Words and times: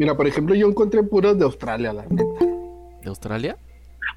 Mira, 0.00 0.16
por 0.16 0.26
ejemplo, 0.26 0.54
yo 0.54 0.66
encontré 0.66 1.02
puros 1.02 1.38
de 1.38 1.44
Australia, 1.44 1.92
la 1.92 2.06
neta. 2.08 2.24
¿De 3.02 3.08
Australia? 3.10 3.58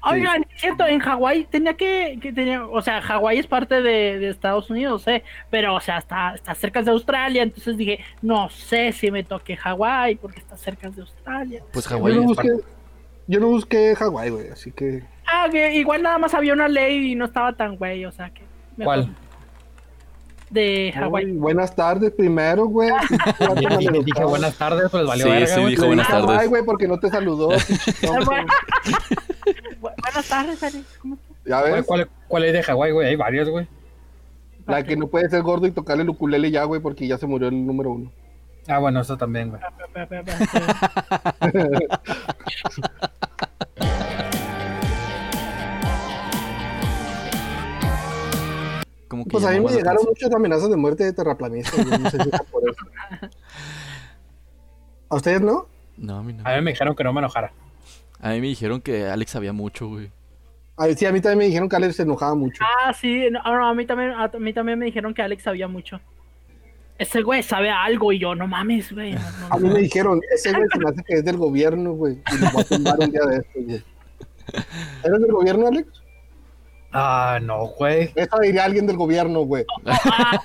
Oigan, 0.02 0.46
es 0.54 0.62
cierto, 0.62 0.86
en 0.86 0.98
Hawái 0.98 1.44
tenía 1.44 1.74
que, 1.74 2.18
que 2.22 2.32
tenía, 2.32 2.64
o 2.64 2.80
sea, 2.80 3.02
Hawái 3.02 3.40
es 3.40 3.46
parte 3.46 3.82
de, 3.82 4.18
de 4.18 4.30
Estados 4.30 4.70
Unidos, 4.70 5.06
¿eh? 5.08 5.22
pero, 5.50 5.74
o 5.74 5.80
sea, 5.80 5.98
está, 5.98 6.36
está 6.36 6.54
cerca 6.54 6.80
de 6.80 6.90
Australia, 6.90 7.42
entonces 7.42 7.76
dije, 7.76 8.00
no 8.22 8.48
sé 8.48 8.92
si 8.92 9.10
me 9.10 9.24
toque 9.24 9.58
Hawái, 9.58 10.14
porque 10.14 10.38
está 10.38 10.56
cerca 10.56 10.88
de 10.88 11.02
Australia. 11.02 11.62
Pues 11.70 11.84
Yo 11.84 11.96
Hawái 11.98 12.14
no 12.14 12.20
es 12.20 12.26
busqué, 12.28 12.48
yo 13.26 13.40
no 13.40 13.48
busqué 13.48 13.94
Hawái, 13.94 14.30
güey, 14.30 14.48
así 14.48 14.72
que. 14.72 15.02
Ah, 15.26 15.48
que 15.52 15.74
igual 15.74 16.02
nada 16.02 16.16
más 16.16 16.32
había 16.32 16.54
una 16.54 16.66
ley 16.66 17.12
y 17.12 17.14
no 17.14 17.26
estaba 17.26 17.52
tan 17.52 17.76
güey, 17.76 18.06
o 18.06 18.10
sea 18.10 18.30
que... 18.30 18.40
¿Cuál? 18.82 19.14
De 20.54 20.92
Hawái. 20.94 21.24
Ay, 21.24 21.32
buenas 21.32 21.74
tardes 21.74 22.12
primero, 22.12 22.66
güey. 22.66 22.88
Dije, 23.80 24.02
dije 24.04 24.24
buenas 24.24 24.56
tardes, 24.56 24.88
pues 24.90 25.04
valió 25.06 25.24
Sí, 25.24 25.30
verga, 25.30 25.46
sí, 25.48 25.60
güey. 25.60 25.70
dijo 25.74 25.86
buenas 25.86 26.06
tardes. 26.08 26.48
güey, 26.48 26.64
porque 26.64 26.86
no 26.86 26.98
te 27.00 27.10
saludó. 27.10 27.48
Bu- 28.02 28.46
Buenas 29.80 30.28
tardes, 30.28 30.62
Alex. 30.62 30.98
¿Cómo 31.02 31.14
estás? 31.16 31.36
ya 31.44 31.60
¿Cuál, 31.60 31.72
ves, 31.72 31.84
cuál, 31.86 32.08
cuál 32.28 32.42
hay 32.44 32.52
de 32.52 32.62
Hawái, 32.62 32.92
güey? 32.92 33.08
Hay 33.08 33.16
varias, 33.16 33.48
güey. 33.48 33.66
la 34.66 34.82
que 34.84 34.96
no 34.96 35.08
puede 35.08 35.28
ser 35.28 35.42
gordo 35.42 35.66
y 35.66 35.72
tocarle 35.72 36.04
el 36.04 36.10
ukulele 36.10 36.50
ya, 36.52 36.62
güey, 36.64 36.80
porque 36.80 37.06
ya 37.08 37.18
se 37.18 37.26
murió 37.26 37.48
el 37.48 37.66
número 37.66 37.90
uno. 37.90 38.12
Ah, 38.68 38.78
bueno, 38.78 39.00
eso 39.00 39.16
también, 39.18 39.50
güey. 39.50 39.60
Como 49.24 49.30
que 49.30 49.30
Pues 49.30 49.44
a 49.44 49.50
mí 49.50 49.60
me 49.60 49.70
llegaron 49.72 50.02
atención. 50.02 50.08
muchas 50.10 50.34
amenazas 50.34 50.70
de 50.70 50.76
muerte 50.76 51.04
de 51.04 51.12
terraplanistas, 51.12 51.86
güey, 51.86 51.98
no 51.98 52.10
sé 52.10 52.18
si 52.22 52.28
era 52.28 52.38
por 52.50 52.62
eso. 52.68 52.84
¿A 55.08 55.16
ustedes 55.16 55.40
no? 55.40 55.66
No, 55.96 56.18
a 56.18 56.22
mí 56.22 56.32
no. 56.32 56.42
A 56.46 56.56
mí 56.56 56.62
me 56.62 56.70
dijeron 56.72 56.94
que 56.94 57.04
no 57.04 57.12
me 57.12 57.20
enojara. 57.20 57.52
A 58.20 58.30
mí 58.30 58.40
me 58.40 58.48
dijeron 58.48 58.80
que 58.80 59.06
Alex 59.06 59.30
sabía 59.32 59.52
mucho, 59.52 59.88
güey. 59.88 60.10
A 60.76 60.88
sí, 60.88 61.06
a 61.06 61.12
mí 61.12 61.20
también 61.20 61.38
me 61.38 61.44
dijeron 61.44 61.68
que 61.68 61.76
Alex 61.76 61.96
se 61.96 62.02
enojaba 62.02 62.34
mucho. 62.34 62.64
Ah, 62.84 62.92
sí, 62.92 63.28
no, 63.30 63.40
no, 63.42 63.68
a 63.68 63.74
mí 63.74 63.86
también, 63.86 64.10
a 64.12 64.28
mí 64.38 64.52
también 64.52 64.78
me 64.78 64.86
dijeron 64.86 65.14
que 65.14 65.22
Alex 65.22 65.44
sabía 65.44 65.68
mucho. 65.68 66.00
Ese 66.98 67.22
güey 67.22 67.42
sabe 67.42 67.70
algo 67.70 68.12
y 68.12 68.18
yo, 68.18 68.34
no 68.34 68.46
mames, 68.46 68.92
güey. 68.92 69.12
no, 69.12 69.20
no, 69.20 69.46
A 69.54 69.58
mí 69.58 69.68
me 69.68 69.80
dijeron, 69.80 70.20
ese 70.34 70.52
güey 70.52 70.66
se 70.72 70.78
me 70.78 70.90
hace 70.90 71.02
que 71.04 71.14
es 71.14 71.24
del 71.24 71.36
gobierno, 71.36 71.92
güey, 71.92 72.20
y 72.32 72.38
lo 72.38 72.46
va 72.52 72.60
a 72.60 72.64
tumbar 72.64 72.98
un 73.00 73.10
día 73.10 73.24
de 73.24 73.36
estos, 73.38 73.64
güey. 73.64 73.82
¿Eres 75.04 75.20
del 75.20 75.32
gobierno, 75.32 75.66
Alex? 75.68 75.88
Ah, 76.96 77.40
no, 77.42 77.66
güey. 77.66 78.12
Eso 78.14 78.38
diría 78.38 78.64
alguien 78.64 78.86
del 78.86 78.96
gobierno, 78.96 79.40
güey. 79.40 79.66
Ah. 79.84 80.38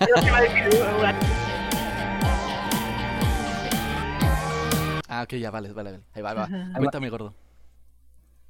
Ah, 5.08 5.24
ok, 5.24 5.34
ya, 5.34 5.52
vale, 5.52 5.72
vale, 5.74 5.92
vale. 5.92 6.04
Ahí 6.14 6.22
va, 6.22 6.30
ahí 6.32 6.36
va. 6.38 6.44
Ajá. 6.44 6.72
Cuéntame, 6.78 7.10
gordo. 7.10 7.34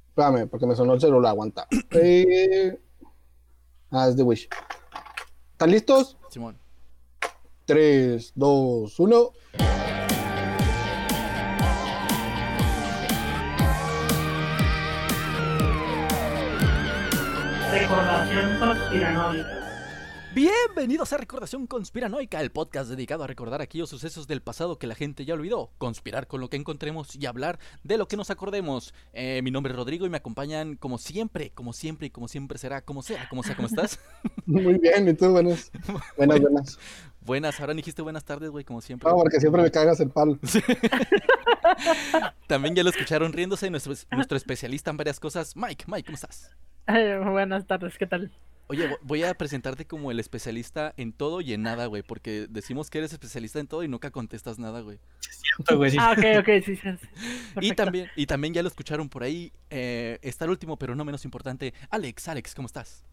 Espérame, 0.08 0.48
porque 0.48 0.66
me 0.66 0.74
sonó 0.74 0.94
el 0.94 1.00
celular, 1.00 1.30
aguanta. 1.30 1.66
Eh... 1.90 2.78
Ah, 3.90 4.06
es 4.08 4.16
de 4.16 4.22
Wish. 4.22 4.48
¿Están 5.52 5.70
listos? 5.70 6.16
Simón. 6.30 6.56
3, 7.66 8.32
2, 8.34 9.00
1. 9.00 9.30
Recordación 17.90 18.58
conspiranoica. 18.60 19.48
Bienvenidos 20.32 21.12
a 21.12 21.16
Recordación 21.16 21.66
Conspiranoica, 21.66 22.40
el 22.40 22.52
podcast 22.52 22.88
dedicado 22.88 23.24
a 23.24 23.26
recordar 23.26 23.62
aquellos 23.62 23.90
sucesos 23.90 24.28
del 24.28 24.42
pasado 24.42 24.78
que 24.78 24.86
la 24.86 24.94
gente 24.94 25.24
ya 25.24 25.34
olvidó, 25.34 25.72
conspirar 25.76 26.28
con 26.28 26.40
lo 26.40 26.48
que 26.48 26.56
encontremos 26.56 27.16
y 27.16 27.26
hablar 27.26 27.58
de 27.82 27.98
lo 27.98 28.06
que 28.06 28.16
nos 28.16 28.30
acordemos. 28.30 28.94
Eh, 29.12 29.40
mi 29.42 29.50
nombre 29.50 29.72
es 29.72 29.76
Rodrigo 29.76 30.06
y 30.06 30.08
me 30.08 30.18
acompañan 30.18 30.76
como 30.76 30.98
siempre, 30.98 31.50
como 31.50 31.72
siempre 31.72 32.06
y 32.06 32.10
como 32.10 32.28
siempre 32.28 32.58
será, 32.58 32.80
como 32.82 33.02
sea, 33.02 33.28
como 33.28 33.42
sea, 33.42 33.56
¿cómo 33.56 33.66
estás? 33.66 33.98
Muy 34.46 34.78
bien, 34.78 35.08
y 35.08 35.14
tú, 35.14 35.28
buenas. 35.30 35.72
Buenas, 36.16 36.40
buenas. 36.40 36.78
buenas, 37.22 37.60
ahora 37.60 37.74
dijiste 37.74 38.02
buenas 38.02 38.24
tardes, 38.24 38.50
güey, 38.50 38.64
como 38.64 38.80
siempre. 38.82 39.10
No, 39.10 39.16
porque 39.16 39.40
siempre 39.40 39.62
me 39.62 39.70
cagas 39.72 39.98
el 39.98 40.10
palo. 40.10 40.38
También 42.46 42.76
ya 42.76 42.84
lo 42.84 42.90
escucharon 42.90 43.32
riéndose, 43.32 43.68
nuestro, 43.68 43.94
nuestro 44.12 44.36
especialista 44.36 44.92
en 44.92 44.96
varias 44.96 45.18
cosas. 45.18 45.56
Mike, 45.56 45.86
Mike, 45.88 46.04
¿cómo 46.04 46.14
estás? 46.14 46.52
Ay, 46.92 47.18
buenas 47.30 47.66
tardes, 47.66 47.96
¿qué 47.98 48.06
tal? 48.06 48.32
Oye, 48.66 48.88
vo- 48.90 48.98
voy 49.02 49.22
a 49.24 49.34
presentarte 49.34 49.84
como 49.86 50.10
el 50.10 50.18
especialista 50.20 50.92
en 50.96 51.12
todo 51.12 51.40
y 51.40 51.52
en 51.52 51.62
nada, 51.62 51.86
güey, 51.86 52.02
porque 52.02 52.46
decimos 52.48 52.90
que 52.90 52.98
eres 52.98 53.12
especialista 53.12 53.58
en 53.60 53.66
todo 53.68 53.82
y 53.84 53.88
nunca 53.88 54.10
contestas 54.10 54.58
nada, 54.58 54.80
güey. 54.80 54.98
Güey, 55.76 55.90
sí. 55.92 55.96
Ah, 56.00 56.12
ok, 56.16 56.24
ok, 56.40 56.64
sí, 56.64 56.76
sí. 56.76 56.88
Y 57.60 57.72
también, 57.74 58.08
y 58.16 58.26
también 58.26 58.54
ya 58.54 58.62
lo 58.62 58.68
escucharon 58.68 59.08
por 59.08 59.22
ahí. 59.22 59.52
eh, 59.70 60.18
está 60.22 60.44
el 60.46 60.50
último, 60.52 60.76
pero 60.78 60.94
no 60.96 61.04
menos 61.04 61.24
importante. 61.24 61.74
Alex, 61.90 62.28
Alex, 62.28 62.54
¿cómo 62.54 62.66
estás? 62.66 63.04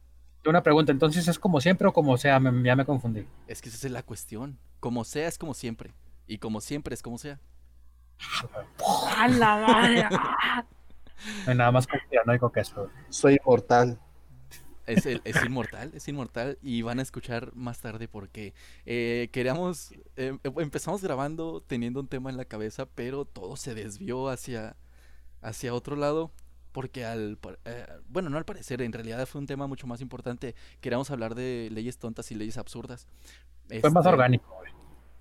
Una 0.45 0.63
pregunta, 0.63 0.91
entonces 0.91 1.27
es 1.27 1.37
como 1.39 1.59
siempre 1.61 1.87
o 1.87 1.93
como 1.93 2.17
sea, 2.17 2.39
Me- 2.39 2.63
ya 2.65 2.75
me 2.75 2.85
confundí. 2.85 3.25
Es 3.47 3.61
que 3.61 3.69
esa 3.69 3.85
es 3.87 3.91
la 3.93 4.01
cuestión. 4.03 4.57
Como 4.79 5.03
sea 5.03 5.27
es 5.27 5.37
como 5.37 5.53
siempre. 5.53 5.91
Y 6.27 6.37
como 6.39 6.61
siempre 6.61 6.93
es 6.95 7.01
como 7.03 7.17
sea. 7.17 7.39
¡A 9.17 9.27
la 9.27 9.57
madre! 9.57 10.07
No 11.45 11.51
hay 11.51 11.57
nada 11.57 11.71
más 11.71 11.87
conspiranoico 11.87 12.51
que 12.51 12.61
eso. 12.61 12.89
Soy 13.09 13.35
inmortal. 13.43 13.99
Es, 14.85 15.05
el- 15.05 15.21
es 15.25 15.43
inmortal, 15.43 15.91
es 15.93 16.07
inmortal. 16.07 16.57
Y 16.61 16.81
van 16.81 16.99
a 16.99 17.01
escuchar 17.01 17.53
más 17.55 17.81
tarde 17.81 18.07
porque 18.07 18.53
eh, 18.85 19.29
queríamos. 19.33 19.91
eh, 20.15 20.37
empezamos 20.57 21.01
grabando 21.01 21.61
teniendo 21.61 21.99
un 21.99 22.07
tema 22.07 22.29
en 22.29 22.37
la 22.37 22.45
cabeza, 22.45 22.85
pero 22.85 23.25
todo 23.25 23.57
se 23.57 23.75
desvió 23.75 24.29
hacia, 24.29 24.77
hacia 25.41 25.73
otro 25.73 25.95
lado. 25.95 26.31
Porque 26.71 27.05
al. 27.05 27.37
eh, 27.65 27.85
bueno, 28.07 28.29
no 28.29 28.37
al 28.37 28.45
parecer, 28.45 28.81
en 28.81 28.93
realidad 28.93 29.25
fue 29.25 29.41
un 29.41 29.47
tema 29.47 29.67
mucho 29.67 29.87
más 29.87 29.99
importante. 30.01 30.55
Queríamos 30.79 31.09
hablar 31.11 31.35
de 31.35 31.69
leyes 31.71 31.97
tontas 31.97 32.31
y 32.31 32.35
leyes 32.35 32.57
absurdas. 32.57 33.07
Fue 33.81 33.89
más 33.91 34.05
Este, 34.05 34.09
orgánico, 34.09 34.53
güey. 34.55 34.71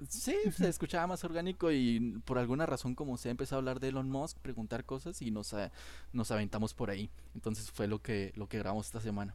Sí, 0.08 0.36
se 0.52 0.68
escuchaba 0.68 1.06
más 1.06 1.24
orgánico 1.24 1.70
y 1.72 2.20
por 2.26 2.38
alguna 2.38 2.66
razón 2.66 2.94
como 2.94 3.16
se 3.16 3.28
ha 3.28 3.30
empezado 3.30 3.56
a 3.58 3.60
hablar 3.60 3.80
de 3.80 3.88
Elon 3.88 4.10
Musk, 4.10 4.36
preguntar 4.38 4.84
cosas 4.84 5.22
y 5.22 5.30
nos, 5.30 5.54
a- 5.54 5.72
nos 6.12 6.30
aventamos 6.30 6.74
por 6.74 6.90
ahí. 6.90 7.10
Entonces 7.34 7.70
fue 7.70 7.86
lo 7.88 8.00
que, 8.02 8.32
lo 8.36 8.46
que 8.48 8.58
grabamos 8.58 8.86
esta 8.86 9.00
semana. 9.00 9.34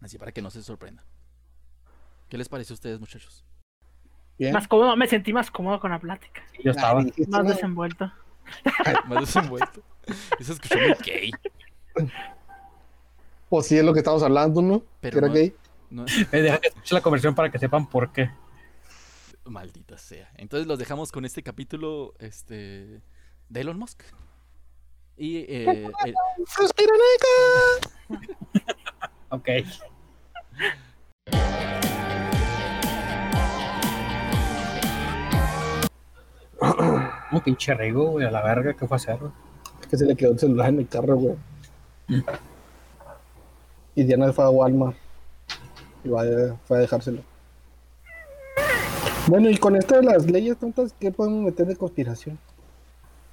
Así 0.00 0.18
para 0.18 0.32
que 0.32 0.42
no 0.42 0.50
se 0.50 0.62
sorprenda. 0.62 1.04
¿Qué 2.28 2.36
les 2.36 2.48
parece 2.48 2.72
a 2.72 2.74
ustedes, 2.74 2.98
muchachos? 2.98 3.44
Bien. 4.38 4.52
Más 4.52 4.66
cómodo, 4.68 4.96
me 4.96 5.06
sentí 5.06 5.32
más 5.32 5.50
cómodo 5.50 5.78
con 5.80 5.92
la 5.92 5.98
plática. 6.00 6.42
Sí, 6.52 6.62
Yo 6.64 6.72
estaba. 6.72 7.00
Ay, 7.00 7.12
Más 7.28 7.44
no, 7.44 7.50
desenvuelto. 7.50 8.12
Más 9.06 9.20
desenvuelto. 9.20 9.82
Eso 10.38 10.52
escuchó 10.52 10.76
muy 10.78 10.94
gay. 11.04 11.30
Pues 13.48 13.66
sí, 13.66 13.78
es 13.78 13.84
lo 13.84 13.92
que 13.92 14.00
estamos 14.00 14.22
hablando, 14.22 14.60
¿no? 14.60 14.82
Pero 15.00 15.12
que 15.14 15.18
era 15.18 15.28
no- 15.28 15.34
gay. 15.34 15.54
No, 15.88 16.04
Eh, 16.32 16.42
deja 16.42 16.58
que 16.58 16.68
escuche 16.68 16.94
la 16.94 17.00
conversión 17.00 17.34
para 17.34 17.50
que 17.50 17.58
sepan 17.60 17.86
por 17.88 18.10
qué. 18.12 18.30
Maldita 19.46 19.98
sea. 19.98 20.30
Entonces 20.36 20.66
los 20.66 20.78
dejamos 20.78 21.12
con 21.12 21.24
este 21.24 21.42
capítulo 21.42 22.14
este, 22.18 23.00
de 23.48 23.60
Elon 23.60 23.78
Musk. 23.78 24.02
Y 25.16 25.38
eh, 25.48 25.88
el- 26.04 26.14
Ok. 29.30 29.48
Un 37.32 37.40
pinche 37.40 37.74
rigo, 37.74 38.10
güey, 38.12 38.26
a 38.26 38.30
la 38.30 38.42
verga, 38.42 38.72
¿qué 38.74 38.86
fue 38.86 38.94
a 38.94 38.98
hacer? 38.98 39.18
güey? 39.18 39.32
Es 39.80 39.86
que 39.88 39.96
se 39.96 40.06
le 40.06 40.16
quedó 40.16 40.32
el 40.32 40.38
celular 40.38 40.68
en 40.70 40.78
el 40.80 40.88
carro, 40.88 41.16
güey. 41.16 41.34
Y 43.94 44.04
Diana 44.04 44.32
fue 44.32 44.44
a 44.44 44.50
Walmart. 44.50 44.96
Y 46.04 46.08
va 46.08 46.22
a- 46.22 46.56
fue 46.66 46.78
a 46.78 46.80
dejárselo. 46.80 47.22
Bueno, 49.26 49.50
y 49.50 49.56
con 49.56 49.74
esto 49.74 49.96
de 49.96 50.02
las 50.02 50.30
leyes 50.30 50.56
tontas, 50.56 50.94
¿qué 50.98 51.10
podemos 51.10 51.44
meter 51.44 51.66
de 51.66 51.76
conspiración? 51.76 52.38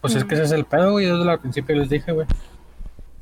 Pues 0.01 0.15
es 0.15 0.25
que 0.25 0.33
ese 0.33 0.43
es 0.43 0.51
el 0.51 0.65
pedo, 0.65 0.93
güey. 0.93 1.07
Yo 1.07 1.17
desde 1.17 1.31
el 1.31 1.40
principio 1.40 1.75
les 1.75 1.90
dije, 1.90 2.11
güey. 2.11 2.28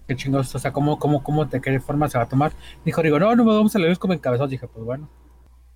Qué 0.08 0.16
chingados, 0.16 0.56
o 0.56 0.60
sea, 0.60 0.72
¿cómo, 0.72 0.98
cómo, 0.98 1.24
cómo, 1.24 1.46
de 1.46 1.62
qué 1.62 1.80
forma 1.80 2.10
se 2.10 2.18
va 2.18 2.24
a 2.24 2.30
tomar? 2.30 2.54
Dijo, 2.84 3.02
digo, 3.02 3.20
no, 3.20 3.36
no 3.36 3.46
vamos 3.46 3.76
a 3.76 3.80
leer 3.80 4.00
como 4.00 4.14
encabezados. 4.14 4.50
Dije, 4.50 4.68
pues 4.68 4.86
bueno. 4.86 5.10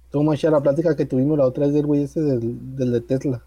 Toma 0.10 0.36
ya 0.36 0.50
la 0.50 0.62
plática 0.62 0.96
que 0.96 1.06
tuvimos 1.06 1.38
la 1.38 1.46
otra 1.46 1.66
vez 1.66 1.74
del 1.74 1.86
güey 1.86 2.04
ese 2.04 2.22
del, 2.22 2.76
del 2.76 2.92
de 2.94 3.02
Tesla. 3.02 3.44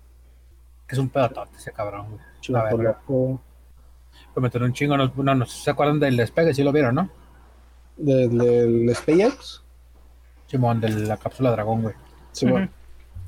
Que 0.86 0.94
es 0.94 0.98
un 0.98 1.08
pedotote 1.08 1.56
ese 1.56 1.72
cabrón, 1.72 2.06
güey. 2.10 2.18
La 2.20 2.40
Chivato 2.40 2.76
verga. 2.76 2.98
loco. 3.00 3.40
Pues 4.34 4.42
meter 4.42 4.62
un 4.62 4.72
chingo, 4.72 4.96
no, 4.96 5.10
no, 5.16 5.34
no 5.34 5.46
se 5.46 5.70
acuerdan 5.70 5.98
del 5.98 6.16
despegue, 6.16 6.52
sí 6.52 6.62
lo 6.62 6.72
vieron, 6.72 6.94
¿no? 6.94 7.10
Del, 7.96 8.36
del 8.36 8.94
SpaceX. 8.94 9.62
Simón, 10.46 10.80
de 10.80 10.90
la 10.90 11.16
cápsula 11.16 11.50
dragón, 11.50 11.82
güey. 11.82 11.94
Bueno. 12.42 12.68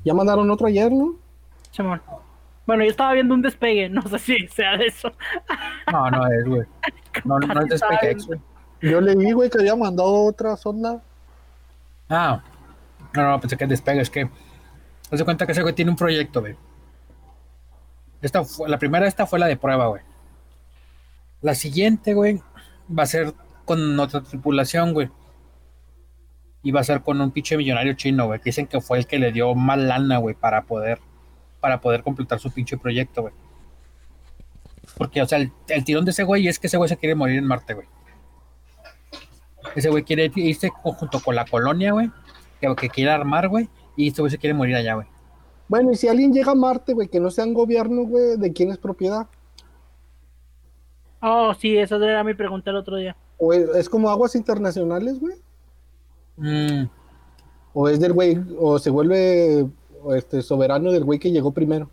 Ya 0.03 0.13
mandaron 0.13 0.49
otro 0.49 0.67
ayer, 0.67 0.91
¿no? 0.91 1.15
Simón. 1.71 2.01
Bueno, 2.65 2.83
yo 2.83 2.89
estaba 2.91 3.13
viendo 3.13 3.33
un 3.33 3.41
despegue, 3.41 3.89
no 3.89 4.01
sé 4.03 4.19
si 4.19 4.47
sea 4.47 4.77
de 4.77 4.87
eso. 4.87 5.11
No, 5.91 6.09
no 6.09 6.27
es, 6.27 6.45
güey. 6.45 6.61
No, 7.25 7.37
no 7.39 7.61
es 7.61 7.67
de 7.67 7.77
SpaceX, 7.77 8.25
güey. 8.25 8.39
Yo 8.81 9.01
leí, 9.01 9.33
güey, 9.33 9.49
que 9.49 9.59
había 9.59 9.75
mandado 9.75 10.25
otra 10.25 10.55
sonda. 10.55 11.01
Ah, 12.09 12.41
no, 13.13 13.29
no, 13.29 13.39
pensé 13.39 13.57
que 13.57 13.65
el 13.65 13.69
despegue 13.69 13.99
es 13.99 14.09
que. 14.09 14.29
Haz 15.11 15.19
de 15.19 15.25
cuenta 15.25 15.45
que 15.45 15.51
ese 15.51 15.61
güey 15.61 15.75
tiene 15.75 15.91
un 15.91 15.97
proyecto, 15.97 16.39
güey. 16.39 16.55
Esta 18.21 18.45
fue, 18.45 18.69
la 18.69 18.79
primera, 18.79 19.07
esta 19.07 19.25
fue 19.25 19.39
la 19.39 19.47
de 19.47 19.57
prueba, 19.57 19.87
güey. 19.87 20.01
La 21.41 21.53
siguiente, 21.53 22.13
güey, 22.13 22.41
va 22.97 23.03
a 23.03 23.07
ser 23.07 23.33
con 23.65 23.99
otra 23.99 24.21
tripulación, 24.21 24.93
güey. 24.93 25.09
Y 26.63 26.71
va 26.71 26.81
a 26.81 26.83
ser 26.83 27.01
con 27.01 27.19
un 27.19 27.31
pinche 27.31 27.57
millonario 27.57 27.93
chino, 27.93 28.27
güey. 28.27 28.39
Que 28.39 28.45
dicen 28.45 28.67
que 28.67 28.81
fue 28.81 28.99
el 28.99 29.07
que 29.07 29.19
le 29.19 29.31
dio 29.31 29.55
más 29.55 29.77
lana, 29.79 30.17
güey, 30.17 30.35
para 30.35 30.63
poder, 30.63 30.99
para 31.59 31.81
poder 31.81 32.03
completar 32.03 32.39
su 32.39 32.51
pinche 32.51 32.77
proyecto, 32.77 33.23
güey. 33.23 33.33
Porque, 34.97 35.21
o 35.21 35.25
sea, 35.27 35.39
el, 35.39 35.51
el 35.69 35.83
tirón 35.83 36.05
de 36.05 36.11
ese 36.11 36.23
güey 36.23 36.47
es 36.47 36.59
que 36.59 36.67
ese 36.67 36.77
güey 36.77 36.89
se 36.89 36.97
quiere 36.97 37.15
morir 37.15 37.37
en 37.37 37.47
Marte, 37.47 37.73
güey. 37.73 37.87
Ese 39.75 39.89
güey 39.89 40.03
quiere 40.03 40.31
irse 40.35 40.69
junto 40.69 41.19
con 41.19 41.35
la 41.35 41.45
colonia, 41.45 41.93
güey. 41.93 42.11
Que, 42.59 42.75
que 42.75 42.89
quiere 42.89 43.11
armar, 43.11 43.47
güey. 43.47 43.69
Y 43.95 44.09
este 44.09 44.21
güey 44.21 44.31
se 44.31 44.37
quiere 44.37 44.53
morir 44.53 44.75
allá, 44.75 44.95
güey. 44.95 45.07
Bueno, 45.67 45.91
y 45.91 45.95
si 45.95 46.07
alguien 46.07 46.33
llega 46.33 46.51
a 46.51 46.55
Marte, 46.55 46.93
güey, 46.93 47.07
que 47.07 47.19
no 47.19 47.31
sea 47.31 47.45
un 47.45 47.53
gobierno, 47.53 48.03
güey, 48.03 48.37
¿de 48.37 48.51
quién 48.51 48.71
es 48.71 48.77
propiedad? 48.77 49.27
Oh, 51.21 51.53
sí, 51.53 51.77
esa 51.77 51.95
era 51.95 52.23
mi 52.23 52.33
pregunta 52.33 52.71
el 52.71 52.75
otro 52.75 52.97
día. 52.97 53.15
¿O 53.37 53.53
es, 53.53 53.69
es 53.69 53.89
como 53.89 54.09
aguas 54.09 54.35
internacionales, 54.35 55.19
güey? 55.19 55.35
Mm, 56.37 56.83
¿O 57.73 57.89
es 57.89 57.99
del 57.99 58.13
güey, 58.13 58.37
o 58.59 58.79
se 58.79 58.89
vuelve 58.89 59.67
este, 60.15 60.41
soberano 60.41 60.91
del 60.91 61.03
güey 61.03 61.19
que 61.19 61.31
llegó 61.31 61.51
primero? 61.51 61.89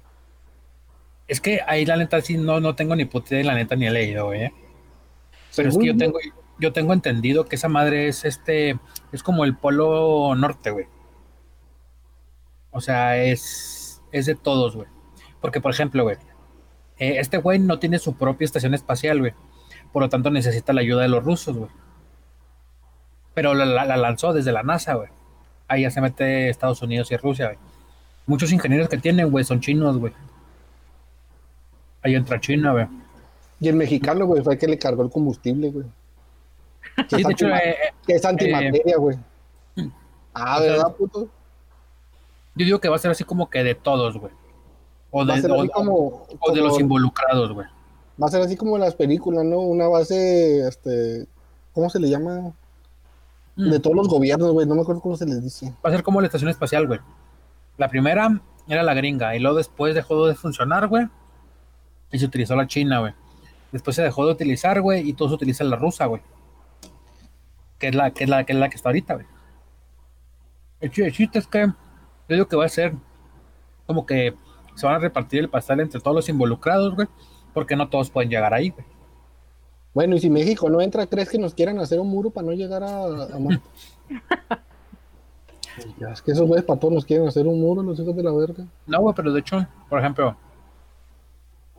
es 1.28 1.42
que 1.42 1.60
ahí 1.66 1.84
la 1.84 1.96
neta 1.96 2.20
sí 2.22 2.38
no, 2.38 2.58
no 2.58 2.74
tengo 2.74 2.96
ni 2.96 3.04
puta 3.04 3.34
idea, 3.34 3.40
y 3.40 3.46
la 3.46 3.54
neta 3.54 3.76
ni 3.76 3.86
he 3.86 3.90
leído, 3.90 4.26
güey. 4.26 4.44
¿eh? 4.44 4.52
Pero 5.54 5.68
es 5.68 5.76
que 5.76 5.86
yo 5.86 5.96
tengo, 5.96 6.18
yo 6.58 6.72
tengo 6.72 6.94
entendido 6.94 7.44
que 7.44 7.56
esa 7.56 7.68
madre 7.68 8.08
es 8.08 8.24
este, 8.24 8.78
es 9.12 9.22
como 9.22 9.44
el 9.44 9.54
polo 9.54 10.34
norte, 10.34 10.70
güey. 10.70 10.86
O 12.70 12.80
sea, 12.80 13.22
es, 13.22 14.02
es 14.10 14.24
de 14.24 14.34
todos, 14.34 14.74
güey. 14.74 14.88
Porque, 15.40 15.60
por 15.60 15.70
ejemplo, 15.70 16.02
güey, 16.02 16.16
eh, 16.98 17.16
este 17.18 17.36
güey 17.36 17.58
no 17.58 17.78
tiene 17.78 17.98
su 17.98 18.16
propia 18.16 18.46
estación 18.46 18.72
espacial, 18.72 19.20
güey. 19.20 19.34
Por 19.92 20.02
lo 20.02 20.08
tanto, 20.08 20.30
necesita 20.30 20.72
la 20.72 20.80
ayuda 20.80 21.02
de 21.02 21.08
los 21.08 21.22
rusos, 21.22 21.56
güey. 21.56 21.70
Pero 23.38 23.54
la, 23.54 23.64
la- 23.64 23.84
la 23.84 23.96
lanzó 23.96 24.32
desde 24.32 24.50
la 24.50 24.64
NASA, 24.64 24.94
güey. 24.94 25.08
Ahí 25.68 25.82
ya 25.82 25.92
se 25.92 26.00
mete 26.00 26.48
Estados 26.48 26.82
Unidos 26.82 27.12
y 27.12 27.16
Rusia, 27.16 27.46
güey. 27.46 27.58
Muchos 28.26 28.50
ingenieros 28.50 28.88
que 28.88 28.98
tienen, 28.98 29.30
güey, 29.30 29.44
son 29.44 29.60
chinos, 29.60 29.96
güey. 29.96 30.12
Ahí 32.02 32.16
entra 32.16 32.40
China, 32.40 32.72
güey. 32.72 32.86
Y 33.60 33.68
el 33.68 33.76
mexicano, 33.76 34.26
güey, 34.26 34.42
fue 34.42 34.54
el 34.54 34.58
que 34.58 34.66
le 34.66 34.76
cargó 34.76 35.04
el 35.04 35.10
combustible, 35.10 35.70
güey. 35.70 35.86
Que, 37.08 37.16
Sí, 37.18 37.22
de 37.22 37.32
hecho, 37.32 37.46
eh, 37.46 37.58
eh, 37.70 37.74
que 38.04 38.14
es 38.14 38.24
antimateria, 38.24 38.96
güey. 38.96 39.16
Ah, 40.34 40.56
o 40.58 40.62
sea, 40.62 40.72
¿verdad, 40.72 40.96
puto? 40.96 41.28
yo 42.56 42.64
digo 42.66 42.80
que 42.80 42.88
va 42.88 42.96
a 42.96 42.98
ser 42.98 43.12
así 43.12 43.22
como 43.22 43.48
que 43.48 43.62
de 43.62 43.76
todos, 43.76 44.18
güey. 44.18 44.32
O 45.12 45.24
de, 45.24 45.40
o- 45.48 45.68
como, 45.70 46.26
o 46.40 46.52
de 46.52 46.60
los 46.60 46.80
involucrados, 46.80 47.52
güey. 47.52 47.68
va 48.20 48.26
a 48.26 48.30
ser 48.32 48.42
así 48.42 48.56
como 48.56 48.74
en 48.74 48.82
las 48.82 48.96
películas, 48.96 49.44
¿no? 49.44 49.60
Una 49.60 49.86
base, 49.86 50.66
este, 50.66 51.26
¿cómo 51.72 51.88
se 51.88 52.00
le 52.00 52.10
llama? 52.10 52.52
Mm. 53.58 53.70
De 53.70 53.80
todos 53.80 53.96
los 53.96 54.08
gobiernos, 54.08 54.52
güey, 54.52 54.66
no 54.68 54.76
me 54.76 54.82
acuerdo 54.82 55.02
cómo 55.02 55.16
se 55.16 55.26
les 55.26 55.42
dice. 55.42 55.74
Va 55.84 55.90
a 55.90 55.92
ser 55.92 56.04
como 56.04 56.20
la 56.20 56.28
estación 56.28 56.48
espacial, 56.48 56.86
güey. 56.86 57.00
La 57.76 57.88
primera 57.88 58.40
era 58.68 58.84
la 58.84 58.94
gringa 58.94 59.34
y 59.34 59.40
luego 59.40 59.56
después 59.56 59.96
dejó 59.96 60.28
de 60.28 60.36
funcionar, 60.36 60.86
güey. 60.86 61.08
Y 62.12 62.20
se 62.20 62.24
utilizó 62.24 62.54
la 62.54 62.68
china, 62.68 63.00
güey. 63.00 63.14
Después 63.72 63.96
se 63.96 64.02
dejó 64.02 64.24
de 64.26 64.32
utilizar, 64.32 64.80
güey, 64.80 65.08
y 65.08 65.12
todos 65.12 65.32
utilizan 65.32 65.70
la 65.70 65.76
rusa, 65.76 66.06
güey. 66.06 66.22
Que 67.78 67.88
es 67.88 67.94
la 67.96 68.12
que 68.12 68.24
es 68.24 68.30
la 68.30 68.44
que 68.44 68.52
es 68.52 68.58
la 68.58 68.68
que 68.68 68.76
está 68.76 68.90
ahorita, 68.90 69.14
güey. 69.14 69.26
El 70.80 70.92
chiste 70.92 71.40
es 71.40 71.48
que 71.48 71.66
yo 71.66 71.74
digo 72.28 72.46
que 72.46 72.56
va 72.56 72.64
a 72.64 72.68
ser 72.68 72.94
como 73.86 74.06
que 74.06 74.36
se 74.76 74.86
van 74.86 74.94
a 74.94 74.98
repartir 75.00 75.40
el 75.40 75.48
pastel 75.48 75.80
entre 75.80 76.00
todos 76.00 76.14
los 76.14 76.28
involucrados, 76.28 76.94
güey, 76.94 77.08
porque 77.52 77.74
no 77.74 77.88
todos 77.88 78.08
pueden 78.10 78.30
llegar 78.30 78.54
ahí, 78.54 78.70
güey. 78.70 78.86
Bueno, 79.98 80.14
y 80.14 80.20
si 80.20 80.30
México 80.30 80.70
no 80.70 80.80
entra, 80.80 81.08
¿crees 81.08 81.28
que 81.28 81.38
nos 81.38 81.54
quieran 81.54 81.80
hacer 81.80 81.98
un 81.98 82.08
muro 82.08 82.30
para 82.30 82.46
no 82.46 82.52
llegar 82.52 82.84
a, 82.84 83.06
a 83.06 83.38
Marte? 83.40 83.68
Es 86.12 86.22
que 86.22 86.30
esos 86.30 86.46
güeyes 86.46 86.64
para 86.64 86.78
todos 86.78 86.94
nos 86.94 87.04
quieren 87.04 87.26
hacer 87.26 87.48
un 87.48 87.60
muro, 87.60 87.82
los 87.82 87.98
hijos 87.98 88.14
de 88.14 88.22
la 88.22 88.30
verga. 88.30 88.64
No, 88.86 89.00
güey, 89.00 89.12
pero 89.16 89.32
de 89.32 89.40
hecho, 89.40 89.66
por 89.88 89.98
ejemplo, 89.98 90.36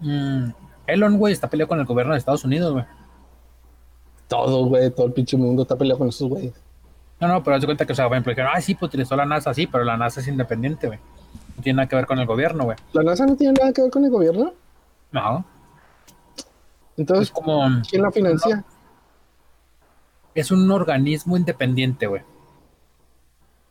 mm, 0.01 0.49
Elon, 0.87 1.17
güey, 1.17 1.31
está 1.31 1.49
peleado 1.49 1.69
con 1.69 1.79
el 1.79 1.85
gobierno 1.85 2.11
de 2.11 2.19
Estados 2.19 2.43
Unidos, 2.43 2.73
güey. 2.73 2.83
Todo, 4.27 4.65
güey, 4.65 4.91
todo 4.91 5.07
el 5.07 5.13
pinche 5.13 5.37
mundo 5.37 5.61
está 5.61 5.77
peleado 5.77 5.99
con 5.99 6.09
esos 6.09 6.27
güeyes. 6.27 6.53
No, 7.21 7.29
no, 7.29 7.41
pero 7.41 7.55
haz 7.55 7.61
de 7.61 7.67
cuenta 7.67 7.85
que, 7.85 7.93
o 7.93 7.95
sea, 7.95 8.09
por 8.09 8.15
ejemplo, 8.15 8.31
dijeron, 8.31 8.51
ah, 8.53 8.59
sí, 8.59 8.75
pues 8.75 8.89
utilizó 8.89 9.15
la 9.15 9.25
NASA, 9.25 9.53
sí, 9.53 9.65
pero 9.65 9.85
la 9.85 9.95
NASA 9.95 10.19
es 10.19 10.27
independiente, 10.27 10.87
güey. 10.87 10.99
No 11.55 11.63
tiene 11.63 11.77
nada 11.77 11.87
que 11.87 11.95
ver 11.95 12.05
con 12.05 12.19
el 12.19 12.25
gobierno, 12.25 12.65
güey. 12.65 12.75
¿La 12.91 13.03
NASA 13.03 13.25
no 13.25 13.37
tiene 13.37 13.53
nada 13.53 13.71
que 13.71 13.81
ver 13.81 13.91
con 13.91 14.03
el 14.03 14.11
gobierno? 14.11 14.51
No, 15.13 15.45
Entonces, 16.99 17.31
como, 17.31 17.65
¿quién 17.89 18.01
la 18.01 18.11
financia? 18.11 18.65
es 20.35 20.51
un 20.51 20.69
organismo 20.69 21.37
independiente, 21.37 22.07
güey. 22.07 22.23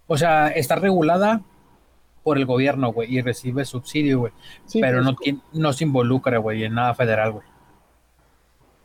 O 0.07 0.17
sea, 0.17 0.49
está 0.49 0.77
regulada 0.77 1.43
por 2.23 2.39
el 2.39 2.47
gobierno, 2.47 2.91
güey, 2.91 3.15
y 3.15 3.21
recibe 3.21 3.67
subsidio, 3.67 4.21
güey. 4.21 4.33
Sí, 4.65 4.81
pero 4.81 4.99
pues, 4.99 5.05
no, 5.05 5.15
tiene, 5.17 5.41
no 5.53 5.73
se 5.75 5.85
involucra, 5.85 6.39
güey, 6.39 6.65
en 6.65 6.75
nada 6.75 6.95
federal, 6.95 7.33
güey. 7.33 7.47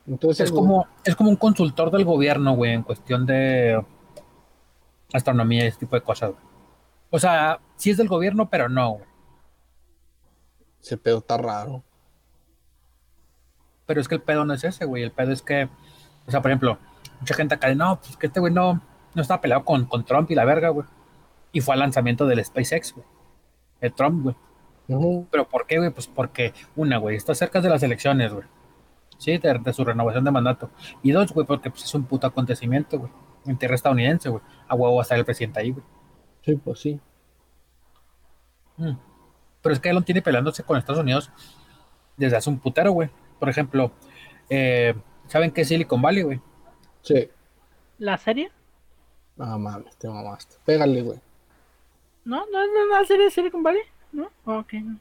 Entonces, 0.08 0.48
Es 0.48 0.52
como, 0.52 0.88
es 1.06 1.16
como 1.16 1.30
un 1.30 1.38
consultor 1.38 1.90
del 1.90 2.04
gobierno, 2.04 2.54
güey, 2.54 2.74
en 2.74 2.84
cuestión 2.84 3.26
de 3.26 3.82
astronomía 5.14 5.64
y 5.64 5.68
ese 5.68 5.80
tipo 5.80 5.96
de 5.96 6.02
cosas, 6.02 6.32
güey. 6.32 6.44
O 7.12 7.20
sea, 7.20 7.62
sí 7.78 7.92
es 7.92 7.98
del 7.98 8.10
gobierno, 8.10 8.50
pero 8.50 8.68
no, 8.68 8.92
güey. 8.92 9.06
ese 10.82 10.98
pedo 10.98 11.20
está 11.20 11.38
raro. 11.38 11.82
Pero 13.94 14.02
es 14.02 14.08
que 14.08 14.16
el 14.16 14.22
pedo 14.22 14.44
no 14.44 14.56
es 14.56 14.64
ese, 14.64 14.86
güey. 14.86 15.04
El 15.04 15.12
pedo 15.12 15.32
es 15.32 15.44
que, 15.44 15.70
o 16.26 16.32
sea, 16.32 16.42
por 16.42 16.50
ejemplo, 16.50 16.80
mucha 17.20 17.36
gente 17.36 17.54
acá 17.54 17.68
de, 17.68 17.76
no, 17.76 18.00
pues 18.02 18.18
que 18.18 18.26
este 18.26 18.40
güey 18.40 18.52
no, 18.52 18.82
no 19.14 19.22
estaba 19.22 19.40
peleado 19.40 19.64
con, 19.64 19.86
con 19.86 20.04
Trump 20.04 20.32
y 20.32 20.34
la 20.34 20.46
verga, 20.46 20.70
güey. 20.70 20.88
Y 21.52 21.62
fue 21.62 21.76
al 21.76 21.82
lanzamiento 21.82 22.26
del 22.26 22.44
SpaceX, 22.44 22.96
güey. 22.96 23.06
De 23.82 23.92
Trump, 23.92 24.24
güey. 24.24 25.26
¿Pero 25.30 25.48
por 25.48 25.68
qué, 25.68 25.78
güey? 25.78 25.92
Pues 25.92 26.08
porque, 26.08 26.56
una, 26.76 26.98
güey, 26.98 27.18
está 27.18 27.36
cerca 27.36 27.62
de 27.62 27.70
las 27.70 27.84
elecciones, 27.84 28.34
güey. 28.34 28.48
Sí, 29.20 29.38
de, 29.38 29.60
de 29.60 29.74
su 29.74 29.86
renovación 29.86 30.24
de 30.24 30.32
mandato. 30.32 30.72
Y 31.04 31.12
dos, 31.12 31.32
güey, 31.32 31.46
porque 31.46 31.70
pues, 31.70 31.84
es 31.84 31.94
un 31.94 32.06
puto 32.06 32.26
acontecimiento, 32.26 32.98
güey. 32.98 33.12
En 33.46 33.60
tierra 33.60 33.76
estadounidense, 33.76 34.30
güey. 34.30 34.42
A 34.68 34.74
huevo 34.74 34.96
va 34.96 35.02
a 35.02 35.04
estar 35.04 35.20
el 35.20 35.26
presidente 35.26 35.60
ahí, 35.60 35.70
güey. 35.70 35.86
Sí, 36.42 36.56
pues 36.56 36.80
sí. 36.80 37.00
Mm. 38.78 38.94
Pero 39.62 39.74
es 39.74 39.80
que 39.80 39.90
Elon 39.90 40.04
tiene 40.04 40.24
peleándose 40.24 40.64
con 40.64 40.80
Estados 40.80 41.04
Unidos 41.04 41.30
desde 42.18 42.38
hace 42.38 42.50
un 42.50 42.58
putero, 42.58 42.92
güey. 42.92 43.12
Por 43.44 43.50
ejemplo, 43.50 43.92
eh, 44.50 44.96
¿saben 45.28 45.52
qué 45.52 45.64
es 45.64 45.68
Silicon 45.68 46.02
Valley, 46.02 46.24
güey? 46.24 46.40
Sí. 47.02 47.30
¿La 47.98 48.18
serie? 48.18 48.50
Ah, 49.38 49.58
mames, 49.58 49.98
te 49.98 50.08
mamaste. 50.08 50.56
Pégale, 50.64 51.02
güey. 51.02 51.20
¿No? 52.24 52.46
¿No 52.46 52.62
es 52.64 52.70
una 52.90 53.04
serie 53.04 53.26
de 53.26 53.32
Silicon 53.32 53.62
Valley? 53.62 53.82
¿No? 54.14 54.30
Ok. 54.46 54.72
no. 54.76 54.98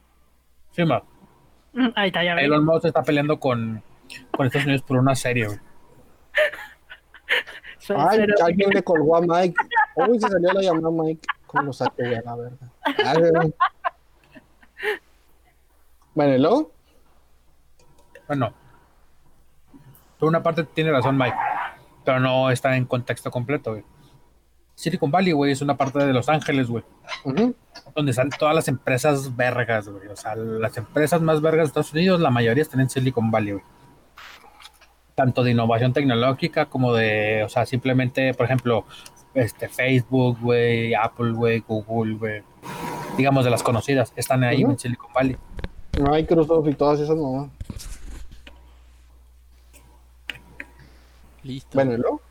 Sí, 0.71 0.83
ma. 0.83 1.01
Ahí 1.95 2.07
está, 2.07 2.21
ya. 2.21 2.33
Elon 2.33 2.65
Musk 2.65 2.83
está 2.83 3.01
peleando 3.01 3.39
con, 3.39 3.81
con 4.35 4.45
Estados 4.47 4.65
Unidos 4.65 4.81
por 4.81 4.97
una 4.97 5.15
serie, 5.15 5.45
güey. 5.47 5.59
Soy 7.79 7.95
Ay, 7.97 8.17
cero- 8.19 8.33
alguien 8.43 8.71
le 8.71 8.83
colgó 8.83 9.15
a 9.15 9.21
Mike. 9.21 9.55
Uy, 9.95 10.19
se 10.19 10.27
salió 10.27 10.51
la 10.51 10.61
llamada 10.63 10.89
Mike. 10.91 11.25
¿Cómo 11.47 11.63
lo 11.63 11.71
saqué 11.71 12.11
ya, 12.11 12.21
la 12.23 12.35
verga? 12.35 12.69
Ay, 13.05 13.21
güey. 13.31 13.53
Bueno, 16.13 16.35
¿y 16.35 16.39
luego? 16.39 16.72
Bueno, 18.27 18.53
por 20.19 20.29
una 20.29 20.41
parte 20.41 20.63
tiene 20.63 20.91
razón 20.91 21.17
Mike, 21.17 21.35
pero 22.05 22.19
no 22.19 22.49
está 22.49 22.75
en 22.75 22.85
contexto 22.85 23.29
completo, 23.31 23.71
güey. 23.71 23.83
Silicon 24.75 25.11
Valley, 25.11 25.33
güey, 25.33 25.51
es 25.51 25.61
una 25.61 25.77
parte 25.77 25.99
de 25.99 26.13
Los 26.13 26.29
Ángeles, 26.29 26.67
güey, 26.67 26.83
donde 27.95 28.11
están 28.11 28.29
todas 28.31 28.55
las 28.55 28.67
empresas 28.67 29.35
vergas, 29.35 29.87
güey. 29.87 30.07
O 30.07 30.15
sea, 30.15 30.35
las 30.35 30.77
empresas 30.77 31.21
más 31.21 31.41
vergas 31.41 31.65
de 31.65 31.67
Estados 31.67 31.93
Unidos, 31.93 32.19
la 32.21 32.31
mayoría 32.31 32.63
están 32.63 32.79
en 32.79 32.89
Silicon 32.89 33.29
Valley, 33.29 33.53
güey. 33.53 33.65
Tanto 35.15 35.43
de 35.43 35.51
innovación 35.51 35.93
tecnológica 35.93 36.65
como 36.65 36.93
de, 36.93 37.43
o 37.43 37.49
sea, 37.49 37.67
simplemente, 37.67 38.33
por 38.33 38.47
ejemplo, 38.47 38.85
este, 39.35 39.69
Facebook, 39.69 40.39
güey, 40.41 40.95
Apple, 40.95 41.33
güey, 41.33 41.59
Google, 41.59 42.15
güey. 42.15 42.43
Digamos 43.15 43.45
de 43.45 43.51
las 43.51 43.61
conocidas, 43.61 44.11
están 44.15 44.43
ahí 44.43 44.63
en 44.63 44.79
Silicon 44.79 45.13
Valley. 45.13 45.37
Microsoft 45.99 46.67
y 46.67 46.73
todas 46.73 46.99
esas 46.99 47.15
mamás. 47.15 47.49
Listo. 51.43 51.69
Bueno, 51.73 51.93
¿y 51.93 51.97
luego? 51.97 52.21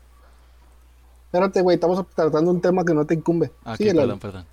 Espérate, 1.25 1.61
güey, 1.61 1.75
estamos 1.75 2.05
tratando 2.15 2.51
un 2.51 2.61
tema 2.61 2.85
que 2.85 2.93
no 2.93 3.05
te 3.05 3.13
incumbe. 3.15 3.51
Ah, 3.63 3.71
ok, 3.71 3.77
Síguele. 3.77 4.01
perdón, 4.01 4.19
perdón. 4.19 4.45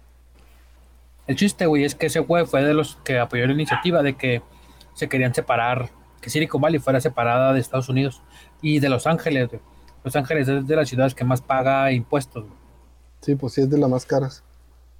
El 1.26 1.36
chiste, 1.36 1.66
güey, 1.66 1.84
es 1.84 1.94
que 1.94 2.06
ese 2.06 2.20
güey 2.20 2.46
fue 2.46 2.62
de 2.62 2.74
los 2.74 2.96
que 3.04 3.18
apoyó 3.18 3.46
la 3.46 3.52
iniciativa 3.52 4.02
de 4.02 4.16
que 4.16 4.42
se 4.94 5.08
querían 5.08 5.34
separar, 5.34 5.90
que 6.20 6.30
Silicon 6.30 6.60
Valley 6.60 6.80
fuera 6.80 7.00
separada 7.00 7.52
de 7.52 7.60
Estados 7.60 7.88
Unidos 7.88 8.22
y 8.62 8.80
de 8.80 8.88
Los 8.88 9.06
Ángeles, 9.06 9.48
güey. 9.48 9.60
Los 10.02 10.16
Ángeles 10.16 10.48
es 10.48 10.66
de 10.66 10.76
las 10.76 10.88
ciudades 10.88 11.14
que 11.14 11.24
más 11.24 11.42
paga 11.42 11.92
impuestos, 11.92 12.44
güey. 12.44 12.56
Sí, 13.20 13.34
pues 13.34 13.52
sí, 13.52 13.60
es 13.60 13.70
de 13.70 13.78
las 13.78 13.90
más 13.90 14.06
caras. 14.06 14.42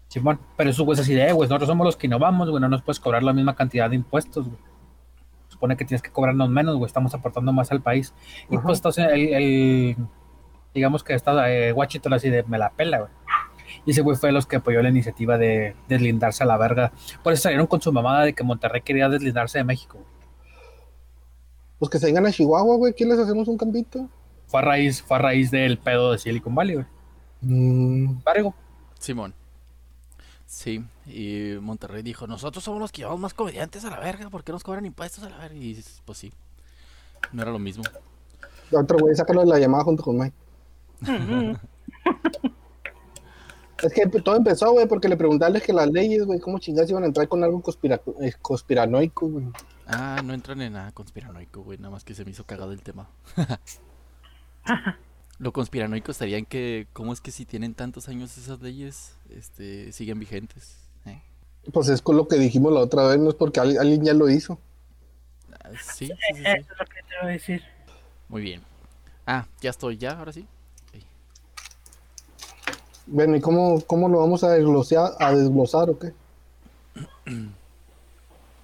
Simón, 0.09 0.39
pero 0.57 0.71
esos 0.71 0.85
güeyes 0.85 1.03
así 1.03 1.15
de, 1.15 1.29
eh, 1.29 1.33
güey, 1.33 1.49
nosotros 1.49 1.69
somos 1.69 1.85
los 1.85 1.97
que 1.97 2.07
innovamos, 2.07 2.51
güey, 2.51 2.61
no 2.61 2.69
nos 2.69 2.83
puedes 2.83 3.01
cobrar 3.01 3.23
la 3.23 3.33
misma 3.33 3.55
cantidad 3.55 3.89
de 3.89 3.97
impuestos, 3.97 4.47
güey. 4.47 4.59
Supone 5.61 5.77
que 5.77 5.85
tienes 5.85 6.01
que 6.01 6.11
cobrarnos 6.11 6.49
menos, 6.49 6.77
güey, 6.77 6.87
estamos 6.87 7.13
aportando 7.15 7.53
más 7.53 7.71
al 7.71 7.83
país. 7.83 8.15
Y 8.49 8.57
Ajá. 8.57 8.65
pues 8.67 8.79
entonces 8.79 9.07
el, 9.13 9.29
el- 9.35 9.97
digamos 10.75 11.05
que 11.05 11.13
está 11.15 11.53
eh, 11.53 11.73
Washington 11.73 12.15
así 12.15 12.31
de 12.31 12.43
me 12.45 12.57
la 12.57 12.71
pela, 12.71 12.99
güey. 13.01 13.11
Y 13.85 13.91
ese 13.93 14.01
güey 14.01 14.17
fue 14.17 14.31
de 14.31 14.33
los 14.33 14.47
que 14.47 14.57
apoyó 14.57 14.83
la 14.83 14.89
iniciativa 14.89 15.37
de 15.39 15.77
deslindarse 15.89 16.43
a 16.43 16.47
la 16.47 16.57
verga. 16.57 16.93
Por 17.23 17.33
eso 17.35 17.43
salieron 17.43 17.67
con 17.67 17.81
su 17.81 17.93
mamada 17.93 18.25
de 18.25 18.33
que 18.33 18.43
Monterrey 18.43 18.81
quería 18.83 19.09
deslindarse 19.09 19.59
de 19.59 19.65
México. 19.65 19.99
güey. 19.99 20.11
Pues 21.79 21.91
que 21.91 21.99
se 21.99 22.07
vengan 22.07 22.27
a 22.27 22.33
Chihuahua, 22.33 22.77
güey. 22.77 22.93
¿Quién 22.95 23.09
les 23.11 23.19
hacemos 23.19 23.49
un 23.49 23.57
campito? 23.57 24.09
Fue 24.47 24.61
a 24.61 24.63
raíz, 24.65 25.03
fue 25.03 25.17
a 25.17 25.21
raíz 25.21 25.51
del 25.51 25.79
pedo 25.79 26.13
de 26.13 26.19
Silicon 26.19 26.55
Valley, 26.55 26.75
güey. 26.77 26.87
Mm, 27.43 28.23
Vargo. 28.25 28.55
Simón. 28.99 29.35
Sí, 30.51 30.85
y 31.07 31.53
Monterrey 31.61 32.03
dijo, 32.03 32.27
nosotros 32.27 32.65
somos 32.65 32.81
los 32.81 32.91
que 32.91 33.03
llevamos 33.03 33.21
más 33.21 33.35
comediantes 33.35 33.85
a 33.85 33.91
la 33.91 34.01
verga, 34.01 34.29
¿por 34.31 34.43
qué 34.43 34.51
nos 34.51 34.65
cobran 34.65 34.85
impuestos 34.85 35.23
a 35.23 35.31
la 35.31 35.39
verga? 35.39 35.57
Y 35.57 35.81
pues 36.05 36.19
sí, 36.19 36.33
no 37.31 37.43
era 37.43 37.53
lo 37.53 37.61
mismo. 37.61 37.85
otro 38.73 38.99
güey, 38.99 39.15
sácalo 39.15 39.43
de 39.43 39.47
la 39.47 39.61
llamada 39.61 39.85
junto 39.85 40.03
con 40.03 40.19
Mike. 40.19 40.35
Es 43.81 43.95
que 43.95 44.07
todo 44.21 44.35
empezó, 44.37 44.73
güey, 44.73 44.89
porque 44.89 45.09
le 45.09 45.17
preguntarles 45.17 45.63
que 45.63 45.73
las 45.73 45.89
leyes, 45.89 46.27
güey, 46.27 46.41
cómo 46.41 46.59
chingadas 46.59 46.91
iban 46.91 47.05
a 47.05 47.07
entrar 47.07 47.29
con 47.29 47.45
algo 47.45 47.63
conspira- 47.63 48.03
eh, 48.21 48.33
conspiranoico, 48.43 49.29
güey. 49.29 49.47
Ah, 49.87 50.21
no 50.25 50.35
entran 50.35 50.61
en 50.63 50.73
nada 50.73 50.91
conspiranoico, 50.91 51.63
güey, 51.63 51.79
nada 51.79 51.91
más 51.93 52.03
que 52.03 52.13
se 52.15 52.25
me 52.25 52.33
hizo 52.33 52.45
cagado 52.45 52.73
el 52.73 52.83
tema. 52.83 53.09
Lo 55.41 55.53
conspiranoico 55.53 56.13
estaría 56.13 56.37
en 56.37 56.45
que, 56.45 56.87
¿cómo 56.93 57.15
es 57.15 57.21
que 57.23 57.33
si 57.33 57.47
tienen 57.47 57.75
tantos 57.75 58.09
años 58.09 58.37
esas 58.37 58.61
leyes, 58.61 59.15
este, 59.31 59.91
siguen 59.91 60.21
vigentes? 60.21 60.77
¿Eh? 61.07 61.19
Pues 61.73 61.89
es 61.89 62.03
con 62.03 62.19
lo 62.19 62.29
que 62.29 62.37
dijimos 62.37 62.73
la 62.75 62.81
otra 62.81 63.05
vez, 63.07 63.19
no 63.19 63.31
es 63.31 63.35
porque 63.35 63.59
al- 63.59 63.79
alguien 63.79 64.05
ya 64.05 64.13
lo 64.13 64.29
hizo. 64.29 64.59
Ah, 65.65 65.71
sí, 65.83 66.07
sí, 66.09 66.13
sí, 66.13 66.35
sí. 66.37 66.43
Eso 66.45 66.73
es 66.73 66.79
lo 66.79 66.85
que 66.85 67.03
te 67.03 67.15
iba 67.19 67.25
a 67.25 67.33
decir. 67.33 67.63
Muy 68.29 68.43
bien. 68.43 68.61
Ah, 69.27 69.47
ya 69.63 69.71
estoy, 69.71 69.97
ya, 69.97 70.13
ahora 70.19 70.33
sí. 70.33 70.47
Bueno, 73.07 73.35
¿y 73.35 73.41
cómo, 73.41 73.81
cómo 73.87 74.09
lo 74.09 74.19
vamos 74.21 74.45
a 74.45 74.51
desglosar, 74.51 75.13
a 75.19 75.33
desglosar 75.33 75.89
o 75.91 75.99
qué? 75.99 76.13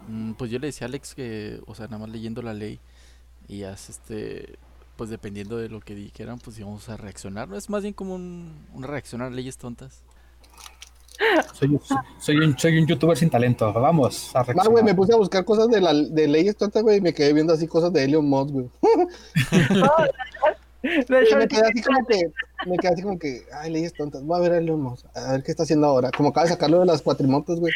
Mm, 0.08 0.32
Pues 0.34 0.50
yo 0.50 0.58
le 0.58 0.68
decía 0.68 0.86
a 0.86 0.88
Alex 0.88 1.14
que, 1.14 1.58
o 1.66 1.74
sea, 1.74 1.86
nada 1.86 1.98
más 1.98 2.10
leyendo 2.10 2.42
la 2.42 2.54
ley 2.54 2.78
y 3.48 3.60
ya, 3.60 3.72
este, 3.72 4.56
pues 4.96 5.10
dependiendo 5.10 5.56
de 5.58 5.68
lo 5.68 5.80
que 5.80 5.94
dijeran, 5.94 6.38
pues 6.38 6.58
íbamos 6.58 6.88
a 6.88 6.96
reaccionar. 6.96 7.48
¿no? 7.48 7.56
Es 7.56 7.68
más 7.70 7.82
bien 7.82 7.94
como 7.94 8.14
un, 8.14 8.66
a 9.20 9.30
leyes 9.30 9.58
tontas. 9.58 10.02
Soy, 11.54 11.78
soy, 12.18 12.36
un, 12.36 12.58
soy 12.58 12.78
un 12.78 12.86
youtuber 12.86 13.16
sin 13.16 13.30
talento. 13.30 13.72
Vamos 13.72 14.34
a 14.34 14.40
Ah, 14.40 14.42
güey, 14.44 14.54
reaccionar. 14.54 14.84
me 14.84 14.94
puse 14.94 15.12
a 15.14 15.16
buscar 15.16 15.44
cosas 15.44 15.68
de, 15.68 15.80
la, 15.80 15.94
de 15.94 16.28
leyes 16.28 16.56
tontas, 16.56 16.82
güey, 16.82 16.98
y 16.98 17.00
me 17.00 17.14
quedé 17.14 17.32
viendo 17.32 17.52
así 17.54 17.66
cosas 17.66 17.92
de 17.92 18.04
Elon 18.04 18.28
Musk, 18.28 18.50
güey. 18.52 18.70
De 20.82 21.22
hecho, 21.22 21.34
Y 21.34 21.38
me 21.38 21.48
quedé 21.48 21.62
así 21.62 21.82
como 21.82 22.06
que, 22.06 22.30
me 22.66 22.76
quedé 22.76 22.92
así 22.92 23.02
como 23.02 23.18
que, 23.18 23.42
ay, 23.52 23.72
leyes 23.72 23.92
tontas, 23.94 24.22
voy 24.22 24.36
a 24.38 24.40
ver 24.40 24.52
a 24.52 24.58
Elon 24.58 24.80
Musk, 24.80 25.06
a 25.16 25.32
ver 25.32 25.42
qué 25.42 25.50
está 25.50 25.64
haciendo 25.64 25.86
ahora. 25.86 26.10
Como 26.16 26.28
acaba 26.28 26.44
de 26.44 26.52
sacarlo 26.52 26.80
de 26.80 26.86
las 26.86 27.02
cuatrimotos, 27.02 27.58
güey. 27.60 27.72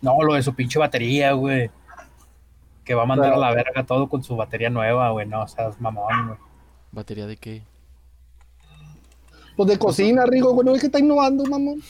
No, 0.00 0.22
lo 0.22 0.34
de 0.34 0.42
su 0.42 0.54
pinche 0.54 0.78
batería, 0.78 1.32
güey. 1.32 1.70
Que 2.90 2.94
va 2.96 3.04
a 3.04 3.06
mandar 3.06 3.32
a 3.32 3.36
la 3.36 3.54
verga 3.54 3.84
todo 3.86 4.08
con 4.08 4.24
su 4.24 4.34
batería 4.34 4.68
nueva, 4.68 5.10
güey. 5.12 5.24
No, 5.24 5.42
o 5.42 5.46
sea, 5.46 5.68
es 5.68 5.80
mamón, 5.80 6.26
güey. 6.26 6.38
¿Batería 6.90 7.24
de 7.28 7.36
qué? 7.36 7.62
Pues 9.56 9.68
de 9.68 9.78
cocina, 9.78 10.26
Rigo, 10.26 10.52
güey, 10.54 10.66
no 10.66 10.74
es 10.74 10.80
que 10.80 10.86
está 10.88 10.98
innovando, 10.98 11.44
mamón. 11.44 11.80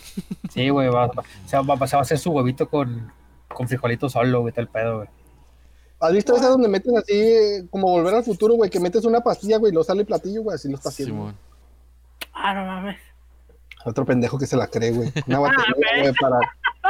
Sí, 0.51 0.69
güey, 0.69 0.89
va, 0.91 1.07
va- 1.07 1.25
se, 1.47 1.57
va, 1.57 1.75
va- 1.75 1.87
se 1.87 1.97
va 1.97 2.01
a 2.01 2.03
hacer 2.03 2.19
su 2.19 2.33
huevito 2.33 2.69
con, 2.69 3.11
con 3.49 3.67
frijolitos 3.67 4.13
solo, 4.13 4.43
güey, 4.43 4.53
tal 4.53 4.69
pedo, 4.69 4.97
güey. 4.99 5.09
¿Has 6.01 6.13
visto 6.13 6.37
esa 6.37 6.49
donde 6.49 6.69
meten 6.69 6.95
así, 6.99 7.67
como 7.71 7.89
volver 7.91 8.15
al 8.17 8.23
futuro, 8.25 8.57
güey, 8.57 8.69
que 8.69 8.79
metes 8.79 9.07
una 9.07 9.23
pastilla, 9.23 9.57
güey, 9.57 9.73
y 9.73 9.75
lo 9.75 9.83
sale 9.83 10.03
el 10.03 10.07
platillo, 10.07 10.43
güey, 10.43 10.57
así 10.57 10.69
lo 10.69 10.75
está 10.77 10.91
haciendo. 10.91 11.15
Simón. 11.15 11.37
Ah, 12.35 12.53
no 12.53 12.67
mames. 12.67 12.99
Otro 13.87 14.05
pendejo 14.05 14.37
que 14.39 14.47
se 14.47 14.59
la 14.59 14.67
cree, 14.67 14.93
güey. 14.93 15.11
Una 15.27 15.39
batería, 15.39 15.65
güey. 15.75 16.01
güey, 16.03 16.15
para, 16.21 16.39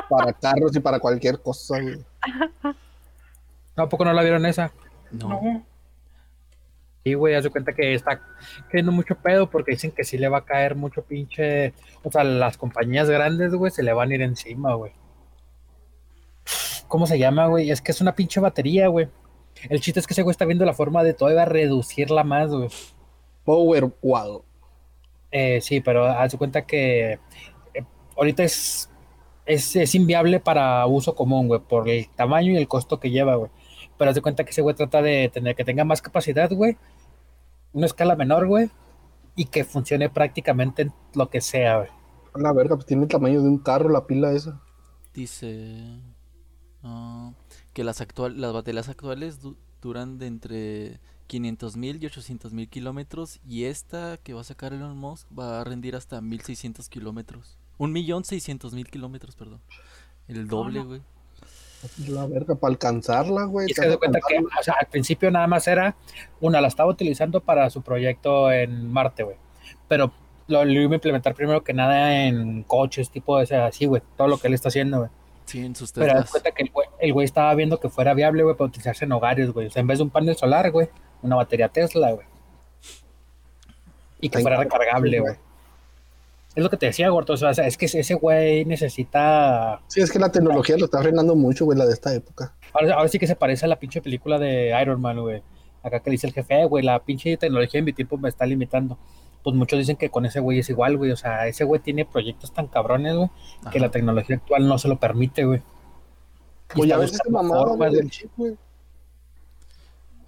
para 0.09 0.33
carros 0.33 0.75
y 0.75 0.81
para 0.81 0.99
cualquier 0.99 1.41
cosa, 1.41 1.81
güey. 1.81 2.05
¿No, 3.81 3.85
¿A 3.85 3.89
poco 3.89 4.05
no 4.05 4.13
la 4.13 4.23
vieron 4.23 4.45
esa? 4.45 4.73
No. 5.11 5.29
No. 5.29 5.67
Sí, 7.03 7.15
güey, 7.15 7.35
haz 7.35 7.45
de 7.45 7.51
cuenta 7.51 7.73
que 7.73 7.95
está 7.95 8.21
teniendo 8.71 8.93
mucho 8.93 9.15
pedo 9.15 9.49
porque 9.49 9.71
dicen 9.71 9.91
que 9.91 10.05
sí 10.05 10.19
le 10.19 10.29
va 10.29 10.39
a 10.39 10.45
caer 10.45 10.75
mucho 10.75 11.03
pinche. 11.03 11.73
O 12.03 12.11
sea, 12.13 12.25
las 12.25 12.59
compañías 12.59 13.09
grandes, 13.09 13.55
güey, 13.55 13.71
se 13.71 13.83
le 13.83 13.95
van 13.95 14.11
a 14.11 14.15
ir 14.15 14.21
encima, 14.21 14.75
güey. 14.75 14.93
¿Cómo 16.89 17.07
se 17.07 17.19
llama, 17.19 17.47
güey? 17.47 17.71
Es 17.71 17.81
que 17.81 17.93
es 17.93 18.03
una 18.03 18.15
pinche 18.15 18.39
batería, 18.39 18.89
güey. 18.89 19.09
El 19.71 19.81
chiste 19.81 20.01
es 20.01 20.07
que 20.07 20.13
ese 20.13 20.23
güey 20.23 20.33
está 20.33 20.45
viendo 20.45 20.67
la 20.67 20.75
forma 20.75 21.03
de 21.03 21.15
todavía 21.15 21.47
reducirla 21.47 22.23
más, 22.23 22.51
güey. 22.51 22.69
Power 23.45 23.91
Wall. 24.03 24.43
Eh, 25.31 25.61
sí, 25.63 25.81
pero 25.81 26.05
haz 26.05 26.33
de 26.33 26.39
cuenta 26.39 26.67
que 26.67 27.13
eh, 27.73 27.85
ahorita 28.15 28.43
es, 28.43 28.91
es, 29.47 29.75
es 29.75 29.95
inviable 29.95 30.39
para 30.39 30.87
uso 30.87 31.15
común, 31.15 31.49
güey, 31.49 31.61
por 31.61 31.89
el 31.89 32.09
tamaño 32.11 32.53
y 32.53 32.57
el 32.57 32.69
costo 32.69 33.01
que 33.01 33.11
lleva, 33.11 33.37
güey. 33.37 33.51
Pero 34.01 34.09
haz 34.09 34.15
de 34.15 34.23
cuenta 34.23 34.45
que 34.45 34.51
ese 34.53 34.63
güey 34.63 34.75
trata 34.75 35.03
de 35.03 35.29
tener 35.29 35.55
que 35.55 35.63
tenga 35.63 35.85
más 35.85 36.01
capacidad, 36.01 36.51
güey, 36.51 36.79
una 37.75 37.85
escala 37.85 38.17
menor, 38.17 38.47
güey, 38.47 38.71
y 39.37 39.45
que 39.45 39.63
funcione 39.63 40.09
prácticamente 40.09 40.81
en 40.81 40.93
lo 41.15 41.29
que 41.29 41.43
sea, 41.43 41.77
güey. 41.77 41.91
A 42.33 42.39
La 42.39 42.55
verga, 42.55 42.77
pues 42.77 42.87
tiene 42.87 43.03
el 43.03 43.11
tamaño 43.11 43.43
de 43.43 43.49
un 43.49 43.59
carro 43.59 43.91
la 43.91 44.07
pila 44.07 44.33
esa. 44.33 44.59
Dice 45.13 46.01
ah, 46.83 47.35
que 47.75 47.85
las, 47.85 48.01
actual, 48.01 48.41
las 48.41 48.55
baterías 48.55 48.89
actuales 48.89 49.43
du- 49.43 49.59
duran 49.83 50.17
de 50.17 50.29
entre 50.29 51.01
500 51.27 51.77
mil 51.77 52.03
y 52.03 52.07
800 52.07 52.55
mil 52.55 52.71
kilómetros 52.71 53.39
y 53.45 53.65
esta 53.65 54.17
que 54.17 54.33
va 54.33 54.41
a 54.41 54.45
sacar 54.45 54.73
Elon 54.73 54.97
Musk 54.97 55.29
va 55.39 55.61
a 55.61 55.65
rendir 55.65 55.95
hasta 55.95 56.23
1600 56.23 56.89
kilómetros. 56.89 57.59
Un 57.77 57.93
millón 57.93 58.25
seiscientos 58.25 58.73
mil 58.73 58.89
kilómetros, 58.89 59.37
perdón. 59.37 59.61
El 60.27 60.49
doble, 60.49 60.79
no. 60.81 60.87
güey. 60.87 61.03
La 62.09 62.27
verga, 62.27 62.55
para 62.55 62.73
alcanzarla, 62.73 63.45
güey. 63.45 63.67
Y 63.71 63.75
se 63.75 63.89
da 63.89 63.97
cuenta 63.97 64.21
que, 64.27 64.39
o 64.39 64.63
sea, 64.63 64.75
al 64.79 64.87
principio 64.87 65.31
nada 65.31 65.47
más 65.47 65.67
era, 65.67 65.97
una, 66.41 66.61
la 66.61 66.69
estaba 66.69 66.91
utilizando 66.91 67.41
para 67.41 67.71
su 67.71 67.83
proyecto 67.83 68.53
en 68.53 68.91
Marte, 68.93 69.23
güey. 69.23 69.37
Pero 69.89 70.13
lo, 70.47 70.65
lo 70.65 70.73
iba 70.73 70.93
a 70.93 70.95
implementar 70.95 71.35
primero 71.35 71.65
que 71.65 71.73
nada 71.73 72.25
en 72.27 72.65
coches, 72.65 73.11
tipo 73.11 73.39
de 73.39 73.45
ese, 73.45 73.57
así, 73.57 73.87
güey, 73.87 74.03
todo 74.17 74.29
lo 74.29 74.39
que 74.39 74.49
él 74.49 74.55
está 74.55 74.69
haciendo, 74.69 74.99
güey. 74.99 75.11
Sí, 75.47 75.65
en 75.65 75.75
sus 75.75 75.93
Pero 75.93 76.07
Teslas. 76.07 76.31
cuenta 76.31 76.51
que 76.53 76.63
el 76.63 76.71
güey, 76.71 76.87
el 77.01 77.13
güey 77.13 77.25
estaba 77.25 77.55
viendo 77.55 77.81
que 77.81 77.89
fuera 77.89 78.15
viable, 78.15 78.43
güey, 78.43 78.57
para 78.57 78.69
utilizarse 78.69 79.05
en 79.05 79.13
hogares, 79.13 79.51
güey. 79.51 79.67
O 79.67 79.71
sea, 79.71 79.81
en 79.81 79.87
vez 79.87 79.99
de 79.99 80.05
un 80.05 80.11
panel 80.11 80.37
solar, 80.37 80.71
güey, 80.71 80.89
una 81.23 81.37
batería 81.37 81.69
Tesla, 81.69 82.13
güey. 82.13 82.27
Y 84.21 84.29
que 84.29 84.39
fuera 84.41 84.59
recargable, 84.59 85.21
güey. 85.21 85.35
Es 86.55 86.65
lo 86.65 86.71
que 86.71 86.77
te 86.77 86.87
decía, 86.87 87.09
Gordo. 87.11 87.35
O 87.35 87.37
sea, 87.37 87.51
es 87.51 87.77
que 87.77 87.87
ese 87.87 88.15
güey 88.15 88.65
necesita. 88.65 89.81
Sí, 89.87 90.01
es 90.01 90.11
que 90.11 90.19
la 90.19 90.33
tecnología 90.33 90.77
lo 90.77 90.87
está 90.87 91.01
frenando 91.01 91.37
mucho, 91.37 91.65
güey, 91.65 91.79
la 91.79 91.87
de 91.87 91.93
esta 91.93 92.13
época. 92.13 92.55
Ahora, 92.73 92.95
ahora 92.95 93.09
sí 93.09 93.19
que 93.19 93.27
se 93.27 93.37
parece 93.37 93.67
a 93.67 93.69
la 93.69 93.79
pinche 93.79 94.03
película 94.03 94.39
de 94.39 94.77
Iron 94.83 95.01
Man, 95.01 95.21
güey. 95.21 95.43
Acá 95.83 96.01
que 96.01 96.11
dice 96.11 96.27
el 96.27 96.33
jefe, 96.33 96.61
"Eh, 96.61 96.65
güey, 96.67 96.85
la 96.85 96.99
pinche 97.05 97.37
tecnología 97.37 97.79
en 97.79 97.85
mi 97.85 97.93
tiempo 97.93 98.19
me 98.19 98.29
está 98.29 98.47
limitando. 98.47 98.99
Pues 99.43 99.57
muchos 99.57 99.79
dicen 99.79 99.97
que 99.97 100.11
con 100.11 100.27
ese 100.27 100.41
güey 100.41 100.59
es 100.59 100.69
igual, 100.69 100.97
güey. 100.97 101.13
O 101.13 101.17
sea, 101.17 101.47
ese 101.47 101.65
güey 101.65 101.81
tiene 101.81 102.05
proyectos 102.05 102.53
tan 102.53 102.67
cabrones, 102.67 103.15
güey, 103.17 103.31
que 103.73 103.81
la 103.81 103.91
tecnología 103.91 104.37
actual 104.37 104.69
no 104.69 104.77
se 104.77 104.89
lo 104.89 104.99
permite, 104.99 105.45
güey. 105.45 105.63
Pues 106.75 106.89
ya 106.89 106.99
ves 106.99 107.19
güey. 107.77 107.95
del 107.95 108.11
chip, 108.11 108.31
güey. 108.37 108.57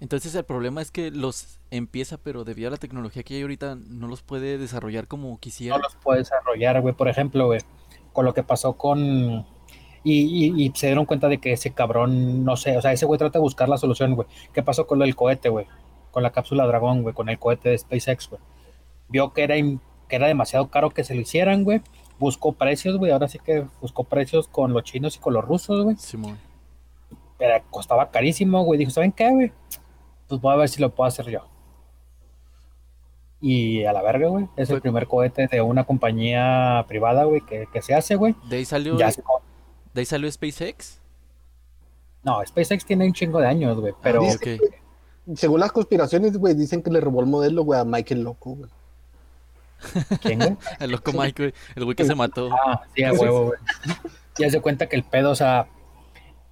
Entonces 0.03 0.35
el 0.35 0.43
problema 0.43 0.81
es 0.81 0.91
que 0.91 1.11
los 1.11 1.59
empieza, 1.71 2.17
pero 2.17 2.43
debido 2.43 2.67
a 2.67 2.71
la 2.71 2.77
tecnología 2.77 3.23
que 3.23 3.35
hay 3.35 3.41
ahorita, 3.41 3.75
no 3.87 4.07
los 4.07 4.21
puede 4.21 4.57
desarrollar 4.57 5.07
como 5.07 5.39
quisiera. 5.39 5.77
no 5.77 5.83
los 5.83 5.95
puede 5.95 6.19
desarrollar, 6.19 6.81
güey. 6.81 6.93
Por 6.93 7.07
ejemplo, 7.07 7.45
güey, 7.45 7.61
con 8.11 8.25
lo 8.25 8.33
que 8.33 8.43
pasó 8.43 8.73
con... 8.73 9.45
Y, 10.03 10.23
y- 10.23 10.65
y 10.65 10.71
se 10.75 10.87
dieron 10.87 11.05
cuenta 11.05 11.29
de 11.29 11.37
que 11.37 11.53
ese 11.53 11.71
cabrón, 11.73 12.43
no 12.43 12.57
sé, 12.57 12.75
o 12.75 12.81
sea, 12.81 12.91
ese 12.91 13.05
güey 13.05 13.17
trata 13.17 13.39
de 13.39 13.43
buscar 13.43 13.69
la 13.69 13.77
solución, 13.77 14.15
güey. 14.15 14.27
¿Qué 14.51 14.61
pasó 14.61 14.85
con 14.87 15.01
el 15.01 15.15
cohete, 15.15 15.47
güey? 15.47 15.67
Con 16.11 16.21
la 16.21 16.31
cápsula 16.33 16.67
Dragón, 16.67 17.01
güey, 17.03 17.15
con 17.15 17.29
el 17.29 17.39
cohete 17.39 17.69
de 17.69 17.77
SpaceX, 17.77 18.29
güey. 18.29 18.41
Vio 19.07 19.31
que 19.31 19.43
era, 19.43 19.55
que 19.55 20.15
era 20.17 20.27
demasiado 20.27 20.67
caro 20.67 20.89
que 20.89 21.05
se 21.05 21.15
lo 21.15 21.21
hicieran, 21.21 21.63
güey. 21.63 21.81
Buscó 22.19 22.51
precios, 22.51 22.97
güey. 22.97 23.13
Ahora 23.13 23.29
sí 23.29 23.39
que 23.39 23.65
buscó 23.79 24.03
precios 24.03 24.49
con 24.49 24.73
los 24.73 24.83
chinos 24.83 25.15
y 25.15 25.19
con 25.19 25.33
los 25.33 25.45
rusos, 25.45 25.81
güey. 25.85 25.95
Simón. 25.95 26.37
Pero 27.37 27.63
costaba 27.69 28.11
carísimo, 28.11 28.63
güey. 28.63 28.77
Dijo, 28.79 28.91
¿saben 28.91 29.13
qué, 29.13 29.29
güey? 29.31 29.51
Pues 30.33 30.41
voy 30.41 30.53
a 30.53 30.55
ver 30.57 30.67
si 30.69 30.81
lo 30.81 30.89
puedo 30.89 31.07
hacer 31.07 31.29
yo. 31.29 31.41
Y 33.39 33.83
a 33.85 33.93
la 33.93 34.01
verga, 34.01 34.29
güey. 34.29 34.47
Es 34.55 34.71
el 34.71 34.81
primer 34.81 35.05
cohete 35.07 35.47
de 35.47 35.61
una 35.61 35.83
compañía 35.83 36.83
privada, 36.87 37.25
güey, 37.25 37.41
que, 37.41 37.67
que 37.71 37.83
se 37.83 37.93
hace, 37.93 38.15
güey. 38.15 38.35
De 38.49 38.57
ahí 38.57 38.65
salió, 38.65 38.97
Ya 38.97 39.11
se- 39.11 39.21
de 39.93 40.01
ahí 40.01 40.05
salió 40.05 40.31
SpaceX. 40.31 40.99
No, 42.23 42.43
SpaceX 42.43 42.83
tiene 42.83 43.05
un 43.05 43.13
chingo 43.13 43.39
de 43.39 43.45
años, 43.47 43.79
güey. 43.79 43.93
Pero 44.01 44.23
Ah. 44.23 45.35
Según 45.35 45.59
las 45.59 45.71
conspiraciones, 45.71 46.35
güey, 46.35 46.55
dicen 46.55 46.81
que 46.81 46.89
le 46.89 46.99
robó 46.99 47.19
el 47.21 47.27
modelo, 47.27 47.63
güey, 47.63 47.79
a 47.79 47.85
Michael 47.85 48.23
Loco, 48.23 48.55
güey. 48.55 48.69
¿quién, 50.21 50.39
güey? 50.39 50.57
El 50.79 50.91
loco 50.91 51.11
Mike, 51.13 51.43
güey, 51.43 51.53
el 51.75 51.83
güey 51.83 51.95
que 51.95 52.05
se 52.05 52.15
mató. 52.15 52.49
Ah, 52.65 52.81
sí, 52.95 53.03
a 53.03 53.13
huevo, 53.13 53.45
güey. 53.47 53.59
Ya 54.39 54.49
se 54.49 54.61
cuenta 54.61 54.87
que 54.87 54.95
el 54.95 55.03
pedo, 55.03 55.29
o 55.31 55.35
sea, 55.35 55.67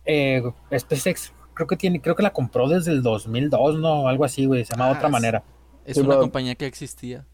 eh, 0.05 0.43
SpaceX 0.77 1.33
creo 1.53 1.67
que 1.67 1.75
tiene, 1.77 2.01
creo 2.01 2.15
que 2.15 2.23
la 2.23 2.31
compró 2.33 2.67
desde 2.67 2.91
el 2.91 3.01
2002, 3.03 3.79
¿no? 3.79 4.07
Algo 4.07 4.25
así, 4.25 4.45
güey, 4.45 4.65
se 4.65 4.73
llama 4.73 4.87
Ah, 4.89 4.91
otra 4.93 5.07
es- 5.07 5.11
manera. 5.11 5.43
Es 5.85 5.95
Sí, 5.95 5.99
una 6.01 6.09
bro. 6.09 6.21
compañía 6.21 6.55
que 6.55 6.65
existía. 6.65 7.25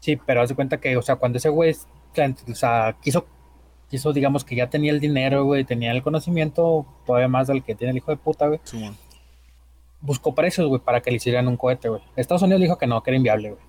Sí, 0.00 0.16
pero 0.16 0.42
haz 0.42 0.48
de 0.50 0.54
cuenta 0.54 0.78
que, 0.78 0.96
o 0.96 1.02
sea, 1.02 1.16
cuando 1.16 1.38
ese 1.38 1.48
güey, 1.48 1.72
o 1.72 2.54
sea, 2.54 2.96
quiso, 3.02 3.26
quiso, 3.90 4.12
digamos 4.12 4.44
que 4.44 4.54
ya 4.54 4.68
tenía 4.70 4.92
el 4.92 5.00
dinero, 5.00 5.44
güey, 5.44 5.64
tenía 5.64 5.90
el 5.92 6.02
conocimiento, 6.02 6.86
todavía 7.06 7.28
más 7.28 7.48
del 7.48 7.62
que 7.64 7.74
tiene 7.74 7.90
el 7.92 7.96
hijo 7.96 8.10
de 8.10 8.16
puta, 8.16 8.46
güey, 8.46 8.60
Simón. 8.64 8.96
buscó 10.00 10.34
precios, 10.34 10.68
güey, 10.68 10.80
para 10.80 11.00
que 11.00 11.10
le 11.10 11.16
hicieran 11.16 11.48
un 11.48 11.56
cohete, 11.56 11.88
güey. 11.88 12.02
Estados 12.14 12.42
Unidos 12.42 12.60
dijo 12.60 12.78
que 12.78 12.86
no, 12.86 13.02
que 13.02 13.10
era 13.10 13.16
inviable, 13.16 13.50
güey. 13.50 13.62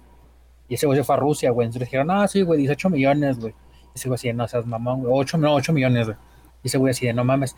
Y 0.67 0.75
ese 0.75 0.85
güey 0.85 0.99
se 0.99 1.03
fue 1.03 1.15
a 1.15 1.17
Rusia, 1.17 1.49
güey. 1.49 1.65
Entonces 1.65 1.79
le 1.79 1.85
dijeron, 1.85 2.11
ah, 2.11 2.27
sí, 2.27 2.43
güey, 2.43 2.59
18 2.59 2.89
millones, 2.91 3.39
güey. 3.39 3.53
Y 3.95 3.97
ese 3.97 4.07
güey 4.07 4.15
así, 4.15 4.27
de, 4.27 4.35
no 4.35 4.47
seas 4.47 4.67
mamón, 4.67 4.99
güey. 5.01 5.11
8, 5.15 5.37
no, 5.39 5.55
8 5.55 5.73
millones, 5.73 6.05
güey. 6.05 6.17
Y 6.63 6.67
ese 6.67 6.77
güey 6.77 6.91
así 6.91 7.07
de, 7.07 7.13
no 7.13 7.23
mames. 7.23 7.55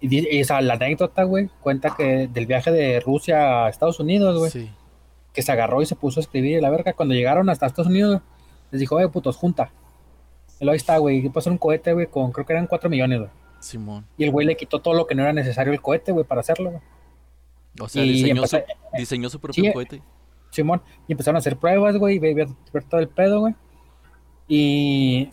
Y, 0.00 0.36
y, 0.36 0.42
o 0.42 0.44
sea, 0.44 0.60
la 0.60 0.74
anécdota, 0.74 1.24
güey, 1.24 1.48
cuenta 1.60 1.94
que 1.96 2.28
del 2.28 2.46
viaje 2.46 2.70
de 2.70 3.00
Rusia 3.00 3.64
a 3.66 3.68
Estados 3.70 3.98
Unidos, 4.00 4.38
güey, 4.38 4.50
Sí. 4.50 4.70
que 5.32 5.42
se 5.42 5.52
agarró 5.52 5.80
y 5.82 5.86
se 5.86 5.96
puso 5.96 6.20
a 6.20 6.22
escribir 6.22 6.58
y 6.58 6.60
la 6.60 6.70
verga. 6.70 6.92
Cuando 6.92 7.14
llegaron 7.14 7.48
hasta 7.48 7.66
Estados 7.66 7.88
Unidos, 7.90 8.20
les 8.70 8.80
dijo, 8.80 8.96
oye, 8.96 9.08
putos, 9.08 9.36
junta. 9.36 9.70
Y 10.60 10.64
luego 10.64 10.72
ahí 10.72 10.76
está, 10.78 10.98
güey, 10.98 11.28
pasó 11.30 11.50
un 11.50 11.58
cohete, 11.58 11.92
güey, 11.92 12.06
con 12.06 12.32
creo 12.32 12.46
que 12.46 12.52
eran 12.52 12.66
4 12.66 12.88
millones, 12.90 13.18
güey. 13.20 13.30
Simón. 13.60 14.06
Y 14.18 14.24
el 14.24 14.30
güey 14.30 14.46
le 14.46 14.56
quitó 14.56 14.80
todo 14.80 14.94
lo 14.94 15.06
que 15.06 15.14
no 15.14 15.22
era 15.22 15.32
necesario 15.32 15.72
el 15.72 15.80
cohete, 15.80 16.12
güey, 16.12 16.24
para 16.24 16.40
hacerlo, 16.42 16.70
güey. 16.70 16.82
O 17.80 17.88
sea, 17.88 18.04
Y 18.04 18.12
diseñó, 18.12 18.46
su, 18.46 18.56
empezó- 18.56 18.72
diseñó 18.96 19.28
su 19.30 19.40
propio 19.40 19.64
Sí, 19.64 19.72
cohete. 19.72 20.02
Simón, 20.50 20.80
y 21.08 21.12
empezaron 21.12 21.36
a 21.36 21.38
hacer 21.40 21.56
pruebas, 21.58 21.96
güey, 21.98 22.16
y 22.16 22.18
ver 22.18 22.48
todo 22.88 23.00
el 23.00 23.08
pedo, 23.08 23.40
güey. 23.40 23.54
Y 24.48 25.30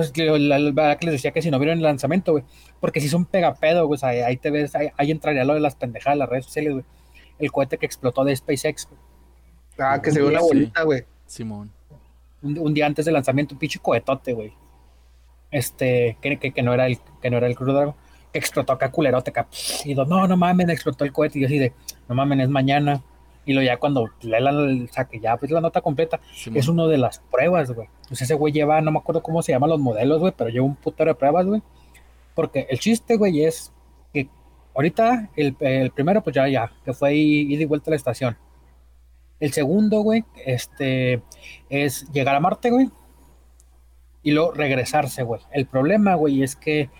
entonces 0.00 0.40
la, 0.40 0.58
la 0.58 0.70
verdad 0.72 0.98
que 0.98 1.06
les 1.06 1.12
decía 1.14 1.30
que 1.32 1.42
si 1.42 1.50
no 1.50 1.58
vieron 1.58 1.78
el 1.78 1.84
lanzamiento, 1.84 2.32
güey, 2.32 2.44
porque 2.80 3.00
si 3.00 3.08
son 3.08 3.24
pegapedo, 3.26 3.86
güey, 3.86 3.96
o 3.96 3.98
sea, 4.00 4.08
ahí 4.08 4.36
te 4.36 4.50
ves, 4.50 4.74
ahí, 4.74 4.88
ahí 4.96 5.10
entraría 5.10 5.44
lo 5.44 5.54
de 5.54 5.60
las 5.60 5.74
pendejadas 5.76 6.16
de 6.16 6.18
las 6.20 6.28
redes 6.28 6.44
sociales, 6.46 6.72
güey. 6.74 6.84
El 7.38 7.52
cohete 7.52 7.78
que 7.78 7.86
explotó 7.86 8.24
de 8.24 8.34
SpaceX, 8.34 8.88
güey. 8.88 9.00
Ah, 9.78 10.00
que 10.02 10.10
se 10.10 10.22
una 10.22 10.40
Sí. 10.40 10.46
bolita, 10.46 10.82
güey. 10.82 11.04
Simón. 11.26 11.70
un, 12.42 12.58
un 12.58 12.74
día 12.74 12.86
antes 12.86 13.04
del 13.04 13.14
lanzamiento, 13.14 13.54
un 13.54 13.58
pinche 13.58 13.78
cohetote, 13.80 14.32
güey. 14.32 14.52
Este, 15.50 16.16
que, 16.20 16.38
que, 16.38 16.52
que 16.52 16.62
no 16.62 16.74
era 16.74 16.86
el, 16.86 16.98
que 17.22 17.30
no 17.30 17.36
era 17.38 17.46
el 17.46 17.54
Crew 17.56 17.72
Dragon, 17.72 17.94
que 18.32 18.38
explotó 18.38 18.72
acá 18.74 18.90
culerote 18.90 19.30
acá. 19.30 19.46
Y 19.84 19.94
dos, 19.94 20.06
no, 20.08 20.26
no 20.28 20.36
mames, 20.36 20.68
explotó 20.68 21.04
el 21.04 21.12
cohete. 21.12 21.38
Y 21.38 21.42
yo 21.42 21.46
así 21.46 21.58
de, 21.58 21.72
no 22.08 22.14
mames, 22.14 22.40
es 22.40 22.48
mañana. 22.48 23.02
Y 23.48 23.54
lo 23.54 23.62
ya 23.62 23.78
cuando 23.78 24.10
lee 24.20 24.40
la, 24.42 24.52
o 24.52 24.92
sea, 24.92 25.06
que 25.06 25.20
ya 25.20 25.38
pues 25.38 25.50
la 25.50 25.62
nota 25.62 25.80
completa, 25.80 26.20
es 26.52 26.68
una 26.68 26.86
de 26.86 26.98
las 26.98 27.20
pruebas, 27.30 27.70
güey. 27.70 27.88
Pues 28.06 28.20
ese 28.20 28.34
güey 28.34 28.52
lleva, 28.52 28.82
no 28.82 28.90
me 28.90 28.98
acuerdo 28.98 29.22
cómo 29.22 29.40
se 29.40 29.52
llaman 29.52 29.70
los 29.70 29.80
modelos, 29.80 30.20
güey, 30.20 30.34
pero 30.36 30.50
lleva 30.50 30.66
un 30.66 30.76
putero 30.76 31.12
de 31.12 31.14
pruebas, 31.14 31.46
güey. 31.46 31.62
Porque 32.34 32.66
el 32.68 32.78
chiste, 32.78 33.16
güey, 33.16 33.44
es 33.44 33.72
que 34.12 34.28
ahorita 34.74 35.30
el, 35.34 35.56
el 35.60 35.90
primero, 35.92 36.22
pues 36.22 36.36
ya, 36.36 36.46
ya, 36.46 36.70
que 36.84 36.92
fue 36.92 37.14
ida 37.14 37.62
y 37.62 37.64
vuelta 37.64 37.88
a 37.88 37.92
la 37.92 37.96
estación. 37.96 38.36
El 39.40 39.50
segundo, 39.54 40.02
güey, 40.02 40.26
este, 40.44 41.22
es 41.70 42.06
llegar 42.12 42.34
a 42.34 42.40
Marte, 42.40 42.68
güey, 42.68 42.90
y 44.22 44.32
luego 44.32 44.52
regresarse, 44.52 45.22
güey. 45.22 45.40
El 45.52 45.64
problema, 45.64 46.16
güey, 46.16 46.42
es 46.42 46.54
que 46.54 46.90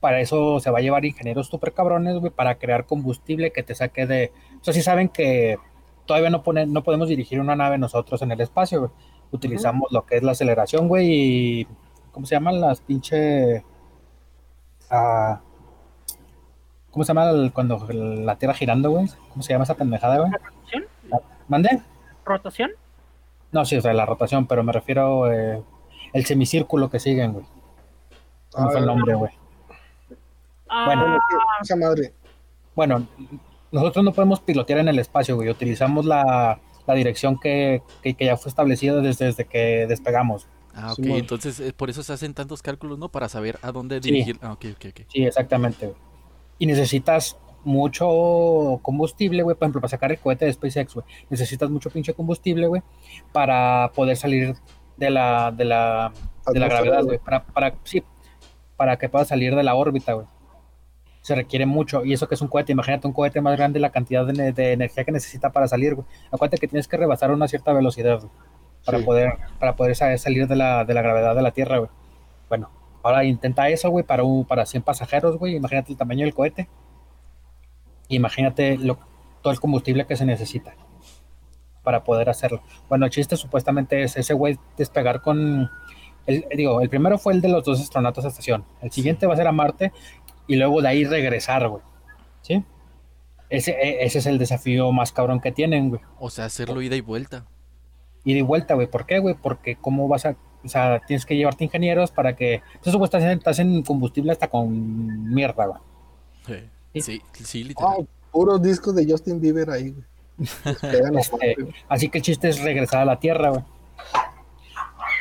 para 0.00 0.20
eso 0.20 0.60
se 0.60 0.70
va 0.70 0.80
a 0.80 0.82
llevar 0.82 1.06
ingenieros 1.06 1.46
super 1.46 1.72
cabrones, 1.72 2.18
güey, 2.18 2.30
para 2.30 2.56
crear 2.56 2.84
combustible 2.84 3.52
que 3.52 3.62
te 3.62 3.74
saque 3.74 4.06
de... 4.06 4.32
O 4.60 4.64
sea, 4.64 4.74
sí 4.74 4.82
saben 4.82 5.08
que 5.08 5.58
todavía 6.06 6.30
no, 6.30 6.42
ponen, 6.42 6.72
no 6.72 6.82
podemos 6.82 7.08
dirigir 7.08 7.40
una 7.40 7.56
nave 7.56 7.78
nosotros 7.78 8.20
en 8.22 8.32
el 8.32 8.40
espacio, 8.40 8.80
güey. 8.80 8.90
Utilizamos 9.32 9.90
lo 9.92 10.04
que 10.04 10.16
es 10.16 10.22
la 10.22 10.32
aceleración, 10.32 10.88
güey, 10.88 11.06
y... 11.10 11.68
¿Cómo 12.12 12.26
se 12.26 12.34
llaman 12.34 12.60
las 12.60 12.80
pinche... 12.80 13.64
ah, 14.90 15.40
¿Cómo 16.90 17.04
se 17.04 17.08
llama 17.14 17.30
el- 17.30 17.52
cuando 17.52 17.86
la 17.88 18.36
Tierra 18.36 18.54
girando, 18.54 18.90
güey? 18.90 19.06
¿Cómo 19.30 19.42
se 19.42 19.52
llama 19.52 19.62
esa 19.62 19.76
pendejada, 19.76 20.18
güey? 20.18 20.32
¿Rotación? 20.32 20.84
¿Mande? 21.46 21.82
¿Rotación? 22.24 22.70
No, 23.52 23.64
sí, 23.64 23.76
o 23.76 23.80
sea, 23.80 23.92
la 23.94 24.06
rotación, 24.06 24.46
pero 24.46 24.64
me 24.64 24.72
refiero 24.72 25.30
eh, 25.32 25.62
el 26.12 26.24
semicírculo 26.24 26.90
que 26.90 26.98
siguen, 26.98 27.32
güey. 27.34 27.44
¿Cómo 28.50 28.70
fue 28.70 28.80
el 28.80 28.86
nombre, 28.86 29.14
güey? 29.14 29.32
Bueno. 30.68 31.18
Ah, 31.18 31.18
Esa 31.62 31.76
madre. 31.76 32.12
Bueno, 32.74 33.06
nosotros 33.72 34.04
no 34.04 34.12
podemos 34.12 34.40
pilotear 34.40 34.80
en 34.80 34.88
el 34.88 34.98
espacio, 34.98 35.36
güey. 35.36 35.48
Utilizamos 35.48 36.04
la, 36.04 36.60
la 36.86 36.94
dirección 36.94 37.38
que, 37.38 37.82
que, 38.02 38.14
que 38.14 38.24
ya 38.26 38.36
fue 38.36 38.48
establecida 38.48 39.00
desde, 39.00 39.26
desde 39.26 39.44
que 39.46 39.86
despegamos. 39.88 40.48
Ah, 40.74 40.92
ok. 40.92 40.98
Entonces, 41.06 41.58
eh, 41.60 41.72
por 41.72 41.90
eso 41.90 42.02
se 42.02 42.12
hacen 42.12 42.32
tantos 42.34 42.62
cálculos, 42.62 42.98
¿no? 42.98 43.08
Para 43.08 43.28
saber 43.28 43.58
a 43.62 43.72
dónde 43.72 44.00
Sí. 44.02 44.10
dirigir. 44.10 44.38
Ah, 44.42 44.52
ok, 44.52 44.66
ok, 44.76 44.84
ok. 44.90 45.00
Sí, 45.08 45.24
exactamente, 45.24 45.86
güey. 45.86 45.98
Y 46.58 46.66
necesitas 46.66 47.36
mucho 47.64 48.78
combustible, 48.82 49.42
güey, 49.42 49.56
por 49.56 49.64
ejemplo, 49.66 49.80
para 49.80 49.90
sacar 49.90 50.12
el 50.12 50.18
cohete 50.18 50.44
de 50.46 50.52
SpaceX, 50.52 50.94
güey. 50.94 51.06
Necesitas 51.28 51.68
mucho 51.70 51.90
pinche 51.90 52.14
combustible, 52.14 52.66
güey, 52.68 52.82
para 53.32 53.90
poder 53.94 54.16
salir 54.16 54.54
de 54.96 55.10
la, 55.10 55.50
de 55.50 55.64
la, 55.64 56.12
de 56.52 56.60
la 56.60 56.68
gravedad, 56.68 56.98
güey. 57.04 57.06
güey. 57.06 57.18
Para, 57.18 57.44
para, 57.44 57.74
sí, 57.84 58.02
para 58.76 58.96
que 58.96 59.08
pueda 59.08 59.24
salir 59.24 59.54
de 59.54 59.62
la 59.62 59.74
órbita, 59.74 60.12
güey. 60.14 60.26
Se 61.22 61.34
requiere 61.34 61.66
mucho. 61.66 62.04
Y 62.04 62.12
eso 62.14 62.26
que 62.28 62.34
es 62.34 62.40
un 62.40 62.48
cohete, 62.48 62.72
imagínate 62.72 63.06
un 63.06 63.12
cohete 63.12 63.40
más 63.40 63.56
grande, 63.56 63.78
la 63.80 63.90
cantidad 63.90 64.24
de, 64.26 64.32
ne- 64.32 64.52
de 64.52 64.72
energía 64.72 65.04
que 65.04 65.12
necesita 65.12 65.50
para 65.50 65.68
salir, 65.68 65.94
güey. 65.94 66.06
Acuérdate 66.30 66.58
que 66.58 66.68
tienes 66.68 66.88
que 66.88 66.96
rebasar 66.96 67.30
una 67.30 67.46
cierta 67.48 67.72
velocidad, 67.72 68.18
güey, 68.20 68.30
para 68.86 68.98
Sí. 68.98 69.04
poder, 69.04 69.32
para 69.58 69.76
poder 69.76 69.94
sa- 69.96 70.16
salir 70.16 70.46
de 70.48 70.56
la, 70.56 70.84
de 70.84 70.94
la 70.94 71.02
gravedad 71.02 71.34
de 71.34 71.42
la 71.42 71.50
Tierra, 71.50 71.78
güey. 71.78 71.90
Bueno, 72.48 72.70
ahora 73.02 73.24
intenta 73.24 73.68
eso, 73.68 73.90
güey, 73.90 74.04
para, 74.04 74.22
un- 74.24 74.44
para 74.46 74.64
100 74.64 74.82
pasajeros, 74.82 75.36
güey. 75.38 75.56
Imagínate 75.56 75.92
el 75.92 75.98
tamaño 75.98 76.24
del 76.24 76.34
cohete. 76.34 76.68
Imagínate 78.08 78.76
lo, 78.78 78.98
todo 79.42 79.52
el 79.52 79.60
combustible 79.60 80.06
que 80.06 80.16
se 80.16 80.24
necesita 80.24 80.74
para 81.82 82.02
poder 82.04 82.28
hacerlo. 82.28 82.62
Bueno, 82.88 83.04
el 83.06 83.10
chiste 83.12 83.36
supuestamente 83.36 84.02
es 84.02 84.16
ese 84.16 84.34
güey 84.34 84.58
despegar 84.76 85.20
con. 85.22 85.70
El, 86.26 86.44
digo, 86.54 86.80
el 86.82 86.90
primero 86.90 87.18
fue 87.18 87.32
el 87.32 87.40
de 87.40 87.48
los 87.48 87.64
dos 87.64 87.80
astronautas 87.80 88.24
a 88.24 88.28
estación. 88.28 88.64
El 88.82 88.90
siguiente 88.90 89.26
va 89.26 89.34
a 89.34 89.36
ser 89.36 89.46
a 89.46 89.52
Marte 89.52 89.92
y 90.50 90.56
luego 90.56 90.82
de 90.82 90.88
ahí 90.88 91.04
regresar, 91.04 91.68
güey. 91.68 91.82
¿Sí? 92.42 92.64
Ese, 93.48 93.70
e- 93.72 94.04
ese 94.04 94.18
es 94.18 94.26
el 94.26 94.36
desafío 94.38 94.90
más 94.90 95.12
cabrón 95.12 95.40
que 95.40 95.52
tienen, 95.52 95.90
güey. 95.90 96.00
O 96.18 96.28
sea, 96.28 96.46
hacerlo 96.46 96.82
ida 96.82 96.96
y 96.96 97.00
vuelta. 97.00 97.46
Ir 98.24 98.36
y 98.36 98.42
vuelta, 98.42 98.74
güey. 98.74 98.88
¿Por 98.88 99.06
qué, 99.06 99.20
güey? 99.20 99.34
Porque 99.40 99.76
cómo 99.76 100.08
vas 100.08 100.26
a... 100.26 100.36
O 100.64 100.68
sea, 100.68 101.00
tienes 101.06 101.24
que 101.24 101.36
llevarte 101.36 101.64
ingenieros 101.64 102.10
para 102.10 102.34
que... 102.34 102.62
Eso, 102.84 102.98
güey, 102.98 103.04
estás 103.06 103.22
en, 103.22 103.38
estás 103.38 103.58
en 103.60 103.82
combustible 103.82 104.32
hasta 104.32 104.48
con 104.48 105.32
mierda, 105.32 105.66
güey. 105.66 105.80
Sí, 106.94 107.00
sí, 107.00 107.22
sí, 107.44 107.64
literal. 107.64 108.08
Puros 108.32 108.60
discos 108.60 108.94
de 108.96 109.06
Justin 109.08 109.40
Bieber 109.40 109.70
ahí, 109.70 109.90
güey. 109.90 110.04
Este, 111.18 111.54
güey. 111.60 111.74
Así 111.88 112.08
que 112.08 112.18
el 112.18 112.24
chiste 112.24 112.48
es 112.48 112.60
regresar 112.60 113.02
a 113.02 113.04
la 113.04 113.20
Tierra, 113.20 113.50
güey. 113.50 113.62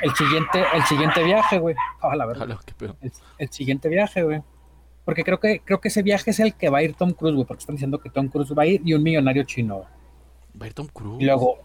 El 0.02 0.14
siguiente, 0.16 0.64
el 0.74 0.84
siguiente 0.86 1.24
viaje, 1.24 1.60
güey. 1.60 1.76
Ah, 2.02 2.16
la 2.16 2.26
verdad. 2.26 2.58
Pedo. 2.78 2.96
El, 3.02 3.12
el 3.38 3.50
siguiente 3.52 3.90
viaje, 3.90 4.24
güey. 4.24 4.42
Porque 5.10 5.24
creo 5.24 5.40
que, 5.40 5.60
creo 5.66 5.82
que 5.82 5.88
ese 5.88 6.04
viaje 6.04 6.30
es 6.30 6.40
el 6.40 6.54
que 6.54 6.70
va 6.70 6.78
a 6.78 6.84
ir 6.84 6.94
Tom 6.94 7.14
Cruise, 7.14 7.34
güey. 7.34 7.48
Porque 7.48 7.62
están 7.62 7.76
diciendo 7.76 7.98
que 7.98 8.12
Tom 8.12 8.28
Cruise 8.28 8.52
va 8.56 8.62
a 8.62 8.66
ir 8.68 8.82
y 8.86 8.94
un 8.94 9.02
millonario 9.02 9.42
chino. 9.44 9.86
Va 10.62 10.66
a 10.66 10.68
ir 10.68 10.74
Tom 10.76 10.88
Cruise. 10.94 11.20
Y 11.20 11.26
luego, 11.26 11.58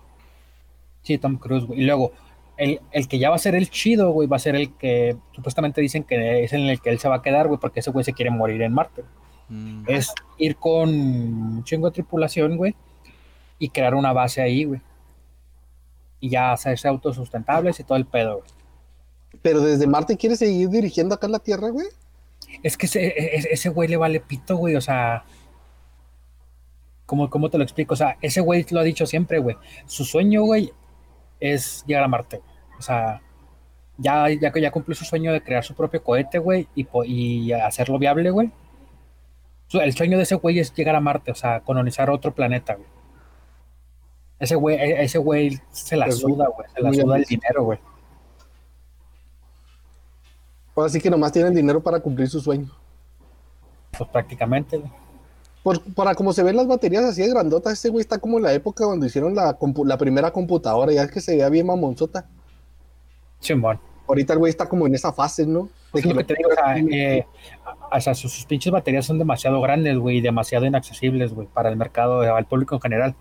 sí, 1.03 1.19
Tom 1.19 1.37
Cruise, 1.37 1.67
güey. 1.67 1.81
Y 1.81 1.85
luego, 1.85 2.13
el, 2.57 2.81
el 2.91 3.07
que 3.07 3.19
ya 3.19 3.29
va 3.29 3.37
a 3.37 3.39
ser 3.39 3.55
el 3.55 3.69
chido, 3.69 4.13
güey, 4.13 4.27
va 4.27 4.37
a 4.37 4.39
ser 4.39 4.57
el 4.57 4.75
que 4.77 5.17
supuestamente 5.33 5.83
dicen 5.83 6.05
que 6.05 6.45
es 6.45 6.55
en 6.55 6.63
el 6.63 6.81
que 6.81 6.89
él 6.89 6.99
se 6.99 7.07
va 7.09 7.17
a 7.17 7.23
quedar, 7.23 7.49
güey, 7.49 7.61
porque 7.61 7.81
ese 7.81 7.91
güey 7.91 8.03
se 8.03 8.15
quiere 8.15 8.31
morir 8.31 8.63
en 8.63 8.73
Marte. 8.73 9.05
Mm, 9.51 9.85
Es 9.89 10.15
ir 10.39 10.57
con 10.57 10.89
un 10.89 11.65
chingo 11.65 11.89
de 11.89 11.93
tripulación, 11.93 12.57
güey, 12.57 12.75
y 13.59 13.69
crear 13.69 13.95
una 13.95 14.15
base 14.15 14.41
ahí, 14.41 14.65
güey. 14.65 14.81
Y 16.21 16.31
ya 16.31 16.53
hacerse 16.53 16.89
autosustentables 16.89 17.79
y 17.79 17.85
todo 17.85 17.99
el 17.99 18.07
pedo, 18.07 18.39
güey. 18.39 18.51
Pero 19.43 19.61
desde 19.61 19.87
Marte 19.87 20.17
quiere 20.17 20.37
seguir 20.37 20.71
dirigiendo 20.71 21.15
acá 21.15 21.27
en 21.27 21.33
la 21.33 21.41
Tierra, 21.41 21.69
güey. 21.69 21.89
Es 22.63 22.77
que 22.77 22.87
ese, 22.87 23.15
ese, 23.37 23.53
ese 23.53 23.69
güey 23.69 23.89
le 23.89 23.97
vale 23.97 24.21
pito, 24.21 24.57
güey, 24.57 24.77
o 24.77 24.81
sea. 24.81 25.25
¿cómo, 27.07 27.29
¿Cómo 27.29 27.51
te 27.51 27.59
lo 27.59 27.65
explico? 27.65 27.95
O 27.95 27.97
sea, 27.97 28.17
ese 28.23 28.41
güey 28.41 28.65
lo 28.71 28.81
ha 28.81 28.85
dicho 28.85 29.07
siempre, 29.07 29.39
güey. 29.39 29.57
Su 29.87 30.05
sueño, 30.05 30.43
güey, 30.45 30.73
es 31.41 31.85
llegar 31.87 32.05
a 32.05 32.09
Marte. 32.09 32.41
O 32.79 32.83
sea, 32.83 33.21
ya, 33.99 34.29
ya, 34.31 34.53
ya 34.53 34.71
cumplió 34.71 34.95
su 34.95 35.05
sueño 35.05 35.33
de 35.33 35.43
crear 35.43 35.63
su 35.65 35.75
propio 35.75 36.03
cohete, 36.03 36.39
güey, 36.39 36.69
y, 36.75 36.87
y 37.07 37.53
hacerlo 37.53 37.99
viable, 37.99 38.31
güey. 38.31 38.51
El 39.73 39.93
sueño 39.93 40.17
de 40.17 40.23
ese 40.25 40.37
güey 40.37 40.59
es 40.61 40.73
llegar 40.75 40.95
a 40.97 41.01
Marte, 41.01 41.31
o 41.31 41.35
sea, 41.35 41.61
colonizar 41.61 42.09
otro 42.11 42.35
planeta, 42.35 42.75
güey. 42.75 42.89
Ese 44.39 44.55
güey, 44.57 44.77
e- 44.77 45.03
ese 45.03 45.19
güey 45.19 45.59
se 45.71 45.97
la 45.97 46.07
Es 46.07 46.23
muy- 46.23 46.33
suda, 46.33 46.49
güey. 46.49 46.69
Se 46.75 46.81
la 46.81 46.93
suda 46.93 47.17
el 47.17 47.25
dinero, 47.25 47.65
güey. 47.65 47.79
Ahora 50.77 50.89
sí 50.89 51.01
que 51.01 51.11
nomás 51.11 51.33
tienen 51.33 51.55
dinero 51.55 51.83
para 51.83 52.01
cumplir 52.01 52.29
su 52.29 52.41
sueño. 52.41 52.71
Pues 53.97 54.09
prácticamente. 54.11 54.83
Por, 55.63 55.81
para 55.95 56.15
como 56.15 56.33
se 56.33 56.43
ven 56.43 56.57
las 56.57 56.67
baterías 56.67 57.05
así 57.05 57.23
de 57.23 57.31
grandotas, 57.31 57.75
ese 57.75 57.89
güey 57.89 58.03
está 58.03 58.19
como 58.19 58.39
en 58.39 58.45
la 58.45 58.53
época 58.53 58.85
cuando 58.85 59.07
hicieron 59.07 59.35
la, 59.35 59.59
compu- 59.59 59.87
la 59.87 59.97
primera 59.97 60.31
computadora, 60.31 60.93
ya 60.93 61.05
es 61.05 61.11
que 61.11 61.21
se 61.21 61.33
veía 61.33 61.49
bien 61.49 61.67
mamonzota. 61.67 62.27
Chimón. 63.41 63.81
Ahorita 64.07 64.35
el 64.35 64.39
güey 64.39 64.51
está 64.51 64.69
como 64.69 64.87
en 64.87 64.95
esa 64.95 65.13
fase, 65.13 65.47
¿no? 65.47 65.71
Lo 65.93 66.01
que 66.17 66.25
te 66.25 66.35
digo, 66.35 66.51
o 66.51 66.55
sea, 66.55 66.77
eh, 66.77 67.27
o 67.91 68.01
sea, 68.01 68.15
sus, 68.15 68.33
sus 68.33 68.45
pinches 68.45 68.71
baterías 68.71 69.07
son 69.07 69.19
demasiado 69.19 69.61
grandes, 69.63 69.97
güey, 69.97 70.19
y 70.19 70.21
demasiado 70.21 70.67
inaccesibles, 70.67 71.33
güey, 71.33 71.47
para 71.47 71.71
el 71.71 71.77
mercado, 71.77 72.21
al 72.21 72.45
público 72.47 72.75
en 72.75 72.81
general. 72.83 73.15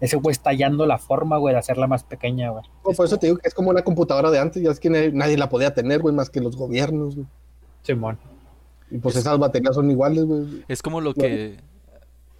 Ese 0.00 0.16
güey 0.16 0.32
está 0.32 0.50
hallando 0.50 0.86
la 0.86 0.98
forma, 0.98 1.38
güey, 1.38 1.54
de 1.54 1.58
hacerla 1.58 1.86
más 1.86 2.04
pequeña, 2.04 2.50
güey. 2.50 2.64
Por 2.82 3.04
eso 3.04 3.18
te 3.18 3.26
digo 3.26 3.38
que 3.38 3.48
es 3.48 3.54
como 3.54 3.70
una 3.70 3.82
computadora 3.82 4.30
de 4.30 4.38
antes, 4.38 4.62
ya 4.62 4.70
es 4.70 4.80
que 4.80 4.90
nadie, 4.90 5.36
la 5.36 5.48
podía 5.48 5.74
tener, 5.74 6.00
güey, 6.00 6.14
más 6.14 6.30
que 6.30 6.40
los 6.40 6.56
gobiernos, 6.56 7.16
güey. 7.16 7.26
Simón. 7.82 8.18
Y 8.90 8.98
pues 8.98 9.16
esas 9.16 9.38
baterías 9.38 9.74
son 9.74 9.90
iguales, 9.90 10.24
güey. 10.24 10.64
Es 10.68 10.82
como 10.82 11.00
lo 11.00 11.14
que 11.14 11.58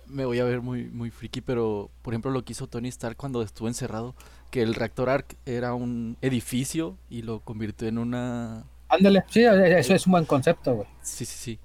me 0.08 0.24
voy 0.24 0.38
a 0.38 0.44
ver 0.44 0.60
muy, 0.60 0.84
muy 0.84 1.10
friki, 1.10 1.40
pero 1.40 1.90
por 2.02 2.14
ejemplo 2.14 2.30
lo 2.30 2.44
que 2.44 2.52
hizo 2.52 2.66
Tony 2.66 2.88
Stark 2.88 3.16
cuando 3.16 3.42
estuvo 3.42 3.68
encerrado, 3.68 4.14
que 4.50 4.62
el 4.62 4.74
reactor 4.74 5.10
ARC 5.10 5.36
era 5.46 5.74
un 5.74 6.16
edificio 6.22 6.96
y 7.10 7.22
lo 7.22 7.40
convirtió 7.40 7.88
en 7.88 7.98
una... 7.98 8.64
Ándale, 8.88 9.24
sí, 9.28 9.40
e, 9.40 9.78
eso 9.78 9.94
es 9.94 10.06
un 10.06 10.12
buen 10.12 10.24
concepto, 10.24 10.74
güey. 10.74 10.88
Sí, 11.02 11.24
sí, 11.24 11.36
sí. 11.38 11.58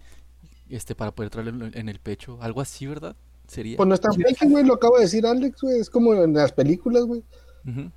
Este, 0.69 0.95
para 0.95 1.11
poder 1.11 1.29
traerlo 1.29 1.67
en 1.71 1.87
el 1.87 1.99
pecho. 1.99 2.37
Algo 2.41 2.59
así, 2.59 2.85
¿verdad? 2.85 3.15
Sería. 3.47 3.77
Pues 3.77 3.87
no 3.87 3.95
es 3.95 4.01
tan 4.01 4.13
fake, 4.13 4.49
güey, 4.49 4.63
lo 4.65 4.75
acaba 4.75 4.97
de 4.97 5.03
decir 5.03 5.25
Alex, 5.25 5.61
güey. 5.61 5.79
Es 5.79 5.89
como 5.89 6.13
en 6.13 6.33
las 6.33 6.51
películas, 6.51 7.03
güey. 7.05 7.23
Ujú. 7.67 7.91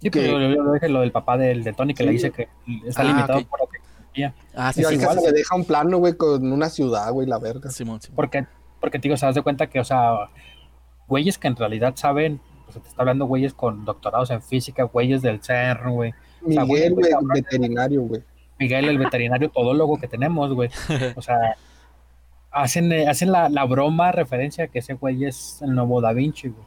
Sí, 0.00 0.10
Que- 0.10 0.20
pero 0.20 0.40
yo, 0.40 0.48
yo 0.54 0.62
lo 0.62 0.72
dije 0.74 0.88
lo 0.88 1.00
del 1.00 1.12
papá 1.12 1.36
del, 1.38 1.64
de 1.64 1.72
Tony 1.72 1.94
que 1.94 2.04
le 2.04 2.12
dice 2.12 2.30
que 2.30 2.48
está 2.86 3.02
Ah, 3.02 3.04
limitado 3.04 3.44
por 3.46 3.60
la 3.60 3.66
tecnología. 3.66 4.34
Ah, 4.54 4.72
sí, 4.72 4.80
Y 4.80 4.84
sí, 4.84 4.88
al 4.94 5.00
sí, 5.00 5.06
caso 5.06 5.20
sí. 5.20 5.26
le 5.26 5.32
deja 5.32 5.56
un 5.56 5.64
plano, 5.64 5.98
güey, 5.98 6.12
con 6.14 6.52
una 6.52 6.68
ciudad, 6.68 7.10
güey, 7.12 7.26
la 7.26 7.38
verga. 7.38 7.70
Simón, 7.70 8.00
Simón. 8.00 8.16
Porque, 8.16 8.46
porque 8.80 8.98
digo, 8.98 9.16
se 9.16 9.26
das 9.26 9.34
de 9.34 9.42
cuenta 9.42 9.66
que, 9.68 9.80
o 9.80 9.84
sea, 9.84 10.12
güeyes 11.08 11.38
que 11.38 11.48
en 11.48 11.56
realidad 11.56 11.94
saben, 11.96 12.40
o 12.68 12.72
sea, 12.72 12.82
te 12.82 12.88
está 12.88 13.02
hablando 13.02 13.24
güeyes 13.26 13.54
con 13.54 13.84
doctorados 13.84 14.30
en 14.30 14.42
física, 14.42 14.84
güeyes 14.84 15.22
del 15.22 15.40
CERN, 15.42 15.90
güey. 15.92 16.12
Miguel, 16.42 16.94
güey, 16.94 17.10
cabrón. 17.10 17.28
veterinario, 17.34 18.02
güey. 18.02 18.22
Miguel, 18.58 18.88
el 18.88 18.98
veterinario 18.98 19.50
todólogo 19.50 19.98
que 19.98 20.08
tenemos, 20.08 20.52
güey. 20.52 20.70
O 21.16 21.22
sea, 21.22 21.36
hacen, 22.62 22.90
eh, 22.92 23.06
hacen 23.08 23.30
la, 23.32 23.48
la 23.48 23.64
broma 23.64 24.12
referencia 24.12 24.68
que 24.68 24.78
ese 24.80 24.94
güey 24.94 25.24
es 25.24 25.60
el 25.62 25.74
nuevo 25.74 26.00
Da 26.00 26.12
Vinci, 26.12 26.48
güey. 26.48 26.66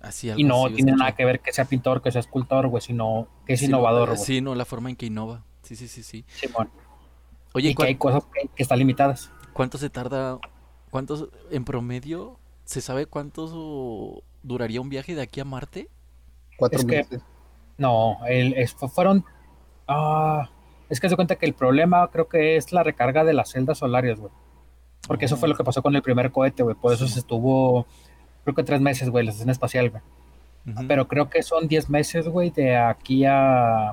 Así, 0.00 0.30
Y 0.36 0.44
no 0.44 0.66
así, 0.66 0.76
tiene 0.76 0.92
nada 0.92 1.12
que 1.16 1.24
ver 1.24 1.40
que 1.40 1.52
sea 1.52 1.64
pintor, 1.64 2.00
que 2.02 2.12
sea 2.12 2.20
escultor, 2.20 2.68
güey, 2.68 2.80
sino 2.80 3.26
que 3.44 3.54
es 3.54 3.60
Sí, 3.60 3.66
innovador, 3.66 4.10
eh, 4.10 4.12
güey. 4.12 4.24
Sí, 4.24 4.40
no, 4.40 4.54
la 4.54 4.64
forma 4.64 4.90
en 4.90 4.96
que 4.96 5.06
innova. 5.06 5.44
Sí, 5.62 5.74
sí, 5.76 5.88
sí, 5.88 6.02
sí. 6.02 6.24
Simón. 6.28 6.70
Oye, 7.54 7.68
y 7.70 7.72
que 7.72 7.76
¿cuán- 7.76 7.88
hay 7.88 7.94
cosas 7.96 8.24
que, 8.32 8.48
que 8.54 8.62
están 8.62 8.78
limitadas. 8.78 9.30
¿cuánto 9.52 9.76
se 9.76 9.90
tarda? 9.90 10.38
¿Cuántos 10.90 11.28
en 11.50 11.64
promedio? 11.64 12.38
¿Se 12.64 12.80
sabe 12.80 13.06
cuánto 13.06 14.22
duraría 14.44 14.80
un 14.80 14.88
viaje 14.88 15.14
de 15.16 15.22
aquí 15.22 15.40
a 15.40 15.44
Marte? 15.44 15.88
Cuatro 16.56 16.78
Es 16.78 16.84
que- 16.86 16.96
meses. 16.98 17.22
No, 17.76 18.18
el, 18.28 18.54
es- 18.54 18.74
fueron. 18.74 19.24
ah, 19.88 20.48
es 20.88 21.00
que 21.00 21.08
se 21.08 21.16
cuenta 21.16 21.36
que 21.36 21.46
el 21.46 21.54
problema 21.54 22.08
creo 22.12 22.28
que 22.28 22.56
es 22.56 22.72
la 22.72 22.82
recarga 22.84 23.24
de 23.24 23.32
las 23.34 23.50
celdas 23.50 23.78
solares, 23.78 24.18
güey. 24.20 24.32
Porque 25.06 25.24
eso 25.26 25.36
fue 25.36 25.48
lo 25.48 25.54
que 25.56 25.64
pasó 25.64 25.82
con 25.82 25.94
el 25.96 26.02
primer 26.02 26.30
cohete, 26.30 26.62
güey. 26.62 26.74
Por 26.76 26.92
eso 26.92 27.06
Sí. 27.06 27.14
se 27.14 27.18
estuvo, 27.20 27.86
creo 28.44 28.54
que 28.54 28.62
tres 28.62 28.80
meses, 28.80 29.08
güey, 29.10 29.24
la 29.24 29.30
estación 29.30 29.50
espacial, 29.50 29.90
güey. 29.90 30.02
Pero 30.86 31.08
creo 31.08 31.30
que 31.30 31.42
son 31.42 31.66
10 31.66 31.88
meses, 31.88 32.28
güey, 32.28 32.50
de 32.50 32.76
aquí 32.76 33.24
a. 33.24 33.90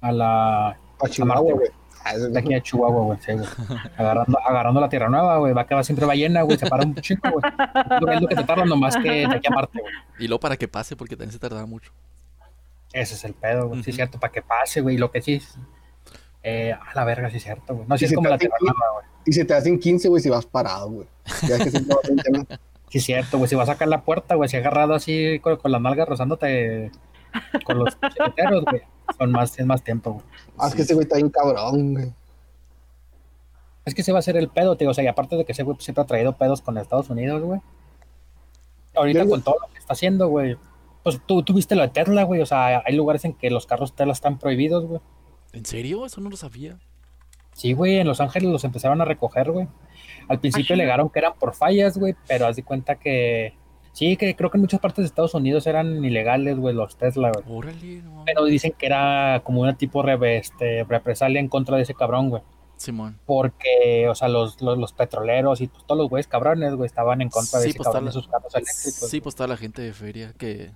a 0.00 0.12
la. 0.12 0.76
Pa' 0.98 1.08
Chihuahua, 1.08 1.52
güey. 1.54 1.68
Ah, 2.04 2.16
de 2.16 2.36
aquí 2.38 2.54
a 2.54 2.60
Chihuahua, 2.60 3.04
güey. 3.04 3.18
Sí, 3.20 3.32
güey. 3.34 3.46
Agarrando, 3.96 4.38
agarrando 4.44 4.80
la 4.80 4.88
Tierra 4.88 5.08
Nueva, 5.08 5.36
güey. 5.38 5.52
Va 5.52 5.62
a 5.62 5.66
quedar 5.68 5.84
siempre 5.84 6.06
ballena, 6.06 6.42
güey. 6.42 6.58
Se 6.58 6.66
para 6.68 6.84
un 6.84 6.94
chingo, 6.96 7.30
güey. 7.30 7.52
Es 8.16 8.20
lo 8.20 8.26
que 8.26 8.34
se 8.34 8.42
tarda 8.42 8.64
nomás 8.64 8.96
que 8.96 9.08
de 9.10 9.26
aquí 9.26 9.46
a 9.46 9.50
Marte, 9.54 9.78
güey. 9.80 9.92
Y 10.18 10.26
luego 10.26 10.40
para 10.40 10.56
que 10.56 10.66
pase, 10.66 10.96
porque 10.96 11.14
también 11.14 11.30
se 11.32 11.38
tardaba 11.38 11.66
mucho. 11.66 11.92
Ese 12.92 13.14
es 13.14 13.24
el 13.24 13.34
pedo, 13.34 13.68
güey. 13.68 13.84
Sí, 13.84 13.90
es 13.90 13.96
cierto, 13.96 14.18
para 14.18 14.32
que 14.32 14.42
pase, 14.42 14.80
güey. 14.80 14.96
Lo 14.96 15.12
que 15.12 15.22
sí. 15.22 15.40
Eh, 16.42 16.72
a 16.72 16.94
la 16.94 17.04
verga, 17.04 17.28
sí 17.30 17.36
es 17.36 17.42
cierto, 17.42 17.74
güey. 17.74 17.86
No, 17.86 17.94
Y 17.98 18.04
es 18.04 18.08
si 18.10 18.14
como 18.14 18.28
la 18.28 18.36
Nueva, 18.36 18.74
güey. 18.94 19.06
Y 19.26 19.32
se 19.32 19.44
te 19.44 19.54
hacen 19.54 19.78
15, 19.78 20.08
güey, 20.08 20.22
si 20.22 20.30
vas 20.30 20.46
parado, 20.46 20.90
güey. 20.90 21.06
Ya 21.46 21.56
es 21.56 21.64
que 21.64 21.70
siempre 21.70 21.94
vas 21.94 22.04
a 22.18 22.22
tener- 22.22 22.46
Sí 22.90 22.98
es 22.98 23.04
cierto, 23.04 23.38
güey. 23.38 23.48
Si 23.48 23.54
vas 23.54 23.68
a 23.68 23.72
sacar 23.74 23.86
la 23.88 24.02
puerta, 24.02 24.34
güey, 24.34 24.48
si 24.48 24.56
agarrado 24.56 24.94
así 24.94 25.38
con, 25.40 25.56
con 25.58 25.70
las 25.70 25.80
nalgas 25.80 26.08
rozándote 26.08 26.90
con 27.64 27.78
los 27.78 27.96
chiqueteros, 28.14 28.64
güey. 28.64 28.82
Son 29.18 29.30
más, 29.30 29.56
es 29.58 29.66
más 29.66 29.84
tiempo, 29.84 30.12
güey. 30.14 30.24
Ah, 30.58 30.66
es 30.66 30.72
Sí, 30.72 30.76
que 30.76 30.82
ese 30.82 30.94
güey 30.94 31.04
está 31.04 31.16
bien 31.16 31.28
cabrón, 31.30 31.94
güey. 31.94 32.12
Es 33.84 33.94
que 33.94 34.02
se 34.02 34.12
va 34.12 34.18
a 34.18 34.20
hacer 34.20 34.36
el 34.36 34.48
pedo, 34.48 34.76
tío. 34.76 34.90
O 34.90 34.94
sea, 34.94 35.04
y 35.04 35.06
aparte 35.06 35.36
de 35.36 35.44
que 35.44 35.52
ese 35.52 35.62
güey 35.62 35.76
pues, 35.76 35.84
siempre 35.84 36.02
ha 36.02 36.06
traído 36.06 36.36
pedos 36.36 36.62
con 36.62 36.76
Estados 36.78 37.10
Unidos, 37.10 37.42
güey. 37.42 37.60
Ahorita 38.94 39.24
con 39.26 39.42
todo 39.42 39.56
lo 39.60 39.72
que 39.72 39.78
está 39.78 39.92
haciendo, 39.92 40.28
güey. 40.28 40.56
Pues 41.02 41.20
tú, 41.26 41.42
tú 41.42 41.54
viste 41.54 41.76
lo 41.76 41.82
de 41.82 41.88
Tesla, 41.88 42.24
güey. 42.24 42.40
O 42.40 42.46
sea, 42.46 42.82
hay 42.84 42.94
lugares 42.94 43.24
en 43.24 43.32
que 43.34 43.50
los 43.50 43.66
carros 43.66 43.94
Tesla 43.94 44.12
están 44.12 44.38
prohibidos, 44.38 44.84
güey. 44.86 45.00
¿En 45.52 45.64
serio? 45.64 46.06
Eso 46.06 46.20
no 46.20 46.30
lo 46.30 46.36
sabía. 46.36 46.78
Sí, 47.52 47.72
güey, 47.72 47.98
en 47.98 48.06
Los 48.06 48.20
Ángeles 48.20 48.50
los 48.50 48.64
empezaron 48.64 49.00
a 49.00 49.04
recoger, 49.04 49.50
güey. 49.50 49.68
Al 50.28 50.40
principio 50.40 50.74
Ah, 50.74 50.76
alegaron 50.76 51.10
que 51.10 51.18
eran 51.18 51.34
por 51.38 51.54
fallas, 51.54 51.98
güey, 51.98 52.14
pero 52.26 52.46
haz 52.46 52.56
de 52.56 52.62
cuenta 52.62 52.94
que... 52.96 53.54
Sí, 53.92 54.16
que 54.16 54.36
creo 54.36 54.50
que 54.50 54.56
en 54.56 54.62
muchas 54.62 54.78
partes 54.78 55.02
de 55.02 55.06
Estados 55.06 55.34
Unidos 55.34 55.66
eran 55.66 56.04
ilegales, 56.04 56.56
güey, 56.56 56.74
los 56.74 56.96
Tesla, 56.96 57.32
güey. 57.32 57.44
Órale, 57.58 58.02
no. 58.02 58.22
Pero 58.24 58.44
dicen 58.44 58.72
que 58.78 58.86
era 58.86 59.42
como 59.44 59.62
una 59.62 59.76
tipo 59.76 60.06
este, 60.08 60.84
represalia 60.84 61.40
en 61.40 61.48
contra 61.48 61.76
de 61.76 61.82
ese 61.82 61.94
cabrón, 61.94 62.30
güey. 62.30 62.42
Simón. 62.76 63.18
Porque, 63.26 64.06
o 64.08 64.14
sea, 64.14 64.28
los, 64.28 64.62
los, 64.62 64.78
los 64.78 64.92
petroleros 64.92 65.60
y 65.60 65.66
pues, 65.66 65.84
todos 65.84 65.98
los 65.98 66.08
güeyes 66.08 66.28
cabrones, 66.28 66.74
güey, 66.76 66.86
estaban 66.86 67.20
en 67.20 67.28
contra 67.28 67.58
de 67.58 67.68
ese 67.68 67.76
pues, 67.76 67.88
cabrón 67.88 68.06
de 68.06 68.12
sus 68.12 68.26
carros 68.28 68.54
eléctricos. 68.54 69.10
Sí, 69.10 69.20
pues 69.20 69.34
toda 69.34 69.48
la 69.48 69.56
gente 69.56 69.82
de 69.82 69.92
feria 69.92 70.32
que, 70.38 70.70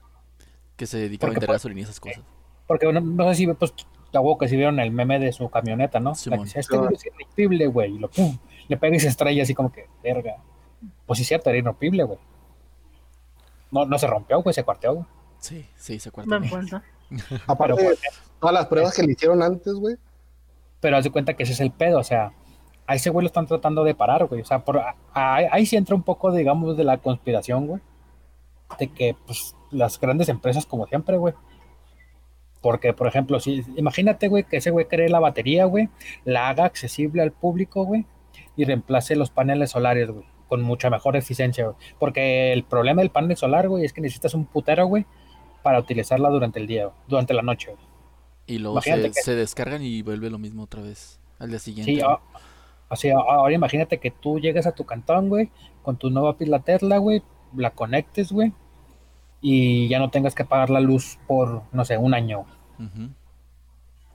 que 0.77 0.87
se 0.87 0.99
dedica 0.99 1.27
a 1.27 1.31
vender 1.31 1.49
gasolina 1.49 1.81
y 1.81 1.85
esas 1.85 2.01
cosas. 2.01 2.21
Porque 2.67 2.93
no, 2.93 3.01
no 3.01 3.29
sé 3.31 3.37
si, 3.37 3.47
pues, 3.47 3.73
huevo 4.21 4.39
que 4.39 4.49
si 4.49 4.57
vieron 4.57 4.79
el 4.81 4.91
meme 4.91 5.19
de 5.19 5.33
su 5.33 5.49
camioneta, 5.51 6.01
¿no? 6.01 6.11
La 6.11 6.15
que 6.15 6.21
Simón. 6.21 6.45
decía, 6.45 6.61
este 6.61 6.77
güey 6.77 6.95
es 6.95 7.07
irrompible, 7.07 7.67
güey, 7.67 7.95
y 7.95 7.99
lo 7.99 8.09
pum, 8.11 8.39
le 8.69 8.77
pega 8.77 8.97
y 8.97 9.01
se 9.01 9.09
estrella 9.09 9.43
así 9.43 9.55
como 9.55 9.73
que, 9.73 9.87
verga. 10.03 10.37
Pues 11.07 11.19
sí, 11.19 11.25
cierto, 11.25 11.51
era 11.51 11.59
irrompible, 11.59 12.05
güey. 12.05 12.19
No, 13.71 13.85
no 13.87 13.99
se 13.99 14.07
rompió, 14.07 14.43
güey, 14.43 14.55
se 14.55 14.63
cuarteó, 14.65 14.95
güey. 14.95 15.07
Sí, 15.39 15.67
sí, 15.77 15.99
se 15.99 16.09
acuerda. 16.09 16.39
Me 16.39 16.49
cuenta. 16.49 16.83
Aparte, 17.47 17.75
Pero, 17.77 17.97
todas 18.41 18.55
las 18.55 18.67
pruebas 18.67 18.95
que 18.97 19.03
le 19.03 19.13
hicieron 19.13 19.43
antes, 19.43 19.75
güey. 19.75 19.97
Pero 20.81 20.97
haz 20.97 21.05
de 21.05 21.11
cuenta 21.11 21.35
que 21.35 21.43
ese 21.43 21.53
es 21.53 21.61
el 21.61 21.71
pedo, 21.71 21.99
o 21.99 22.05
sea, 22.05 22.33
a 22.87 22.95
ese 22.95 23.11
güey 23.11 23.25
lo 23.25 23.29
están 23.29 23.47
tratando 23.47 23.85
de 23.85 23.95
parar, 23.95 24.27
güey. 24.27 24.41
O 24.43 24.45
sea, 24.45 24.65
por, 24.65 24.79
a- 24.79 24.95
a- 25.13 25.37
ahí 25.51 25.67
sí 25.67 25.77
entra 25.77 25.95
un 25.95 26.03
poco, 26.03 26.31
digamos, 26.33 26.77
de 26.77 26.85
la 26.85 26.99
conspiración, 26.99 27.67
güey. 27.67 27.81
De 28.79 28.89
que, 28.89 29.17
pues, 29.27 29.55
las 29.71 29.99
grandes 30.01 30.29
empresas, 30.29 30.67
como 30.67 30.87
siempre, 30.87 31.17
güey. 31.17 31.35
Porque, 32.65 32.95
por 32.95 33.07
ejemplo, 33.07 33.39
si 33.41 33.63
imagínate, 33.77 34.29
güey, 34.29 34.45
que 34.45 34.57
ese 34.57 34.71
güey 34.71 34.87
cree 34.89 35.11
la 35.11 35.21
batería, 35.21 35.67
güey, 35.67 35.91
la 36.25 36.49
haga 36.49 36.65
accesible 36.65 37.21
al 37.21 37.31
público, 37.31 37.85
güey, 37.85 38.07
y 38.57 38.65
reemplace 38.65 39.17
los 39.17 39.29
paneles 39.29 39.71
solares, 39.73 40.11
güey, 40.11 40.25
con 40.49 40.63
mucha 40.63 40.89
mejor 40.89 41.15
eficiencia, 41.15 41.67
güey. 41.67 41.77
Porque 41.99 42.55
el 42.55 42.65
problema 42.65 43.03
del 43.03 43.11
panel 43.11 43.37
solar, 43.37 43.69
güey, 43.69 43.85
es 43.85 43.93
que 43.93 44.01
necesitas 44.01 44.33
un 44.33 44.47
putero, 44.47 44.87
güey, 44.87 45.05
para 45.63 45.79
utilizarla 45.79 46.31
durante 46.31 46.59
el 46.59 46.67
día, 46.67 46.89
durante 47.07 47.35
la 47.35 47.43
noche, 47.43 47.73
güey. 47.73 47.85
Y 48.47 48.59
luego 48.61 48.81
se, 48.81 49.03
que- 49.03 49.13
se 49.13 49.35
descargan 49.35 49.83
y 49.83 50.01
vuelve 50.01 50.31
lo 50.31 50.39
mismo 50.39 50.63
otra 50.63 50.81
vez 50.81 51.21
al 51.39 51.51
día 51.51 51.59
siguiente. 51.59 51.95
Sí, 51.95 52.01
¿no? 52.01 52.09
a- 52.13 52.23
así, 52.89 53.11
a- 53.11 53.17
ahora 53.19 53.55
imagínate 53.55 53.99
que 53.99 54.11
tú 54.11 54.41
llegas 54.41 54.67
a 54.67 54.73
tu 54.73 54.85
cantón, 54.85 55.29
güey, 55.29 55.51
con 55.83 55.99
tu 55.99 56.09
nueva 56.09 56.39
pila 56.39 56.61
Tesla, 56.61 56.97
güey, 56.97 57.23
la 57.55 57.73
conectes, 57.73 58.33
güey, 58.33 58.55
y 59.47 59.89
ya 59.89 59.99
no 59.99 60.09
tengas 60.09 60.35
que 60.35 60.47
pagar 60.47 60.71
la 60.71 60.81
luz 60.81 61.19
por, 61.27 61.65
no 61.71 61.85
sé, 61.85 61.99
un 61.99 62.15
año. 62.15 62.47
Ujú. 62.79 63.11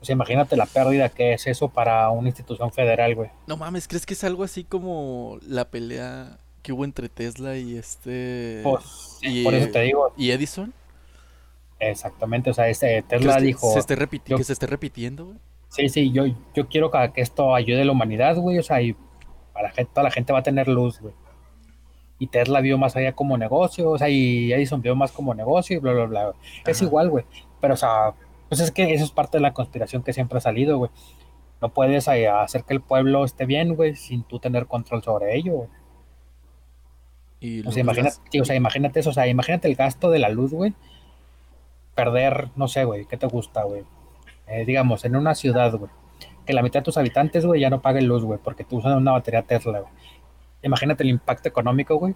O 0.02 0.04
sea, 0.06 0.14
imagínate 0.14 0.58
la 0.58 0.66
pérdida 0.66 1.10
que 1.10 1.34
es 1.34 1.46
eso 1.46 1.70
para 1.70 2.10
una 2.10 2.30
institución 2.30 2.72
federal, 2.72 3.14
güey. 3.14 3.30
No 3.46 3.56
mames, 3.56 3.88
¿crees 3.88 4.08
que 4.08 4.16
es 4.16 4.24
algo 4.24 4.44
así 4.44 4.64
como 4.64 5.38
la 5.48 5.70
pelea 5.70 6.40
que 6.64 6.74
hubo 6.74 6.84
entre 6.84 7.10
Tesla 7.10 7.58
y 7.58 7.78
este... 7.78 8.62
Pues, 8.64 9.20
y, 9.22 9.44
por 9.44 9.54
eso 9.54 9.70
te 9.70 9.82
digo, 9.82 10.12
¿Y 10.18 10.32
Edison? 10.32 10.74
exactamente, 11.78 12.50
o 12.50 12.54
sea, 12.56 12.68
este 12.68 12.88
¿Crees 12.88 13.08
Tesla 13.08 13.38
que 13.38 13.44
dijo, 13.44 13.72
se 13.72 13.80
esté 13.80 13.96
yo- 14.26 14.36
que 14.38 14.44
se 14.44 14.54
esté 14.54 14.66
repitiendo, 14.66 15.26
güey? 15.28 15.38
sí, 15.70 15.90
sí, 15.90 16.12
yo, 16.12 16.24
yo 16.56 16.68
quiero 16.68 16.90
que, 16.90 17.12
esto 17.22 17.54
ayude 17.54 17.84
a 17.84 17.86
la 17.86 17.92
humanidad, 17.92 18.36
güey, 18.36 18.58
o 18.58 18.64
sea, 18.64 18.82
y 18.82 18.96
a 19.54 19.62
la 19.62 19.70
gente, 19.70 19.92
toda 19.94 20.06
la 20.06 20.12
gente 20.12 20.34
va 20.34 20.40
a 20.40 20.44
tener 20.44 20.68
luz, 20.68 21.00
güey. 21.00 21.14
Y 22.20 22.28
Tesla 22.28 22.60
vio 22.62 22.78
más 22.78 22.96
allá 22.98 23.14
como 23.14 23.38
negocio, 23.38 23.92
o 23.92 23.98
sea, 23.98 24.10
y 24.10 24.52
Edison 24.52 24.82
vio 24.82 24.96
más 24.96 25.12
como 25.14 25.34
negocio 25.34 25.78
y 25.78 25.80
bla, 25.80 25.94
bla, 25.94 26.06
bla. 26.06 26.34
Es 26.66 26.82
igual, 26.82 27.10
güey. 27.10 27.26
Pero, 27.62 27.74
o 27.76 27.78
sea, 27.78 28.14
pues 28.50 28.60
es 28.62 28.72
que 28.72 28.94
eso 28.94 29.06
es 29.06 29.12
parte 29.12 29.38
de 29.38 29.42
la 29.42 29.54
conspiración 29.54 30.04
que 30.04 30.12
siempre 30.14 30.38
ha 30.38 30.42
salido, 30.42 30.78
güey. 30.78 30.92
No 31.62 31.70
puedes 31.70 32.08
eh, 32.10 32.28
hacer 32.28 32.64
que 32.66 32.74
el 32.74 32.82
pueblo 32.82 33.24
esté 33.26 33.46
bien, 33.46 33.76
güey, 33.76 33.96
sin 33.96 34.24
tú 34.24 34.40
tener 34.40 34.66
control 34.68 35.02
sobre 35.04 35.36
ello. 35.36 35.54
güey. 35.54 35.70
Y 37.42 37.66
O 37.66 37.72
sea, 37.72 37.82
imagínate, 37.82 38.18
las- 38.34 38.42
o 38.42 38.46
sea, 38.46 38.56
imagínate 38.56 39.00
eso, 39.00 39.10
o 39.12 39.14
sea, 39.14 39.28
imagínate 39.28 39.68
el 39.70 39.76
gasto 39.76 40.10
de 40.12 40.20
la 40.20 40.30
luz, 40.30 40.52
güey. 40.54 40.74
Perder, 41.96 42.50
no 42.56 42.68
sé, 42.68 42.84
güey, 42.86 43.06
¿qué 43.06 43.18
te 43.18 43.28
gusta, 43.28 43.64
güey? 43.64 43.84
Eh, 44.48 44.66
digamos, 44.66 45.06
en 45.06 45.16
una 45.16 45.36
ciudad, 45.36 45.74
güey, 45.74 45.92
que 46.46 46.54
la 46.54 46.62
mitad 46.64 46.80
de 46.80 46.86
tus 46.86 46.98
habitantes, 46.98 47.46
güey, 47.46 47.62
ya 47.62 47.70
no 47.70 47.82
paguen 47.82 48.08
luz, 48.08 48.24
güey, 48.24 48.40
porque 48.44 48.64
tú 48.64 48.78
usas 48.78 48.96
una 48.98 49.12
batería 49.12 49.42
Tesla, 49.44 49.80
güey. 49.82 49.92
Imagínate 50.62 51.04
el 51.04 51.10
impacto 51.10 51.48
económico, 51.50 51.96
güey. 51.98 52.16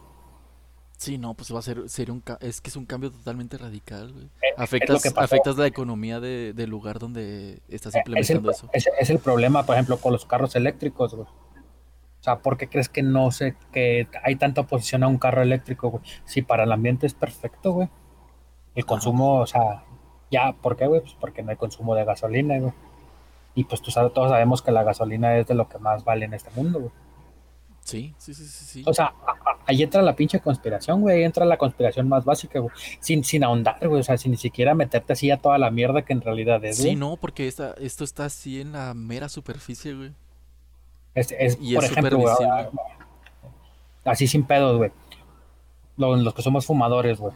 Sí, 0.97 1.17
no, 1.17 1.33
pues 1.33 1.53
va 1.53 1.59
a 1.59 1.61
ser, 1.63 1.89
sería 1.89 2.13
un, 2.13 2.23
es 2.39 2.61
que 2.61 2.69
es 2.69 2.75
un 2.75 2.85
cambio 2.85 3.11
totalmente 3.11 3.57
radical, 3.57 4.13
güey. 4.13 4.25
Eh, 4.25 4.29
es 4.55 4.59
Afectas, 4.59 5.13
afectas 5.17 5.57
la 5.57 5.67
economía 5.67 6.19
de- 6.19 6.53
del 6.53 6.69
lugar 6.69 6.99
donde 6.99 7.61
estás 7.67 7.95
Eh, 7.95 7.99
Es 7.99 8.29
el, 8.29 8.37
implementando 8.37 8.51
eso. 8.51 8.69
es, 8.73 8.89
es 8.99 9.09
el 9.09 9.19
problema, 9.19 9.65
por 9.65 9.75
ejemplo, 9.75 9.97
con 9.97 10.13
los 10.13 10.25
carros 10.25 10.55
eléctricos, 10.55 11.13
güey. 11.15 11.27
O 11.27 12.23
sea, 12.23 12.37
¿por 12.39 12.57
qué 12.57 12.69
crees 12.69 12.87
que 12.87 13.03
no 13.03 13.31
sé 13.31 13.57
que 13.73 14.07
hay 14.23 14.37
tanta 14.37 14.61
oposición 14.61 15.03
a 15.03 15.07
un 15.09 15.17
carro 15.17 15.41
eléctrico, 15.41 15.89
güey? 15.89 16.03
Si 16.23 16.41
para 16.41 16.63
el 16.63 16.71
ambiente 16.71 17.05
es 17.05 17.13
perfecto, 17.13 17.73
güey. 17.73 17.89
El 18.75 18.85
consumo, 18.85 19.39
o 19.41 19.47
sea, 19.47 19.83
ya, 20.31 20.53
¿por 20.53 20.77
qué, 20.77 20.87
güey? 20.87 21.01
Pues 21.01 21.15
porque 21.19 21.43
no 21.43 21.49
hay 21.51 21.57
consumo 21.57 21.95
de 21.95 22.05
gasolina, 22.05 22.57
güey. 22.59 22.71
Y 23.55 23.65
pues 23.65 23.81
tú 23.81 23.91
sabes, 23.91 24.13
todos 24.13 24.29
sabemos 24.29 24.61
que 24.61 24.71
la 24.71 24.83
gasolina 24.83 25.37
es 25.37 25.47
de 25.47 25.53
lo 25.53 25.67
que 25.67 25.79
más 25.79 26.05
vale 26.05 26.23
en 26.25 26.33
este 26.33 26.49
mundo, 26.55 26.79
güey. 26.79 26.91
Sí, 27.83 28.13
sí, 28.17 28.33
sí, 28.33 28.45
sí, 28.45 28.65
sí. 28.65 28.83
O 28.85 28.93
sea, 28.93 29.07
a- 29.07 29.31
a- 29.31 29.57
ahí 29.67 29.83
entra 29.83 30.01
la 30.01 30.15
pinche 30.15 30.39
conspiración, 30.39 31.01
güey. 31.01 31.17
Ahí 31.17 31.23
entra 31.23 31.45
la 31.45 31.57
conspiración 31.57 32.07
más 32.07 32.23
básica, 32.23 32.59
güey. 32.59 32.73
Sin, 33.01 33.23
sin 33.23 33.43
ahondar, 33.43 33.85
güey. 33.87 33.99
O 33.99 34.03
sea, 34.03 34.17
sin 34.17 34.31
ni 34.31 34.37
siquiera 34.37 34.73
meterte 34.73 35.13
así 35.13 35.29
a 35.31 35.37
toda 35.37 35.57
la 35.57 35.69
mierda 35.69 36.03
que 36.03 36.13
en 36.13 36.21
realidad 36.21 36.63
es, 36.63 36.77
Sí, 36.77 36.83
güey. 36.83 36.95
no, 36.95 37.17
porque 37.17 37.47
esta, 37.47 37.73
esto 37.73 38.03
está 38.05 38.25
así 38.25 38.61
en 38.61 38.71
la 38.71 38.93
mera 38.93 39.27
superficie, 39.29 39.93
güey. 39.93 40.13
Es, 41.13 41.31
es, 41.37 41.57
Y 41.61 41.75
por 41.75 41.83
es 41.83 41.91
ejemplo, 41.91 42.17
güey, 42.17 42.33
así 44.05 44.27
sin 44.27 44.43
pedos, 44.45 44.77
güey. 44.77 44.91
Lo- 45.97 46.15
Los, 46.15 46.33
que 46.33 46.41
somos 46.41 46.65
fumadores, 46.65 47.19
güey. 47.19 47.33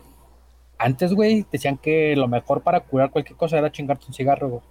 Antes, 0.79 1.13
güey, 1.13 1.45
decían 1.51 1.77
que 1.77 2.15
lo 2.15 2.27
mejor 2.27 2.61
para 2.61 2.79
curar 2.81 3.11
cualquier 3.11 3.37
cosa 3.37 3.57
era 3.57 3.71
chingarte 3.71 4.05
un 4.07 4.13
cigarro, 4.13 4.49
güey. 4.49 4.61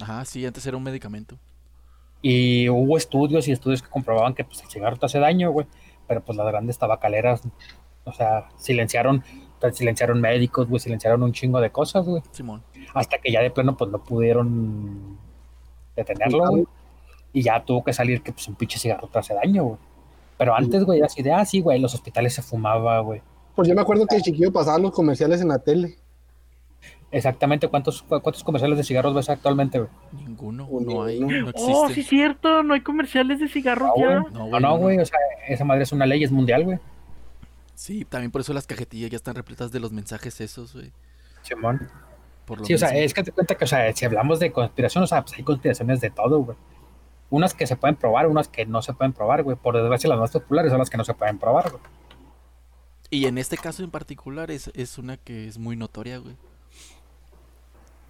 Ajá, 0.00 0.24
sí, 0.24 0.44
antes 0.44 0.66
era 0.66 0.76
un 0.76 0.82
medicamento. 0.82 1.36
Y 2.26 2.70
hubo 2.70 2.96
estudios 2.96 3.48
y 3.48 3.52
estudios 3.52 3.82
que 3.82 3.90
comprobaban 3.90 4.32
que 4.32 4.44
pues, 4.44 4.62
el 4.62 4.68
cigarro 4.68 4.96
te 4.96 5.04
hace 5.04 5.18
daño, 5.18 5.50
güey. 5.50 5.66
Pero 6.08 6.24
pues 6.24 6.38
las 6.38 6.46
grandes 6.46 6.78
tabacaleras, 6.78 7.42
o 8.04 8.12
sea, 8.14 8.48
silenciaron, 8.56 9.22
pues, 9.60 9.76
silenciaron 9.76 10.22
médicos, 10.22 10.66
güey, 10.66 10.80
silenciaron 10.80 11.22
un 11.22 11.32
chingo 11.32 11.60
de 11.60 11.68
cosas, 11.68 12.06
güey. 12.06 12.22
Simón. 12.32 12.62
Hasta 12.94 13.18
que 13.18 13.30
ya 13.30 13.42
de 13.42 13.50
plano, 13.50 13.76
pues 13.76 13.90
no 13.90 14.02
pudieron 14.02 15.18
detenerlo, 15.94 16.48
güey. 16.48 16.64
Y 17.34 17.42
ya 17.42 17.62
tuvo 17.62 17.84
que 17.84 17.92
salir 17.92 18.22
que 18.22 18.32
pues 18.32 18.48
un 18.48 18.54
pinche 18.54 18.78
cigarro 18.78 19.06
te 19.08 19.18
hace 19.18 19.34
daño, 19.34 19.64
güey. 19.64 19.78
Pero 20.38 20.54
antes, 20.54 20.82
güey, 20.82 21.00
era 21.00 21.08
así 21.08 21.22
de, 21.22 21.30
ah, 21.30 21.44
sí, 21.44 21.60
güey, 21.60 21.76
en 21.76 21.82
los 21.82 21.92
hospitales 21.92 22.32
se 22.32 22.40
fumaba, 22.40 23.00
güey. 23.00 23.20
Pues 23.54 23.68
yo 23.68 23.74
me 23.74 23.82
acuerdo 23.82 24.06
que 24.06 24.16
el 24.16 24.22
chiquillo 24.22 24.50
pasaba 24.50 24.78
los 24.78 24.92
comerciales 24.92 25.42
en 25.42 25.48
la 25.48 25.58
tele. 25.58 25.98
Exactamente, 27.14 27.68
¿cuántos, 27.68 28.02
cu- 28.02 28.20
cuántos 28.20 28.42
comerciales 28.42 28.76
de 28.76 28.82
cigarros 28.84 29.14
ves 29.14 29.30
actualmente, 29.30 29.78
güey? 29.78 29.90
Ninguno, 30.12 30.68
no 30.80 31.04
hay, 31.04 31.20
no 31.20 31.50
Oh, 31.54 31.86
sí, 31.86 31.92
existe. 31.92 32.10
cierto, 32.10 32.62
no 32.64 32.74
hay 32.74 32.80
comerciales 32.80 33.38
de 33.38 33.48
cigarros 33.48 33.88
No, 33.88 33.94
ya. 33.96 34.18
güey. 34.18 34.32
No, 34.32 34.38
No, 34.40 34.46
güey, 34.48 34.50
no, 34.50 34.60
no, 34.60 34.76
güey, 34.78 34.96
no. 34.96 35.02
o 35.04 35.06
sea, 35.06 35.18
esa 35.46 35.64
madre 35.64 35.84
es 35.84 35.92
una 35.92 36.06
ley, 36.06 36.24
es 36.24 36.32
mundial, 36.32 36.64
güey. 36.64 36.78
Sí, 37.76 38.04
también 38.04 38.32
por 38.32 38.40
eso 38.40 38.52
las 38.52 38.66
cajetillas 38.66 39.10
ya 39.10 39.16
están 39.16 39.36
repletas 39.36 39.70
de 39.70 39.78
los 39.80 39.92
mensajes 39.92 40.40
esos, 40.40 40.74
güey. 40.74 40.90
Simón. 41.42 41.88
Por 42.46 42.58
lo 42.58 42.64
Sí, 42.64 42.74
o 42.74 42.78
sea, 42.78 42.90
es 42.96 43.14
que 43.14 43.22
te 43.22 43.30
cuenta 43.32 43.54
que, 43.54 43.64
o 43.64 43.68
sea, 43.68 43.92
si 43.94 44.04
hablamos 44.04 44.40
de 44.40 44.50
conspiración, 44.52 45.04
o 45.04 45.06
sea, 45.06 45.22
pues 45.22 45.34
hay 45.38 45.44
conspiraciones 45.44 46.00
de 46.00 46.10
todo, 46.10 46.40
güey. 46.40 46.58
Unas 47.30 47.54
que 47.54 47.66
se 47.66 47.76
pueden 47.76 47.96
probar, 47.96 48.26
unas 48.26 48.48
que 48.48 48.66
no 48.66 48.82
se 48.82 48.92
pueden 48.92 49.12
probar, 49.12 49.44
güey. 49.44 49.56
Por 49.56 49.76
desgracia, 49.76 50.10
las 50.10 50.18
más 50.18 50.30
populares 50.32 50.70
son 50.70 50.78
las 50.80 50.90
que 50.90 50.96
no 50.96 51.04
se 51.04 51.14
pueden 51.14 51.38
probar, 51.38 51.70
güey. 51.70 51.82
Y 53.10 53.26
en 53.26 53.38
este 53.38 53.56
caso 53.56 53.84
en 53.84 53.90
particular 53.90 54.50
es, 54.50 54.70
es 54.74 54.98
una 54.98 55.16
que 55.16 55.46
es 55.46 55.58
muy 55.58 55.76
notoria, 55.76 56.18
güey. 56.18 56.34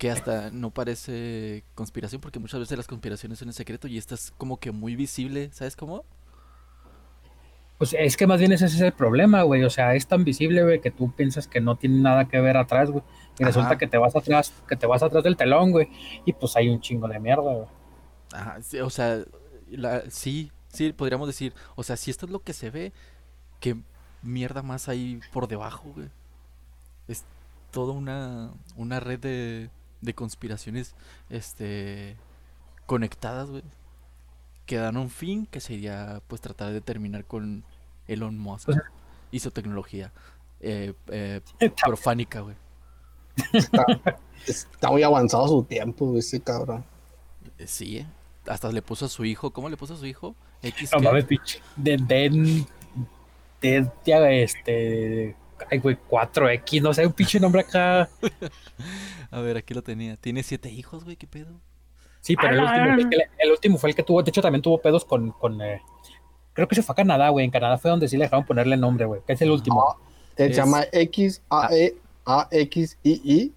Que 0.04 0.10
hasta 0.10 0.50
no 0.50 0.70
parece 0.70 1.64
conspiración, 1.74 2.20
porque 2.20 2.38
muchas 2.38 2.60
veces 2.60 2.76
las 2.76 2.86
conspiraciones 2.86 3.38
son 3.38 3.48
en 3.48 3.54
secreto 3.54 3.88
y 3.88 3.96
esta 3.96 4.14
es 4.14 4.34
como 4.36 4.60
que 4.60 4.70
muy 4.70 4.96
visible, 4.96 5.48
¿sabes 5.50 5.76
cómo? 5.76 6.04
Pues 7.78 7.96
es 7.98 8.14
que 8.18 8.26
más 8.26 8.38
bien 8.38 8.52
ese 8.52 8.66
es 8.66 8.78
el 8.82 8.92
problema, 8.92 9.44
güey. 9.44 9.64
O 9.64 9.70
sea, 9.70 9.94
es 9.94 10.06
tan 10.06 10.22
visible, 10.22 10.62
güey, 10.62 10.82
que 10.82 10.90
tú 10.90 11.10
piensas 11.12 11.48
que 11.48 11.62
no 11.62 11.76
tiene 11.76 12.02
nada 12.02 12.28
que 12.28 12.38
ver 12.38 12.58
atrás, 12.58 12.90
güey. 12.90 13.02
Y 13.38 13.44
Ajá. 13.44 13.46
resulta 13.46 13.78
que 13.78 13.86
te 13.86 13.96
vas 13.96 14.14
atrás, 14.14 14.52
que 14.68 14.76
te 14.76 14.86
vas 14.86 15.02
atrás 15.02 15.24
del 15.24 15.38
telón, 15.38 15.70
güey. 15.70 15.88
Y 16.26 16.34
pues 16.34 16.54
hay 16.54 16.68
un 16.68 16.82
chingo 16.82 17.08
de 17.08 17.18
mierda, 17.18 17.42
güey. 17.54 17.66
Ajá, 18.34 18.60
sí, 18.60 18.80
o 18.80 18.90
sea, 18.90 19.24
la- 19.70 20.02
sí, 20.10 20.52
sí, 20.68 20.92
podríamos 20.92 21.28
decir, 21.28 21.54
o 21.76 21.82
sea, 21.82 21.96
si 21.96 22.10
esto 22.10 22.26
es 22.26 22.32
lo 22.32 22.40
que 22.42 22.52
se 22.52 22.68
ve, 22.68 22.92
¿qué 23.58 23.74
mierda 24.20 24.62
más 24.62 24.90
hay 24.90 25.20
por 25.32 25.48
debajo, 25.48 25.94
güey? 25.94 26.10
Es 27.08 27.24
toda 27.70 27.94
una, 27.94 28.52
una 28.76 29.00
red 29.00 29.18
de, 29.18 29.70
de 30.04 30.14
conspiraciones, 30.14 30.94
este, 31.30 32.16
conectadas, 32.86 33.50
güey, 33.50 33.62
que 34.66 34.76
dan 34.76 34.96
un 34.96 35.10
fin 35.10 35.46
que 35.46 35.60
sería, 35.60 36.22
pues, 36.28 36.40
tratar 36.40 36.72
de 36.72 36.80
terminar 36.80 37.24
con 37.24 37.64
Elon 38.06 38.38
Musk 38.38 38.66
Pues- 38.66 38.78
y 39.30 39.40
su 39.40 39.50
tecnología 39.50 40.12
eh, 40.60 40.94
eh, 41.08 41.40
profánica, 41.84 42.40
güey. 42.40 42.56
Está, 43.52 43.84
está 44.46 44.90
muy 44.90 45.02
avanzado 45.02 45.48
su 45.48 45.64
tiempo, 45.64 46.06
güey, 46.06 46.20
ese 46.20 46.40
cabrón. 46.40 46.84
Eh, 47.58 47.66
Sí, 47.66 47.98
eh. 47.98 48.06
Hasta 48.46 48.70
le 48.70 48.82
puso 48.82 49.06
a 49.06 49.08
su 49.08 49.24
hijo, 49.24 49.50
¿cómo 49.52 49.68
le 49.70 49.76
puso 49.76 49.94
a 49.94 49.96
su 49.96 50.06
hijo? 50.06 50.34
X 50.62 50.90
No 50.92 51.00
mames, 51.00 51.24
pinche. 51.24 51.60
De, 51.76 51.96
de, 51.96 52.64
de, 53.60 53.90
de, 54.04 54.42
este. 54.42 55.36
Ay, 55.70 55.78
güey, 55.78 55.96
4X, 56.10 56.82
no 56.82 56.92
sé, 56.94 57.06
un 57.06 57.12
pinche 57.12 57.38
nombre 57.40 57.62
acá. 57.62 58.08
A 59.30 59.40
ver, 59.40 59.56
aquí 59.56 59.74
lo 59.74 59.82
tenía. 59.82 60.16
Tiene 60.16 60.42
siete 60.42 60.70
hijos, 60.70 61.04
güey, 61.04 61.16
¿qué 61.16 61.26
pedo? 61.26 61.52
Sí, 62.20 62.36
pero 62.36 62.50
el 62.50 62.56
la 62.56 62.62
último, 62.64 62.84
fue 62.94 63.02
el, 63.02 63.08
que 63.10 63.16
le- 63.16 63.30
el 63.38 63.50
último 63.50 63.78
fue 63.78 63.90
el 63.90 63.96
que 63.96 64.02
tuvo. 64.02 64.22
De 64.22 64.30
hecho, 64.30 64.40
también 64.42 64.62
tuvo 64.62 64.78
pedos 64.78 65.04
con. 65.04 65.30
con 65.32 65.60
eh, 65.60 65.82
creo 66.52 66.66
que 66.68 66.74
se 66.74 66.82
fue 66.82 66.92
a 66.92 66.96
Canadá, 66.96 67.28
güey. 67.28 67.44
En 67.44 67.50
Canadá 67.50 67.76
fue 67.78 67.90
donde 67.90 68.08
sí 68.08 68.16
le 68.16 68.24
dejaron 68.24 68.44
ponerle 68.46 68.76
nombre, 68.76 69.04
güey. 69.04 69.20
Que 69.26 69.34
es 69.34 69.42
el 69.42 69.50
último. 69.50 69.96
Se 70.36 70.46
Es- 70.46 70.56
llama 70.56 70.84
X 70.92 71.42
A 71.50 71.68
E 71.72 71.94
A 72.26 72.48
X 72.50 72.98
I 73.02 73.20
I. 73.24 73.52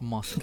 Musk. 0.00 0.42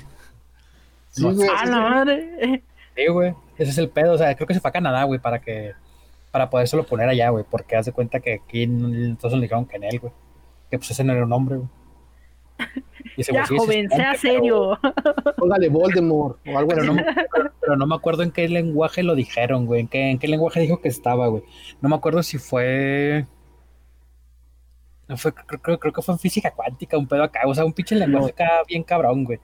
Sí, 1.11 1.21
No, 1.23 1.33
güey. 1.33 1.49
A 1.49 1.59
sí, 1.65 1.69
la 1.69 1.79
madre. 1.81 2.29
eh. 2.41 2.63
Sí, 2.95 3.07
güey. 3.07 3.33
Ese 3.57 3.71
es 3.71 3.77
el 3.77 3.89
pedo. 3.89 4.13
O 4.13 4.17
sea, 4.17 4.33
creo 4.35 4.47
que 4.47 4.53
se 4.53 4.59
fue 4.61 4.69
a 4.69 4.73
Canadá, 4.73 5.03
güey, 5.03 5.19
para 5.19 5.39
que. 5.41 5.73
Para 6.31 6.49
podérselo 6.49 6.85
poner 6.85 7.07
allá, 7.09 7.29
güey. 7.29 7.43
Porque 7.49 7.75
haz 7.75 7.85
de 7.85 7.91
cuenta 7.93 8.19
que 8.19 8.33
aquí 8.35 8.63
en 8.63 8.93
entonces 8.95 9.37
le 9.37 9.43
dijeron 9.43 9.65
que 9.65 9.75
en 9.77 9.83
él, 9.85 9.99
güey. 9.99 10.13
Que 10.69 10.77
pues 10.77 10.91
ese 10.91 11.03
no 11.03 11.13
era 11.13 11.25
un 11.25 11.33
hombre, 11.33 11.57
güey. 11.57 11.69
Y 13.17 13.21
ese 13.21 13.33
Ya, 13.33 13.45
güey, 13.45 13.47
sí, 13.47 13.55
ese 13.55 13.55
es 13.55 13.61
joven, 13.61 13.79
hombre, 13.91 13.97
sea 13.97 14.15
pero- 14.21 14.35
serio. 14.35 14.79
Póngale 15.37 15.69
Voldemort 15.69 16.39
o 16.47 16.57
algo 16.57 16.69
Pero 16.69 16.81
así. 16.81 16.87
no, 16.87 16.93
me, 16.95 17.03
pero, 17.03 17.53
pero 17.61 17.75
no 17.77 17.87
me 17.87 17.95
acuerdo 17.95 18.23
en 18.23 18.31
qué 18.31 18.47
lenguaje 18.49 19.03
lo 19.03 19.15
dijeron, 19.15 19.65
güey. 19.65 19.81
En 19.81 19.87
qué, 19.87 20.09
en 20.11 20.19
qué 20.19 20.27
lenguaje 20.27 20.59
dijo 20.61 20.81
que 20.81 20.87
estaba, 20.89 21.27
güey. 21.27 21.43
No 21.81 21.89
me 21.89 21.95
acuerdo 21.95 22.23
si 22.23 22.37
fue. 22.37 23.25
No 25.07 25.17
fue, 25.17 25.33
creo, 25.33 25.61
creo- 25.61 25.79
creo 25.79 25.93
que 25.93 26.01
fue 26.01 26.13
en 26.15 26.19
física 26.19 26.51
cuántica, 26.51 26.97
un 26.97 27.07
pedo 27.07 27.23
acá. 27.23 27.41
O 27.45 27.53
sea, 27.53 27.63
un 27.65 27.73
pinche 27.73 27.95
lenguaje 27.95 28.31
acá 28.31 28.49
bien 28.67 28.83
cabrón, 28.83 29.23
güey. 29.23 29.39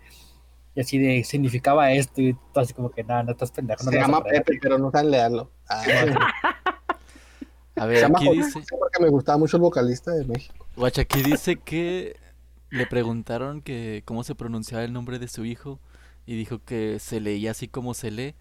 Y 0.73 0.79
así 0.81 0.97
de 0.97 1.23
significaba 1.25 1.91
esto 1.91 2.21
y 2.21 2.33
todo 2.53 2.63
así 2.63 2.73
como 2.73 2.89
que 2.91 3.03
nada, 3.03 3.23
no 3.23 3.31
estás 3.31 3.51
pendejo. 3.51 3.83
No 3.83 3.91
Se 3.91 3.97
llama 3.99 4.17
aprender". 4.19 4.43
Pepe, 4.43 4.59
pero 4.61 4.77
no 4.77 4.89
saben 4.89 5.11
leerlo. 5.11 5.51
Ah, 5.69 5.83
A 7.81 7.87
ver, 7.87 8.05
aquí 8.05 8.27
José 8.27 8.37
dice, 8.37 8.61
porque 8.77 9.01
me 9.01 9.09
gustaba 9.09 9.39
mucho 9.39 9.57
el 9.57 9.61
vocalista 9.61 10.11
de 10.11 10.23
México. 10.23 10.67
guacha, 10.75 11.01
aquí 11.01 11.23
dice 11.23 11.55
que 11.55 12.15
le 12.69 12.85
preguntaron 12.85 13.63
que 13.63 14.03
cómo 14.05 14.23
se 14.23 14.35
pronunciaba 14.35 14.83
el 14.83 14.93
nombre 14.93 15.17
de 15.17 15.27
su 15.27 15.45
hijo 15.45 15.79
y 16.27 16.35
dijo 16.35 16.63
que 16.63 16.99
se 16.99 17.19
leía 17.19 17.49
así 17.49 17.67
como 17.67 17.95
se 17.95 18.11
lee 18.11 18.35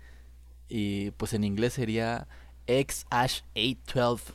y 0.68 1.12
pues 1.12 1.32
en 1.32 1.44
inglés 1.44 1.72
sería 1.72 2.28
X-812. 2.66 4.34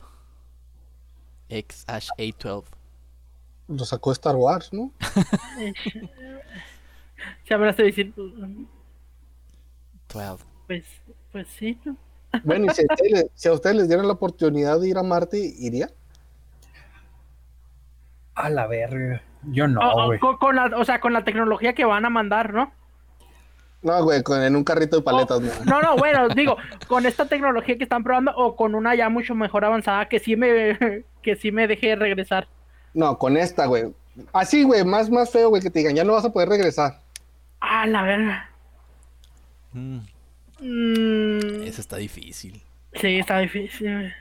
X-812. 1.50 2.64
Lo 3.68 3.84
sacó 3.84 4.10
Star 4.10 4.34
Wars, 4.34 4.72
¿no? 4.72 4.92
Se 7.46 7.54
hablaste 7.54 7.82
de 7.82 7.88
decir, 7.90 8.12
12. 8.12 8.66
pues, 10.66 10.84
pues 11.30 11.46
sí. 11.56 11.78
¿no? 11.84 11.96
Bueno, 12.44 12.66
y 12.66 12.74
si 12.74 12.82
a, 12.82 12.86
ustedes, 12.90 13.12
les- 13.12 13.26
si 13.34 13.48
a 13.48 13.52
ustedes 13.52 13.76
les 13.76 13.88
dieran 13.88 14.06
la 14.06 14.14
oportunidad 14.14 14.80
de 14.80 14.88
ir 14.88 14.98
a 14.98 15.02
Marte, 15.02 15.38
¿iría? 15.38 15.90
A 18.34 18.50
la 18.50 18.66
verga. 18.66 19.22
Yo 19.44 19.66
no, 19.68 19.80
o, 19.80 20.06
güey. 20.06 20.18
con, 20.18 20.36
con 20.38 20.56
la, 20.56 20.66
o 20.76 20.84
sea, 20.84 21.00
con 21.00 21.12
la 21.12 21.24
tecnología 21.24 21.74
que 21.74 21.84
van 21.84 22.04
a 22.04 22.10
mandar, 22.10 22.52
¿no? 22.52 22.72
No, 23.82 24.02
güey, 24.02 24.22
con, 24.22 24.42
en 24.42 24.56
un 24.56 24.64
carrito 24.64 24.96
de 24.96 25.02
paletas, 25.02 25.40
no. 25.40 25.52
No, 25.64 25.80
no, 25.82 25.96
bueno, 25.96 26.28
digo, 26.30 26.56
con 26.88 27.06
esta 27.06 27.26
tecnología 27.26 27.76
que 27.78 27.84
están 27.84 28.02
probando 28.02 28.32
o 28.36 28.56
con 28.56 28.74
una 28.74 28.94
ya 28.94 29.08
mucho 29.08 29.34
mejor 29.34 29.64
avanzada 29.64 30.08
que 30.08 30.18
sí 30.18 30.34
me, 30.34 31.04
que 31.22 31.36
sí 31.36 31.52
me 31.52 31.68
deje 31.68 31.94
regresar. 31.94 32.48
No, 32.94 33.16
con 33.18 33.36
esta, 33.36 33.66
güey. 33.66 33.94
Así, 34.32 34.64
güey, 34.64 34.84
más, 34.84 35.10
más 35.10 35.30
feo, 35.30 35.50
güey, 35.50 35.62
que 35.62 35.70
te 35.70 35.78
digan, 35.80 35.94
ya 35.94 36.04
no 36.04 36.12
vas 36.14 36.24
a 36.24 36.32
poder 36.32 36.48
regresar. 36.48 37.00
Ah, 37.60 37.86
la 37.86 38.02
verga. 38.02 38.50
Mm, 39.72 39.98
Mm, 40.60 41.62
eso 41.64 41.80
está 41.80 41.96
difícil. 41.96 42.62
sí, 42.94 43.18
está 43.18 43.38
difícil. 43.38 44.12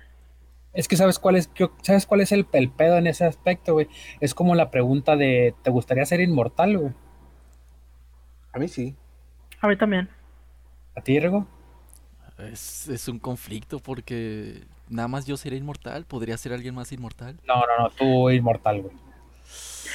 Es 0.73 0.87
que 0.89 0.97
sabes 0.97 1.19
cuál 1.19 1.37
es, 1.37 1.49
¿sabes 1.83 2.05
cuál 2.05 2.19
es 2.21 2.33
el, 2.33 2.45
el 2.51 2.69
pedo 2.69 2.97
en 2.97 3.07
ese 3.07 3.23
aspecto, 3.23 3.73
güey? 3.73 3.87
Es 4.19 4.33
como 4.33 4.55
la 4.55 4.71
pregunta 4.71 5.15
de, 5.15 5.55
¿te 5.63 5.69
gustaría 5.69 6.05
ser 6.05 6.19
inmortal, 6.19 6.77
güey? 6.77 6.93
A 8.51 8.59
mí 8.59 8.67
sí. 8.67 8.95
A 9.61 9.67
mí 9.69 9.77
también. 9.77 10.09
¿A 10.95 11.01
ti, 11.01 11.17
Rego? 11.19 11.47
Es, 12.37 12.89
es 12.89 13.07
un 13.07 13.19
conflicto 13.19 13.79
porque 13.79 14.63
nada 14.89 15.07
más 15.07 15.25
yo 15.25 15.37
seré 15.37 15.55
inmortal. 15.55 16.03
¿Podría 16.05 16.35
ser 16.37 16.51
alguien 16.51 16.75
más 16.75 16.91
inmortal? 16.91 17.39
No, 17.47 17.55
no, 17.61 17.83
no, 17.83 17.89
tú 17.91 18.29
inmortal, 18.29 18.81
güey. 18.81 18.93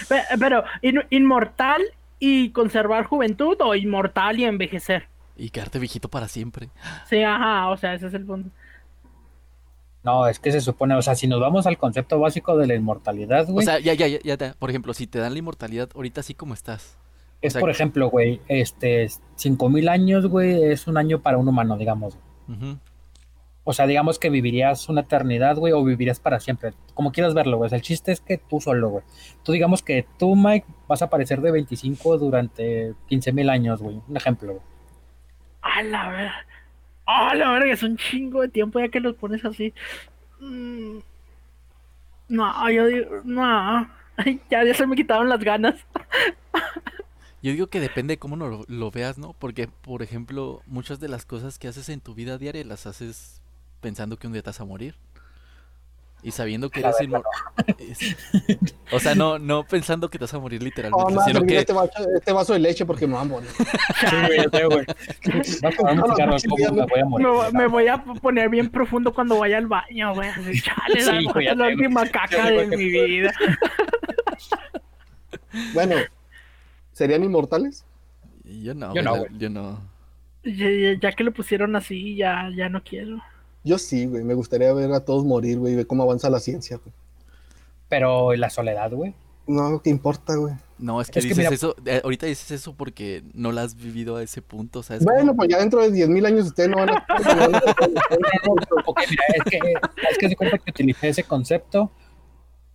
Pe- 0.08 0.24
Pero, 0.38 0.64
¿in- 0.80 1.04
¿inmortal 1.10 1.82
y 2.18 2.50
conservar 2.52 3.04
juventud 3.04 3.56
o 3.60 3.74
inmortal 3.74 4.38
y 4.38 4.44
envejecer? 4.44 5.08
Y 5.40 5.50
quedarte 5.50 5.78
viejito 5.78 6.08
para 6.08 6.28
siempre. 6.28 6.68
Sí, 7.08 7.22
ajá, 7.22 7.68
o 7.70 7.76
sea, 7.76 7.94
ese 7.94 8.08
es 8.08 8.14
el 8.14 8.24
punto. 8.26 8.50
No, 10.02 10.26
es 10.26 10.38
que 10.38 10.50
se 10.52 10.60
supone, 10.60 10.94
o 10.94 11.02
sea, 11.02 11.14
si 11.14 11.26
nos 11.26 11.40
vamos 11.40 11.66
al 11.66 11.76
concepto 11.76 12.18
básico 12.18 12.56
de 12.56 12.66
la 12.66 12.74
inmortalidad, 12.74 13.48
O 13.50 13.52
güey, 13.52 13.66
sea, 13.66 13.78
ya, 13.80 13.92
ya, 13.94 14.06
ya, 14.06 14.18
ya, 14.22 14.36
te- 14.36 14.54
por 14.54 14.70
ejemplo, 14.70 14.94
si 14.94 15.06
te 15.06 15.18
dan 15.18 15.32
la 15.34 15.38
inmortalidad 15.38 15.90
ahorita 15.94 16.20
así 16.20 16.34
como 16.34 16.54
estás. 16.54 16.96
es 17.42 17.52
o 17.52 17.54
sea, 17.54 17.60
por 17.60 17.70
ejemplo, 17.70 18.08
güey, 18.10 18.40
este, 18.48 19.08
5000 19.36 19.88
años, 19.88 20.26
güey, 20.26 20.62
es 20.64 20.86
un 20.86 20.96
año 20.96 21.20
para 21.20 21.36
un 21.38 21.48
humano, 21.48 21.76
digamos. 21.76 22.16
O 23.64 23.72
sea, 23.74 23.86
digamos 23.86 24.18
que 24.18 24.30
vivirías 24.30 24.88
una 24.88 25.02
eternidad, 25.02 25.56
güey, 25.56 25.72
o 25.74 25.84
vivirías 25.84 26.18
para 26.18 26.40
siempre, 26.40 26.72
como 26.94 27.12
quieras 27.12 27.34
verlo, 27.34 27.58
güey. 27.58 27.66
O 27.66 27.68
sea, 27.68 27.76
el 27.76 27.82
chiste 27.82 28.10
es 28.10 28.20
que 28.20 28.38
tú 28.38 28.60
solo, 28.60 28.88
güey. 28.88 29.04
Tú 29.44 29.52
digamos 29.52 29.82
que 29.82 30.06
tú, 30.18 30.34
Mike, 30.34 30.66
vas 30.88 31.02
a 31.02 31.06
aparecer 31.06 31.40
de 31.42 31.50
25 31.52 32.16
durante 32.18 32.94
15.000 33.08 33.50
años, 33.50 33.80
güey. 33.82 34.00
Un 34.08 34.16
ejemplo, 34.16 34.52
güey. 34.54 34.64
A 35.62 35.82
la 35.82 36.08
verga. 36.08 36.46
A 37.06 37.34
la 37.34 37.50
verga, 37.52 37.72
es 37.72 37.82
un 37.82 37.96
chingo 37.96 38.42
de 38.42 38.48
tiempo 38.48 38.80
ya 38.80 38.88
que 38.88 39.00
los 39.00 39.16
pones 39.16 39.44
así. 39.44 39.74
Mm. 40.40 40.98
No, 42.28 42.70
yo 42.70 42.86
digo, 42.86 43.20
no. 43.24 43.90
Ya, 44.50 44.64
ya 44.64 44.74
se 44.74 44.86
me 44.86 44.96
quitaron 44.96 45.28
las 45.28 45.40
ganas. 45.40 45.74
Yo 47.42 47.52
digo 47.52 47.68
que 47.68 47.80
depende 47.80 48.12
de 48.12 48.18
cómo 48.18 48.36
lo, 48.36 48.66
lo 48.68 48.90
veas, 48.90 49.16
¿no? 49.16 49.32
Porque, 49.32 49.66
por 49.66 50.02
ejemplo, 50.02 50.60
muchas 50.66 51.00
de 51.00 51.08
las 51.08 51.24
cosas 51.24 51.58
que 51.58 51.68
haces 51.68 51.88
en 51.88 52.02
tu 52.02 52.14
vida 52.14 52.36
diaria 52.36 52.62
las 52.66 52.86
haces 52.86 53.40
pensando 53.80 54.18
que 54.18 54.26
un 54.26 54.34
día 54.34 54.42
te 54.42 54.50
vas 54.50 54.60
a 54.60 54.66
morir. 54.66 54.94
Y 56.22 56.30
sabiendo 56.32 56.68
que 56.68 56.80
eres 56.80 57.00
inmortal. 57.00 57.30
O 58.92 59.00
sea, 59.00 59.14
no, 59.14 59.38
no 59.38 59.64
pensando 59.64 60.10
que 60.10 60.18
te 60.18 60.24
vas 60.24 60.34
a 60.34 60.38
morir 60.38 60.60
Oh, 60.60 60.64
literalmente, 60.64 61.20
a 61.20 61.24
sino 61.24 61.42
que 61.46 61.58
este, 61.58 61.72
vaso, 61.72 61.90
este 62.14 62.32
vaso 62.32 62.52
de 62.52 62.58
leche 62.58 62.84
porque 62.84 63.06
me 63.06 63.14
va 63.14 63.22
a 63.22 63.24
morir. 63.24 63.48
Sí, 64.10 64.16
güey, 64.26 64.36
ya 64.38 64.50
sé, 64.58 64.64
güey. 64.66 64.84
Vas 65.62 65.74
a 65.78 66.16
darme 66.16 66.32
un 66.34 66.40
cigarro, 66.40 66.74
¿cómo 66.74 66.74
me 66.74 66.86
voy 66.86 67.00
a 67.00 67.04
morir? 67.04 67.26
Me, 67.26 67.32
voy- 67.32 67.52
me 67.52 67.66
voy 67.68 67.88
a 67.88 68.02
poner 68.04 68.48
bien 68.50 68.68
profundo 68.70 69.14
cuando 69.14 69.38
vaya 69.38 69.56
al 69.58 69.66
baño, 69.66 70.14
güey. 70.14 70.28
Chale, 70.62 71.00
Sí, 71.00 71.26
la, 71.34 71.42
ya 71.56 71.68
última 71.68 72.06
caca 72.06 72.50
de 72.50 72.66
mi 72.66 72.84
vida. 72.84 73.32
Bueno, 75.74 75.96
¿serían 76.92 77.24
inmortales? 77.24 77.84
yo 78.44 78.74
no, 78.74 78.94
Yo 78.94 79.02
no, 79.02 79.12
la- 79.12 79.18
güey. 79.20 79.30
yo 79.38 79.48
no. 79.50 79.80
Ya, 80.44 80.68
ya- 80.70 80.98
ya 81.00 81.12
que 81.12 81.24
lo 81.24 81.32
pusieron 81.32 81.76
así, 81.76 82.16
ya, 82.16 82.48
ya 82.56 82.68
no 82.68 82.82
quiero. 82.82 83.20
Yo 83.64 83.78
sí, 83.78 84.06
güey. 84.06 84.24
Me 84.24 84.34
gustaría 84.34 84.72
ver 84.72 84.92
a 84.92 85.04
todos 85.04 85.24
morir, 85.24 85.58
güey, 85.58 85.74
y 85.74 85.76
ver 85.76 85.86
cómo 85.86 86.02
avanza 86.02 86.30
la 86.30 86.40
ciencia, 86.40 86.78
güey. 86.78 86.92
Pero 87.88 88.32
¿y 88.34 88.36
la 88.38 88.50
soledad, 88.50 88.90
güey. 88.92 89.14
No, 89.46 89.80
¿qué 89.82 89.90
importa, 89.90 90.36
güey? 90.36 90.54
No, 90.78 91.00
es 91.00 91.10
que 91.10 91.18
Es 91.18 91.24
que 91.24 91.30
dices 91.30 91.44
mira- 91.44 91.54
eso, 91.54 91.74
eh, 91.84 92.00
ahorita 92.04 92.26
dices 92.26 92.50
eso 92.52 92.74
porque 92.74 93.22
no 93.34 93.50
la 93.52 93.62
has 93.62 93.74
vivido 93.74 94.16
a 94.16 94.22
ese 94.22 94.42
punto, 94.42 94.82
¿sabes? 94.82 95.04
Bueno, 95.04 95.20
cómo? 95.32 95.36
pues 95.38 95.48
ya 95.48 95.58
dentro 95.58 95.80
de 95.82 95.90
10.000 95.90 96.24
años 96.26 96.46
ustedes 96.46 96.70
no 96.70 96.76
van 96.76 96.90
a... 96.90 97.06
Ok, 98.86 99.00
mira, 99.10 99.22
es 99.34 99.44
que, 99.44 99.58
es 100.10 100.18
que 100.18 100.28
se 100.28 100.36
cuenta 100.36 100.58
que 100.58 100.70
utilicé 100.70 101.08
ese 101.08 101.24
concepto 101.24 101.90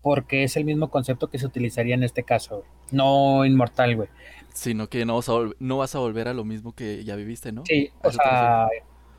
porque 0.02 0.44
es 0.44 0.56
el 0.56 0.66
mismo 0.66 0.90
concepto 0.92 1.30
que 1.30 1.40
se 1.40 1.46
utilizaría 1.46 1.96
en 1.96 2.04
este 2.04 2.24
caso. 2.24 2.64
No 2.92 3.44
inmortal, 3.46 3.96
güey. 3.96 4.10
Sino 4.54 4.88
que 4.88 5.04
no 5.06 5.16
vas, 5.16 5.30
a 5.30 5.34
no 5.60 5.78
vas 5.78 5.96
a 5.96 6.00
volver 6.00 6.28
a 6.28 6.34
lo 6.34 6.44
mismo 6.46 6.74
que 6.74 7.04
ya 7.04 7.16
viviste, 7.16 7.52
¿no? 7.52 7.64
Sí, 7.66 7.90
¿A 8.04 8.08
o 8.08 8.12
sea, 8.12 8.68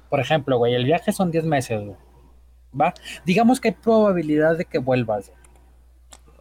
por 0.08 0.20
ejemplo, 0.20 0.58
güey, 0.58 0.74
el 0.74 0.84
viaje 0.84 1.12
son 1.12 1.30
10 1.30 1.44
meses, 1.44 1.80
güey. 1.84 1.96
¿Va? 2.78 2.92
Digamos 3.24 3.60
que 3.60 3.68
hay 3.68 3.74
probabilidad 3.74 4.56
de 4.58 4.64
que 4.64 4.78
vuelvas. 4.78 5.32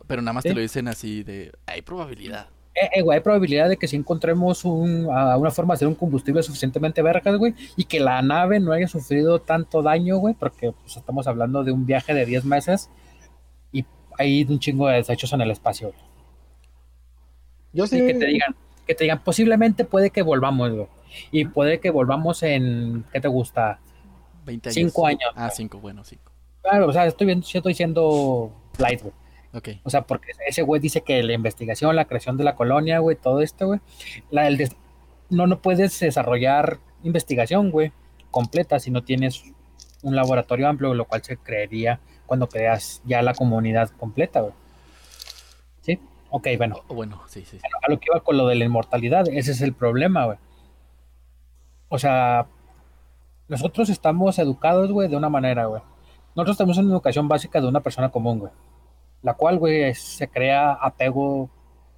Pero 0.08 0.21
nada 0.21 0.34
más 0.34 0.43
Sí. 0.43 0.49
te 0.49 0.56
lo 0.56 0.62
dicen 0.62 0.88
así 0.88 1.23
de, 1.23 1.51
hay 1.65 1.82
probabilidad. 1.82 2.47
Eh, 2.75 2.89
eh, 2.95 3.01
güey, 3.01 3.17
hay 3.17 3.23
probabilidad 3.23 3.69
de 3.69 3.78
que 3.78 3.88
si 3.88 3.95
encontremos 3.95 4.65
un, 4.65 5.08
a- 5.10 5.38
una 5.38 5.49
forma 5.49 5.73
de 5.73 5.75
hacer 5.78 5.88
un 5.88 5.95
combustible 5.95 6.43
suficientemente 6.43 7.01
vergas, 7.01 7.38
güey, 7.38 7.56
y 7.78 7.86
que 7.86 8.01
la 8.01 8.21
nave 8.21 8.60
no 8.60 8.73
haya 8.73 8.88
sufrido 8.88 9.39
tanto 9.39 9.82
daño, 9.82 10.17
güey, 10.17 10.34
porque 10.34 10.73
pues, 10.73 10.97
estamos 10.97 11.25
hablando 11.28 11.63
de 11.63 11.71
un 11.71 11.86
viaje 11.86 12.13
de 12.13 12.25
10 12.25 12.43
meses 12.43 12.89
y 13.71 13.86
hay 14.17 14.43
un 14.49 14.60
chingo 14.60 14.88
de 14.89 14.95
desechos 14.97 15.32
en 15.32 15.39
el 15.41 15.51
espacio, 15.51 15.88
güey. 15.93 15.99
Yo 17.73 17.88
sí, 17.88 17.99
Sí, 17.99 18.08
que 18.08 18.13
te 18.13 18.25
digan, 18.25 18.56
que 18.86 18.95
te 18.95 19.04
digan, 19.06 19.23
posiblemente 19.23 19.86
puede 19.86 20.10
que 20.10 20.21
volvamos, 20.21 20.71
güey. 20.71 20.88
Y 21.32 21.45
puede 21.45 21.80
que 21.80 21.89
volvamos 21.91 22.43
en, 22.43 23.06
¿qué 23.12 23.19
te 23.21 23.28
gusta? 23.28 23.80
20 24.45 24.69
años. 24.69 24.73
Cinco 24.75 25.08
años. 25.08 25.30
Ah, 25.36 25.49
5, 25.49 25.80
bueno, 25.80 26.04
5. 26.04 26.32
Claro, 26.62 26.88
o 26.88 26.93
sea, 26.93 27.06
estoy 27.06 27.28
viendo, 27.28 27.45
sí 27.45 27.58
estoy 27.58 27.73
siendo 27.73 28.51
light, 28.78 29.01
güey. 29.01 29.13
Ok. 29.54 29.69
O 29.84 29.89
sea, 29.89 30.01
porque 30.01 30.32
ese 30.47 30.62
güey 30.63 30.82
dice 30.82 31.01
que 31.01 31.23
la 31.23 31.34
investigación, 31.34 31.95
la 31.95 32.06
creación 32.06 32.38
de 32.38 32.43
la 32.43 32.56
colonia, 32.56 32.99
güey, 32.99 33.15
todo 33.15 33.41
esto, 33.41 33.67
güey. 33.67 33.80
La, 34.30 34.47
el 34.47 34.58
des- 34.58 34.75
no, 35.30 35.47
no 35.47 35.60
puedes 35.62 35.99
desarrollar 35.99 36.80
investigación, 37.04 37.71
güey, 37.71 37.91
completa 38.32 38.80
si 38.80 38.91
no 38.91 39.04
tienes 39.04 39.43
un 40.01 40.15
laboratorio 40.15 40.67
amplio, 40.67 40.93
lo 40.93 41.06
cual 41.06 41.23
se 41.23 41.38
creería 41.38 41.99
cuando 42.25 42.47
creas 42.49 43.01
ya 43.06 43.21
la 43.21 43.34
comunidad 43.34 43.89
completa, 43.91 44.41
güey. 44.41 44.54
¿Sí? 45.82 45.99
Ok, 46.30 46.47
bueno. 46.58 46.82
O- 46.88 46.95
bueno, 46.95 47.21
sí, 47.28 47.41
sí. 47.45 47.58
sí. 47.60 47.67
a 47.82 47.89
lo 47.91 47.99
que 47.99 48.08
iba 48.12 48.19
con 48.21 48.38
lo 48.38 48.47
de 48.47 48.56
la 48.56 48.65
inmortalidad, 48.65 49.28
ese 49.30 49.51
es 49.51 49.62
el 49.62 49.73
problema, 49.73 50.25
güey. 50.25 50.38
O 51.89 51.97
sea, 51.99 52.47
nosotros 53.47 53.89
estamos 53.89 54.39
educados, 54.39 54.91
güey, 54.91 55.07
de 55.07 55.15
una 55.17 55.29
manera, 55.29 55.65
güey. 55.65 55.81
Nosotros 56.35 56.57
tenemos 56.57 56.77
una 56.77 56.91
educación 56.91 57.27
básica 57.27 57.61
de 57.61 57.67
una 57.67 57.79
persona 57.81 58.09
común, 58.09 58.39
güey. 58.39 58.51
La 59.21 59.33
cual, 59.35 59.57
güey, 59.59 59.93
se 59.95 60.27
crea 60.27 60.73
apego, 60.73 61.49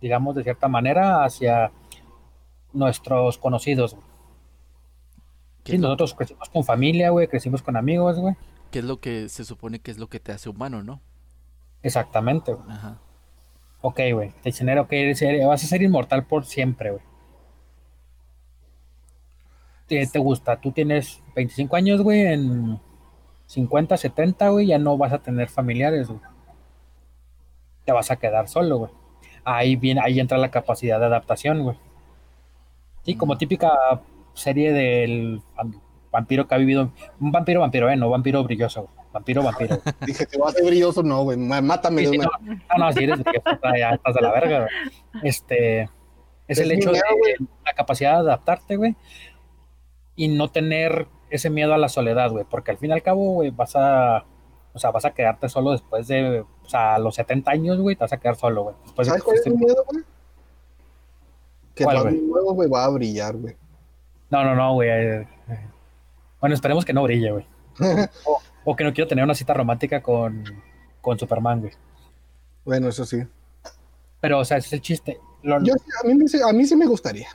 digamos, 0.02 0.36
de 0.36 0.44
cierta 0.44 0.68
manera 0.68 1.24
hacia 1.24 1.72
nuestros 2.74 3.38
conocidos. 3.38 3.94
güey. 3.96 4.06
¿Qué, 5.64 5.74
Sí, 5.74 5.78
nosotros 5.80 6.14
crecimos 6.14 6.50
con 6.50 6.64
familia, 6.64 7.10
güey, 7.10 7.28
crecimos 7.28 7.62
con 7.62 7.76
amigos, 7.76 8.18
güey. 8.20 8.36
qué 8.72 8.80
es 8.80 8.86
lo 8.86 9.00
que 9.00 9.28
se 9.30 9.44
supone 9.46 9.80
que 9.80 9.92
es 9.92 9.98
lo 9.98 10.08
que 10.08 10.20
te 10.20 10.32
hace 10.32 10.50
humano, 10.50 10.84
no? 10.84 11.02
Exactamente, 11.84 12.54
güey. 12.54 12.70
Ajá. 12.70 12.98
Ok, 13.82 14.00
güey. 14.14 14.30
Te 14.42 14.50
dicen, 14.50 14.78
ok, 14.78 14.92
eres- 14.92 15.46
vas 15.46 15.64
a 15.64 15.68
ser 15.68 15.82
inmortal 15.82 16.26
por 16.26 16.46
siempre, 16.46 16.92
güey. 16.92 17.04
¿Te, 19.88 20.06
te 20.08 20.20
gusta? 20.20 20.60
Tú 20.60 20.72
tienes 20.72 21.22
25 21.36 21.76
años, 21.76 22.02
güey, 22.02 22.22
en 22.22 22.80
50, 23.46 23.96
70, 23.98 24.50
güey, 24.50 24.68
ya 24.68 24.78
no 24.78 24.98
vas 24.98 25.14
a 25.14 25.20
tener 25.20 25.48
familiares, 25.50 26.08
güey. 26.10 26.20
Te 27.86 27.92
vas 27.94 28.12
a 28.12 28.18
quedar 28.18 28.48
solo, 28.50 28.78
güey. 28.80 28.92
Ahí 29.46 29.76
viene, 29.78 30.02
ahí 30.04 30.20
entra 30.20 30.38
la 30.38 30.52
capacidad 30.52 31.00
de 31.00 31.06
adaptación, 31.06 31.64
güey. 31.64 31.78
Sí, 33.04 33.16
como 33.16 33.36
Mm. 33.36 33.38
típica 33.38 33.72
serie 34.34 34.74
del 34.74 35.42
vam- 35.56 35.80
vampiro 36.12 36.48
que 36.48 36.56
ha 36.56 36.58
vivido. 36.58 36.92
Un 37.22 37.32
vampiro 37.32 37.62
vampiro, 37.62 37.90
eh, 37.90 37.96
no 37.96 38.10
vampiro 38.10 38.44
brilloso, 38.44 38.82
güey. 38.84 38.94
Vampiro 39.14 39.42
vampiro. 39.42 39.78
güey. 39.82 39.96
dije, 40.06 40.26
te 40.26 40.38
vas 40.38 40.54
a 40.54 40.58
ser 40.58 40.66
brilloso, 40.66 41.02
no, 41.02 41.24
güey. 41.24 41.38
má- 41.38 41.62
Mátame 41.62 42.02
Sí, 42.02 42.06
de 42.08 42.12
sí, 42.12 42.18
no, 42.18 42.30
no, 42.42 42.86
no, 42.86 42.92
si 42.92 43.04
eres 43.06 43.20
brilloso, 43.24 43.58
ya 43.80 43.92
estás 43.92 44.14
de 44.16 44.22
la 44.22 44.32
verga, 44.34 44.60
güey. 44.60 44.70
Este 45.24 45.84
es 45.84 45.90
Es 46.50 46.60
el 46.60 46.72
hecho 46.74 46.92
de 46.92 47.00
güey. 47.18 47.34
la 47.66 47.72
capacidad 47.74 48.16
de 48.16 48.20
adaptarte, 48.20 48.76
güey, 48.76 48.96
y 50.18 50.28
no 50.28 50.50
tener 50.50 51.08
ese 51.30 51.50
miedo 51.50 51.74
a 51.74 51.78
la 51.78 51.88
soledad, 51.88 52.32
güey, 52.32 52.44
porque 52.50 52.72
al 52.72 52.78
fin 52.78 52.90
y 52.90 52.94
al 52.94 53.02
cabo, 53.04 53.32
güey, 53.36 53.52
vas 53.52 53.76
a, 53.78 54.26
o 54.74 54.80
sea, 54.80 54.92
vas 54.92 55.06
a 55.06 55.12
quedarte 55.14 55.48
solo 55.48 55.72
después 55.72 56.08
de, 56.10 56.42
o 56.42 56.70
sea, 56.70 56.96
a 56.96 57.00
los 57.00 57.16
70 57.16 57.50
años, 57.52 57.80
güey, 57.80 57.96
te 57.96 58.04
vas 58.04 58.12
a 58.14 58.18
quedar 58.18 58.36
solo, 58.36 58.64
güey. 58.64 58.76
Después 58.84 59.08
de 59.08 59.12
¿Sabes 59.12 59.24
que 59.24 59.26
cuál 59.26 59.38
es 59.38 59.48
mi 59.48 59.66
miedo, 59.66 59.86
güey? 59.90 60.04
Que 61.76 61.84
¿Cuál, 61.84 62.02
güey? 62.02 62.22
nuevo, 62.22 62.54
güey, 62.54 62.70
va 62.70 62.84
a 62.86 62.90
brillar, 62.90 63.38
güey. 63.38 63.56
No, 64.30 64.44
no, 64.44 64.56
no, 64.56 64.74
güey. 64.74 64.90
eh. 64.90 65.28
Bueno, 66.42 66.54
esperemos 66.56 66.84
que 66.84 66.94
no 66.94 67.04
brille, 67.04 67.32
güey. 67.32 67.48
O, 68.26 68.42
o 68.66 68.76
que 68.76 68.84
no 68.84 68.92
quiero 68.94 69.08
tener 69.08 69.24
una 69.24 69.36
cita 69.36 69.54
romántica 69.54 70.02
con, 70.02 70.44
con 71.02 71.18
Superman, 71.18 71.62
güey. 71.62 71.72
Bueno, 72.66 72.90
eso 72.90 73.06
sí. 73.06 73.24
Pero, 74.20 74.40
o 74.40 74.46
sea, 74.46 74.58
ese 74.58 74.68
es 74.68 74.74
el 74.74 74.82
chiste. 74.82 75.20
Lo- 75.44 75.62
Yo, 75.64 75.74
a, 75.74 76.08
mí, 76.08 76.14
a 76.44 76.54
mí 76.54 76.66
sí 76.66 76.76
me 76.76 76.86
gustaría. 76.88 77.28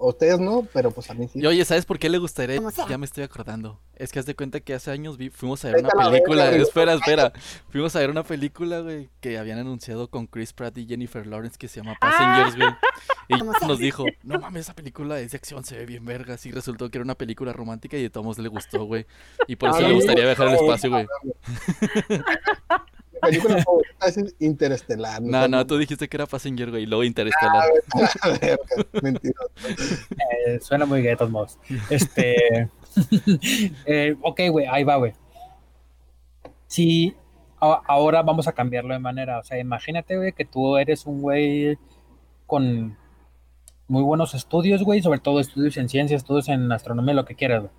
A 0.00 0.06
ustedes 0.06 0.40
no, 0.40 0.66
pero 0.72 0.90
pues 0.90 1.10
a 1.10 1.14
mí 1.14 1.28
sí. 1.28 1.40
Y 1.40 1.46
oye, 1.46 1.62
¿sabes 1.64 1.84
por 1.84 1.98
qué 1.98 2.08
le 2.08 2.16
gustaría? 2.18 2.58
Ya 2.88 2.96
me 2.96 3.04
estoy 3.04 3.22
acordando. 3.22 3.78
Es 3.96 4.12
que 4.12 4.18
haz 4.18 4.24
de 4.24 4.34
cuenta 4.34 4.60
que 4.60 4.72
hace 4.72 4.90
años 4.90 5.18
vi- 5.18 5.28
fuimos 5.28 5.62
a 5.66 5.68
ver 5.72 5.80
una 5.80 5.90
a 5.90 6.04
la 6.06 6.10
película. 6.10 6.50
espera, 6.52 6.94
espera. 6.94 7.32
Fuimos 7.68 7.94
a 7.94 7.98
ver 7.98 8.08
una 8.08 8.22
película, 8.22 8.80
güey, 8.80 9.10
que 9.20 9.36
habían 9.36 9.58
anunciado 9.58 10.08
con 10.08 10.26
Chris 10.26 10.54
Pratt 10.54 10.78
y 10.78 10.86
Jennifer 10.86 11.26
Lawrence 11.26 11.58
que 11.58 11.68
se 11.68 11.80
llama 11.82 11.96
Passengers, 12.00 12.56
güey. 12.56 12.70
Y 13.28 13.38
Como 13.38 13.52
sea. 13.52 13.68
nos 13.68 13.78
dijo, 13.78 14.06
no 14.22 14.40
mames, 14.40 14.62
esa 14.62 14.74
película 14.74 15.20
es 15.20 15.32
de 15.32 15.36
acción, 15.36 15.64
se 15.64 15.76
ve 15.76 15.84
bien 15.84 16.04
verga. 16.06 16.36
Y 16.42 16.50
resultó 16.50 16.88
que 16.90 16.96
era 16.98 17.04
una 17.04 17.14
película 17.14 17.52
romántica 17.52 17.98
y 17.98 18.02
de 18.02 18.08
todos 18.10 18.24
modos 18.24 18.38
le 18.38 18.48
gustó, 18.48 18.84
güey. 18.84 19.04
Y 19.48 19.56
por 19.56 19.68
eso 19.68 19.78
Ah, 19.78 19.82
le 19.82 19.88
no, 19.88 19.94
gustaría 19.96 20.24
viajar 20.24 20.48
al 20.48 20.54
espacio, 20.54 20.90
güey. 20.90 21.06
película 23.20 23.62
favorita 23.62 24.06
es 24.06 24.34
Interestelar. 24.38 25.22
No, 25.22 25.46
no, 25.48 25.66
tú 25.66 25.78
dijiste 25.78 26.08
que 26.08 26.16
era 26.16 26.26
Passenger, 26.26 26.70
güey, 26.70 26.82
y 26.84 26.86
luego 26.86 27.04
Interestelar. 27.04 27.64
Mentira. 29.02 29.40
Eh, 29.68 30.58
suena 30.60 30.86
muy 30.86 31.02
gay 31.02 31.16
todos 31.16 31.30
modos. 31.30 31.58
Este. 31.88 32.68
eh, 33.86 34.16
ok, 34.22 34.40
güey, 34.50 34.66
ahí 34.66 34.84
va, 34.84 34.96
güey. 34.96 35.12
Sí, 36.66 37.14
a- 37.60 37.82
ahora 37.86 38.22
vamos 38.22 38.48
a 38.48 38.52
cambiarlo 38.52 38.94
de 38.94 39.00
manera. 39.00 39.38
O 39.38 39.44
sea, 39.44 39.58
imagínate, 39.58 40.16
güey, 40.16 40.32
que 40.32 40.44
tú 40.44 40.76
eres 40.76 41.06
un 41.06 41.20
güey 41.22 41.78
con 42.46 42.96
muy 43.88 44.02
buenos 44.02 44.34
estudios, 44.34 44.82
güey, 44.82 45.02
sobre 45.02 45.18
todo 45.18 45.40
estudios 45.40 45.76
en 45.76 45.88
ciencias, 45.88 46.22
estudios 46.22 46.48
en 46.48 46.70
astronomía, 46.70 47.14
lo 47.14 47.24
que 47.24 47.34
quieras, 47.34 47.62
güey. 47.62 47.72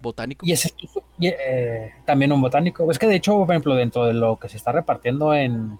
Botánico. 0.00 0.46
Y 0.46 0.52
ese 0.52 0.68
es 0.68 0.74
tu- 0.74 1.02
y, 1.18 1.26
eh, 1.28 1.92
también 2.04 2.32
un 2.32 2.40
botánico. 2.40 2.90
Es 2.90 2.98
que 2.98 3.06
de 3.08 3.16
hecho, 3.16 3.36
por 3.38 3.50
ejemplo, 3.50 3.74
dentro 3.74 4.04
de 4.06 4.12
lo 4.14 4.36
que 4.38 4.48
se 4.48 4.56
está 4.56 4.70
repartiendo 4.72 5.34
en, 5.34 5.78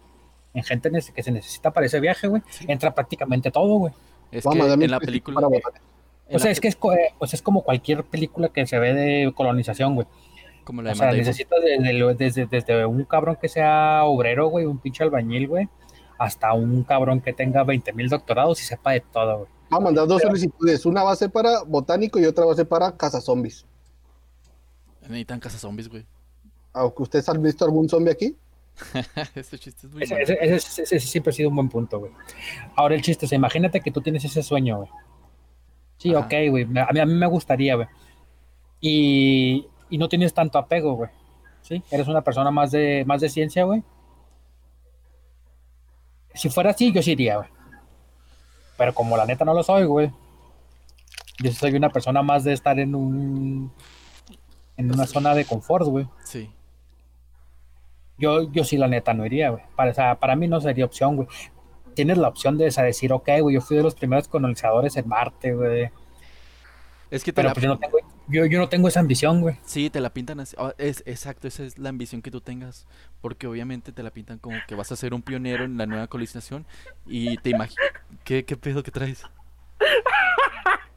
en 0.55 0.63
gente 0.65 0.91
nece- 0.91 1.13
que 1.13 1.23
se 1.23 1.31
necesita 1.31 1.71
para 1.71 1.87
ese 1.87 2.01
viaje, 2.01 2.27
güey, 2.27 2.43
Sí. 2.51 2.65
entra 2.69 2.93
prácticamente 2.95 3.51
todo, 3.51 3.75
güey. 3.79 3.93
Es 4.33 4.45
que 4.45 4.59
en 4.59 4.91
la 4.91 4.99
película. 5.01 5.39
en 6.29 6.37
O 6.37 6.39
sea, 6.39 6.47
la 6.49 6.53
es 6.53 6.61
que 6.61 6.69
es, 6.69 6.77
co- 6.77 6.93
eh, 6.93 7.15
sea, 7.27 7.37
es 7.37 7.43
como 7.43 7.63
cualquier 7.63 8.05
película 8.05 8.49
que 8.49 8.67
se 8.67 8.79
ve 8.79 8.93
de 8.93 9.33
colonización, 9.35 9.95
güey. 9.95 10.07
pe- 10.07 10.65
Como 10.65 10.83
la 10.83 10.91
O 10.91 10.93
de 10.93 10.99
sea, 10.99 11.13
necesitas 11.13 11.59
desde, 11.63 12.15
desde, 12.15 12.47
desde 12.47 12.85
un 12.87 13.05
cabrón 13.05 13.39
que 13.41 13.49
sea 13.49 14.03
obrero, 14.05 14.49
güey, 14.49 14.67
un 14.67 14.79
pinche 14.79 15.03
albañil, 15.05 15.47
güey, 15.49 15.69
hasta 16.19 16.53
un 16.53 16.83
cabrón 16.83 17.21
que 17.23 17.33
tenga 17.33 17.63
20 17.65 17.93
mil 17.95 18.09
doctorados 18.11 18.61
y 18.61 18.65
sepa 18.67 18.91
de 18.93 19.01
todo, 19.01 19.39
güey. 19.39 19.51
Vamos 19.71 19.83
a 19.83 19.85
mandar 19.85 20.07
dos 20.09 20.21
solicitudes. 20.21 20.85
Una 20.85 21.03
va 21.05 21.13
a 21.13 21.17
ser 21.17 21.31
para 21.31 21.63
botánico 21.63 22.19
y 22.19 22.27
otra 22.27 22.45
va 22.45 22.53
a 22.53 22.57
ser 22.57 22.67
para 22.69 22.95
cazazombies. 22.97 23.65
Necesitan 25.09 25.41
casas 25.41 25.61
zombies, 25.61 25.89
güey. 25.89 26.05
Aunque 26.73 27.03
¿Ustedes 27.03 27.29
han 27.29 27.43
visto 27.43 27.65
algún 27.65 27.89
zombie 27.89 28.13
aquí? 28.13 28.37
este 29.35 29.59
chiste 29.59 29.87
es 29.89 29.93
muy 29.93 30.03
Ese, 30.05 30.23
ese- 30.23 30.39
ese- 30.41 30.55
ese- 30.57 30.83
ese 30.83 31.01
siempre 31.01 31.31
ha 31.31 31.35
sido 31.35 31.49
un 31.49 31.57
buen 31.57 31.69
punto, 31.69 31.99
güey. 31.99 32.13
Ahora 32.77 32.95
el 32.95 33.03
chiste 33.03 33.27
es, 33.27 33.33
imagínate 33.33 33.81
que 33.81 33.91
tú 33.91 34.01
tienes 34.01 34.25
ese 34.25 34.43
sueño, 34.43 34.77
güey. 34.79 34.89
Sí, 35.97 36.15
Ajá. 36.15 36.27
ok, 36.27 36.33
güey. 36.51 36.63
A 36.65 36.93
mí, 36.93 37.01
a 37.01 37.07
mí 37.07 37.15
me 37.15 37.27
gustaría, 37.27 37.75
güey. 37.75 37.89
Y, 38.81 39.67
y 39.91 39.99
no 39.99 40.09
tienes 40.09 40.33
tanto 40.33 40.59
apego, 40.59 40.95
güey. 40.95 41.11
Sí, 41.63 41.83
eres 41.91 42.07
una 42.07 42.23
persona 42.23 42.51
más 42.53 42.71
de, 42.71 43.03
más 43.07 43.21
de 43.21 43.29
ciencia, 43.29 43.65
güey. 43.65 43.83
Si 46.35 46.49
fuera 46.51 46.71
así, 46.71 46.93
yo 46.93 47.03
sí 47.03 47.13
iría, 47.13 47.37
güey. 47.39 47.49
Pero 48.77 48.95
como 48.95 49.17
la 49.17 49.27
neta 49.27 49.45
no 49.45 49.55
lo 49.55 49.63
soy, 49.65 49.85
güey. 49.85 50.13
Yo 51.43 51.51
soy 51.53 51.75
una 51.75 51.91
persona 51.91 52.23
más 52.23 52.45
de 52.45 52.53
estar 52.53 52.79
en 52.79 52.95
un... 52.95 53.73
En 54.79 54.91
una 54.93 55.07
zona 55.07 55.35
de 55.35 55.45
confort, 55.45 55.87
güey. 55.87 56.09
Sí. 56.25 56.51
Yo, 58.17 58.51
yo 58.51 58.65
sí, 58.65 58.79
la 58.79 58.89
neta, 58.89 59.13
no 59.13 59.27
iría, 59.27 59.51
güey. 59.51 59.63
Para, 59.77 59.91
o 59.91 59.95
sea, 59.95 60.19
para 60.19 60.35
mí 60.35 60.49
no 60.49 60.61
sería 60.61 60.87
opción, 60.87 61.17
güey. 61.17 61.29
Tienes 61.95 62.17
la 62.17 62.29
opción 62.29 62.57
de 62.57 62.69
o 62.69 62.71
sea, 62.71 62.85
decir, 62.85 63.13
ok, 63.13 63.29
güey, 63.41 63.57
yo 63.57 63.61
fui 63.61 63.77
de 63.77 63.83
los 63.83 63.95
primeros 63.95 64.29
colonizadores 64.29 64.97
en 64.97 65.07
Marte, 65.07 65.53
güey. 65.53 65.91
Es 67.11 67.25
que 67.25 67.33
te 67.33 67.37
Pero 67.37 67.49
la, 67.49 67.55
pues 67.55 67.65
yo 67.65 67.71
no 67.71 67.79
tengo, 67.79 67.99
yo, 68.29 68.47
yo 68.47 68.59
no 68.59 68.69
tengo 68.69 68.89
esa 68.89 69.01
ambición, 69.01 69.41
güey. 69.41 69.57
sí, 69.65 69.91
te 69.91 70.01
la 70.01 70.11
pintan 70.11 70.41
así. 70.41 70.55
ah, 70.59 70.75
es, 70.79 71.03
exacto, 71.07 71.49
esa 71.49 71.65
es 71.65 71.79
la 71.79 71.89
ambición 71.89 72.23
que 72.23 72.31
tú 72.31 72.41
tengas. 72.41 72.87
Porque 73.21 73.47
obviamente 73.47 73.93
te 73.93 74.03
la 74.03 74.11
pintan 74.11 74.39
como 74.39 74.57
que 74.69 74.75
vas 74.75 74.93
a 74.93 74.97
ser 74.97 75.13
un 75.13 75.23
pionero 75.23 75.65
en 75.65 75.77
la 75.77 75.87
nueva 75.87 76.07
colonización. 76.07 76.67
Y 77.07 77.37
te 77.39 77.51
imaginas. 77.51 77.85
¿Qué, 78.25 78.45
¿Qué 78.45 78.57
pedo 78.57 78.83
que 78.83 78.91
traes? 78.91 79.25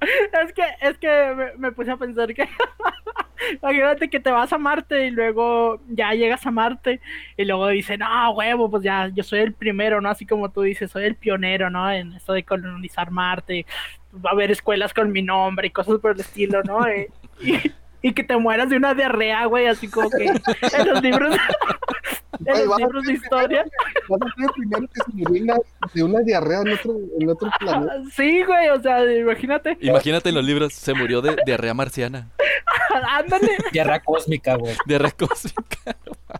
Es 0.01 0.53
que, 0.53 0.63
es 0.81 0.97
que 0.97 1.53
me, 1.57 1.71
puse 1.71 1.91
a 1.91 1.97
pensar 1.97 2.33
que. 2.33 2.47
Imagínate 3.61 4.09
que 4.09 4.19
te 4.19 4.29
vas 4.31 4.53
a 4.53 4.57
Marte 4.57 5.07
y 5.07 5.11
luego 5.11 5.79
ya 5.87 6.13
llegas 6.13 6.45
a 6.45 6.51
Marte 6.51 6.99
y 7.37 7.45
luego 7.45 7.67
dicen, 7.69 7.99
no, 7.99 8.31
huevo, 8.31 8.69
pues 8.69 8.83
ya 8.83 9.07
yo 9.13 9.23
soy 9.23 9.39
el 9.39 9.53
primero, 9.53 9.99
¿no? 9.99 10.09
Así 10.09 10.25
como 10.25 10.49
tú 10.51 10.61
dices, 10.61 10.91
soy 10.91 11.05
el 11.05 11.15
pionero, 11.15 11.69
¿no? 11.69 11.91
En 11.91 12.13
esto 12.13 12.33
de 12.33 12.43
colonizar 12.43 13.09
Marte. 13.11 13.65
Va 14.13 14.31
a 14.31 14.33
haber 14.33 14.51
escuelas 14.51 14.93
con 14.93 15.11
mi 15.11 15.21
nombre 15.21 15.67
y 15.67 15.71
cosas 15.71 15.99
por 15.99 16.11
el 16.11 16.19
estilo, 16.21 16.61
¿no? 16.63 16.81
Y, 16.87 17.07
y- 17.41 17.71
y 18.03 18.13
que 18.13 18.23
te 18.23 18.35
mueras 18.35 18.67
de 18.69 18.77
una 18.77 18.95
diarrea, 18.95 19.45
güey, 19.45 19.67
así 19.67 19.87
como 19.87 20.09
que 20.09 20.25
en 20.25 20.87
los 20.87 21.03
libros, 21.03 21.35
en 22.39 22.45
Güey, 22.45 22.65
los 22.65 22.77
libros 22.77 23.03
de 23.03 23.13
historia. 23.13 23.65
Vas 24.09 24.19
a 24.21 24.35
ser 24.35 24.45
el 24.45 24.51
primero 24.51 24.87
que 24.87 25.01
se 25.05 25.11
murió 25.13 25.43
una- 25.43 25.57
de 25.93 26.03
una 26.03 26.19
diarrea 26.21 26.61
en 26.61 26.69
otro, 26.73 26.95
en 27.19 27.29
otro 27.29 27.49
planeta. 27.59 27.93
Sí, 28.15 28.43
güey, 28.43 28.69
o 28.69 28.81
sea, 28.81 29.03
imagínate. 29.13 29.77
Imagínate 29.81 30.29
en 30.29 30.35
los 30.35 30.43
libros, 30.45 30.73
se 30.73 30.93
murió 30.93 31.21
de 31.21 31.35
diarrea 31.45 31.73
marciana. 31.73 32.29
Ándale. 33.17 33.57
Guerra 33.71 33.99
cósmica, 34.01 34.55
güey. 34.55 34.75
Diarrea 34.85 35.11
cósmica. 35.11 35.95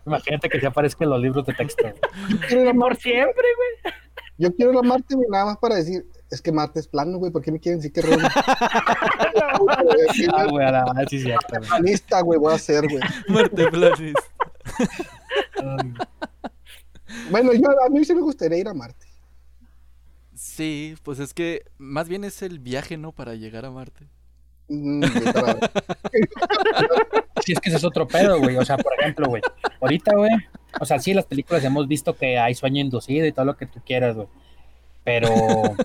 Imagínate 0.06 0.48
que 0.48 0.60
se 0.60 0.66
aparezca 0.66 1.04
en 1.04 1.10
los 1.10 1.20
libros 1.20 1.46
de 1.46 1.54
texto. 1.54 1.82
güey. 1.82 2.64
Por 2.64 2.74
Marte, 2.74 3.00
siempre, 3.02 3.44
güey. 3.56 3.94
yo 4.38 4.54
quiero 4.54 4.72
ir 4.72 4.78
a 4.78 4.82
Marte, 4.82 5.14
güey, 5.14 5.28
nada 5.30 5.46
más 5.46 5.58
para 5.58 5.76
decir, 5.76 6.04
es 6.30 6.40
que 6.42 6.50
Marte 6.52 6.80
es 6.80 6.88
plano, 6.88 7.18
güey, 7.18 7.30
¿por 7.30 7.42
qué 7.42 7.52
me 7.52 7.60
quieren 7.60 7.78
decir 7.78 7.92
que 7.92 8.00
es 8.00 8.06
redondo? 8.06 8.28
Ah, 10.34 10.46
güey, 10.50 10.66
a 10.66 10.70
la 10.72 10.84
sí, 11.08 11.16
es 11.16 11.22
cierto, 11.24 11.46
güey. 11.56 11.68
Planista, 11.68 12.20
güey, 12.22 12.38
voy 12.38 12.54
a 12.54 12.58
ser, 12.58 12.88
güey. 12.88 13.02
Muerte 13.28 13.66
Planis. 13.68 14.14
Bueno, 17.30 17.52
yo 17.52 17.68
a 17.84 17.88
mí 17.90 18.04
sí 18.04 18.14
me 18.14 18.22
gustaría 18.22 18.58
ir 18.58 18.68
a 18.68 18.74
Marte. 18.74 19.06
Sí, 20.34 20.94
pues 21.02 21.18
es 21.18 21.34
que 21.34 21.62
más 21.78 22.08
bien 22.08 22.24
es 22.24 22.42
el 22.42 22.58
viaje, 22.58 22.96
¿no? 22.96 23.12
Para 23.12 23.34
llegar 23.34 23.64
a 23.64 23.70
Marte. 23.70 24.08
Mm, 24.68 25.04
Sí, 27.44 27.52
es 27.52 27.60
que 27.60 27.68
ese 27.70 27.78
es 27.78 27.84
otro 27.84 28.06
pedo, 28.06 28.38
güey. 28.38 28.56
O 28.56 28.64
sea, 28.64 28.76
por 28.76 28.92
ejemplo, 28.98 29.26
güey. 29.28 29.42
Ahorita, 29.80 30.14
güey. 30.14 30.30
O 30.80 30.84
sea, 30.84 30.98
sí, 31.00 31.10
en 31.10 31.16
las 31.16 31.26
películas 31.26 31.64
hemos 31.64 31.88
visto 31.88 32.14
que 32.16 32.38
hay 32.38 32.54
sueño 32.54 32.80
inducido 32.80 33.26
y 33.26 33.32
todo 33.32 33.44
lo 33.44 33.56
que 33.56 33.66
tú 33.66 33.80
quieras, 33.84 34.14
güey. 34.14 34.28
Pero, 35.04 35.28
o 35.34 35.76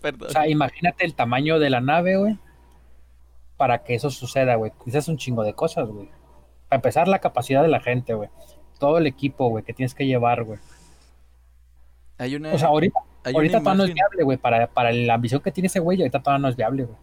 Perdón. 0.00 0.30
sea, 0.30 0.48
imagínate 0.48 1.04
el 1.04 1.14
tamaño 1.14 1.58
de 1.58 1.70
la 1.70 1.80
nave, 1.80 2.16
güey. 2.16 2.38
Para 3.56 3.84
que 3.84 3.94
eso 3.94 4.10
suceda, 4.10 4.56
güey. 4.56 4.72
Quizás 4.84 5.08
un 5.08 5.16
chingo 5.16 5.42
de 5.44 5.54
cosas, 5.54 5.88
güey. 5.88 6.08
Para 6.68 6.78
empezar, 6.78 7.08
la 7.08 7.20
capacidad 7.20 7.62
de 7.62 7.68
la 7.68 7.80
gente, 7.80 8.14
güey. 8.14 8.28
Todo 8.82 8.98
el 8.98 9.06
equipo, 9.06 9.48
güey, 9.48 9.62
que 9.62 9.72
tienes 9.72 9.94
que 9.94 10.04
llevar, 10.04 10.42
güey. 10.42 10.58
Hay 12.18 12.34
una, 12.34 12.52
O 12.52 12.58
sea, 12.58 12.66
ahorita, 12.66 12.98
hay 13.22 13.32
ahorita 13.32 13.60
todavía 13.60 13.78
no 13.78 13.84
es 13.84 13.94
viable, 13.94 14.24
güey. 14.24 14.38
Para, 14.38 14.66
para 14.66 14.90
la 14.90 15.14
ambición 15.14 15.40
que 15.40 15.52
tiene 15.52 15.68
ese 15.68 15.78
güey, 15.78 16.00
ahorita 16.00 16.20
todavía 16.20 16.42
no 16.42 16.48
es 16.48 16.56
viable, 16.56 16.86
güey. 16.86 16.98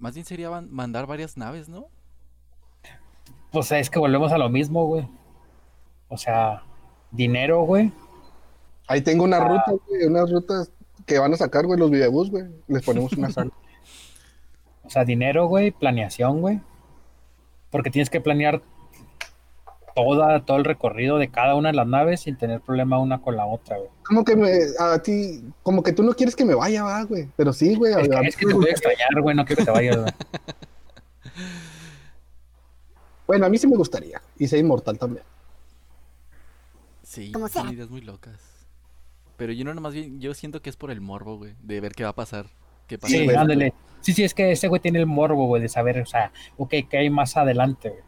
Más 0.00 0.14
bien 0.14 0.26
sería 0.26 0.50
mandar 0.50 1.06
varias 1.06 1.36
naves, 1.36 1.68
¿no? 1.68 1.86
O 3.52 3.62
sea, 3.62 3.78
es 3.78 3.90
que 3.90 4.00
volvemos 4.00 4.32
a 4.32 4.38
lo 4.38 4.48
mismo, 4.48 4.84
güey. 4.86 5.06
O 6.08 6.16
sea, 6.16 6.64
dinero, 7.12 7.62
güey. 7.62 7.92
Ahí 8.88 9.02
tengo 9.02 9.22
una 9.22 9.38
ruta, 9.38 9.72
güey, 9.86 10.04
unas 10.04 10.32
rutas 10.32 10.72
que 11.06 11.20
van 11.20 11.32
a 11.32 11.36
sacar, 11.36 11.64
güey, 11.64 11.78
los 11.78 11.92
videobús, 11.92 12.28
güey. 12.28 12.46
Les 12.66 12.84
ponemos 12.84 13.12
una 13.12 13.30
sala. 13.30 13.52
O 14.82 14.90
sea, 14.90 15.04
dinero, 15.04 15.46
güey, 15.46 15.70
planeación, 15.70 16.40
güey. 16.40 16.60
Porque 17.70 17.90
tienes 17.90 18.10
que 18.10 18.20
planear 18.20 18.62
toda, 19.94 20.44
todo 20.44 20.56
el 20.58 20.64
recorrido 20.64 21.18
de 21.18 21.28
cada 21.30 21.54
una 21.54 21.70
de 21.70 21.74
las 21.76 21.86
naves 21.86 22.20
sin 22.20 22.36
tener 22.36 22.60
problema 22.60 22.98
una 22.98 23.20
con 23.20 23.36
la 23.36 23.46
otra, 23.46 23.76
güey. 23.78 23.88
Como 24.04 24.24
que 24.24 24.36
me, 24.36 24.50
a 24.78 24.98
ti, 25.02 25.42
como 25.62 25.82
que 25.82 25.92
tú 25.92 26.02
no 26.02 26.12
quieres 26.14 26.34
que 26.36 26.44
me 26.44 26.54
vaya, 26.54 26.82
va, 26.84 27.02
güey. 27.04 27.28
Pero 27.36 27.52
sí, 27.52 27.74
güey. 27.74 27.92
a- 27.94 28.00
Es 28.00 28.08
que, 28.08 28.28
es 28.28 28.36
que 28.36 28.46
te 28.46 28.54
voy 28.54 28.66
a 28.66 28.70
extrañar, 28.70 29.20
güey, 29.20 29.34
no 29.36 29.44
quiero 29.44 29.60
que 29.60 29.64
te 29.66 29.70
vayas, 29.70 29.96
güey. 29.96 30.12
Bueno, 33.26 33.46
a 33.46 33.48
mí 33.48 33.56
sí 33.58 33.66
me 33.66 33.76
gustaría. 33.76 34.20
Y 34.38 34.46
ser 34.48 34.58
inmortal 34.58 34.98
también. 34.98 35.24
Sí, 37.02 37.32
Como 37.32 37.48
son 37.48 37.64
sea. 37.64 37.72
ideas 37.72 37.88
muy 37.88 38.00
locas. 38.00 38.38
Pero 39.36 39.52
yo 39.52 39.64
no, 39.64 39.74
más 39.80 39.94
bien, 39.94 40.20
yo 40.20 40.34
siento 40.34 40.60
que 40.60 40.70
es 40.70 40.76
por 40.76 40.90
el 40.90 41.00
morbo, 41.00 41.36
güey, 41.38 41.54
de 41.62 41.80
ver 41.80 41.92
qué 41.92 42.04
va 42.04 42.10
a 42.10 42.14
pasar. 42.14 42.46
¿Qué 42.86 42.98
pasa? 42.98 43.14
Sí, 43.16 43.28
ándale. 43.30 43.72
Sí, 44.00 44.12
sí, 44.12 44.24
es 44.24 44.34
que 44.34 44.52
ese 44.52 44.68
güey 44.68 44.80
tiene 44.80 44.98
el 44.98 45.06
morbo, 45.06 45.46
güey, 45.46 45.62
de 45.62 45.68
saber, 45.68 46.00
o 46.00 46.06
sea, 46.06 46.32
ok, 46.58 46.74
¿qué 46.90 46.98
hay 46.98 47.10
más 47.10 47.36
adelante, 47.36 47.88
güey? 47.90 48.02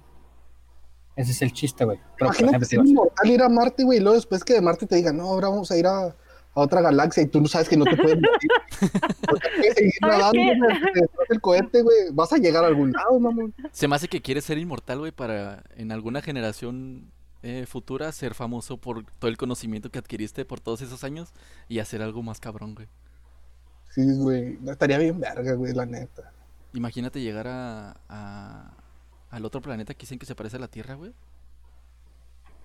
Ese 1.16 1.30
es 1.32 1.42
el 1.42 1.52
chiste, 1.52 1.84
güey. 1.84 1.98
Pero, 1.98 2.10
por 2.16 2.26
Imagínate 2.40 2.56
ejemplo, 2.64 2.66
ser 2.84 2.86
inmortal 2.90 3.30
ir 3.30 3.42
a 3.42 3.48
Marte, 3.48 3.84
güey, 3.84 3.98
y 3.98 4.00
luego 4.02 4.16
después 4.16 4.42
que 4.44 4.54
de 4.54 4.60
Marte 4.60 4.86
te 4.86 4.96
digan, 4.96 5.16
no, 5.16 5.24
ahora 5.24 5.48
vamos 5.48 5.70
a 5.70 5.76
ir 5.76 5.86
a, 5.86 6.06
a 6.06 6.14
otra 6.54 6.80
galaxia 6.80 7.22
y 7.22 7.26
tú 7.26 7.40
no 7.40 7.46
sabes 7.46 7.68
que 7.68 7.76
no 7.76 7.84
te 7.84 7.96
puedes 7.96 8.16
morir. 8.16 8.50
Porque 9.28 9.48
quieres 9.56 9.74
seguir 9.74 9.92
¿Sabes 10.00 10.18
nadando, 10.18 10.32
qué? 10.32 10.58
güey, 10.58 10.92
te 10.92 11.00
destrozas 11.02 11.30
el 11.30 11.40
cohete, 11.40 11.82
güey. 11.82 11.96
Vas 12.12 12.32
a 12.32 12.36
llegar 12.38 12.64
a 12.64 12.66
algún 12.66 12.92
lado, 12.92 13.18
mamón. 13.20 13.54
Se 13.72 13.86
me 13.88 13.94
hace 13.96 14.08
que 14.08 14.20
quieres 14.22 14.44
ser 14.44 14.58
inmortal, 14.58 14.98
güey, 14.98 15.12
para 15.12 15.62
en 15.76 15.92
alguna 15.92 16.20
generación 16.20 17.10
eh, 17.44 17.64
futura 17.68 18.10
ser 18.10 18.34
famoso 18.34 18.76
por 18.78 19.04
todo 19.18 19.28
el 19.30 19.36
conocimiento 19.36 19.90
que 19.90 19.98
adquiriste 20.00 20.44
por 20.44 20.60
todos 20.60 20.80
esos 20.82 21.04
años 21.04 21.28
y 21.68 21.78
hacer 21.78 22.02
algo 22.02 22.22
más 22.22 22.40
cabrón, 22.40 22.74
güey. 22.74 22.88
Sí, 23.90 24.02
güey. 24.16 24.58
Estaría 24.66 24.98
bien 24.98 25.20
verga, 25.20 25.52
güey, 25.54 25.72
la 25.72 25.86
neta. 25.86 26.32
Imagínate 26.72 27.20
llegar 27.20 27.46
a, 27.46 27.96
a- 28.08 28.72
al 29.34 29.44
otro 29.44 29.60
planeta 29.60 29.94
que 29.94 30.00
dicen 30.00 30.18
que 30.18 30.26
se 30.26 30.34
parece 30.34 30.56
a 30.56 30.60
la 30.60 30.68
Tierra, 30.68 30.94
güey. 30.94 31.12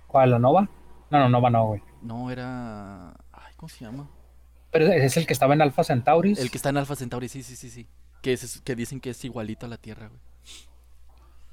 ¿cuál, 0.08 0.32
la 0.32 0.40
Nova? 0.40 0.70
No, 1.10 1.20
no, 1.20 1.30
Nova 1.30 1.50
no, 1.50 1.66
güey. 1.68 1.82
No, 2.02 2.30
era... 2.32 3.10
Ay, 3.32 3.54
¿cómo 3.58 3.70
se 3.70 3.84
llama? 3.86 4.10
Pero 4.72 4.86
ese 4.86 5.06
es 5.06 5.18
el 5.18 5.26
que 5.28 5.34
estaba 5.34 5.54
en 5.54 5.62
Alpha 5.62 5.84
Centauris. 5.84 6.40
El 6.40 6.52
que 6.52 6.58
está 6.58 6.70
en 6.70 6.78
Alpha 6.78 6.96
Centauri, 6.96 7.28
sí, 7.28 7.42
sí, 7.44 7.56
sí, 7.56 7.70
sí. 7.70 7.88
Que, 8.22 8.34
es, 8.34 8.62
que 8.62 8.76
dicen 8.76 9.00
que 9.00 9.12
es 9.12 9.26
igualito 9.26 9.66
a 9.66 9.70
la 9.70 9.78
Tierra, 9.78 10.08
güey. 10.08 10.20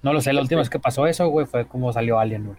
No 0.03 0.13
lo 0.13 0.21
sé, 0.21 0.33
la 0.33 0.43
última 0.43 0.61
vez 0.61 0.69
que 0.71 0.79
pasó 0.79 1.07
eso, 1.07 1.27
güey, 1.29 1.47
fue 1.47 1.67
como 1.67 1.93
salió 1.93 2.19
Alien, 2.19 2.45
güey. 2.47 2.59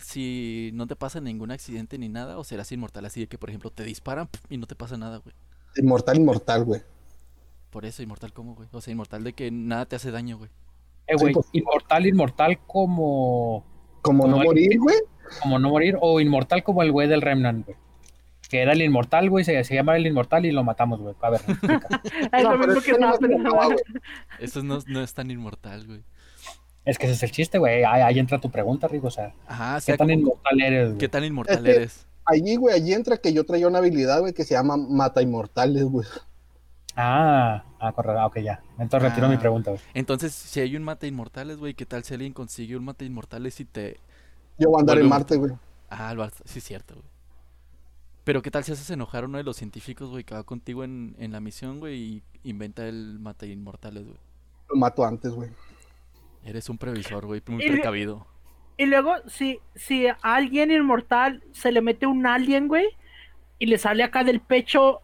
si 0.00 0.70
no 0.74 0.86
te 0.86 0.96
pasa 0.96 1.20
ningún 1.20 1.50
accidente 1.50 1.98
ni 1.98 2.08
nada? 2.08 2.38
¿O 2.38 2.44
serás 2.44 2.70
inmortal 2.72 3.04
así 3.06 3.20
de 3.20 3.26
que, 3.26 3.38
por 3.38 3.48
ejemplo, 3.50 3.70
te 3.70 3.84
disparan 3.84 4.28
y 4.48 4.56
no 4.56 4.66
te 4.66 4.74
pasa 4.74 4.96
nada, 4.96 5.18
güey? 5.18 5.34
Inmortal, 5.76 6.16
inmortal, 6.16 6.64
güey. 6.64 6.82
Por 7.70 7.84
eso, 7.84 8.02
inmortal, 8.02 8.32
¿cómo, 8.32 8.54
güey? 8.54 8.68
O 8.72 8.80
sea, 8.80 8.92
inmortal 8.92 9.22
de 9.22 9.32
que 9.32 9.50
nada 9.50 9.86
te 9.86 9.96
hace 9.96 10.10
daño, 10.10 10.38
güey. 10.38 10.50
Eh, 11.06 11.14
güey, 11.16 11.28
Sí, 11.28 11.34
pues. 11.34 11.46
inmortal, 11.52 12.06
inmortal 12.06 12.58
como, 12.66 13.64
Como 14.02 14.26
no 14.26 14.38
morir, 14.38 14.78
güey. 14.80 14.96
como 15.40 15.58
no 15.58 15.68
morir, 15.70 15.96
o 16.00 16.20
inmortal 16.20 16.62
como 16.64 16.82
el 16.82 16.90
güey 16.92 17.06
del 17.08 17.22
Remnant, 17.22 17.64
güey. 17.66 17.76
Que 18.48 18.62
era 18.62 18.72
el 18.72 18.82
inmortal, 18.82 19.30
güey, 19.30 19.44
se, 19.44 19.62
se 19.62 19.74
llama 19.76 19.96
el 19.96 20.04
inmortal 20.06 20.44
y 20.44 20.50
lo 20.50 20.64
matamos, 20.64 21.00
güey. 21.00 21.14
A 21.20 21.30
ver, 21.30 21.40
No. 23.38 23.70
Eso 24.38 24.62
no, 24.62 24.78
no 24.86 25.00
es 25.02 25.14
tan 25.14 25.30
inmortal, 25.30 25.86
güey. 25.86 26.02
Es 26.84 26.98
que 26.98 27.06
ese 27.06 27.14
es 27.14 27.22
el 27.22 27.30
chiste, 27.30 27.58
güey. 27.58 27.84
Ahí, 27.84 28.02
ahí 28.02 28.18
entra 28.18 28.40
tu 28.40 28.50
pregunta, 28.50 28.88
Rigo. 28.88 29.08
O 29.08 29.10
sea, 29.10 29.34
Ajá, 29.46 29.76
o 29.78 29.80
¿qué 29.84 29.96
tan 29.96 30.08
como- 30.08 30.18
inmortal 30.20 30.60
eres, 30.60 30.86
güey? 30.88 30.98
¿qué 30.98 31.08
tan 31.08 31.24
inmortal 31.24 31.62
que- 31.62 31.70
eres? 31.76 32.06
Allí, 32.26 32.56
güey, 32.56 32.74
allí 32.76 32.92
entra 32.92 33.16
que 33.16 33.32
yo 33.32 33.44
traía 33.44 33.66
una 33.66 33.78
habilidad, 33.78 34.20
güey, 34.20 34.32
que 34.32 34.44
se 34.44 34.54
llama 34.54 34.76
Mata 34.76 35.20
Inmortales, 35.20 35.84
güey. 35.84 36.06
Ah, 36.96 37.64
ah, 37.78 37.92
correcto. 37.92 38.20
Ah, 38.20 38.26
ok, 38.26 38.38
ya. 38.40 38.62
Entonces 38.78 39.08
retiro 39.08 39.26
Ah. 39.26 39.30
mi 39.30 39.36
pregunta, 39.36 39.70
güey. 39.70 39.82
Entonces, 39.94 40.32
si 40.34 40.60
hay 40.60 40.76
un 40.76 40.82
mata 40.82 41.06
inmortales, 41.06 41.56
güey, 41.58 41.74
¿qué 41.74 41.86
tal 41.86 42.04
si 42.04 42.14
alguien 42.14 42.32
consigue 42.32 42.76
un 42.76 42.84
mata 42.84 43.04
inmortales 43.04 43.58
y 43.60 43.64
te... 43.64 43.98
Yo 44.58 44.68
voy 44.70 44.78
a 44.78 44.80
andar 44.80 44.98
en 44.98 45.08
Marte, 45.08 45.36
güey. 45.36 45.52
Ah, 45.88 46.12
lo 46.14 46.28
sí 46.44 46.58
es 46.58 46.64
cierto, 46.64 46.94
güey. 46.94 47.06
Pero 48.24 48.42
¿qué 48.42 48.50
tal 48.50 48.64
si 48.64 48.72
haces 48.72 48.90
enojar 48.90 49.24
a 49.24 49.26
uno 49.26 49.38
de 49.38 49.44
los 49.44 49.56
científicos, 49.56 50.10
güey, 50.10 50.24
que 50.24 50.34
va 50.34 50.42
contigo 50.42 50.84
en, 50.84 51.16
en 51.18 51.32
la 51.32 51.40
misión, 51.40 51.80
güey, 51.80 51.96
y 51.98 52.22
inventa 52.44 52.86
el 52.86 53.18
mata 53.18 53.46
inmortales, 53.46 54.04
güey? 54.04 54.18
Lo 54.68 54.76
mato 54.76 55.04
antes, 55.04 55.32
güey. 55.32 55.50
Eres 56.44 56.68
un 56.68 56.78
previsor, 56.78 57.26
güey, 57.26 57.42
muy 57.48 57.64
Y- 57.64 57.70
precavido. 57.70 58.26
Y 58.76 58.86
luego, 58.86 59.14
si, 59.26 59.60
si 59.74 60.06
a 60.06 60.16
alguien 60.22 60.70
inmortal 60.70 61.42
se 61.52 61.70
le 61.70 61.82
mete 61.82 62.06
un 62.06 62.26
alien, 62.26 62.66
güey, 62.66 62.86
y 63.58 63.66
le 63.66 63.76
sale 63.76 64.02
acá 64.02 64.24
del 64.24 64.40
pecho, 64.40 65.02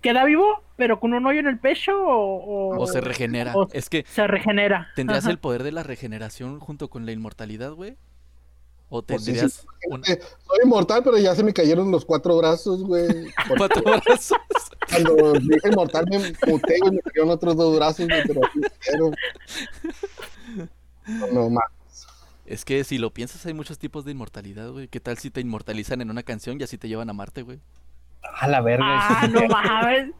¿queda 0.00 0.24
vivo? 0.24 0.62
¿Pero 0.76 1.00
con 1.00 1.14
un 1.14 1.26
hoyo 1.26 1.40
en 1.40 1.46
el 1.48 1.58
pecho 1.58 1.98
o, 1.98 2.74
o- 2.74 2.78
O 2.80 2.86
se 2.86 3.00
regenera. 3.00 3.54
o- 3.56 3.68
Es 3.72 3.88
que 3.90 4.04
se 4.06 4.26
regenera? 4.26 4.88
tendrías 4.94 5.24
Ajá. 5.24 5.30
el 5.32 5.38
poder 5.38 5.62
de 5.62 5.72
la 5.72 5.82
regeneración 5.82 6.60
junto 6.60 6.88
con 6.90 7.06
la 7.06 7.12
inmortalidad, 7.12 7.72
güey. 7.72 7.96
O 8.88 9.02
Pues 9.02 9.20
sí, 9.24 9.32
tendrías 9.32 9.52
sí, 9.52 9.66
un- 9.88 10.04
Soy 10.04 10.58
inmortal, 10.62 11.02
pero 11.02 11.18
ya 11.18 11.34
se 11.34 11.42
me 11.42 11.52
cayeron 11.52 11.90
los 11.90 12.04
cuatro 12.04 12.36
brazos, 12.38 12.82
güey. 12.82 13.06
Porque 13.48 13.58
cuatro 13.58 13.82
brazos. 13.82 14.38
Cuando 14.90 15.32
dije 15.32 15.68
inmortal 15.70 16.06
me 16.08 16.18
muté, 16.46 16.78
güey, 16.80 16.92
me 16.92 17.00
cayeron 17.02 17.30
otros 17.30 17.56
dos 17.56 17.76
brazos, 17.76 18.06
güey, 18.06 18.22
pero 18.26 18.40
así 18.46 18.60
quiero. 18.80 19.10
No, 21.06 21.26
no, 21.32 21.50
ma. 21.50 21.60
Es 22.46 22.64
que 22.64 22.84
si 22.84 22.98
lo 22.98 23.10
piensas, 23.12 23.44
hay 23.46 23.54
muchos 23.54 23.78
tipos 23.78 24.04
de 24.04 24.12
inmortalidad, 24.12 24.70
güey. 24.70 24.86
¿Qué 24.86 25.00
tal 25.00 25.18
si 25.18 25.30
te 25.30 25.40
inmortalizan 25.40 26.00
en 26.00 26.10
una 26.10 26.22
canción 26.22 26.60
y 26.60 26.64
así 26.64 26.78
te 26.78 26.86
llevan 26.88 27.10
a 27.10 27.12
Marte, 27.12 27.42
güey? 27.42 27.58
A 28.38 28.46
la 28.46 28.60
verga. 28.60 28.84
Ah, 28.86 29.26
no 29.28 29.46
mames. 29.48 30.10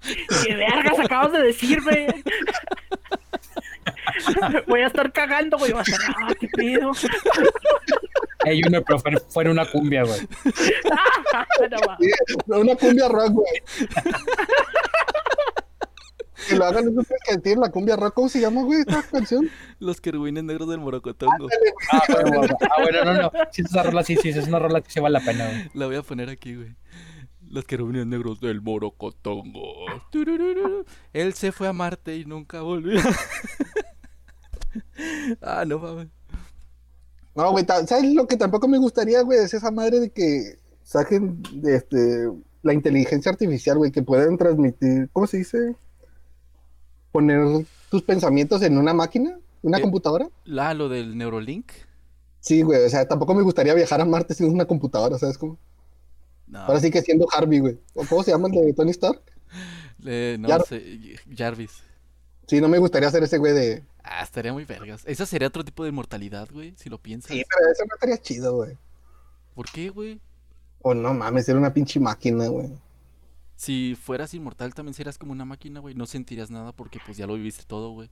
¿Qué 0.46 0.54
vergas 0.54 0.98
acabas 0.98 1.32
de 1.32 1.42
decirme? 1.42 2.06
Voy 4.66 4.80
a 4.80 4.86
estar 4.86 5.12
cagando, 5.12 5.58
güey. 5.58 5.72
Va 5.72 5.80
a 5.80 5.82
estar, 5.82 6.00
ah, 6.08 6.34
qué 6.38 6.48
pedo. 6.48 6.92
Ey, 8.44 8.62
Junior, 8.62 8.84
pero 8.86 8.98
fue, 8.98 9.12
fue 9.28 9.44
en 9.44 9.50
una 9.50 9.66
cumbia, 9.66 10.04
güey. 10.04 10.20
No. 12.46 12.60
Una 12.60 12.74
cumbia 12.76 13.08
rock, 13.08 13.32
güey. 13.32 13.62
Que 16.48 16.56
lo 16.56 16.64
hagan 16.64 16.88
esos 16.88 17.06
que 17.06 17.38
tienen 17.38 17.60
la 17.60 17.70
cumbia 17.70 17.96
rock. 17.96 18.14
¿Cómo 18.14 18.28
se 18.28 18.40
llama, 18.40 18.62
güey, 18.62 18.80
esta 18.80 19.02
canción? 19.02 19.50
Los 19.80 20.00
querubines 20.00 20.44
negros 20.44 20.68
del 20.68 20.78
Morocotongo. 20.78 21.48
Ah, 21.92 22.02
bueno, 22.08 22.56
ah, 22.60 22.82
bueno, 22.82 23.04
no, 23.04 23.14
no. 23.22 23.32
Si 23.52 23.62
es 23.62 23.72
una 23.72 23.82
rola, 23.82 24.04
sí, 24.04 24.16
sí, 24.16 24.30
es 24.30 24.46
una 24.46 24.58
rola 24.58 24.80
que 24.80 24.90
se 24.90 25.00
vale 25.00 25.18
la 25.18 25.24
pena, 25.24 25.46
güey. 25.46 25.70
La 25.74 25.86
voy 25.86 25.96
a 25.96 26.02
poner 26.02 26.30
aquí, 26.30 26.54
güey. 26.54 26.74
Los 27.50 27.64
querubines 27.64 28.06
negros 28.06 28.40
del 28.40 28.60
Morocotongo. 28.60 29.86
Él 31.12 31.34
se 31.34 31.52
fue 31.52 31.68
a 31.68 31.72
Marte 31.72 32.16
y 32.16 32.24
nunca 32.24 32.62
volvió. 32.62 33.00
ah, 35.42 35.64
no 35.66 35.78
mames. 35.78 36.08
No, 37.34 37.52
güey, 37.52 37.64
¿sabes 37.66 38.12
lo 38.14 38.26
que 38.26 38.36
tampoco 38.36 38.66
me 38.68 38.78
gustaría, 38.78 39.22
güey? 39.22 39.38
Es 39.38 39.54
esa 39.54 39.70
madre 39.70 40.00
de 40.00 40.10
que 40.10 40.58
saquen 40.82 41.40
de 41.52 41.76
este, 41.76 42.28
la 42.62 42.72
inteligencia 42.72 43.30
artificial, 43.30 43.78
güey, 43.78 43.92
que 43.92 44.02
puedan 44.02 44.36
transmitir, 44.36 45.08
¿cómo 45.12 45.26
se 45.26 45.38
dice? 45.38 45.76
Poner 47.12 47.64
tus 47.90 48.02
pensamientos 48.02 48.62
en 48.62 48.76
una 48.76 48.92
máquina, 48.92 49.38
una 49.62 49.78
Eh. 49.78 49.82
computadora. 49.82 50.28
La, 50.44 50.74
lo 50.74 50.88
del 50.88 51.16
Neurolink. 51.16 51.70
Sí, 52.40 52.62
güey, 52.62 52.84
o 52.84 52.88
sea, 52.88 53.06
tampoco 53.06 53.34
me 53.34 53.42
gustaría 53.42 53.74
viajar 53.74 54.00
a 54.00 54.04
Marte 54.04 54.34
sin 54.34 54.50
una 54.52 54.64
computadora, 54.66 55.18
¿sabes 55.18 55.38
cómo? 55.38 55.58
No, 56.46 56.60
Ahora 56.60 56.80
sí 56.80 56.90
que 56.90 57.02
siendo 57.02 57.26
Harvey, 57.32 57.58
güey. 57.60 57.78
¿O 57.94 58.04
¿Cómo 58.08 58.22
se 58.22 58.30
llama 58.30 58.48
el 58.48 58.54
de 58.54 58.72
Tony 58.72 58.90
Stark? 58.92 59.20
eh, 60.06 60.36
no 60.40 60.48
Jar- 60.48 60.64
sé. 60.66 60.82
Jarvis. 61.36 61.82
Sí, 62.46 62.60
no 62.60 62.68
me 62.68 62.78
gustaría 62.78 63.10
ser 63.10 63.22
ese 63.22 63.38
güey 63.38 63.52
de... 63.52 63.84
Ah, 64.10 64.22
estaría 64.22 64.52
muy 64.54 64.64
vergas. 64.64 65.02
Esa 65.06 65.26
sería 65.26 65.48
otro 65.48 65.62
tipo 65.64 65.82
de 65.84 65.90
inmortalidad, 65.90 66.48
güey, 66.50 66.72
si 66.76 66.88
lo 66.88 66.96
piensas. 66.98 67.30
Sí, 67.30 67.42
pero 67.48 67.70
eso 67.70 67.84
no 67.86 67.94
estaría 67.94 68.16
chido, 68.18 68.54
güey. 68.56 68.76
¿Por 69.54 69.70
qué, 69.70 69.90
güey? 69.90 70.18
O 70.80 70.94
no 70.94 71.12
mames, 71.12 71.44
ser 71.44 71.56
una 71.56 71.74
pinche 71.74 72.00
máquina, 72.00 72.46
güey. 72.48 72.70
Si 73.56 73.94
fueras 74.00 74.32
inmortal 74.34 74.72
también 74.72 74.94
serías 74.94 75.18
como 75.18 75.32
una 75.32 75.44
máquina, 75.44 75.80
güey. 75.80 75.94
No 75.94 76.06
sentirías 76.06 76.50
nada 76.50 76.72
porque 76.72 77.00
pues 77.04 77.16
ya 77.18 77.26
lo 77.26 77.34
viviste 77.34 77.64
todo, 77.66 77.90
güey. 77.90 78.08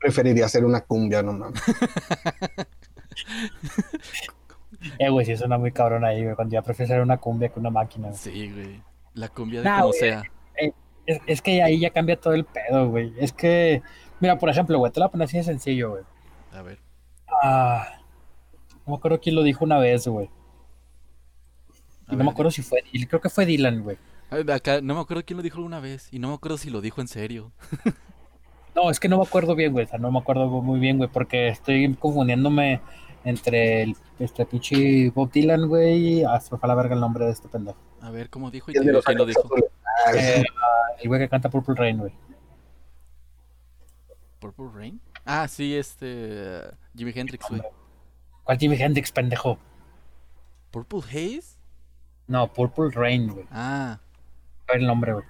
Preferiría 0.00 0.48
ser 0.48 0.64
una 0.64 0.80
cumbia, 0.82 1.22
no 1.22 1.32
mames. 1.32 1.62
Eh, 4.98 5.08
güey, 5.08 5.24
sí 5.26 5.36
suena 5.36 5.58
muy 5.58 5.72
cabrón 5.72 6.04
ahí, 6.04 6.22
güey. 6.22 6.36
Cuando 6.36 6.52
ya 6.52 6.62
prefiero 6.62 6.88
ser 6.88 7.00
una 7.00 7.16
cumbia 7.16 7.48
que 7.48 7.58
una 7.58 7.70
máquina, 7.70 8.08
güey. 8.08 8.18
Sí, 8.18 8.50
güey. 8.52 8.82
La 9.14 9.28
cumbia 9.28 9.60
de 9.60 9.64
Nah, 9.64 9.76
como 9.80 9.88
güey. 9.88 9.98
sea. 10.00 10.22
Es, 11.06 11.20
es 11.26 11.42
que 11.42 11.62
ahí 11.62 11.80
ya 11.80 11.90
cambia 11.90 12.20
todo 12.20 12.34
el 12.34 12.44
pedo, 12.44 12.88
güey. 12.90 13.12
Es 13.18 13.32
que, 13.32 13.82
mira, 14.20 14.38
por 14.38 14.48
ejemplo, 14.48 14.78
güey, 14.78 14.92
te 14.92 15.00
lo 15.00 15.04
voy 15.04 15.08
a 15.08 15.12
poner 15.12 15.24
así 15.26 15.36
de 15.36 15.44
sencillo, 15.44 15.90
güey. 15.90 16.02
A 16.52 16.62
ver. 16.62 16.78
Ah, 17.42 17.86
no 18.86 18.92
me 18.92 18.96
acuerdo 18.96 19.20
quién 19.20 19.34
lo 19.34 19.42
dijo 19.42 19.64
una 19.64 19.78
vez, 19.78 20.06
güey. 20.06 20.30
Y 22.08 22.12
no 22.12 22.18
ver, 22.18 22.24
me 22.24 22.30
acuerdo 22.30 22.50
si 22.50 22.62
fue, 22.62 22.82
y 22.92 23.04
creo 23.06 23.20
que 23.20 23.28
fue 23.28 23.44
Dylan, 23.46 23.82
güey. 23.82 23.98
Acá, 24.52 24.80
no 24.80 24.94
me 24.94 25.00
acuerdo 25.00 25.24
quién 25.24 25.36
lo 25.38 25.42
dijo 25.42 25.56
alguna 25.56 25.80
vez. 25.80 26.08
Y 26.12 26.18
no 26.18 26.28
me 26.28 26.34
acuerdo 26.34 26.58
si 26.58 26.70
lo 26.70 26.80
dijo 26.80 27.00
en 27.00 27.08
serio. 27.08 27.52
No, 28.74 28.90
es 28.90 29.00
que 29.00 29.08
no 29.08 29.16
me 29.16 29.24
acuerdo 29.24 29.56
bien, 29.56 29.72
güey. 29.72 29.86
O 29.86 29.88
sea, 29.88 29.98
no 29.98 30.12
me 30.12 30.20
acuerdo 30.20 30.46
muy 30.46 30.78
bien, 30.78 30.98
güey, 30.98 31.10
porque 31.10 31.48
estoy 31.48 31.92
confundiéndome 31.96 32.80
entre 33.24 33.82
el 33.82 33.96
este 34.20 34.46
pinche 34.46 35.10
Bob 35.10 35.32
Dylan, 35.32 35.66
güey. 35.66 36.22
Ah, 36.22 36.38
se 36.38 36.54
me 36.54 36.58
fue 36.60 36.66
a 36.66 36.68
la 36.68 36.74
verga 36.76 36.94
el 36.94 37.00
nombre 37.00 37.24
de 37.24 37.32
este 37.32 37.48
pendejo. 37.48 37.76
A 38.00 38.10
ver 38.10 38.30
cómo 38.30 38.52
dijo 38.52 38.70
y 38.70 38.74
quién 38.74 38.92
lo 38.92 39.26
dijo. 39.26 39.42
Ah, 40.06 40.12
Eh, 40.14 40.44
el 41.02 41.08
güey 41.08 41.20
que 41.20 41.28
canta 41.28 41.50
Purple 41.50 41.74
Rain, 41.74 41.98
güey. 41.98 42.12
¿Purple 44.40 44.66
Rain? 44.74 45.00
Ah, 45.24 45.48
sí, 45.48 45.76
este. 45.76 46.62
Jimi 46.96 47.12
Hendrix, 47.14 47.46
güey. 47.48 47.62
¿Cuál 48.44 48.58
Jimi 48.58 48.76
Hendrix, 48.76 49.12
pendejo? 49.12 49.58
¿Purple 50.70 51.00
Haze? 51.00 51.58
No, 52.26 52.52
Purple 52.52 52.90
Rain, 52.92 53.28
güey. 53.32 53.46
Ah, 53.50 53.98
el 54.72 54.86
nombre, 54.86 55.12
güey. 55.14 55.24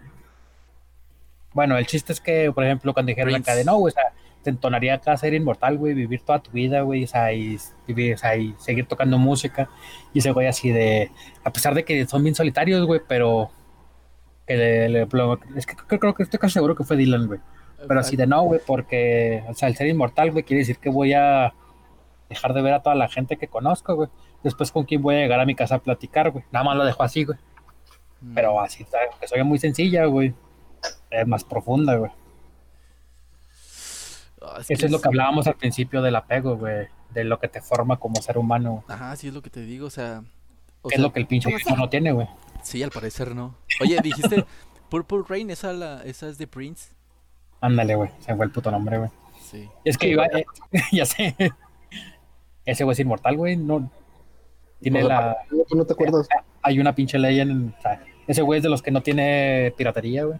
Bueno, 1.54 1.76
el 1.78 1.86
chiste 1.86 2.12
es 2.12 2.20
que, 2.20 2.52
por 2.52 2.64
ejemplo, 2.64 2.92
cuando 2.92 3.08
dijeron 3.10 3.32
Prince. 3.32 3.50
acá 3.50 3.56
de 3.58 3.64
no, 3.64 3.76
güey, 3.78 3.92
o 3.92 3.94
sea, 3.94 4.12
te 4.42 4.50
entonaría 4.50 4.94
acá 4.94 5.16
ser 5.16 5.34
inmortal, 5.34 5.76
güey, 5.78 5.94
vivir 5.94 6.20
toda 6.24 6.40
tu 6.40 6.50
vida, 6.50 6.82
güey, 6.82 7.04
o 7.04 7.06
sea, 7.06 7.32
y, 7.32 7.58
vivir, 7.86 8.14
o 8.14 8.18
sea, 8.18 8.36
y 8.36 8.54
seguir 8.58 8.86
tocando 8.86 9.18
música. 9.18 9.68
Y 10.12 10.18
ese 10.20 10.30
güey 10.32 10.46
así 10.46 10.70
de, 10.70 11.10
a 11.44 11.52
pesar 11.52 11.74
de 11.74 11.84
que 11.84 12.06
son 12.06 12.22
bien 12.22 12.34
solitarios, 12.34 12.86
güey, 12.86 13.00
pero 13.08 13.50
le- 14.46 14.88
lo- 14.88 15.38
es 15.56 15.66
que 15.66 15.74
creo, 15.76 15.98
creo 16.00 16.14
que 16.14 16.22
estoy 16.22 16.38
casi 16.38 16.54
seguro 16.54 16.74
que 16.76 16.84
fue 16.84 16.96
Dylan, 16.96 17.26
güey. 17.26 17.40
Pero 17.86 18.00
así 18.00 18.16
de 18.16 18.26
no, 18.26 18.42
güey, 18.42 18.60
porque, 18.66 19.44
o 19.48 19.54
sea, 19.54 19.68
el 19.68 19.76
ser 19.76 19.86
inmortal, 19.86 20.32
güey, 20.32 20.44
quiere 20.44 20.60
decir 20.60 20.78
que 20.78 20.90
voy 20.90 21.12
a 21.12 21.54
dejar 22.28 22.52
de 22.52 22.62
ver 22.62 22.74
a 22.74 22.82
toda 22.82 22.96
la 22.96 23.08
gente 23.08 23.36
que 23.36 23.48
conozco, 23.48 23.94
güey. 23.94 24.08
Después 24.42 24.72
con 24.72 24.84
quién 24.84 25.02
voy 25.02 25.16
a 25.16 25.18
llegar 25.18 25.40
a 25.40 25.46
mi 25.46 25.54
casa 25.54 25.76
a 25.76 25.78
platicar, 25.78 26.30
güey. 26.30 26.44
Nada 26.50 26.64
más 26.64 26.76
lo 26.76 26.84
dejo 26.84 27.02
así, 27.02 27.24
güey. 27.24 27.38
Mm. 28.20 28.34
Pero 28.34 28.60
así, 28.60 28.84
¿sabes? 28.84 29.08
que 29.20 29.28
soy 29.28 29.42
muy 29.44 29.58
sencilla, 29.58 30.06
güey. 30.06 30.34
Es 31.10 31.26
más 31.26 31.44
profunda, 31.44 31.96
güey. 31.96 32.10
Ah, 34.42 34.56
es 34.60 34.70
Eso 34.70 34.86
es 34.86 34.92
lo 34.92 35.00
que 35.00 35.08
hablábamos 35.08 35.46
al 35.46 35.56
principio 35.56 36.02
del 36.02 36.16
apego, 36.16 36.56
güey. 36.56 36.88
De 37.10 37.24
lo 37.24 37.38
que 37.38 37.48
te 37.48 37.60
forma 37.60 37.96
como 37.96 38.20
ser 38.20 38.38
humano. 38.38 38.84
Ajá, 38.88 39.16
sí 39.16 39.28
es 39.28 39.34
lo 39.34 39.42
que 39.42 39.50
te 39.50 39.60
digo, 39.60 39.86
o 39.86 39.90
sea. 39.90 40.22
o 40.82 40.88
es 40.88 40.96
sea, 40.96 41.02
lo 41.02 41.12
que 41.12 41.20
el 41.20 41.26
pinche 41.26 41.48
viejo 41.48 41.76
no 41.76 41.88
tiene, 41.88 42.12
güey. 42.12 42.28
Sí, 42.62 42.82
al 42.82 42.90
parecer 42.90 43.34
no. 43.34 43.54
Oye, 43.80 43.98
dijiste 44.02 44.44
Purple 44.90 45.22
Rain, 45.28 45.50
esa, 45.50 45.72
la, 45.72 46.02
esa 46.04 46.28
es 46.28 46.38
de 46.38 46.46
Prince. 46.46 46.97
Ándale, 47.60 47.94
güey. 47.96 48.10
Se 48.20 48.34
fue 48.34 48.44
el 48.44 48.50
puto 48.52 48.70
nombre, 48.70 48.98
güey. 48.98 49.10
Sí. 49.42 49.68
Es 49.84 49.96
que 49.98 50.08
iba, 50.08 50.26
eh, 50.26 50.44
ya 50.92 51.06
sé. 51.06 51.34
Ese 52.64 52.84
güey 52.84 52.92
es 52.92 53.00
inmortal, 53.00 53.36
güey. 53.36 53.56
No. 53.56 53.90
Tiene 54.80 55.02
No, 55.02 55.08
la. 55.08 55.36
no 55.74 55.84
te 55.84 55.92
acuerdas. 55.92 56.28
Hay 56.62 56.78
una 56.78 56.94
pinche 56.94 57.18
ley 57.18 57.40
en. 57.40 57.74
o 57.78 57.82
sea, 57.82 58.04
Ese 58.26 58.42
güey 58.42 58.58
es 58.58 58.62
de 58.62 58.68
los 58.68 58.82
que 58.82 58.90
no 58.90 59.02
tiene 59.02 59.72
piratería, 59.76 60.24
güey. 60.24 60.38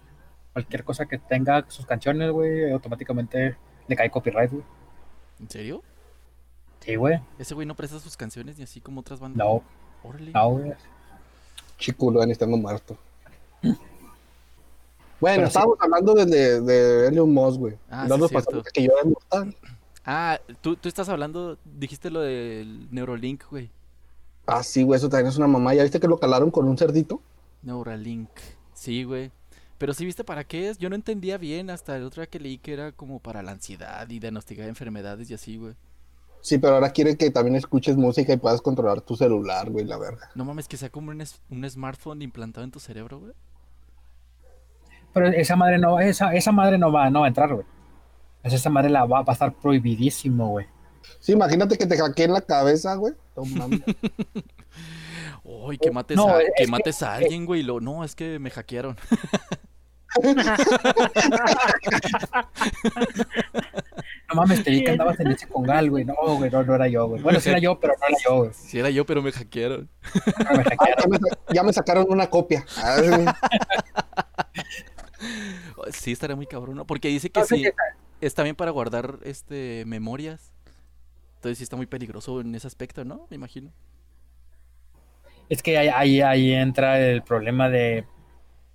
Cualquier 0.53 0.85
cosa 0.85 1.07
que 1.07 1.19
tenga 1.19 1.65
sus 1.69 1.87
canciones, 1.87 2.31
güey, 2.31 2.71
automáticamente 2.73 3.57
le 3.87 3.97
cae 3.97 4.11
copyright, 4.11 4.51
güey. 4.51 4.65
¿En 5.41 5.49
serio? 5.51 5.83
Sí, 6.81 6.97
güey. 6.97 7.21
Ese 7.39 7.55
güey 7.55 7.67
no 7.67 7.75
presta 7.75 7.99
sus 7.99 8.17
canciones 8.17 8.59
ni 8.59 8.65
así 8.65 8.81
como 8.81 9.01
otras 9.01 9.21
bandas. 9.21 9.39
No, 9.39 9.63
Órale. 10.03 10.31
no, 10.33 10.51
güey. 10.51 10.73
Chiculo, 11.79 12.25
ni 12.27 12.33
estando 12.33 12.57
muerto. 12.57 12.97
Bueno, 15.21 15.37
Pero 15.37 15.47
sí. 15.49 15.49
estábamos 15.49 15.79
hablando 15.81 16.15
de, 16.15 16.27
de, 16.27 16.61
de 16.61 17.09
Elon 17.09 17.33
Musk, 17.33 17.59
güey. 17.59 17.79
Ah, 17.91 18.07
no 18.09 18.15
sí, 18.17 18.21
nos 18.21 18.31
pasamos 18.33 18.65
que 18.73 18.83
yo 18.85 18.93
era 18.93 19.05
mortal. 19.09 19.57
Ah, 20.05 20.41
tú, 20.61 20.77
tú 20.77 20.89
estás 20.89 21.09
hablando, 21.09 21.59
dijiste 21.65 22.11
lo 22.11 22.21
del 22.21 22.89
Neuralink, 22.91 23.45
güey. 23.51 23.71
Ah, 24.47 24.63
sí, 24.63 24.83
güey, 24.83 24.97
eso 24.99 25.09
también 25.09 25.29
es 25.29 25.37
una 25.37 25.47
mamá. 25.47 25.75
¿Ya 25.75 25.83
viste 25.83 26.01
que 26.01 26.09
lo 26.09 26.19
calaron 26.19 26.51
con 26.51 26.67
un 26.69 26.79
cerdito? 26.79 27.21
Neuralink. 27.63 28.31
Sí, 28.73 29.05
güey. 29.05 29.31
Pero 29.77 29.93
sí 29.95 30.05
viste 30.05 30.25
para 30.25 30.45
qué 30.45 30.69
es. 30.71 30.79
Yo 30.79 30.89
no 30.89 30.97
entendía 30.97 31.37
bien 31.39 31.71
hasta 31.71 31.97
el 31.97 32.05
otro 32.05 32.23
día 32.23 32.31
que 32.31 32.41
leí 32.41 32.59
que 32.59 32.73
era 32.73 32.93
como 32.93 33.21
para 33.21 33.43
la 33.43 33.53
ansiedad 33.53 34.09
y 34.09 34.19
diagnosticar 34.19 34.69
enfermedades 34.69 35.31
y 35.31 35.35
así, 35.35 35.57
güey. 35.57 35.75
Sí, 36.41 36.59
pero 36.59 36.75
ahora 36.75 36.91
quiere 36.91 37.17
que 37.17 37.31
también 37.31 37.57
escuches 37.57 37.97
música 37.97 38.33
y 38.33 38.37
puedas 38.39 38.63
controlar 38.63 39.01
tu 39.03 39.17
celular, 39.17 39.71
güey, 39.71 39.85
la 39.85 39.99
verga. 39.99 40.31
No 40.35 40.45
mames, 40.45 40.69
que 40.69 40.77
sea 40.77 40.89
como 40.91 41.11
un, 41.11 41.23
un 41.51 41.71
smartphone 41.71 42.23
implantado 42.23 42.65
en 42.65 42.71
tu 42.71 42.81
cerebro, 42.81 43.19
güey. 43.21 43.33
Pero 45.13 45.29
esa 45.29 45.57
madre 45.57 45.79
no, 45.79 45.99
esa, 46.01 46.35
esa 46.35 46.53
madre 46.53 46.79
no 46.79 46.93
va, 46.93 47.11
no 47.11 47.21
va 47.21 47.27
a 47.27 47.29
entrar, 47.29 47.53
güey. 47.53 47.67
Esa 48.43 48.71
madre 48.71 48.89
la 48.91 49.05
va, 49.05 49.23
va 49.23 49.33
a 49.33 49.35
estar 49.35 49.53
prohibidísimo, 49.53 50.49
güey. 50.51 50.67
Sí, 51.21 51.33
imagínate 51.33 51.77
que 51.77 51.87
te 51.87 51.97
hackeen 51.97 52.33
la 52.33 52.41
cabeza, 52.41 52.95
güey. 52.95 53.15
No 53.37 53.45
mames. 53.45 53.81
Uy, 55.45 55.79
que 55.79 55.91
mates, 55.91 56.17
no, 56.17 56.29
a, 56.29 56.43
es 56.43 56.51
que 56.57 56.65
que- 56.65 56.71
mates 56.71 57.03
a 57.03 57.15
alguien, 57.15 57.47
güey. 57.47 57.63
Lo, 57.63 57.81
no, 57.81 58.05
es 58.05 58.15
que 58.15 58.39
me 58.39 58.51
hackearon. 58.51 58.97
No 64.29 64.35
mames, 64.35 64.63
te 64.63 64.71
vi 64.71 64.81
que 64.81 64.87
Sí, 64.87 64.93
andabas 64.93 65.19
en 65.21 65.29
ese 65.29 65.49
congal, 65.49 65.89
güey. 65.91 66.05
No, 66.05 66.15
güey, 66.37 66.51
no, 66.51 66.63
no 66.63 66.75
era 66.75 66.87
yo, 66.89 67.09
güey. 67.09 67.23
Bueno, 67.23 67.41
sí 67.41 67.49
era 67.49 67.59
yo, 67.59 67.81
pero 67.81 67.95
no 67.99 68.07
era 68.09 68.17
yo, 68.23 68.37
güey. 68.39 68.51
Si 68.53 68.79
era 68.79 68.91
yo, 68.91 69.07
pero 69.07 69.23
me 69.23 69.33
hackearon. 69.33 69.89
No 70.51 70.57
me 70.57 70.63
Ah, 70.79 70.87
ya, 71.01 71.07
me, 71.09 71.19
ya 71.55 71.63
me 71.63 71.73
sacaron 71.73 72.07
una 72.11 72.29
copia. 72.29 72.65
Sí, 75.93 76.13
estaría 76.13 76.37
muy 76.37 76.47
cabrón, 76.47 76.77
¿no? 76.77 76.87
Porque 76.87 77.09
dice 77.09 77.31
que 77.31 77.41
No 77.41 77.47
sí, 77.47 77.65
está 78.21 78.43
bien 78.43 78.57
para 78.57 78.71
guardar 78.71 79.19
este 79.23 79.85
memorias. 79.87 80.53
Entonces 81.37 81.59
sí 81.59 81.65
está 81.65 81.77
muy 81.77 81.87
peligroso 81.87 82.41
en 82.41 82.55
ese 82.55 82.67
aspecto, 82.67 83.05
¿no? 83.05 83.27
Me 83.31 83.37
imagino. 83.37 83.73
Es 85.49 85.63
que 85.63 85.79
ahí, 85.79 85.89
ahí, 85.89 86.21
ahí 86.21 86.53
entra 86.53 87.01
el 87.01 87.23
problema 87.23 87.69
de 87.71 88.07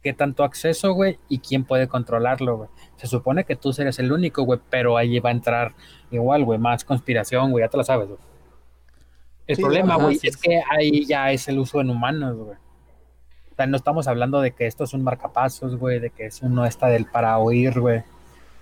qué 0.02 0.14
tanto 0.14 0.44
acceso, 0.44 0.94
güey, 0.94 1.20
y 1.30 1.40
quién 1.40 1.66
puede 1.66 1.88
controlarlo, 1.88 2.58
güey. 2.58 2.70
Se 2.98 3.08
supone 3.08 3.46
que 3.46 3.56
tú 3.56 3.72
eres 3.78 4.00
el 4.00 4.12
único, 4.12 4.44
güey, 4.44 4.60
pero 4.70 4.98
ahí 4.98 5.20
va 5.20 5.30
a 5.30 5.34
entrar 5.34 5.76
igual, 6.12 6.44
güey, 6.46 6.60
más 6.60 6.84
conspiración, 6.86 7.52
güey, 7.52 7.64
ya 7.66 7.70
te 7.70 7.78
lo 7.78 7.84
sabes, 7.84 8.08
güey. 8.10 8.20
El 9.48 9.56
Sí, 9.56 9.62
problema, 9.62 9.96
güey, 9.98 10.16
sí, 10.16 10.28
es 10.28 10.36
sí. 10.36 10.42
que 10.42 10.62
ahí 10.70 11.06
ya 11.06 11.32
es 11.32 11.48
el 11.48 11.60
uso 11.60 11.80
en 11.82 11.90
humanos, 11.90 12.36
güey. 12.38 12.58
O 13.54 13.56
sea, 13.56 13.68
no 13.68 13.78
estamos 13.78 14.08
hablando 14.08 14.42
de 14.42 14.52
que 14.52 14.66
esto 14.68 14.84
es 14.84 14.94
un 14.94 15.04
marcapasos, 15.04 15.78
güey, 15.78 16.00
de 16.00 16.10
que 16.10 16.26
es 16.26 16.42
uno 16.42 16.66
está 16.66 16.88
del 16.88 17.06
para 17.06 17.38
oír, 17.38 17.80
güey. 17.80 18.04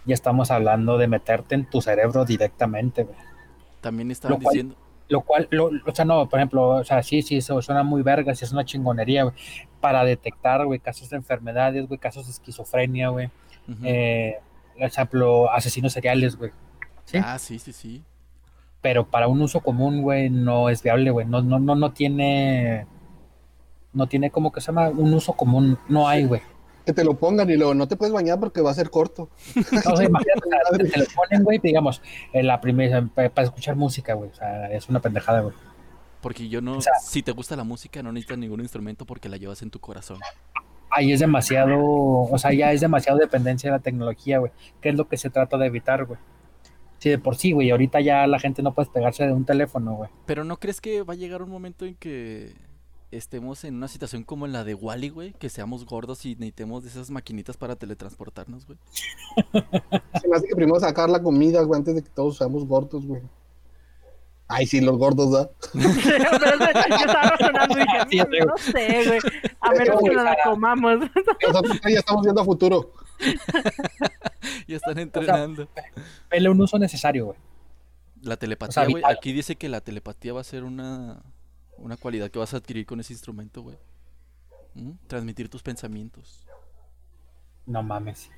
Ya 0.05 0.13
estamos 0.13 0.51
hablando 0.51 0.97
de 0.97 1.07
meterte 1.07 1.55
en 1.55 1.65
tu 1.69 1.81
cerebro 1.81 2.25
directamente, 2.25 3.03
güey. 3.03 3.15
También 3.81 4.11
estaban 4.11 4.37
Lo 4.37 4.43
cual- 4.43 4.53
diciendo. 4.53 4.75
Lo 5.07 5.21
cual, 5.21 5.47
lo- 5.51 5.65
o 5.85 5.93
sea, 5.93 6.05
no, 6.05 6.29
por 6.29 6.39
ejemplo, 6.39 6.67
o 6.69 6.83
sea, 6.85 7.03
sí, 7.03 7.21
sí, 7.21 7.37
eso 7.37 7.61
suena 7.61 7.83
muy 7.83 8.01
verga, 8.01 8.33
sí 8.33 8.45
es 8.45 8.51
una 8.53 8.63
chingonería, 8.63 9.23
güey, 9.23 9.35
para 9.81 10.05
detectar, 10.05 10.65
güey, 10.65 10.79
casos 10.79 11.09
de 11.09 11.17
enfermedades, 11.17 11.85
güey, 11.87 11.99
casos 11.99 12.27
de 12.27 12.31
esquizofrenia, 12.31 13.09
güey, 13.09 13.29
eh, 13.83 14.39
por 14.73 14.83
ejemplo, 14.83 15.51
asesinos 15.51 15.91
seriales, 15.91 16.37
güey, 16.37 16.51
¿sí? 17.03 17.17
Ah, 17.21 17.37
sí, 17.39 17.59
sí, 17.59 17.73
sí. 17.73 18.03
Pero 18.81 19.05
para 19.05 19.27
un 19.27 19.41
uso 19.41 19.59
común, 19.59 20.01
güey, 20.01 20.29
no 20.29 20.69
es 20.69 20.81
viable, 20.81 21.11
güey, 21.11 21.25
no, 21.27 21.41
no, 21.41 21.59
no, 21.59 21.75
no 21.75 21.91
tiene, 21.91 22.85
no 23.93 24.07
tiene 24.07 24.31
como 24.31 24.51
que 24.51 24.61
se 24.61 24.67
llama 24.67 24.89
un 24.89 25.13
uso 25.13 25.33
común, 25.33 25.77
no 25.89 26.07
hay, 26.07 26.25
güey. 26.25 26.41
que 26.85 26.93
te 26.93 27.03
lo 27.03 27.15
pongan 27.17 27.49
y 27.49 27.57
luego 27.57 27.73
no 27.75 27.87
te 27.87 27.95
puedes 27.95 28.11
bañar 28.13 28.39
porque 28.39 28.61
va 28.61 28.71
a 28.71 28.73
ser 28.73 28.89
corto. 28.89 29.29
No, 29.55 29.93
o 29.93 29.95
sea, 29.97 30.05
imagínate, 30.05 30.41
te, 30.77 30.83
te 30.89 30.99
lo 30.99 31.05
ponen, 31.15 31.43
güey, 31.43 31.59
digamos, 31.59 32.01
en 32.33 32.47
la 32.47 32.59
primera, 32.59 33.01
pa- 33.13 33.29
para 33.29 33.45
escuchar 33.45 33.75
música, 33.75 34.13
güey, 34.15 34.29
o 34.31 34.33
sea, 34.33 34.71
es 34.71 34.89
una 34.89 34.99
pendejada, 34.99 35.41
güey. 35.41 35.55
Porque 36.21 36.49
yo 36.49 36.61
no. 36.61 36.77
O 36.77 36.81
sea- 36.81 36.93
si 37.01 37.21
te 37.23 37.31
gusta 37.31 37.55
la 37.55 37.63
música, 37.63 38.01
no 38.03 38.11
necesitas 38.11 38.37
ningún 38.37 38.61
instrumento 38.61 39.05
porque 39.05 39.29
la 39.29 39.37
llevas 39.37 39.61
en 39.61 39.69
tu 39.71 39.79
corazón. 39.79 40.19
ahí 40.89 41.11
es 41.13 41.19
demasiado, 41.19 41.77
o 41.79 42.37
sea, 42.37 42.51
ya 42.53 42.71
es 42.73 42.81
demasiado 42.81 43.17
dependencia 43.19 43.69
de 43.71 43.77
la 43.77 43.81
tecnología, 43.83 44.39
güey. 44.39 44.51
¿Qué 44.81 44.89
es 44.89 44.95
lo 44.95 45.07
que 45.07 45.17
se 45.17 45.29
trata 45.29 45.57
de 45.57 45.67
evitar, 45.67 46.05
güey? 46.05 46.19
Sí, 46.99 47.09
de 47.09 47.17
por 47.17 47.35
sí, 47.35 47.51
güey, 47.51 47.71
ahorita 47.71 47.99
ya 48.01 48.27
la 48.27 48.39
gente 48.39 48.61
no 48.61 48.73
puede 48.75 48.89
pegarse 48.91 49.25
de 49.25 49.33
un 49.33 49.45
teléfono, 49.45 49.95
güey. 49.95 50.09
Pero 50.25 50.43
¿no 50.43 50.57
crees 50.57 50.81
que 50.81 51.01
va 51.01 51.13
a 51.13 51.17
llegar 51.17 51.41
un 51.41 51.49
momento 51.49 51.85
en 51.85 51.95
que 51.95 52.53
estemos 53.11 53.63
en 53.63 53.75
una 53.75 53.87
situación 53.87 54.23
como 54.23 54.45
en 54.45 54.53
la 54.53 54.63
de 54.63 54.73
Wally, 54.73 55.09
güey? 55.09 55.33
Que 55.33 55.49
seamos 55.49 55.85
gordos 55.85 56.25
y 56.25 56.35
necesitemos 56.35 56.83
de 56.83 56.89
esas 56.89 57.09
maquinitas 57.11 57.57
para 57.57 57.75
teletransportarnos, 57.75 58.65
güey. 58.65 58.77
Se 60.21 60.27
me 60.27 60.35
hace 60.37 60.47
que 60.47 60.55
primero 60.55 60.79
sacar 60.79 61.09
la 61.09 61.21
comida, 61.21 61.61
güey, 61.63 61.77
antes 61.79 61.95
de 61.95 62.03
que 62.03 62.09
todos 62.09 62.37
seamos 62.37 62.65
gordos, 62.65 63.05
güey. 63.05 63.21
Ay, 64.53 64.65
sí, 64.65 64.81
los 64.81 64.97
gordos, 64.97 65.31
¿da? 65.31 65.49
Pero 65.73 65.85
ese- 65.85 66.89
yo 66.89 66.95
estaba 66.95 67.23
razonando 67.37 67.77
y 67.77 67.81
dije, 67.81 67.97
Sí, 68.09 68.17
ya 68.17 68.25
sé, 68.25 68.43
"Mm, 68.43 68.47
no 68.47 68.57
sé, 68.57 69.07
güey. 69.07 69.19
A 69.61 69.71
menos 69.71 70.01
que 70.03 70.09
nos 70.13 70.23
la 70.25 70.37
comamos. 70.43 70.99
Nosotros 71.47 71.79
ya 71.83 71.99
estamos 71.99 72.23
viendo 72.23 72.41
a 72.41 72.45
futuro. 72.45 72.91
Ya 74.67 74.77
están 74.77 74.97
entrenando. 74.99 75.67
Vele 76.29 76.49
un 76.49 76.59
uso 76.61 76.79
necesario, 76.79 77.25
güey. 77.27 77.37
La 78.21 78.37
telepatía, 78.37 78.69
o 78.69 78.85
sea, 78.85 78.87
güey. 78.91 79.03
Aquí 79.05 79.33
dice 79.33 79.55
que 79.55 79.69
la 79.69 79.81
telepatía 79.81 80.33
va 80.33 80.41
a 80.41 80.43
ser 80.43 80.63
una, 80.63 81.21
una 81.81 81.97
cualidad 81.97 82.29
que 82.31 82.39
vas 82.39 82.53
a 82.53 82.57
adquirir 82.57 82.85
con 82.85 82.99
ese 82.99 83.13
instrumento, 83.13 83.61
güey. 83.61 83.77
¿Mm? 84.75 84.91
Transmitir 85.07 85.49
tus 85.49 85.61
pensamientos. 85.63 86.45
No 87.65 87.83
mames. 87.83 88.29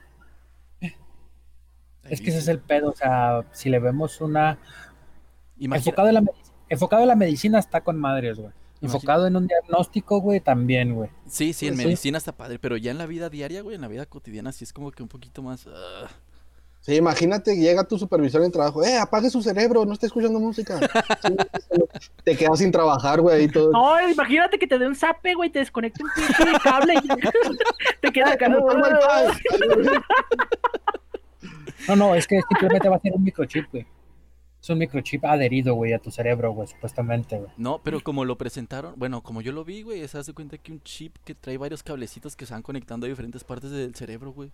Es 2.03 2.19
que 2.19 2.29
ese 2.31 2.39
es 2.39 2.47
el 2.49 2.59
pedo, 2.59 2.89
o 2.89 2.95
sea, 2.95 3.45
si 3.53 3.69
le 3.69 3.79
vemos 3.79 4.19
una... 4.19 4.57
Imagina- 5.57 5.77
Enfocado 5.77 6.07
en, 6.09 6.13
la, 6.15 6.21
medic- 6.21 6.51
enfocado 6.67 7.01
en 7.03 7.07
la 7.07 7.15
medicina 7.15 7.59
está 7.59 7.81
con 7.81 7.97
madres, 7.97 8.37
güey. 8.39 8.51
Enfocado 8.81 9.25
en 9.27 9.37
un 9.37 9.47
diagnóstico, 9.47 10.19
güey, 10.19 10.41
también, 10.41 10.93
güey. 10.95 11.09
Sí, 11.25 11.53
sí, 11.53 11.67
en 11.67 11.77
Sí. 11.77 11.85
medicina 11.85 12.17
está 12.17 12.33
padre, 12.35 12.59
pero 12.59 12.75
ya 12.75 12.91
en 12.91 12.97
la 12.97 13.05
vida 13.05 13.29
diaria, 13.29 13.61
güey, 13.61 13.75
en 13.75 13.81
la 13.81 13.87
vida 13.87 14.05
cotidiana 14.05 14.51
sí 14.51 14.65
es 14.65 14.73
como 14.73 14.91
que 14.91 15.01
un 15.03 15.07
poquito 15.07 15.41
más... 15.41 15.65
ah. 15.67 16.09
Sí, 16.83 16.95
imagínate, 16.95 17.55
llega 17.55 17.85
tu 17.85 17.97
supervisor 17.97 18.43
en 18.43 18.51
trabajo, 18.51 18.83
eh, 18.83 18.97
apague 18.97 19.29
su 19.29 19.41
cerebro, 19.41 19.85
no 19.85 19.93
está 19.93 20.05
escuchando 20.05 20.37
música. 20.37 20.77
Sí, 20.79 21.33
te 22.25 22.35
quedas 22.35 22.59
sin 22.59 22.73
trabajar, 22.73 23.21
güey, 23.21 23.39
ahí 23.39 23.47
todo. 23.47 23.71
No, 23.71 24.09
imagínate 24.09 24.59
que 24.59 24.67
te 24.67 24.77
dé 24.77 24.85
un 24.85 24.93
zape, 24.93 25.33
güey, 25.33 25.49
te 25.49 25.59
desconecte 25.59 26.03
un 26.03 26.09
pinche 26.13 26.59
cable 26.61 26.95
y 26.95 27.07
te 28.01 28.11
queda 28.11 28.33
acá. 28.33 28.53
¿Cómo 28.53 28.69
está 28.69 29.21
el 29.21 29.29
wifi? 29.29 29.89
No, 31.87 31.95
no, 31.95 32.15
es 32.15 32.27
que 32.27 32.39
simplemente 32.49 32.87
va 32.87 32.95
a 32.95 32.99
ser 32.99 33.13
un 33.13 33.23
microchip, 33.23 33.69
güey. 33.71 33.85
Es 34.61 34.69
un 34.69 34.77
microchip 34.77 35.23
adherido, 35.25 35.75
güey, 35.75 35.91
a 35.91 35.99
tu 35.99 36.11
cerebro, 36.11 36.53
güey, 36.53 36.67
supuestamente, 36.67 37.37
güey. 37.37 37.51
No, 37.57 37.81
pero 37.83 38.01
como 38.01 38.23
lo 38.23 38.37
presentaron, 38.37 38.93
bueno, 38.97 39.21
como 39.21 39.41
yo 39.41 39.51
lo 39.51 39.65
vi, 39.65 39.83
güey, 39.83 40.05
se 40.07 40.17
hace 40.17 40.33
cuenta 40.33 40.57
que 40.57 40.71
un 40.71 40.81
chip 40.81 41.17
que 41.25 41.35
trae 41.35 41.57
varios 41.57 41.83
cablecitos 41.83 42.37
que 42.37 42.45
se 42.45 42.53
van 42.53 42.61
conectando 42.61 43.05
a 43.05 43.09
diferentes 43.09 43.43
partes 43.43 43.71
del 43.71 43.95
cerebro, 43.95 44.31
güey. 44.31 44.51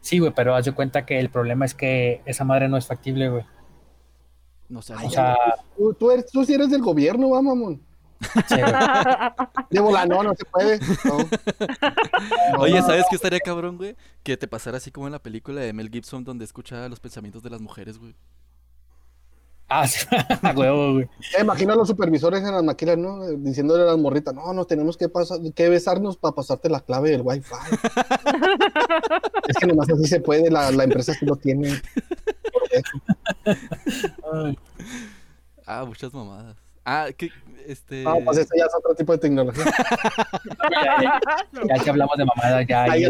Sí, 0.00 0.18
güey, 0.18 0.32
pero 0.34 0.54
haz 0.54 0.64
de 0.64 0.72
cuenta 0.72 1.06
que 1.06 1.18
el 1.18 1.30
problema 1.30 1.64
es 1.64 1.74
que 1.74 2.22
esa 2.24 2.44
madre 2.44 2.68
no 2.68 2.76
es 2.76 2.86
factible, 2.86 3.28
güey. 3.28 3.44
No 4.68 4.82
sé, 4.82 4.94
O 4.94 5.10
sea, 5.10 5.36
Tú, 5.76 5.94
tú, 5.94 6.10
eres, 6.10 6.26
tú 6.30 6.44
sí 6.44 6.54
eres 6.54 6.70
del 6.70 6.80
gobierno, 6.82 7.30
va, 7.30 7.42
mamón. 7.42 7.80
sí. 8.48 8.56
De 9.70 9.80
volar, 9.80 10.08
no, 10.08 10.22
no 10.22 10.32
se 10.34 10.44
puede. 10.44 10.78
No. 11.04 11.18
No, 12.52 12.58
Oye, 12.60 12.80
no. 12.80 12.86
¿sabes 12.86 13.04
qué 13.10 13.16
estaría 13.16 13.40
cabrón, 13.40 13.76
güey? 13.76 13.96
Que 14.22 14.36
te 14.36 14.46
pasara 14.46 14.76
así 14.76 14.90
como 14.90 15.06
en 15.06 15.12
la 15.12 15.18
película 15.22 15.60
de 15.60 15.72
Mel 15.72 15.90
Gibson 15.90 16.22
donde 16.24 16.44
escucha 16.44 16.88
los 16.88 17.00
pensamientos 17.00 17.42
de 17.42 17.50
las 17.50 17.60
mujeres, 17.60 17.98
güey. 17.98 18.14
Ah, 19.74 19.86
sí, 19.88 20.04
a 20.42 20.52
huevo, 20.52 20.92
güey. 20.92 21.08
Imagino 21.40 21.72
a 21.72 21.76
los 21.76 21.88
supervisores 21.88 22.40
en 22.42 22.52
las 22.52 22.62
maquilas, 22.62 22.98
¿no? 22.98 23.26
Diciéndole 23.38 23.84
a 23.84 23.86
las 23.86 23.98
morritas, 23.98 24.34
no, 24.34 24.52
nos 24.52 24.66
tenemos 24.66 24.98
que, 24.98 25.08
pasar, 25.08 25.38
que 25.54 25.68
besarnos 25.70 26.18
para 26.18 26.34
pasarte 26.34 26.68
la 26.68 26.80
clave 26.80 27.10
del 27.10 27.22
wifi. 27.22 27.54
es 29.48 29.56
que 29.56 29.66
nomás 29.66 29.88
así 29.88 30.06
se 30.06 30.20
puede, 30.20 30.50
la, 30.50 30.70
la 30.72 30.84
empresa 30.84 31.14
sí 31.14 31.24
lo 31.24 31.36
tiene. 31.36 31.80
Por 32.52 32.62
eso. 32.70 33.56
Ay, 34.30 34.58
Ah, 35.64 35.84
muchas 35.86 36.12
mamadas. 36.12 36.54
Ah, 36.84 37.08
que, 37.16 37.30
este... 37.66 38.02
No, 38.02 38.18
pues 38.26 38.38
eso 38.38 38.50
ya 38.54 38.66
es 38.66 38.74
otro 38.76 38.94
tipo 38.94 39.12
de 39.12 39.18
tecnología. 39.18 39.64
ya, 40.70 41.02
ya, 41.02 41.20
ya 41.66 41.82
que 41.82 41.90
hablamos 41.90 42.16
de 42.18 42.26
mamadas, 42.26 42.66
ya, 42.66 42.82
Ahí 42.84 43.02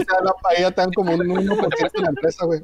ya, 0.61 0.71
dan 0.71 0.93
como 0.93 1.13
un 1.13 1.21
1% 1.21 1.93
de 1.93 2.03
la 2.03 2.09
empresa, 2.11 2.45
güey. 2.45 2.61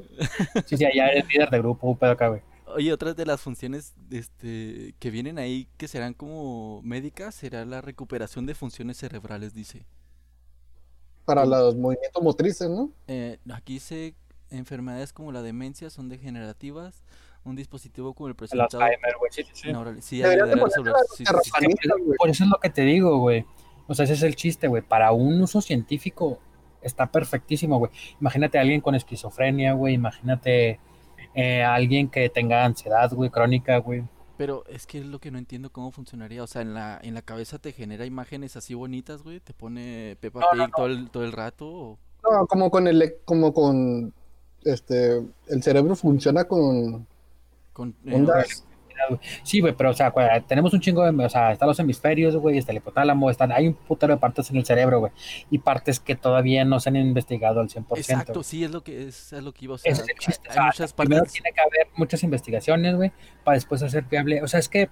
sí, 0.66 0.76
sí, 0.76 0.86
ya 0.94 1.06
eres 1.08 1.26
líder 1.26 1.50
de 1.50 1.58
grupo, 1.58 1.88
un 1.88 1.98
pedo 1.98 2.12
acá, 2.12 2.28
güey. 2.28 2.42
Oye, 2.74 2.92
otras 2.92 3.16
de 3.16 3.26
las 3.26 3.40
funciones 3.40 3.94
este, 4.10 4.94
que 4.98 5.10
vienen 5.10 5.38
ahí 5.38 5.68
que 5.76 5.88
serán 5.88 6.14
como 6.14 6.80
médicas 6.82 7.34
será 7.34 7.64
la 7.64 7.80
recuperación 7.80 8.46
de 8.46 8.54
funciones 8.54 8.98
cerebrales, 8.98 9.54
dice. 9.54 9.84
para 11.24 11.44
los 11.44 11.76
movimientos 11.76 12.22
motrices, 12.22 12.70
¿no? 12.70 12.90
Eh, 13.06 13.38
aquí 13.52 13.74
dice 13.74 14.14
enfermedades 14.50 15.12
como 15.12 15.32
la 15.32 15.42
demencia 15.42 15.90
son 15.90 16.08
degenerativas. 16.08 17.02
Un 17.44 17.56
dispositivo 17.56 18.14
como 18.14 18.28
el 18.28 18.32
El 18.32 18.36
presentado. 18.36 18.82
Alzheimer, 18.82 19.14
güey. 19.18 19.30
Sí, 19.32 19.42
sí, 19.52 19.72
sobre-. 19.72 20.00
Por 22.18 22.28
eso 22.28 22.44
es 22.44 22.50
lo 22.50 22.58
que 22.58 22.70
te 22.70 22.82
digo, 22.82 23.18
güey. 23.18 23.44
O 23.86 23.94
sea, 23.94 24.04
ese 24.04 24.14
es 24.14 24.22
el 24.22 24.36
chiste, 24.36 24.68
güey. 24.68 24.82
Para 24.82 25.12
un 25.12 25.40
uso 25.40 25.60
científico 25.60 26.40
está 26.82 27.10
perfectísimo, 27.10 27.78
güey. 27.78 27.90
Imagínate 28.20 28.58
a 28.58 28.62
alguien 28.62 28.80
con 28.80 28.94
esquizofrenia, 28.94 29.72
güey. 29.72 29.94
Imagínate 29.94 30.80
eh, 31.34 31.62
a 31.62 31.74
alguien 31.74 32.08
que 32.08 32.28
tenga 32.28 32.64
ansiedad, 32.64 33.10
güey, 33.12 33.30
crónica, 33.30 33.78
güey. 33.78 34.04
Pero 34.36 34.64
es 34.68 34.86
que 34.86 34.98
es 34.98 35.06
lo 35.06 35.18
que 35.18 35.30
no 35.32 35.38
entiendo 35.38 35.70
cómo 35.70 35.90
funcionaría. 35.90 36.42
O 36.42 36.46
sea, 36.46 36.62
en 36.62 36.72
la, 36.74 37.00
en 37.02 37.14
la 37.14 37.22
cabeza 37.22 37.58
te 37.58 37.72
genera 37.72 38.06
imágenes 38.06 38.56
así 38.56 38.72
bonitas, 38.74 39.22
güey. 39.22 39.40
Te 39.40 39.52
pone 39.52 40.16
Peppa 40.20 40.40
No, 40.40 40.52
no, 40.54 40.64
Pig 40.66 40.74
Todo, 40.76 40.86
el, 40.86 41.10
todo 41.10 41.24
el 41.24 41.32
rato. 41.32 41.66
o- 41.68 41.98
No, 42.22 42.46
como 42.46 42.70
con 42.70 42.86
el, 42.86 43.16
como 43.24 43.52
con, 43.52 44.12
este, 44.64 45.22
el 45.48 45.62
cerebro 45.62 45.96
funciona 45.96 46.44
con 46.44 47.06
Con, 47.72 47.96
eh, 48.06 48.14
ondas. 48.14 48.64
Sí, 49.42 49.60
güey, 49.60 49.74
pero, 49.76 49.90
o 49.90 49.94
sea, 49.94 50.12
tenemos 50.46 50.72
un 50.72 50.80
chingo 50.80 51.04
de, 51.04 51.24
o 51.24 51.28
sea, 51.28 51.52
están 51.52 51.68
los 51.68 51.78
hemisferios, 51.78 52.36
güey, 52.36 52.58
está 52.58 52.72
el 52.72 52.78
hipotálamo, 52.78 53.30
están, 53.30 53.52
hay 53.52 53.66
un 53.68 53.74
putero 53.74 54.14
de 54.14 54.20
partes 54.20 54.50
en 54.50 54.56
el 54.56 54.64
cerebro, 54.64 55.00
güey, 55.00 55.12
y 55.50 55.58
partes 55.58 56.00
que 56.00 56.14
todavía 56.16 56.64
no 56.64 56.80
se 56.80 56.90
han 56.90 56.96
investigado 56.96 57.60
al 57.60 57.68
100%. 57.68 57.84
Exacto, 57.96 58.32
güey. 58.34 58.44
sí, 58.44 58.64
es 58.64 58.70
lo 58.70 58.82
que 58.82 59.08
es, 59.08 59.32
es 59.32 59.42
lo 59.42 59.52
que 59.52 59.64
iba 59.64 59.74
a 59.74 59.78
ser. 59.78 59.92
Es 59.92 60.04
chiste, 60.18 60.48
o 60.48 60.50
Hay 60.50 60.54
sea, 60.54 60.64
muchas 60.66 60.92
primero 60.92 61.20
partes. 61.22 61.32
tiene 61.32 61.52
que 61.52 61.60
haber 61.60 61.88
muchas 61.96 62.22
investigaciones, 62.22 62.96
güey, 62.96 63.12
para 63.44 63.56
después 63.56 63.82
hacer 63.82 64.04
viable, 64.04 64.42
o 64.42 64.48
sea, 64.48 64.60
es 64.60 64.68
que 64.68 64.88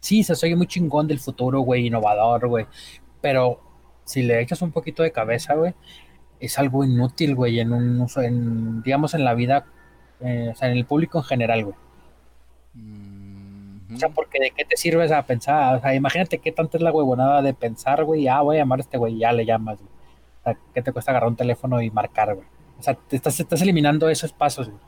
sí, 0.00 0.22
se 0.22 0.34
soy 0.34 0.54
muy 0.54 0.66
chingón 0.66 1.06
del 1.08 1.18
futuro, 1.20 1.60
güey, 1.60 1.86
innovador, 1.86 2.48
güey, 2.48 2.66
pero 3.20 3.60
si 4.04 4.22
le 4.22 4.40
echas 4.40 4.60
un 4.62 4.72
poquito 4.72 5.02
de 5.02 5.12
cabeza, 5.12 5.54
güey, 5.54 5.74
es 6.40 6.58
algo 6.58 6.84
inútil, 6.84 7.34
güey, 7.34 7.60
en 7.60 7.72
un 7.72 8.00
uso, 8.00 8.20
en, 8.20 8.82
digamos, 8.82 9.14
en 9.14 9.24
la 9.24 9.34
vida, 9.34 9.66
eh, 10.20 10.50
o 10.52 10.54
sea, 10.54 10.70
en 10.70 10.76
el 10.76 10.84
público 10.84 11.18
en 11.18 11.24
general, 11.24 11.64
güey. 11.64 11.76
O 13.94 13.98
sea, 13.98 14.08
porque 14.10 14.38
de 14.40 14.50
qué 14.50 14.64
te 14.64 14.76
sirves 14.76 15.12
a 15.12 15.22
pensar, 15.24 15.76
o 15.76 15.80
sea, 15.80 15.94
imagínate 15.94 16.38
qué 16.38 16.52
tanta 16.52 16.76
es 16.76 16.82
la 16.82 16.92
huevonada 16.92 17.42
de 17.42 17.54
pensar, 17.54 18.04
güey, 18.04 18.28
ah, 18.28 18.40
voy 18.42 18.56
a 18.56 18.60
llamar 18.60 18.80
a 18.80 18.82
este 18.82 18.98
güey, 18.98 19.18
ya 19.18 19.32
le 19.32 19.46
llamas, 19.46 19.78
güey. 19.78 19.90
O 20.40 20.42
sea, 20.44 20.58
¿qué 20.74 20.82
te 20.82 20.92
cuesta 20.92 21.10
agarrar 21.10 21.30
un 21.30 21.36
teléfono 21.36 21.80
y 21.80 21.90
marcar, 21.90 22.34
güey? 22.34 22.46
O 22.78 22.82
sea, 22.82 22.94
te 22.94 23.16
estás, 23.16 23.38
estás 23.40 23.62
eliminando 23.62 24.08
esos 24.08 24.32
pasos, 24.32 24.68
güey. 24.68 24.80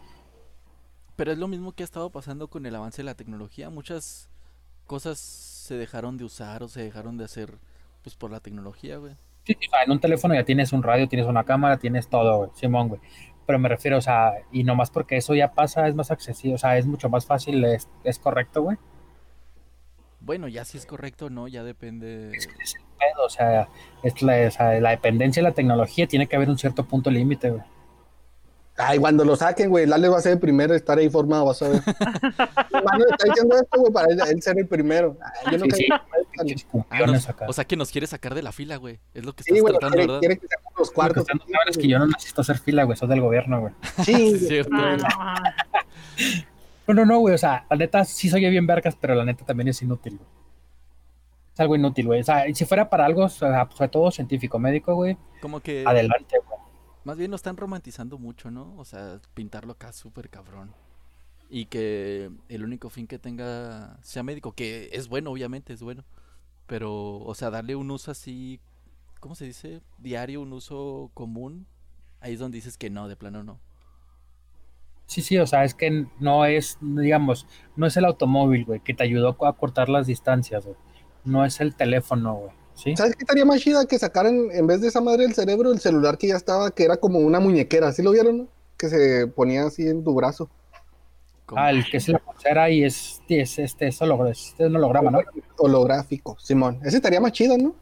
Pero 1.17 1.33
es 1.33 1.39
lo 1.39 1.49
mismo 1.49 1.73
que 1.73 1.83
ha 1.83 1.85
estado 1.85 2.11
pasando 2.11 2.49
con 2.49 2.67
el 2.67 2.75
avance 2.75 2.99
de 2.99 3.05
la 3.07 3.15
tecnología. 3.15 3.71
Muchas 3.71 4.29
cosas 4.87 5.19
se 5.19 5.77
dejaron 5.77 6.17
de 6.19 6.25
usar 6.25 6.63
o 6.63 6.69
se 6.69 6.83
dejaron 6.83 7.17
de 7.17 7.25
hacer 7.25 7.59
pues 8.03 8.15
por 8.15 8.31
la 8.31 8.41
tecnología, 8.41 8.99
güey. 8.99 9.15
Sí, 9.45 9.57
sea, 9.71 9.83
en 9.85 9.93
un 9.93 10.01
teléfono 10.01 10.35
ya 10.35 10.45
tienes 10.45 10.73
un 10.73 10.83
radio, 10.83 11.09
tienes 11.09 11.27
una 11.27 11.45
cámara, 11.45 11.79
tienes 11.79 12.09
todo, 12.09 12.39
güey, 12.39 12.51
Simón, 12.55 12.89
güey. 12.89 13.01
Pero 13.47 13.59
me 13.59 13.69
refiero, 13.69 13.97
o 13.99 14.01
sea, 14.01 14.33
y 14.53 14.65
nomás 14.65 14.91
porque 14.91 15.17
eso 15.17 15.35
ya 15.35 15.53
pasa, 15.53 15.87
es 15.89 15.95
más 15.95 16.11
accesible, 16.11 16.57
o 16.57 16.59
sea, 16.59 16.77
es 16.79 16.87
mucho 16.87 17.09
más 17.09 17.27
fácil, 17.27 17.65
es, 17.65 17.89
es 18.05 18.19
correcto, 18.19 18.63
güey. 18.63 18.77
Bueno, 20.27 20.49
ya 20.49 20.65
si 20.65 20.77
es 20.77 20.87
correcto 20.87 21.27
o 21.27 21.31
no, 21.31 21.47
ya 21.49 21.63
depende. 21.63 22.33
Es 22.37 22.47
que 22.49 22.63
es 22.63 22.75
el 22.75 22.83
pedo, 22.99 23.25
o 23.25 23.31
sea, 23.31 23.69
es 24.03 24.21
la, 24.23 24.49
o 24.49 24.51
sea, 24.51 24.81
la 24.81 24.91
dependencia 24.91 25.41
de 25.43 25.49
la 25.49 25.55
tecnología 25.55 26.07
tiene 26.09 26.27
que 26.27 26.35
haber 26.37 26.51
un 26.51 26.59
cierto 26.59 26.85
punto 26.85 27.11
límite, 27.11 27.51
güey. 27.51 27.63
Ay, 28.79 28.99
cuando 28.99 29.25
lo 29.25 29.37
saquen, 29.37 29.71
güey, 29.71 29.87
Lale 29.87 30.09
va 30.09 30.19
a 30.19 30.21
ser 30.21 30.33
el 30.33 30.39
primero 30.39 30.75
en 30.75 30.77
estar 30.77 30.99
ahí 30.99 31.09
formado, 31.09 31.47
vas 31.47 31.63
a 31.63 31.69
ver. 31.69 31.81
Mano, 32.85 33.05
está 33.11 33.25
diciendo 33.25 33.57
esto, 33.57 33.81
güey, 33.81 33.91
para 33.93 34.13
él, 34.13 34.21
él 34.29 34.43
ser 34.43 34.59
el 34.59 34.67
primero. 34.67 35.17
Ay, 35.47 35.53
yo 35.53 35.59
no 35.59 35.65
Sí, 35.75 35.83
sí. 35.83 35.89
Ah, 36.91 37.07
nos- 37.07 37.29
o 37.49 37.53
sea 37.55 37.65
que 37.65 37.77
nos 37.77 37.91
quiere 37.91 38.07
sacar 38.07 38.35
de 38.35 38.43
la 38.43 38.53
fila, 38.53 38.77
güey. 38.77 38.99
Es 39.15 39.25
lo 39.25 39.33
que 39.33 39.45
Sí, 39.45 39.51
estás 39.53 39.63
güey, 39.63 39.73
tratando, 39.79 39.97
quiere, 39.97 40.07
¿verdad? 40.09 40.21
quiere 40.21 40.37
que 40.39 40.47
los 40.79 40.89
Lo 40.89 40.91
que 40.91 40.95
cuartos. 40.95 41.25
no 41.33 41.41
saben 41.41 41.69
es 41.71 41.79
que 41.79 41.89
yo 41.89 41.99
no 42.01 42.07
necesito 42.09 42.41
hacer 42.43 42.59
fila, 42.59 42.83
güey, 42.85 42.99
soy 42.99 43.09
del 43.09 43.21
gobierno, 43.23 43.61
güey. 43.61 43.73
Sí, 44.05 44.33
Es 44.35 44.49
cierto, 44.49 44.73
Ah, 44.75 45.37
güey. 46.19 46.45
no. 46.89 46.95
No, 46.95 47.05
no, 47.07 47.19
güey, 47.21 47.35
o 47.35 47.39
sea, 47.39 47.67
la 47.71 47.77
neta 47.77 48.05
sí 48.05 48.29
soy 48.29 48.49
bien 48.49 48.67
vergas, 48.67 48.97
pero 48.97 49.15
la 49.15 49.25
neta 49.25 49.45
también 49.45 49.69
es 49.69 49.83
inútil, 49.83 50.17
güey. 50.19 50.29
Es 51.53 51.61
algo 51.61 51.75
inútil, 51.77 52.07
güey. 52.07 52.21
O 52.21 52.25
sea, 52.25 52.45
si 52.55 52.65
fuera 52.65 52.91
para 52.91 53.07
algo, 53.07 53.29
sobre 53.29 53.89
todo 53.91 54.11
científico, 54.11 54.59
médico, 54.59 54.95
güey, 54.95 55.17
Como 55.41 55.61
que 55.61 55.85
adelante, 55.87 56.37
güey. 56.47 56.59
más 57.05 57.17
bien 57.17 57.31
lo 57.31 57.37
están 57.37 57.57
romantizando 57.57 58.19
mucho, 58.19 58.51
¿no? 58.51 58.75
O 58.77 58.85
sea, 58.85 59.21
pintarlo 59.35 59.73
acá 59.73 59.93
súper 59.93 60.29
cabrón. 60.29 60.75
Y 61.49 61.67
que 61.67 62.31
el 62.49 62.65
único 62.65 62.91
fin 62.91 63.07
que 63.07 63.19
tenga 63.19 63.97
sea 64.03 64.23
médico, 64.23 64.53
que 64.53 64.91
es 64.93 65.09
bueno, 65.09 65.31
obviamente, 65.31 65.73
es 65.73 65.83
bueno. 65.83 66.05
Pero, 66.67 67.19
o 67.21 67.35
sea, 67.35 67.51
darle 67.51 67.77
un 67.77 67.91
uso 67.91 68.11
así, 68.11 68.61
¿cómo 69.21 69.35
se 69.37 69.45
dice? 69.47 69.81
Diario, 69.99 70.43
un 70.43 70.53
uso 70.53 71.11
común. 71.15 71.67
Ahí 72.21 72.35
es 72.35 72.41
donde 72.41 72.57
dices 72.57 72.77
que 72.77 72.91
no, 72.91 73.09
de 73.09 73.17
plano 73.17 73.45
no. 73.45 73.61
Sí, 75.07 75.23
sí, 75.23 75.39
o 75.39 75.47
sea, 75.47 75.65
es 75.65 75.75
que 75.75 76.07
no 76.19 76.45
es, 76.45 76.79
digamos, 76.81 77.47
no 77.77 77.87
es 77.87 77.97
el 77.97 78.05
automóvil, 78.05 78.65
güey, 78.65 78.81
que 78.81 78.93
te 78.95 79.05
ayudó 79.05 79.37
a 79.47 79.53
cortar 79.57 79.89
las 79.89 80.07
distancias, 80.07 80.65
güey. 80.65 80.77
No 81.25 81.45
es 81.45 81.61
el 81.61 81.75
teléfono, 81.75 82.35
güey. 82.35 82.51
¿Sí? 82.75 82.95
¿Sabes 82.97 83.15
qué 83.17 83.23
estaría 83.23 83.45
más 83.45 83.61
chida 83.61 83.87
que 83.87 83.99
sacaran 83.99 84.49
en 84.53 84.67
vez 84.67 84.81
de 84.81 84.89
esa 84.89 85.01
madre 85.01 85.23
del 85.23 85.35
cerebro 85.35 85.73
el 85.73 85.79
celular 85.81 86.19
que 86.19 86.29
ya 86.29 86.37
estaba, 86.37 86.71
que 86.73 86.85
era 86.85 86.97
como 86.99 87.21
una 87.21 87.41
muñequera? 87.41 87.91
¿Sí 87.93 88.03
lo 88.03 88.11
vieron? 88.11 88.39
no? 88.39 88.47
Que 88.77 88.89
se 88.89 89.27
ponía 89.29 89.65
así 89.65 89.87
en 89.89 90.05
tu 90.05 90.13
brazo. 90.15 90.51
Ah, 91.55 91.71
el 91.71 91.89
que 91.89 91.99
es 91.99 92.09
la 92.09 92.19
pulsera 92.19 92.69
y 92.71 92.83
es, 92.85 93.23
es 93.29 93.59
este, 93.61 93.87
es, 93.87 94.01
holo- 94.03 94.29
es 94.29 94.55
un 94.59 94.75
holograma, 94.77 95.11
¿no? 95.13 95.21
Holográfico, 95.59 96.37
Simón. 96.41 96.81
Ese 96.85 96.97
estaría 96.97 97.21
más 97.21 97.33
chido, 97.33 97.57
¿no? 97.57 97.75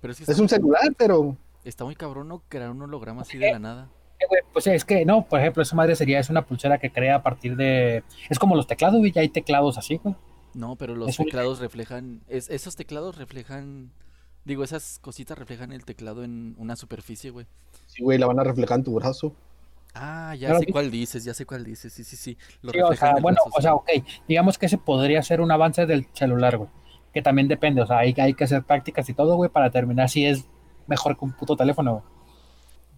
Pero 0.00 0.12
es 0.12 0.16
que 0.18 0.22
Es 0.24 0.30
está, 0.30 0.42
un 0.42 0.48
celular, 0.48 0.82
pero. 0.96 1.36
está 1.64 1.84
muy 1.84 1.94
cabrón 1.94 2.28
no 2.28 2.42
crear 2.48 2.70
un 2.70 2.80
holograma 2.82 3.20
así 3.22 3.36
de 3.38 3.52
la 3.52 3.58
nada. 3.58 3.88
Güey, 4.28 4.42
Pues 4.52 4.66
es 4.66 4.84
que, 4.84 5.04
no, 5.04 5.26
por 5.26 5.40
ejemplo, 5.40 5.62
esa 5.62 5.74
madre 5.76 5.96
sería, 5.96 6.18
es 6.20 6.28
una 6.30 6.44
pulsera 6.46 6.78
que 6.78 6.90
crea 6.92 7.16
a 7.16 7.22
partir 7.22 7.56
de, 7.56 8.02
es 8.28 8.38
como 8.38 8.54
los 8.56 8.66
teclados, 8.66 8.98
güey, 8.98 9.12
ya 9.12 9.22
hay 9.22 9.28
teclados 9.28 9.78
así, 9.78 9.96
güey. 10.02 10.14
No, 10.54 10.76
pero 10.76 10.94
los 10.94 11.08
Es 11.08 11.18
un- 11.18 11.26
teclados 11.26 11.58
reflejan, 11.60 12.20
es, 12.28 12.50
esos 12.50 12.76
teclados 12.76 13.16
reflejan, 13.16 13.90
digo, 14.44 14.62
esas 14.64 14.98
cositas 15.00 15.38
reflejan 15.38 15.72
el 15.72 15.84
teclado 15.84 16.24
en 16.24 16.54
una 16.58 16.76
superficie, 16.76 17.30
güey. 17.30 17.46
Sí, 17.86 18.02
güey, 18.02 18.18
la 18.18 18.26
van 18.26 18.40
a 18.40 18.44
reflejar 18.44 18.78
en 18.78 18.84
tu 18.84 18.94
brazo. 18.94 19.32
Ah, 19.94 20.34
ya 20.38 20.48
Claro 20.48 20.60
sé 20.60 20.66
cuál 20.72 20.90
dices, 20.90 21.24
ya 21.24 21.34
sé 21.34 21.46
cuál 21.46 21.64
dices, 21.64 21.92
sí, 21.92 22.04
sí, 22.04 22.16
sí. 22.16 22.36
Lo 22.62 22.70
Sí, 22.72 22.80
o 22.80 22.92
sea, 22.94 23.12
bueno, 23.20 23.38
brazo, 23.44 23.50
o 23.52 23.56
sí. 23.56 23.62
sea, 23.62 23.74
ok, 23.74 23.88
digamos 24.28 24.56
que 24.58 24.66
ese 24.66 24.78
podría 24.78 25.22
ser 25.22 25.40
un 25.40 25.50
avance 25.50 25.86
del 25.86 26.06
celular, 26.12 26.58
güey, 26.58 26.70
que 27.12 27.22
también 27.22 27.48
depende, 27.48 27.82
o 27.82 27.86
sea, 27.86 27.98
hay, 27.98 28.14
hay 28.18 28.34
que 28.34 28.44
hacer 28.44 28.62
prácticas 28.62 29.08
y 29.08 29.14
todo, 29.14 29.34
güey, 29.36 29.50
para 29.50 29.66
determinar 29.66 30.08
si 30.08 30.26
es 30.26 30.44
mejor 30.86 31.16
que 31.18 31.24
un 31.24 31.32
puto 31.32 31.56
teléfono, 31.56 31.92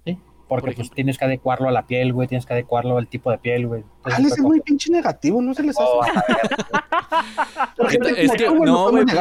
güey. 0.05 0.17
¿Sí? 0.17 0.23
Porque 0.61 0.77
Por 0.77 0.77
pues 0.77 0.91
tienes 0.91 1.19
que 1.19 1.25
adecuarlo 1.25 1.69
a 1.69 1.73
la 1.73 1.87
piel, 1.87 2.13
güey, 2.13 2.29
tienes 2.29 2.47
que 2.47 2.53
adecuarlo 2.53 2.99
al 2.99 3.07
tipo 3.09 3.31
de 3.31 3.39
piel, 3.39 3.67
güey. 3.67 3.85
Ah, 4.05 4.19
les 4.19 4.33
es 4.33 4.39
muy 4.41 4.61
pinche 4.61 4.91
negativo, 4.91 5.41
¿no 5.43 5.55
se 5.55 5.63
les 5.63 5.77
hace? 5.79 5.89
Oh, 5.91 6.01
Por 7.77 7.89
¿Qué 7.89 7.99
tal- 7.99 8.15
gente 8.17 8.23
es 8.25 8.29
como 8.29 8.39
que- 8.39 8.45
tú, 8.47 8.57
güey, 8.57 8.71
no, 8.71 8.91
güey, 8.91 9.05
pues, 9.05 9.17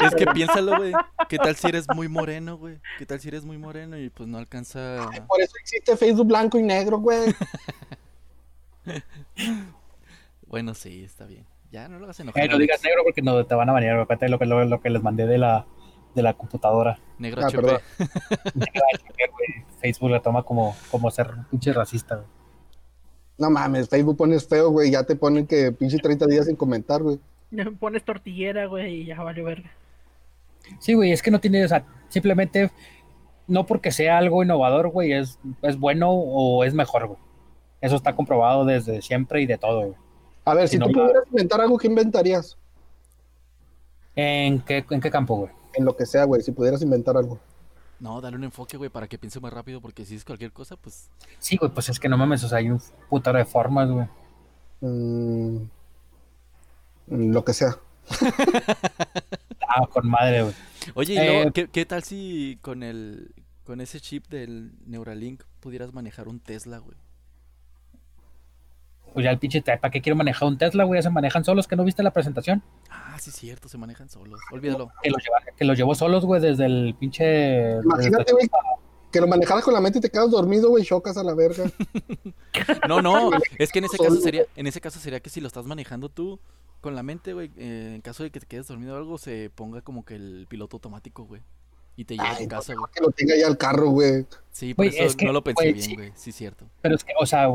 Es 0.00 0.14
que 0.14 0.24
güey. 0.24 0.34
piénsalo, 0.34 0.76
güey. 0.76 0.92
¿Qué 1.28 1.38
tal 1.38 1.56
si 1.56 1.66
eres 1.68 1.86
muy 1.94 2.08
moreno, 2.08 2.56
güey? 2.58 2.78
¿Qué 2.98 3.06
tal 3.06 3.20
si 3.20 3.28
eres 3.28 3.44
muy 3.44 3.58
moreno 3.58 3.98
y 3.98 4.10
pues 4.10 4.28
no 4.28 4.38
alcanza... 4.38 5.08
Por 5.28 5.40
eso 5.40 5.52
existe 5.60 5.96
Facebook 5.96 6.26
blanco 6.26 6.58
y 6.58 6.62
negro, 6.62 6.98
güey. 6.98 7.34
Bueno, 10.46 10.74
sí, 10.74 11.02
está 11.04 11.24
bien. 11.26 11.46
Ya 11.70 11.88
no 11.88 11.98
lo 11.98 12.04
hagas 12.04 12.20
enojar. 12.20 12.44
Eh, 12.44 12.48
no 12.48 12.58
digas 12.58 12.82
negro 12.84 13.02
porque 13.04 13.22
no 13.22 13.46
te 13.46 13.54
van 13.54 13.68
a 13.68 13.72
banear, 13.72 13.96
lo 13.96 14.38
que, 14.38 14.44
lo, 14.46 14.64
lo 14.66 14.80
que 14.80 14.90
les 14.90 15.02
mandé 15.02 15.26
de 15.26 15.38
la, 15.38 15.64
de 16.14 16.22
la 16.22 16.34
computadora. 16.34 16.98
Negro 17.18 17.42
Ah, 17.42 17.46
HP. 17.46 17.62
perdón. 17.62 17.80
Güey, 18.54 19.64
Facebook 19.80 20.10
la 20.10 20.20
toma 20.20 20.42
como, 20.42 20.74
como 20.90 21.10
ser 21.10 21.30
un 21.30 21.44
pinche 21.44 21.72
racista, 21.72 22.16
güey. 22.16 22.26
No 23.38 23.50
mames, 23.50 23.88
Facebook 23.88 24.16
pones 24.16 24.46
feo, 24.46 24.70
güey. 24.70 24.90
Ya 24.90 25.02
te 25.04 25.16
ponen 25.16 25.46
que 25.46 25.72
pinche 25.72 25.98
30 25.98 26.26
días 26.26 26.46
sin 26.46 26.56
comentar, 26.56 27.02
güey. 27.02 27.18
Pones 27.80 28.04
tortillera, 28.04 28.66
güey, 28.66 29.02
y 29.02 29.04
ya 29.06 29.20
vale 29.22 29.42
verga. 29.42 29.70
Sí, 30.78 30.94
güey, 30.94 31.12
es 31.12 31.22
que 31.22 31.30
no 31.30 31.40
tiene, 31.40 31.64
o 31.64 31.68
sea, 31.68 31.84
simplemente 32.08 32.70
no 33.48 33.66
porque 33.66 33.90
sea 33.90 34.18
algo 34.18 34.42
innovador, 34.42 34.88
güey, 34.90 35.12
es, 35.12 35.38
es 35.62 35.76
bueno 35.78 36.10
o 36.10 36.62
es 36.64 36.72
mejor, 36.74 37.06
güey. 37.08 37.18
Eso 37.80 37.96
está 37.96 38.14
comprobado 38.14 38.64
desde 38.64 39.02
siempre 39.02 39.42
y 39.42 39.46
de 39.46 39.58
todo, 39.58 39.80
güey. 39.80 39.94
A 40.44 40.54
ver, 40.54 40.68
si 40.68 40.78
no, 40.78 40.86
tú 40.86 40.92
pudieras 40.94 41.24
inventar 41.30 41.60
algo, 41.60 41.78
¿qué 41.78 41.88
inventarías? 41.88 42.56
¿En 44.14 44.60
qué, 44.60 44.84
en 44.90 45.00
qué 45.00 45.10
campo, 45.10 45.36
güey? 45.36 45.50
En 45.74 45.84
lo 45.84 45.96
que 45.96 46.06
sea, 46.06 46.24
güey. 46.24 46.42
Si 46.42 46.52
pudieras 46.52 46.82
inventar 46.82 47.16
algo. 47.16 47.38
No, 48.00 48.20
dale 48.20 48.36
un 48.36 48.44
enfoque, 48.44 48.76
güey, 48.76 48.90
para 48.90 49.06
que 49.06 49.16
piense 49.16 49.38
más 49.38 49.52
rápido, 49.52 49.80
porque 49.80 50.04
si 50.04 50.16
es 50.16 50.24
cualquier 50.24 50.50
cosa, 50.52 50.74
pues... 50.76 51.08
Sí, 51.38 51.56
güey, 51.56 51.70
pues 51.72 51.88
es 51.88 52.00
que 52.00 52.08
no 52.08 52.18
mames, 52.18 52.42
o 52.42 52.48
sea, 52.48 52.58
hay 52.58 52.68
un 52.68 52.80
putero 53.08 53.38
de 53.38 53.44
formas, 53.44 53.88
güey. 53.90 54.08
Mm, 54.80 55.58
lo 57.06 57.44
que 57.44 57.52
sea. 57.54 57.76
Ah, 59.68 59.86
con 59.90 60.08
madre, 60.08 60.42
güey. 60.42 60.54
Oye, 60.94 61.14
y 61.14 61.16
luego, 61.16 61.48
Eh, 61.48 61.52
¿qué, 61.54 61.68
qué 61.68 61.86
tal 61.86 62.02
si 62.02 62.58
con 62.60 62.82
el... 62.82 63.32
Con 63.64 63.80
ese 63.80 64.00
chip 64.00 64.26
del 64.28 64.72
Neuralink 64.86 65.44
pudieras 65.60 65.94
manejar 65.94 66.26
un 66.26 66.40
Tesla, 66.40 66.78
güey? 66.78 66.96
Pues 69.12 69.24
ya 69.24 69.30
el 69.30 69.38
pinche, 69.38 69.62
¿para 69.62 69.90
qué 69.90 70.00
quiero 70.00 70.16
manejar 70.16 70.48
un 70.48 70.56
Tesla, 70.58 70.84
güey? 70.84 70.98
Ya 70.98 71.02
se 71.02 71.10
manejan 71.10 71.44
solos, 71.44 71.66
que 71.68 71.76
no 71.76 71.84
viste 71.84 72.02
la 72.02 72.12
presentación. 72.12 72.62
Ah, 72.90 73.16
sí, 73.20 73.30
cierto, 73.30 73.68
se 73.68 73.76
manejan 73.78 74.08
solos. 74.08 74.40
Olvídalo. 74.50 74.90
Que 75.02 75.10
los, 75.10 75.22
lleva- 75.22 75.56
que 75.56 75.64
los 75.64 75.76
llevó 75.76 75.94
solos, 75.94 76.24
güey, 76.24 76.40
desde 76.40 76.64
el 76.66 76.94
pinche... 76.98 77.72
Imagínate, 77.82 78.30
el- 78.30 78.36
güey, 78.36 78.50
que 79.10 79.20
lo 79.20 79.26
manejaras 79.26 79.62
con 79.62 79.74
la 79.74 79.80
mente 79.80 79.98
y 79.98 80.00
te 80.00 80.08
quedas 80.10 80.30
dormido, 80.30 80.70
güey, 80.70 80.84
chocas 80.84 81.16
a 81.18 81.22
la 81.24 81.34
verga. 81.34 81.64
No, 82.88 83.00
no, 83.02 83.30
es 83.58 83.72
que 83.72 83.78
en 83.80 83.86
ese 83.86 83.96
caso 83.98 84.16
sería, 84.16 84.44
en 84.56 84.66
ese 84.66 84.80
caso 84.80 84.98
sería 85.00 85.20
que 85.20 85.30
si 85.30 85.40
lo 85.40 85.46
estás 85.46 85.66
manejando 85.66 86.08
tú 86.08 86.38
con 86.80 86.94
la 86.94 87.02
mente, 87.02 87.32
güey, 87.32 87.50
eh, 87.56 87.92
en 87.94 88.00
caso 88.02 88.22
de 88.22 88.30
que 88.30 88.40
te 88.40 88.46
quedes 88.46 88.66
dormido 88.68 88.94
o 88.94 88.96
algo, 88.98 89.18
se 89.18 89.50
ponga 89.54 89.82
como 89.82 90.04
que 90.04 90.14
el 90.16 90.46
piloto 90.48 90.76
automático, 90.76 91.24
güey. 91.24 91.42
Y 91.96 92.04
te 92.06 92.14
lleve 92.16 92.28
a 92.28 92.38
tu 92.38 92.48
casa, 92.48 92.74
güey. 92.74 92.86
Que 92.94 93.00
lo 93.02 93.10
tenga 93.10 93.36
ya 93.36 93.46
al 93.46 93.58
carro, 93.58 93.90
güey. 93.90 94.26
Sí, 94.50 94.74
por 94.74 94.86
eso 94.86 95.02
es 95.04 95.14
que, 95.16 95.24
no 95.26 95.32
lo 95.32 95.44
pensé 95.44 95.72
bien, 95.72 95.82
sí. 95.82 95.94
güey. 95.94 96.12
Sí, 96.14 96.32
cierto. 96.32 96.66
Pero 96.80 96.94
es 96.94 97.04
que, 97.04 97.12
o 97.20 97.26
sea, 97.26 97.48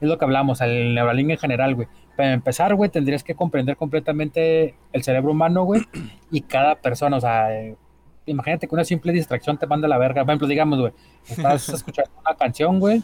es 0.00 0.08
lo 0.08 0.18
que 0.18 0.24
hablamos, 0.24 0.60
el 0.60 0.94
Neuralink 0.94 1.30
en 1.30 1.38
general, 1.38 1.74
güey. 1.74 1.88
Para 2.16 2.32
empezar, 2.32 2.74
güey, 2.74 2.90
tendrías 2.90 3.22
que 3.22 3.34
comprender 3.34 3.76
completamente 3.76 4.74
el 4.92 5.02
cerebro 5.02 5.32
humano, 5.32 5.64
güey, 5.64 5.82
y 6.30 6.42
cada 6.42 6.76
persona, 6.76 7.16
o 7.16 7.20
sea, 7.20 7.54
eh, 7.54 7.76
imagínate 8.26 8.68
que 8.68 8.74
una 8.74 8.84
simple 8.84 9.12
distracción 9.12 9.58
te 9.58 9.66
manda 9.66 9.86
a 9.86 9.90
la 9.90 9.98
verga. 9.98 10.22
Por 10.24 10.30
ejemplo, 10.30 10.48
digamos, 10.48 10.78
güey, 10.78 10.92
estás 11.28 11.68
escuchando 11.68 12.10
una 12.20 12.36
canción, 12.36 12.80
güey, 12.80 13.02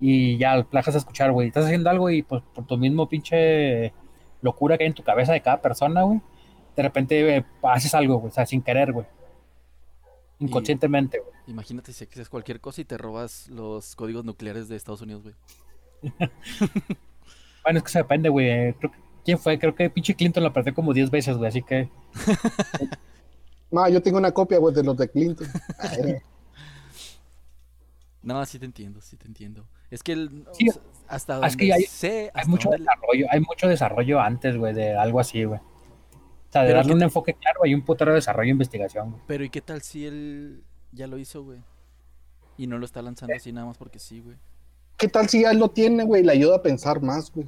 y 0.00 0.38
ya 0.38 0.56
la 0.56 0.66
dejas 0.70 0.94
a 0.94 0.98
escuchar, 0.98 1.32
güey. 1.32 1.48
Estás 1.48 1.66
haciendo 1.66 1.90
algo 1.90 2.10
y 2.10 2.22
pues 2.22 2.42
por 2.54 2.66
tu 2.66 2.76
mismo 2.76 3.08
pinche 3.08 3.92
locura 4.42 4.76
que 4.76 4.84
hay 4.84 4.88
en 4.88 4.94
tu 4.94 5.02
cabeza 5.02 5.32
de 5.32 5.40
cada 5.40 5.60
persona, 5.60 6.02
güey, 6.02 6.20
de 6.76 6.82
repente 6.82 7.36
eh, 7.36 7.44
haces 7.62 7.94
algo, 7.94 8.16
güey, 8.16 8.30
o 8.30 8.34
sea, 8.34 8.46
sin 8.46 8.62
querer, 8.62 8.92
güey. 8.92 9.06
Inconscientemente, 10.38 11.18
güey. 11.18 11.32
Imagínate 11.46 11.92
si 11.92 12.04
haces 12.04 12.28
cualquier 12.28 12.60
cosa 12.60 12.80
y 12.80 12.84
te 12.84 12.98
robas 12.98 13.48
los 13.48 13.96
códigos 13.96 14.24
nucleares 14.24 14.68
de 14.68 14.76
Estados 14.76 15.00
Unidos, 15.00 15.22
güey. 15.22 15.34
Bueno, 17.64 17.78
es 17.78 17.82
que 17.84 17.90
se 17.90 17.98
depende, 17.98 18.28
güey. 18.28 18.48
eh, 18.48 18.74
Creo 18.78 18.92
que, 18.92 18.98
¿Quién 19.24 19.38
fue? 19.40 19.58
Creo 19.58 19.74
que 19.74 19.90
pinche 19.90 20.14
Clinton 20.14 20.44
lo 20.44 20.52
perdió 20.52 20.72
como 20.72 20.92
10 20.94 21.10
veces, 21.10 21.36
güey. 21.36 21.48
Así 21.48 21.62
que. 21.62 21.88
Ma, 23.72 23.88
yo 23.88 24.00
tengo 24.00 24.18
una 24.18 24.30
copia, 24.30 24.58
güey, 24.58 24.72
de 24.72 24.84
los 24.84 24.96
de 24.96 25.08
Clinton. 25.10 25.48
No, 28.22 28.44
sí 28.44 28.58
te 28.58 28.64
entiendo, 28.66 29.00
sí 29.00 29.16
te 29.16 29.26
entiendo. 29.26 29.66
Es 29.90 30.02
que 30.02 30.12
el, 30.12 30.46
Sí, 30.52 30.68
o 30.68 30.72
sea, 30.72 30.82
hasta 31.08 31.34
donde 31.34 31.48
es 31.48 31.56
que 31.56 31.72
hay- 31.72 31.82
sé, 31.84 32.30
Hay 32.34 32.46
mucho 32.46 32.68
donde- 32.70 32.84
desarrollo, 32.84 33.26
hay 33.30 33.40
mucho 33.40 33.68
desarrollo 33.68 34.20
antes, 34.20 34.56
güey, 34.56 34.74
de 34.74 34.96
algo 34.96 35.20
así, 35.20 35.44
güey. 35.44 35.60
O 35.60 36.52
sea, 36.52 36.62
de 36.62 36.68
Pero 36.68 36.76
darle 36.78 36.90
¿qué 36.90 36.94
un 36.94 36.98
te- 37.00 37.04
enfoque 37.04 37.34
claro, 37.34 37.60
hay 37.64 37.74
un 37.74 37.82
putero 37.84 38.10
de 38.10 38.16
desarrollo 38.16 38.48
e 38.48 38.52
investigación, 38.52 39.10
güey. 39.12 39.22
Pero 39.26 39.44
¿y 39.44 39.50
qué 39.50 39.60
tal 39.60 39.82
si 39.82 40.06
él 40.06 40.64
ya 40.92 41.06
lo 41.06 41.18
hizo, 41.18 41.44
güey? 41.44 41.60
Y 42.56 42.66
no 42.66 42.78
lo 42.78 42.84
está 42.84 43.02
lanzando 43.02 43.34
así 43.36 43.52
nada 43.52 43.66
más 43.66 43.78
porque 43.78 43.98
sí, 43.98 44.20
güey. 44.20 44.36
¿Qué 44.96 45.08
tal 45.08 45.28
si 45.28 45.42
ya 45.42 45.52
lo 45.52 45.68
tiene, 45.68 46.04
güey? 46.04 46.22
Le 46.22 46.32
ayuda 46.32 46.56
a 46.56 46.62
pensar 46.62 47.02
más, 47.02 47.30
güey. 47.32 47.46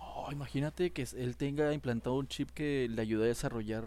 Oh, 0.00 0.30
imagínate 0.32 0.92
que 0.92 1.06
él 1.16 1.36
tenga 1.36 1.72
implantado 1.72 2.16
un 2.16 2.26
chip 2.28 2.50
que 2.50 2.88
le 2.90 3.00
ayude 3.02 3.24
a 3.24 3.28
desarrollar 3.28 3.84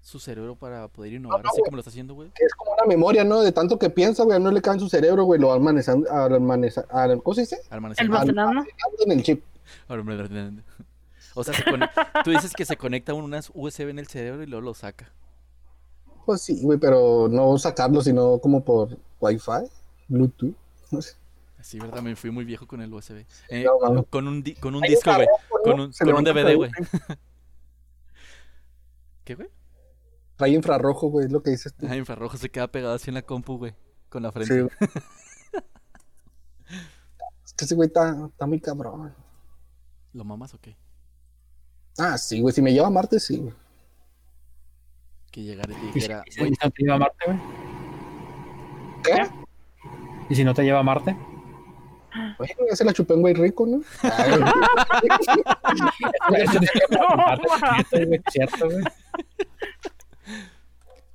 su 0.00 0.18
cerebro 0.20 0.54
para 0.54 0.86
poder 0.88 1.12
innovar, 1.14 1.42
no, 1.42 1.50
así 1.50 1.60
como 1.64 1.76
lo 1.76 1.80
está 1.80 1.90
haciendo, 1.90 2.14
güey. 2.14 2.30
Que 2.34 2.44
es 2.44 2.54
como 2.54 2.72
una 2.72 2.84
memoria, 2.86 3.24
¿no? 3.24 3.40
De 3.42 3.50
tanto 3.52 3.78
que 3.78 3.90
piensa, 3.90 4.22
güey, 4.22 4.38
no 4.40 4.50
le 4.52 4.62
cae 4.62 4.74
en 4.74 4.80
su 4.80 4.88
cerebro, 4.88 5.24
güey, 5.24 5.40
lo 5.40 5.52
almacenando, 5.52 6.08
almaneza- 6.10 6.86
al- 6.90 7.20
¿cómo 7.22 7.34
se 7.34 7.40
dice? 7.42 7.58
Almacenando. 7.70 8.16
Almacenando. 8.16 8.50
Almacenando 8.60 8.96
en 9.04 9.10
el 9.12 9.22
chip. 9.24 9.44
Almacenando. 9.88 10.62
O 11.34 11.42
sea, 11.44 11.54
se 11.54 11.62
tú 12.24 12.30
dices 12.30 12.52
que 12.54 12.64
se 12.64 12.76
conecta 12.76 13.14
unas 13.14 13.50
USB 13.52 13.88
en 13.90 13.98
el 13.98 14.06
cerebro 14.06 14.42
y 14.42 14.46
luego 14.46 14.64
lo 14.64 14.74
saca. 14.74 15.10
Pues 16.24 16.40
sí, 16.42 16.60
güey, 16.62 16.78
pero 16.78 17.28
no 17.28 17.58
sacarlo, 17.58 18.00
sino 18.00 18.38
como 18.38 18.64
por 18.64 18.96
Wi-Fi, 19.20 19.68
Bluetooth. 20.08 20.54
No 20.92 21.02
sé. 21.02 21.14
Sí, 21.66 21.80
verdad, 21.80 22.00
me 22.00 22.14
fui 22.14 22.30
muy 22.30 22.44
viejo 22.44 22.64
con 22.68 22.80
el 22.80 22.94
USB. 22.94 23.26
Eh, 23.48 23.64
No, 23.64 24.04
con 24.04 24.28
un, 24.28 24.40
di- 24.40 24.54
con 24.54 24.76
un 24.76 24.82
disco, 24.82 25.12
güey. 25.12 25.26
Con 25.64 25.80
un, 25.80 25.90
con 25.92 26.14
un 26.14 26.22
DVD, 26.22 26.54
güey. 26.54 26.70
¿Qué, 29.24 29.34
güey? 29.34 29.48
Trae 30.36 30.50
infrarrojo, 30.50 31.08
güey, 31.08 31.26
es 31.26 31.32
lo 31.32 31.42
que 31.42 31.50
dices 31.50 31.74
tú. 31.74 31.88
Ah, 31.90 31.96
infrarrojo 31.96 32.36
se 32.36 32.50
queda 32.50 32.68
pegado 32.70 32.94
así 32.94 33.10
en 33.10 33.14
la 33.14 33.22
compu, 33.22 33.58
güey. 33.58 33.74
Con 34.08 34.22
la 34.22 34.28
Sí, 34.28 34.34
frente. 34.34 34.62
güey. 34.62 34.70
es 37.44 37.52
que 37.54 37.64
ese 37.64 37.74
güey 37.74 37.88
está, 37.88 38.28
está 38.30 38.46
muy 38.46 38.60
cabrón. 38.60 39.12
¿Lo 40.12 40.24
mamas 40.24 40.54
o 40.54 40.60
qué? 40.60 40.76
Ah, 41.98 42.16
sí, 42.16 42.40
güey, 42.42 42.54
si 42.54 42.62
me 42.62 42.72
lleva 42.72 42.86
a 42.86 42.90
Marte, 42.90 43.18
sí, 43.18 43.38
güey. 43.38 43.54
Que 45.32 45.42
llegara 45.42 45.72
y 45.72 45.74
te 45.74 45.82
Y 45.82 45.88
si, 45.88 45.94
dijera, 45.94 46.22
y 46.26 46.30
si 46.30 46.42
no 46.44 46.70
te 46.70 46.82
lleva 46.84 46.94
a 46.94 46.98
Marte, 46.98 47.24
güey. 47.26 47.38
¿Qué? 49.02 49.28
Y 50.28 50.34
si 50.36 50.44
no 50.44 50.54
te 50.54 50.62
lleva 50.62 50.78
a 50.78 50.84
Marte. 50.84 51.16
Bueno, 52.38 52.54
ya 52.68 52.76
se 52.76 52.84
la 52.84 52.92
chupé 52.92 53.14
un 53.14 53.22
güey 53.22 53.34
rico, 53.34 53.66
¿no? 53.66 53.78
Dice 57.90 58.22
cierto, 58.30 58.70
güey. 58.70 58.84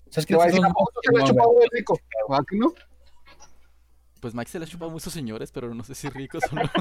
¿Sabes 0.09 0.25
qué? 0.25 0.35
a 0.35 0.43
¿a 0.43 0.49
se 0.49 0.59
la 0.59 1.23
chupó 1.23 1.49
un 1.49 1.55
güey 1.55 1.67
rico? 1.71 1.99
¿Ah, 2.29 2.41
que 2.47 2.57
no? 2.57 2.73
pues 4.21 4.35
Mike 4.35 4.51
se 4.51 4.59
la 4.59 4.67
chupa 4.67 4.85
a 4.85 4.89
muchos 4.89 5.11
señores, 5.11 5.51
pero 5.51 5.73
no 5.73 5.83
sé 5.83 5.95
si 5.95 6.07
ricos 6.07 6.43
o 6.51 6.55
no. 6.55 6.61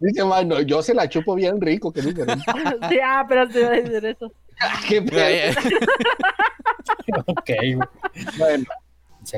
Dice, 0.00 0.24
mano, 0.24 0.60
yo 0.62 0.82
se 0.82 0.92
la 0.92 1.08
chupo 1.08 1.34
bien 1.34 1.60
rico, 1.60 1.92
que 1.92 2.00
es 2.00 2.06
diferente. 2.14 2.44
Sí, 2.88 2.98
ah, 3.02 3.24
pero 3.28 3.48
te 3.48 3.60
iba 3.60 3.68
a 3.68 3.72
decir 3.72 4.04
eso. 4.04 4.32
¿Qué 4.88 5.00
pedo? 5.02 5.60
Ok, 7.26 7.48
güey. 7.48 7.78
Bueno. 8.38 8.64
Sí, 9.24 9.36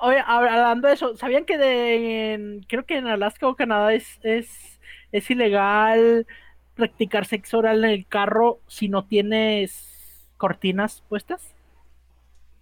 Oye, 0.00 0.20
hablando 0.26 0.88
de 0.88 0.94
eso, 0.94 1.16
¿sabían 1.16 1.44
que 1.44 1.58
de, 1.58 2.34
en- 2.34 2.62
creo 2.68 2.84
que 2.86 2.96
en 2.98 3.06
Alaska 3.06 3.48
o 3.48 3.56
Canadá 3.56 3.92
es, 3.94 4.18
es, 4.22 4.80
es 5.12 5.30
ilegal 5.30 6.26
practicar 6.74 7.26
sexo 7.26 7.58
oral 7.58 7.84
en 7.84 7.90
el 7.90 8.06
carro 8.06 8.60
si 8.66 8.88
no 8.88 9.04
tienes 9.06 10.28
cortinas 10.38 11.02
puestas? 11.08 11.54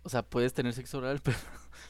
O 0.03 0.09
sea, 0.09 0.23
puedes 0.23 0.55
tener 0.55 0.73
sexo 0.73 0.99
oral, 0.99 1.21
pero 1.25 1.37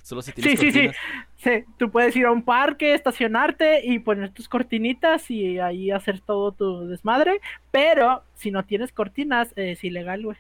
solo 0.03 0.23
si 0.23 0.33
tienes 0.33 0.53
Sí, 0.53 0.57
sí, 0.57 0.73
sí, 0.73 0.89
cortinas. 0.89 0.97
sí. 1.37 1.65
Tú 1.79 1.91
puedes 1.91 2.17
ir 2.17 2.25
a 2.27 2.33
un 2.33 2.43
parque, 2.45 2.95
estacionarte 2.95 3.85
y 3.87 3.99
poner 3.99 4.33
tus 4.33 4.49
cortinitas 4.49 5.31
y 5.31 5.59
ahí 5.59 5.91
hacer 5.91 6.21
todo 6.21 6.53
tu 6.53 6.87
desmadre, 6.89 7.41
pero 7.71 8.25
si 8.35 8.51
no 8.51 8.65
tienes 8.65 8.93
cortinas 8.93 9.53
es 9.57 9.85
ilegal, 9.85 10.23
güey. 10.25 10.39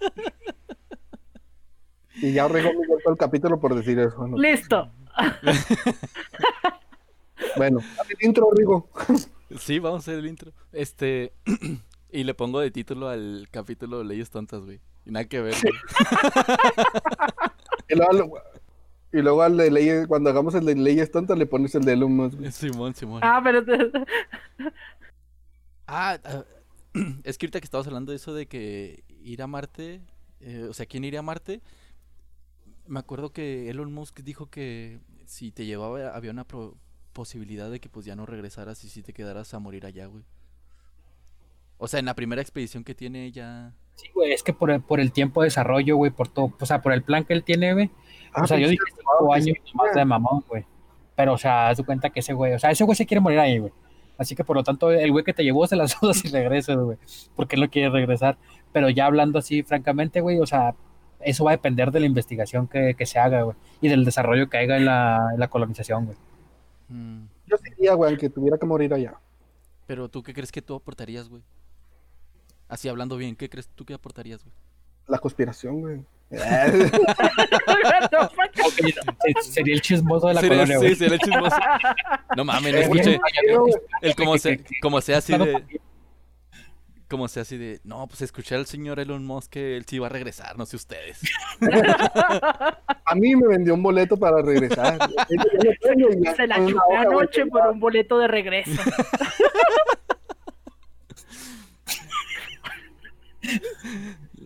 y 2.22 2.32
ya 2.32 2.48
regó 2.48 2.70
mi 2.78 2.86
todo 3.02 3.12
el 3.12 3.18
capítulo 3.18 3.58
por 3.60 3.74
decir 3.74 3.98
eso. 3.98 4.26
¿no? 4.26 4.36
Listo. 4.38 4.90
Bueno, 7.56 7.80
el 8.08 8.26
intro, 8.26 8.48
Rigo. 8.54 8.88
Sí, 9.58 9.78
vamos 9.78 9.98
a 9.98 10.00
hacer 10.02 10.18
el 10.20 10.26
intro. 10.26 10.52
Este. 10.72 11.32
y 12.12 12.22
le 12.24 12.34
pongo 12.34 12.60
de 12.60 12.70
título 12.70 13.08
al 13.08 13.48
capítulo 13.50 14.04
Leyes 14.04 14.30
Tontas, 14.30 14.64
güey. 14.64 14.80
Y 15.04 15.10
nada 15.10 15.24
que 15.24 15.40
ver. 15.40 15.54
Y 17.88 17.96
luego, 17.96 18.12
al- 18.12 18.30
y 19.12 19.16
luego 19.22 19.42
al 19.42 19.56
de 19.56 19.68
leyes, 19.68 20.06
cuando 20.06 20.30
hagamos 20.30 20.54
el 20.54 20.64
de 20.64 20.76
leyes 20.76 21.10
tontas, 21.10 21.36
le 21.36 21.44
pones 21.46 21.74
el 21.74 21.82
de 21.82 21.96
Musk, 21.96 22.38
güey. 22.38 22.52
Simón, 22.52 22.94
Simón. 22.94 23.20
Ah, 23.24 23.40
pero 23.42 23.64
Ah, 25.88 26.16
ah, 26.22 26.44
es 27.24 27.36
que 27.36 27.46
ahorita 27.46 27.58
que 27.58 27.64
estabas 27.64 27.88
hablando 27.88 28.12
de 28.12 28.16
eso 28.16 28.32
de 28.32 28.46
que 28.46 29.02
ir 29.08 29.42
a 29.42 29.48
Marte, 29.48 30.02
eh, 30.38 30.68
o 30.70 30.72
sea, 30.72 30.86
¿quién 30.86 31.02
iría 31.02 31.18
a 31.18 31.22
Marte? 31.24 31.62
Me 32.90 32.98
acuerdo 32.98 33.32
que 33.32 33.70
Elon 33.70 33.92
Musk 33.92 34.20
dijo 34.20 34.46
que 34.50 34.98
si 35.24 35.52
te 35.52 35.64
llevaba 35.64 36.08
había 36.14 36.32
una 36.32 36.42
pro- 36.44 36.76
posibilidad 37.12 37.70
de 37.70 37.78
que 37.80 37.88
pues 37.88 38.04
ya 38.04 38.16
no 38.16 38.26
regresaras 38.26 38.82
y 38.82 38.88
si 38.88 39.02
te 39.02 39.12
quedaras 39.12 39.54
a 39.54 39.60
morir 39.60 39.86
allá, 39.86 40.06
güey. 40.06 40.24
O 41.78 41.86
sea, 41.86 42.00
en 42.00 42.06
la 42.06 42.14
primera 42.14 42.42
expedición 42.42 42.82
que 42.82 42.94
tiene 42.96 43.30
ya... 43.30 43.72
Sí, 43.94 44.08
güey, 44.12 44.32
es 44.32 44.42
que 44.42 44.52
por 44.52 44.70
el, 44.72 44.80
por 44.80 44.98
el 44.98 45.12
tiempo 45.12 45.40
de 45.42 45.46
desarrollo, 45.46 45.96
güey, 45.96 46.10
por 46.10 46.26
todo, 46.28 46.52
o 46.58 46.66
sea, 46.66 46.82
por 46.82 46.92
el 46.92 47.02
plan 47.02 47.24
que 47.24 47.32
él 47.32 47.44
tiene, 47.44 47.72
güey. 47.74 47.90
Ah, 48.34 48.42
o 48.42 48.46
sea, 48.46 48.58
yo 48.58 48.66
pues, 48.66 48.70
dije 48.72 48.84
cinco 48.96 49.32
años 49.32 49.56
más 49.74 49.94
de 49.94 50.04
mamón, 50.04 50.44
güey. 50.48 50.66
Pero, 51.14 51.34
o 51.34 51.38
sea, 51.38 51.68
haz 51.68 51.76
de 51.78 51.84
cuenta 51.84 52.10
que 52.10 52.20
ese 52.20 52.32
güey, 52.32 52.54
o 52.54 52.58
sea, 52.58 52.70
ese 52.72 52.82
güey 52.84 52.96
se 52.96 53.06
quiere 53.06 53.20
morir 53.20 53.38
ahí, 53.38 53.58
güey. 53.58 53.72
Así 54.18 54.34
que, 54.34 54.42
por 54.44 54.56
lo 54.56 54.64
tanto, 54.64 54.90
el 54.90 55.12
güey 55.12 55.24
que 55.24 55.32
te 55.32 55.44
llevó 55.44 55.66
se 55.66 55.76
las 55.76 55.94
dudas 56.00 56.24
y 56.24 56.28
regreses, 56.28 56.76
güey. 56.76 56.98
Porque 57.36 57.54
él 57.56 57.62
no 57.62 57.70
quiere 57.70 57.88
regresar. 57.90 58.36
Pero 58.72 58.90
ya 58.90 59.06
hablando 59.06 59.38
así, 59.38 59.62
francamente, 59.62 60.20
güey, 60.20 60.38
o 60.40 60.46
sea, 60.46 60.74
eso 61.20 61.44
va 61.44 61.52
a 61.52 61.56
depender 61.56 61.90
de 61.90 62.00
la 62.00 62.06
investigación 62.06 62.66
que, 62.68 62.94
que 62.94 63.06
se 63.06 63.18
haga, 63.18 63.42
güey. 63.42 63.56
Y 63.80 63.88
del 63.88 64.04
desarrollo 64.04 64.48
que 64.48 64.58
haya 64.58 64.76
en 64.76 64.84
la, 64.86 65.28
en 65.34 65.40
la 65.40 65.48
colonización, 65.48 66.06
güey. 66.06 66.16
mm, 66.88 67.24
Yo 67.46 67.56
sería, 67.58 67.94
güey, 67.94 68.10
aunque 68.10 68.30
tuviera 68.30 68.58
que 68.58 68.66
morir 68.66 68.92
allá. 68.94 69.14
Pero 69.86 70.08
tú, 70.08 70.22
¿qué 70.22 70.32
crees 70.34 70.52
que 70.52 70.62
tú 70.62 70.74
aportarías, 70.74 71.28
güey? 71.28 71.42
Así 72.68 72.88
hablando 72.88 73.16
bien, 73.16 73.34
¿qué 73.36 73.48
crees 73.48 73.68
tú 73.68 73.84
que 73.84 73.94
aportarías, 73.94 74.42
güey? 74.44 74.54
La 75.08 75.18
conspiración, 75.18 75.80
güey. 75.80 76.04
Se- 76.30 76.38
sería 79.42 79.74
el 79.74 79.80
chismoso 79.80 80.28
de 80.28 80.34
la 80.34 80.40
Sería- 80.40 80.56
colonia, 80.58 80.78
sí, 80.78 80.84
güey. 80.84 80.94
sería 80.96 81.18
chismoso. 81.18 81.56
No 82.36 82.44
mames, 82.44 82.72
no 82.72 82.78
escuché. 82.78 83.18
El 84.02 84.14
como, 84.14 84.32
que- 84.34 84.38
sea, 84.38 84.56
que- 84.56 84.80
como 84.80 85.00
sea 85.00 85.18
así 85.18 85.36
de... 85.36 85.64
Como 87.10 87.26
sea 87.26 87.42
así 87.42 87.58
de... 87.58 87.80
No, 87.82 88.06
pues 88.06 88.22
escuché 88.22 88.54
al 88.54 88.66
señor 88.66 89.00
Elon 89.00 89.26
Musk 89.26 89.50
que 89.50 89.76
él 89.76 89.84
sí 89.84 89.96
iba 89.96 90.06
a 90.06 90.10
regresar, 90.10 90.56
no 90.56 90.64
sé 90.64 90.76
ustedes. 90.76 91.20
A 93.04 93.14
mí 93.16 93.34
me 93.34 93.48
vendió 93.48 93.74
un 93.74 93.82
boleto 93.82 94.16
para 94.16 94.40
regresar. 94.42 94.96
Se 96.36 96.46
la 96.46 96.64
chupé 96.64 96.96
anoche 96.96 97.46
por 97.46 97.66
un 97.66 97.80
boleto 97.80 98.16
de 98.20 98.28
regreso. 98.28 98.70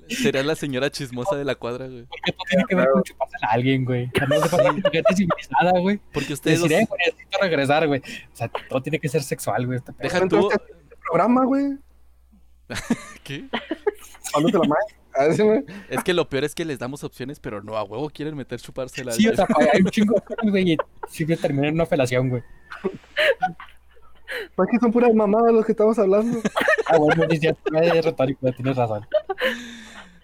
Será 0.08 0.42
la 0.42 0.54
señora 0.54 0.90
chismosa 0.90 1.36
de 1.36 1.44
la 1.44 1.54
cuadra, 1.54 1.86
güey. 1.86 2.04
Porque 2.06 2.32
todo 2.32 2.44
tiene 2.48 2.64
que 2.68 2.74
ver 2.74 2.88
con 2.90 3.02
chuparse 3.02 3.36
a 3.42 3.50
alguien, 3.52 3.84
güey. 3.84 4.10
No 4.28 4.36
se 4.40 4.48
pasa 4.48 4.72
gente 4.72 5.14
civilizada, 5.14 5.78
güey. 5.80 6.00
Porque 6.12 6.32
ustedes 6.32 6.62
Decir, 6.62 6.78
dos- 6.78 6.82
eh, 6.82 6.86
güey, 6.88 7.00
necesito 7.06 7.38
regresar, 7.40 7.86
güey. 7.88 8.00
O 8.00 8.36
sea, 8.36 8.50
todo 8.68 8.82
tiene 8.82 8.98
que 9.00 9.08
ser 9.08 9.22
sexual, 9.22 9.66
güey. 9.66 9.78
este. 9.78 9.92
Deja 9.98 10.26
tú. 10.28 10.50
Este 10.50 10.96
programa, 11.08 11.44
güey. 11.44 11.78
¿Qué? 13.24 13.48
La 14.34 14.58
madre. 14.58 14.94
A. 15.16 15.26
Es 15.88 16.02
que 16.02 16.12
lo 16.12 16.28
peor 16.28 16.44
es 16.44 16.54
que 16.54 16.64
les 16.64 16.78
damos 16.78 17.04
opciones, 17.04 17.38
pero 17.38 17.62
no, 17.62 17.76
a 17.76 17.84
huevo 17.84 18.10
quieren 18.10 18.36
meter 18.36 18.60
chupársela. 18.60 19.12
Sí, 19.12 19.28
o 19.28 19.36
sea, 19.36 19.46
hay 19.72 19.82
un 19.82 19.90
chingo 19.90 20.14
de 20.14 20.20
cosas, 20.24 20.50
güey, 20.50 20.72
y 20.72 20.76
siempre 21.08 21.36
termina 21.36 21.68
en 21.68 21.74
una 21.74 21.86
felación, 21.86 22.30
güey. 22.30 22.42
Pues 24.56 24.68
que 24.70 24.78
son 24.78 24.90
puras 24.90 25.14
mamadas 25.14 25.52
los 25.52 25.64
que 25.64 25.72
estamos 25.72 25.96
hablando. 25.98 26.40
Ah, 26.86 26.98
bueno, 26.98 27.24
sí, 27.30 27.38
sí, 27.38 27.48
es 27.48 28.04
retórico, 28.04 28.50
tienes 28.52 28.76
razón. 28.76 29.06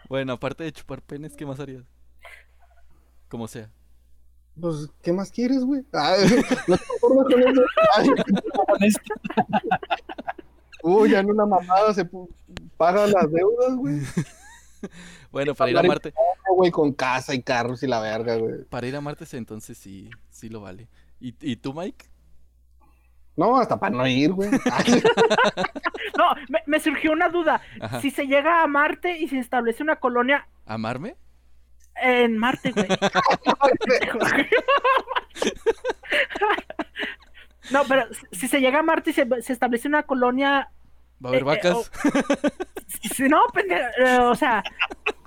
Bueno, 0.08 0.32
aparte 0.32 0.64
de 0.64 0.72
chupar 0.72 1.00
penes, 1.02 1.36
¿qué 1.36 1.46
más 1.46 1.60
harías? 1.60 1.84
Como 3.28 3.46
sea. 3.46 3.70
Pues, 4.60 4.88
¿qué 5.02 5.12
más 5.12 5.30
quieres, 5.30 5.64
güey? 5.64 5.84
Ay, 5.92 6.28
no 6.66 6.76
te 6.76 6.84
conformas 7.00 7.26
con 8.66 8.82
eso. 8.82 8.98
Uy, 10.82 11.10
ya 11.10 11.20
en 11.20 11.30
una 11.30 11.46
mamada 11.46 11.92
se 11.94 12.08
pagan 12.76 13.12
las 13.12 13.30
deudas, 13.30 13.74
güey. 13.76 14.00
Bueno, 15.30 15.54
para 15.54 15.70
ir 15.70 15.78
a 15.78 15.82
Marte, 15.82 16.12
Güey, 16.56 16.70
con 16.70 16.92
casa 16.92 17.34
y 17.34 17.42
carros 17.42 17.82
y 17.82 17.86
la 17.86 18.00
verga, 18.00 18.36
güey. 18.36 18.64
para 18.64 18.86
ir 18.86 18.96
a 18.96 19.00
Marte 19.00 19.24
entonces 19.36 19.76
sí, 19.78 20.10
sí 20.30 20.48
lo 20.48 20.62
vale. 20.62 20.88
¿Y, 21.20 21.34
y 21.40 21.56
tú, 21.56 21.72
Mike? 21.74 22.06
No, 23.36 23.58
hasta 23.58 23.78
para 23.78 23.94
no 23.94 24.06
ir, 24.08 24.32
güey. 24.32 24.48
No, 26.18 26.34
me, 26.48 26.60
me 26.66 26.80
surgió 26.80 27.12
una 27.12 27.28
duda. 27.28 27.60
Ajá. 27.80 28.00
Si 28.00 28.10
se 28.10 28.26
llega 28.26 28.62
a 28.62 28.66
Marte 28.66 29.18
y 29.18 29.28
se 29.28 29.38
establece 29.38 29.82
una 29.82 29.96
colonia 29.96 30.48
¿Amarme? 30.66 31.14
en 32.02 32.36
Marte, 32.38 32.72
güey. 32.72 32.88
No, 37.70 37.82
pero 37.88 38.06
si 38.32 38.48
se 38.48 38.60
llega 38.60 38.80
a 38.80 38.82
Marte 38.82 39.10
y 39.10 39.12
se, 39.12 39.26
se 39.42 39.52
establece 39.52 39.88
una 39.88 40.02
colonia. 40.04 40.70
¿Va 41.24 41.28
a 41.30 41.32
haber 41.32 41.42
Eh, 41.42 41.42
eh, 41.42 41.44
vacas? 41.44 41.90
Si 43.14 43.28
no, 43.28 43.40
pendejo, 43.52 43.82
eh, 43.98 44.18
o 44.18 44.34
sea, 44.34 44.62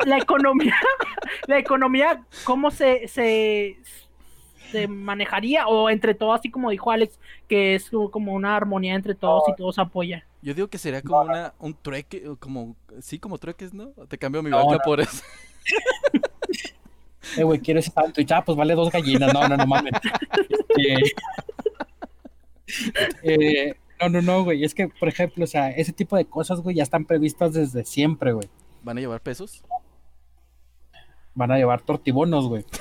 la 0.06 0.18
economía, 0.18 0.76
la 1.48 1.58
economía, 1.60 2.22
¿cómo 2.44 2.72
se, 2.72 3.08
se, 3.08 3.78
se 4.72 4.88
manejaría? 4.88 5.68
O 5.68 5.90
entre 5.90 6.14
todos, 6.14 6.40
así 6.40 6.52
como 6.52 6.72
dijo 6.72 6.92
Alex, 6.92 7.20
que 7.48 7.76
es 7.76 7.90
como 8.12 8.34
una 8.34 8.56
armonía 8.56 8.96
entre 8.96 9.16
todos 9.16 9.44
y 9.48 9.56
todos 9.56 9.80
apoyan. 9.80 10.24
Yo 10.42 10.54
digo 10.54 10.68
que 10.68 10.78
sería 10.78 11.02
como 11.02 11.22
una, 11.22 11.54
un 11.60 11.74
trueque, 11.74 12.24
como, 12.40 12.76
sí, 13.00 13.18
como 13.18 13.38
trueques, 13.38 13.74
¿no? 13.74 13.92
Te 14.10 14.18
cambio 14.18 14.44
mi 14.44 14.50
No, 14.50 14.58
vaca 14.66 14.74
no. 14.74 14.80
por 14.84 15.00
eso. 15.00 15.24
eh, 17.38 17.44
güey, 17.44 17.60
quiero 17.60 17.80
ese 17.80 17.92
tanto. 17.92 18.20
Y 18.20 18.26
ya, 18.26 18.44
pues 18.44 18.58
vale 18.58 18.76
dos 18.76 18.92
gallinas. 18.92 19.34
No, 19.34 19.48
no, 19.48 19.56
no 19.56 19.66
mames. 19.66 19.94
Este, 20.78 21.14
eh, 23.24 23.76
no, 24.02 24.10
no, 24.10 24.22
no, 24.22 24.44
güey. 24.44 24.64
Es 24.64 24.74
que, 24.74 24.88
por 24.88 25.08
ejemplo, 25.10 25.44
o 25.44 25.48
sea, 25.48 25.70
ese 25.72 25.94
tipo 25.94 26.16
de 26.18 26.26
cosas, 26.26 26.60
güey, 26.62 26.76
ya 26.78 26.84
están 26.84 27.06
previstas 27.06 27.54
desde 27.54 27.84
siempre, 27.86 28.32
güey. 28.34 28.50
¿Van 28.84 28.98
a 28.98 29.02
llevar 29.02 29.22
pesos? 29.22 29.64
Van 31.36 31.52
a 31.52 31.58
llevar 31.58 31.82
tortibonos, 31.82 32.48
güey. 32.48 32.66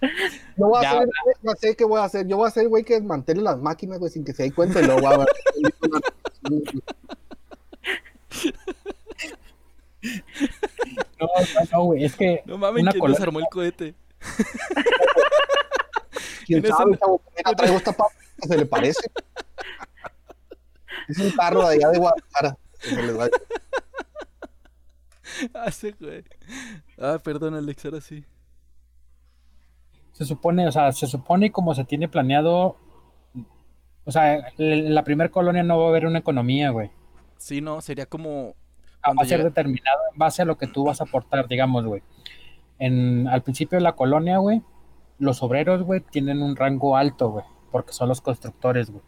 Este, 0.00 0.12
Yo 0.58 0.66
voy 0.68 0.78
a 0.78 0.82
Ya, 0.82 0.90
hacer, 0.98 1.08
ya 1.42 1.52
sé 1.56 1.76
qué 1.76 1.84
voy 1.84 1.98
a 2.00 2.04
hacer. 2.04 2.26
Yo 2.26 2.36
voy 2.36 2.44
a 2.44 2.48
hacer, 2.48 2.68
güey, 2.68 2.84
que 2.84 2.94
desmantele 2.94 3.40
las 3.42 3.58
máquinas, 3.58 3.98
güey, 3.98 4.10
sin 4.12 4.22
que 4.24 4.32
se 4.34 4.42
dé 4.44 4.52
cuenta 4.52 4.80
y 4.80 4.84
luego 4.84 5.00
voy 5.00 5.14
a 5.14 5.18
ver. 5.18 5.28
no, 11.20 11.26
no, 11.26 11.26
no, 11.72 11.82
güey. 11.84 12.04
Es 12.04 12.14
que 12.16 12.42
No 12.46 12.58
mames, 12.58 12.82
Una 12.82 12.92
¿quién 12.92 13.00
colonia- 13.00 13.18
desarmó 13.18 13.38
el 13.40 13.46
cohete? 13.50 13.94
¿Quién 16.46 16.58
En 16.60 16.64
ese- 16.66 16.74
sabe, 16.74 16.98
chavo? 16.98 17.22
Mira, 17.36 17.52
traigo 17.56 17.76
esta 17.76 17.92
papa 17.92 18.10
se 18.46 18.56
le 18.58 18.66
parece. 18.66 19.10
Es 21.08 21.18
un 21.18 21.30
carro 21.32 21.66
de 21.68 21.76
allá 21.76 21.88
de 21.90 21.98
Guadalajara. 21.98 22.56
Ah, 25.54 25.70
sí, 25.70 25.92
güey. 25.98 26.22
Ah, 26.98 27.18
perdón, 27.22 27.54
Alex, 27.54 27.84
ahora 27.86 28.00
sí. 28.00 28.24
se 30.12 30.24
supone, 30.24 30.68
o 30.68 30.72
sea, 30.72 30.92
se 30.92 31.06
supone 31.06 31.50
como 31.50 31.74
se 31.74 31.84
tiene 31.84 32.08
planeado. 32.08 32.76
O 34.04 34.12
sea, 34.12 34.48
en 34.58 34.94
la 34.94 35.02
primera 35.02 35.30
colonia 35.30 35.62
no 35.62 35.78
va 35.78 35.86
a 35.86 35.88
haber 35.88 36.06
una 36.06 36.18
economía, 36.20 36.70
güey. 36.70 36.90
Sí, 37.38 37.60
no, 37.60 37.80
sería 37.80 38.06
como 38.06 38.54
va 39.04 39.22
a 39.22 39.24
ser 39.24 39.38
llega- 39.40 39.48
determinado 39.48 39.98
en 40.12 40.18
base 40.18 40.42
a 40.42 40.44
lo 40.44 40.56
que 40.58 40.66
tú 40.66 40.84
vas 40.84 41.00
a 41.00 41.04
aportar, 41.04 41.48
digamos, 41.48 41.84
güey. 41.86 42.02
En, 42.78 43.26
al 43.28 43.42
principio 43.42 43.78
de 43.78 43.82
la 43.82 43.96
colonia, 43.96 44.38
güey, 44.38 44.62
los 45.18 45.42
obreros, 45.42 45.82
güey, 45.82 46.00
tienen 46.00 46.42
un 46.42 46.56
rango 46.56 46.96
alto, 46.96 47.30
güey, 47.30 47.44
porque 47.70 47.92
son 47.92 48.08
los 48.08 48.20
constructores, 48.20 48.90
güey. 48.90 49.02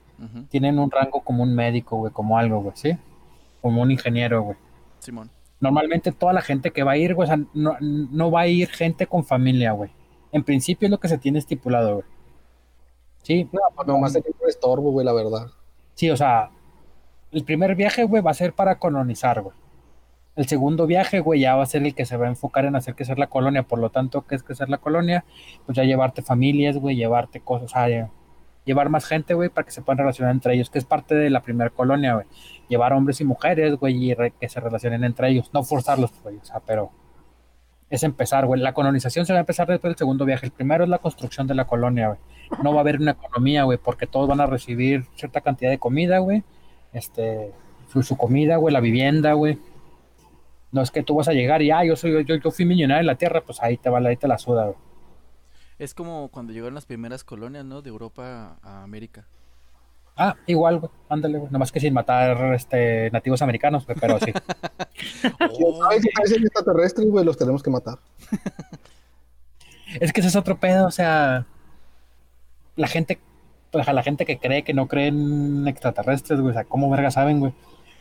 Tienen 0.48 0.78
un 0.78 0.90
rango 0.90 1.20
como 1.20 1.42
un 1.42 1.54
médico, 1.54 1.98
güey, 1.98 2.12
como 2.12 2.38
algo, 2.38 2.62
güey, 2.62 2.74
¿sí? 2.76 2.96
Como 3.60 3.82
un 3.82 3.90
ingeniero, 3.90 4.42
güey. 4.42 4.56
Simón. 4.98 5.30
Normalmente 5.60 6.10
toda 6.12 6.32
la 6.32 6.40
gente 6.40 6.70
que 6.70 6.82
va 6.82 6.92
a 6.92 6.96
ir, 6.96 7.14
güey, 7.14 7.28
o 7.28 7.34
sea, 7.34 7.44
no, 7.52 7.76
no 7.80 8.30
va 8.30 8.42
a 8.42 8.46
ir 8.46 8.68
gente 8.68 9.06
con 9.06 9.24
familia, 9.24 9.72
güey. 9.72 9.90
En 10.32 10.42
principio 10.42 10.86
es 10.86 10.90
lo 10.90 10.98
que 10.98 11.08
se 11.08 11.18
tiene 11.18 11.38
estipulado, 11.38 11.94
güey. 11.94 12.06
Sí, 13.22 13.48
No, 13.52 13.60
pues 13.74 13.88
nomás 13.88 14.12
sería 14.12 14.30
un 14.40 14.48
estorbo, 14.48 14.92
güey, 14.92 15.04
la 15.04 15.12
verdad. 15.12 15.48
Sí, 15.94 16.10
o 16.10 16.16
sea, 16.16 16.50
el 17.32 17.44
primer 17.44 17.74
viaje, 17.74 18.04
güey, 18.04 18.22
va 18.22 18.30
a 18.30 18.34
ser 18.34 18.52
para 18.52 18.78
colonizar, 18.78 19.42
güey. 19.42 19.54
El 20.36 20.46
segundo 20.46 20.86
viaje, 20.86 21.20
güey, 21.20 21.40
ya 21.40 21.56
va 21.56 21.62
a 21.62 21.66
ser 21.66 21.82
el 21.84 21.94
que 21.94 22.04
se 22.04 22.16
va 22.16 22.26
a 22.26 22.28
enfocar 22.28 22.66
en 22.66 22.76
hacer 22.76 22.94
que 22.94 23.04
ser 23.06 23.18
la 23.18 23.26
colonia. 23.28 23.62
Por 23.62 23.78
lo 23.78 23.90
tanto, 23.90 24.26
¿qué 24.26 24.34
es 24.34 24.42
que 24.42 24.54
ser 24.54 24.68
la 24.68 24.78
colonia? 24.78 25.24
Pues 25.64 25.76
ya 25.76 25.84
llevarte 25.84 26.20
familias, 26.22 26.76
güey, 26.76 26.94
llevarte 26.96 27.40
cosas, 27.40 27.70
o 27.70 27.74
sea, 27.74 27.88
lle- 27.88 28.10
llevar 28.66 28.90
más 28.90 29.06
gente, 29.06 29.32
güey, 29.34 29.48
para 29.48 29.64
que 29.64 29.70
se 29.70 29.80
puedan 29.80 29.98
relacionar 29.98 30.32
entre 30.34 30.54
ellos, 30.54 30.68
que 30.70 30.78
es 30.78 30.84
parte 30.84 31.14
de 31.14 31.30
la 31.30 31.40
primera 31.40 31.70
colonia, 31.70 32.14
güey. 32.14 32.26
Llevar 32.68 32.92
hombres 32.92 33.20
y 33.20 33.24
mujeres, 33.24 33.76
güey, 33.76 33.94
y 34.10 34.12
re- 34.14 34.32
que 34.38 34.48
se 34.48 34.60
relacionen 34.60 35.04
entre 35.04 35.30
ellos. 35.30 35.50
No 35.54 35.62
forzarlos, 35.62 36.12
güey, 36.22 36.36
o 36.36 36.44
sea, 36.44 36.60
pero 36.66 36.90
es 37.88 38.02
empezar, 38.02 38.44
güey. 38.46 38.60
La 38.60 38.74
colonización 38.74 39.24
se 39.24 39.32
va 39.32 39.38
a 39.38 39.40
empezar 39.40 39.68
después 39.68 39.90
del 39.92 39.96
segundo 39.98 40.24
viaje. 40.26 40.44
El 40.46 40.52
primero 40.52 40.84
es 40.84 40.90
la 40.90 40.98
construcción 40.98 41.46
de 41.46 41.54
la 41.54 41.64
colonia, 41.66 42.08
güey. 42.08 42.18
No 42.62 42.72
va 42.72 42.78
a 42.78 42.80
haber 42.80 43.00
una 43.00 43.12
economía, 43.12 43.62
güey, 43.62 43.78
porque 43.78 44.06
todos 44.06 44.28
van 44.28 44.40
a 44.40 44.46
recibir 44.46 45.04
cierta 45.14 45.40
cantidad 45.40 45.70
de 45.70 45.78
comida, 45.78 46.18
güey. 46.18 46.42
Este, 46.92 47.52
su, 47.92 48.02
su 48.02 48.16
comida, 48.16 48.56
güey, 48.56 48.74
la 48.74 48.80
vivienda, 48.80 49.32
güey. 49.34 49.58
No 50.72 50.82
es 50.82 50.90
que 50.90 51.02
tú 51.02 51.14
vas 51.14 51.28
a 51.28 51.32
llegar 51.32 51.62
y, 51.62 51.70
ah, 51.70 51.84
yo 51.84 51.96
soy, 51.96 52.24
yo, 52.24 52.36
yo 52.36 52.50
fui 52.50 52.64
millonario 52.64 53.00
en 53.00 53.06
la 53.06 53.16
tierra, 53.16 53.42
pues 53.42 53.62
ahí 53.62 53.76
te 53.76 53.88
va, 53.88 53.98
ahí 53.98 54.16
te 54.16 54.28
la 54.28 54.38
suda, 54.38 54.66
güey. 54.66 54.76
Es 55.78 55.94
como 55.94 56.28
cuando 56.28 56.52
llegaron 56.52 56.74
las 56.74 56.86
primeras 56.86 57.22
colonias, 57.22 57.64
¿no? 57.64 57.82
De 57.82 57.90
Europa 57.90 58.58
a 58.62 58.82
América. 58.82 59.26
Ah, 60.16 60.34
igual, 60.46 60.78
güey, 60.78 60.90
ándale, 61.10 61.38
güey. 61.38 61.52
Nomás 61.52 61.70
que 61.70 61.80
sin 61.80 61.92
matar, 61.92 62.54
este, 62.54 63.10
nativos 63.10 63.42
americanos, 63.42 63.84
güey, 63.84 63.98
pero 64.00 64.18
sí. 64.18 64.32
Oh, 65.40 65.82
¿Sabes 65.82 66.02
si 66.02 66.08
parecen 66.08 66.42
extraterrestres, 66.42 67.10
güey? 67.10 67.24
Los 67.24 67.36
tenemos 67.36 67.62
que 67.62 67.70
matar. 67.70 67.98
Es 70.00 70.12
que 70.12 70.20
ese 70.20 70.28
es 70.28 70.36
otro 70.36 70.58
pedo, 70.58 70.86
o 70.86 70.90
sea, 70.90 71.46
la 72.74 72.88
gente, 72.88 73.20
pues 73.70 73.88
a 73.88 73.92
la 73.92 74.02
gente 74.02 74.26
que 74.26 74.38
cree 74.38 74.62
que 74.62 74.74
no 74.74 74.88
cree 74.88 75.06
en 75.06 75.66
extraterrestres, 75.68 76.40
güey, 76.40 76.50
o 76.50 76.54
sea, 76.54 76.64
¿cómo 76.64 76.90
verga 76.90 77.10
saben, 77.10 77.40
güey? 77.40 77.54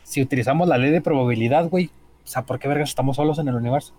Si 0.04 0.22
utilizamos 0.22 0.68
la 0.68 0.78
ley 0.78 0.92
de 0.92 1.02
probabilidad, 1.02 1.70
güey, 1.70 1.92
o 2.26 2.28
sea, 2.28 2.46
¿por 2.46 2.60
qué 2.60 2.68
verga 2.68 2.84
estamos 2.84 3.16
solos 3.16 3.40
en 3.40 3.48
el 3.48 3.56
universo? 3.56 3.94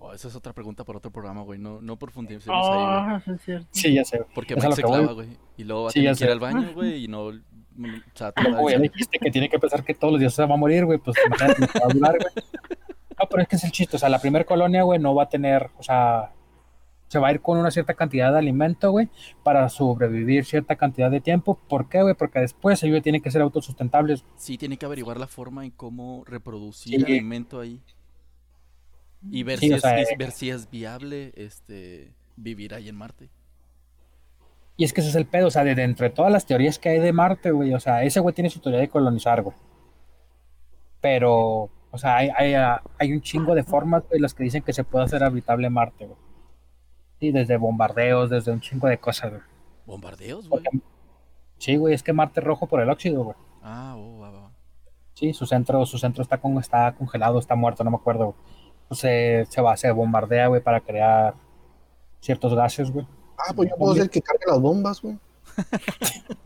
oh, 0.00 0.12
esa 0.12 0.28
es 0.28 0.36
otra 0.36 0.52
pregunta 0.52 0.84
para 0.84 0.98
otro 0.98 1.10
programa, 1.10 1.42
güey. 1.42 1.58
No, 1.58 1.80
no 1.80 1.96
profundicemos 1.96 2.66
ahí, 2.66 2.72
güey. 2.74 2.86
Ah, 2.88 3.22
sí, 3.24 3.30
es 3.32 3.42
cierto. 3.42 3.66
Sí, 3.72 3.94
ya 3.94 4.04
sé. 4.04 4.24
Porque 4.34 4.54
Mike 4.54 4.68
lo 4.68 4.74
se 4.76 4.82
clava, 4.82 5.12
güey. 5.12 5.28
Y 5.56 5.64
luego 5.64 5.82
va 5.84 5.88
a 5.88 5.92
Sí, 5.92 6.00
tener 6.00 6.16
que 6.16 6.24
ir 6.24 6.30
al 6.30 6.40
baño, 6.40 6.72
güey, 6.74 7.04
y 7.04 7.08
no... 7.08 7.26
O 7.26 7.32
sea, 8.14 8.30
toda- 8.32 8.70
ya 8.70 8.78
dijiste 8.78 9.18
que 9.18 9.30
tiene 9.30 9.48
que 9.48 9.58
pensar 9.58 9.84
que 9.84 9.94
todos 9.94 10.12
los 10.12 10.20
días 10.20 10.34
se 10.34 10.44
va 10.46 10.54
a 10.54 10.58
morir, 10.58 10.84
güey, 10.84 10.98
pues 10.98 11.16
imagínate 11.26 11.62
va 11.80 11.86
a 11.86 11.92
durar, 11.94 12.16
güey. 12.18 12.44
No, 13.18 13.26
pero 13.28 13.42
es 13.42 13.48
que 13.48 13.56
es 13.56 13.64
el 13.64 13.72
chiste, 13.72 13.96
o 13.96 13.98
sea, 13.98 14.08
la 14.08 14.20
primera 14.20 14.44
colonia, 14.44 14.82
güey, 14.84 15.00
no 15.00 15.12
va 15.14 15.24
a 15.24 15.28
tener, 15.28 15.68
o 15.78 15.82
sea, 15.82 16.30
se 17.08 17.18
va 17.18 17.28
a 17.28 17.32
ir 17.32 17.40
con 17.40 17.58
una 17.58 17.70
cierta 17.70 17.94
cantidad 17.94 18.30
de 18.32 18.38
alimento, 18.38 18.90
güey, 18.90 19.08
para 19.42 19.68
sobrevivir 19.68 20.44
cierta 20.44 20.76
cantidad 20.76 21.10
de 21.10 21.20
tiempo. 21.20 21.58
¿Por 21.68 21.88
qué, 21.88 22.02
güey? 22.02 22.14
Porque 22.14 22.38
después 22.40 22.82
ellos 22.82 23.02
tienen 23.02 23.22
que 23.22 23.30
ser 23.30 23.42
autosustentables. 23.42 24.24
Sí, 24.36 24.58
tiene 24.58 24.76
que 24.76 24.86
averiguar 24.86 25.18
la 25.18 25.26
forma 25.26 25.64
en 25.64 25.70
cómo 25.70 26.22
reproducir 26.26 27.00
Sí. 27.00 27.12
alimento 27.12 27.60
ahí. 27.60 27.80
Y 29.30 29.42
ver, 29.42 29.58
Sí, 29.58 29.68
si 29.68 29.72
es, 29.74 29.80
sea, 29.82 30.00
eh. 30.00 30.06
ver 30.16 30.30
si 30.30 30.50
es 30.50 30.70
viable 30.70 31.32
este 31.34 32.14
vivir 32.36 32.72
ahí 32.74 32.88
en 32.88 32.94
Marte. 32.94 33.30
Y 34.76 34.84
es 34.84 34.92
que 34.92 35.00
ese 35.00 35.10
es 35.10 35.16
el 35.16 35.26
pedo, 35.26 35.48
o 35.48 35.50
sea, 35.50 35.64
de, 35.64 35.74
de 35.74 35.82
entre 35.82 36.08
todas 36.10 36.30
las 36.30 36.46
teorías 36.46 36.78
que 36.78 36.88
hay 36.90 37.00
de 37.00 37.12
Marte, 37.12 37.50
güey, 37.50 37.74
o 37.74 37.80
sea, 37.80 38.04
ese 38.04 38.20
güey 38.20 38.32
tiene 38.32 38.48
su 38.48 38.60
teoría 38.60 38.78
de 38.78 38.88
colonizar, 38.88 39.42
güey. 39.42 39.56
Pero, 41.00 41.70
o 41.90 41.98
sea, 41.98 42.16
hay, 42.16 42.28
hay, 42.36 42.54
ah, 42.54 42.82
hay 42.98 43.12
un 43.12 43.20
chingo 43.20 43.54
de 43.54 43.64
formas, 43.64 44.04
güey, 44.08 44.20
las 44.20 44.34
que 44.34 44.44
dicen 44.44 44.62
que 44.62 44.72
se 44.72 44.84
puede 44.84 45.04
hacer 45.04 45.24
habitable 45.24 45.68
Marte, 45.70 46.06
güey. 46.06 46.18
Sí, 47.20 47.32
desde 47.32 47.56
bombardeos, 47.56 48.30
desde 48.30 48.52
un 48.52 48.60
chingo 48.60 48.86
de 48.88 48.98
cosas, 48.98 49.30
güey. 49.30 49.42
¿Bombardeos, 49.86 50.48
güey? 50.48 50.62
Porque- 50.62 50.78
Sí, 51.58 51.76
güey, 51.76 51.92
es 51.94 52.02
que 52.04 52.12
Marte 52.12 52.38
es 52.40 52.46
rojo 52.46 52.66
por 52.68 52.80
el 52.80 52.88
óxido, 52.88 53.24
güey. 53.24 53.36
Ah, 53.62 53.94
oh, 53.96 54.18
va, 54.20 54.30
va, 54.30 54.40
va. 54.42 54.50
Sí, 55.14 55.32
su 55.32 55.44
centro, 55.46 55.84
su 55.86 55.98
centro 55.98 56.22
está, 56.22 56.38
con, 56.38 56.56
está 56.58 56.92
congelado, 56.94 57.40
está 57.40 57.56
muerto, 57.56 57.82
no 57.82 57.90
me 57.90 57.96
acuerdo. 57.96 58.36
Se, 58.92 59.44
se 59.50 59.60
va, 59.60 59.76
se 59.76 59.90
bombardea, 59.90 60.46
güey, 60.46 60.62
para 60.62 60.80
crear 60.80 61.34
ciertos 62.20 62.54
gases, 62.54 62.92
güey. 62.92 63.04
Ah, 63.36 63.52
pues 63.56 63.68
yo 63.70 63.76
puedo 63.76 63.94
ser 63.94 64.04
el 64.04 64.10
que 64.10 64.22
cargue 64.22 64.44
las 64.46 64.60
bombas, 64.60 65.02
güey. 65.02 65.18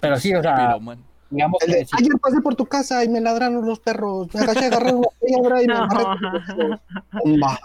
Pero 0.00 0.16
sí, 0.18 0.34
o 0.34 0.42
sea, 0.42 0.56
Piroman. 0.74 1.04
digamos 1.30 1.62
El 1.62 1.72
de, 1.72 1.78
que 1.80 1.84
sí, 1.86 1.90
ayer 1.98 2.12
pasé 2.20 2.40
por 2.40 2.54
tu 2.56 2.66
casa 2.66 3.04
y 3.04 3.08
me 3.08 3.20
ladraron 3.20 3.64
los 3.64 3.78
perros. 3.80 4.28
Me 4.34 4.40
agaché 4.40 4.64
a 4.64 4.68
agarrar 4.68 4.94
una 4.94 5.08
piedra 5.24 5.62
y 5.62 5.66
me 5.66 5.74
agarré. 5.76 6.04
Bomba. 7.24 7.58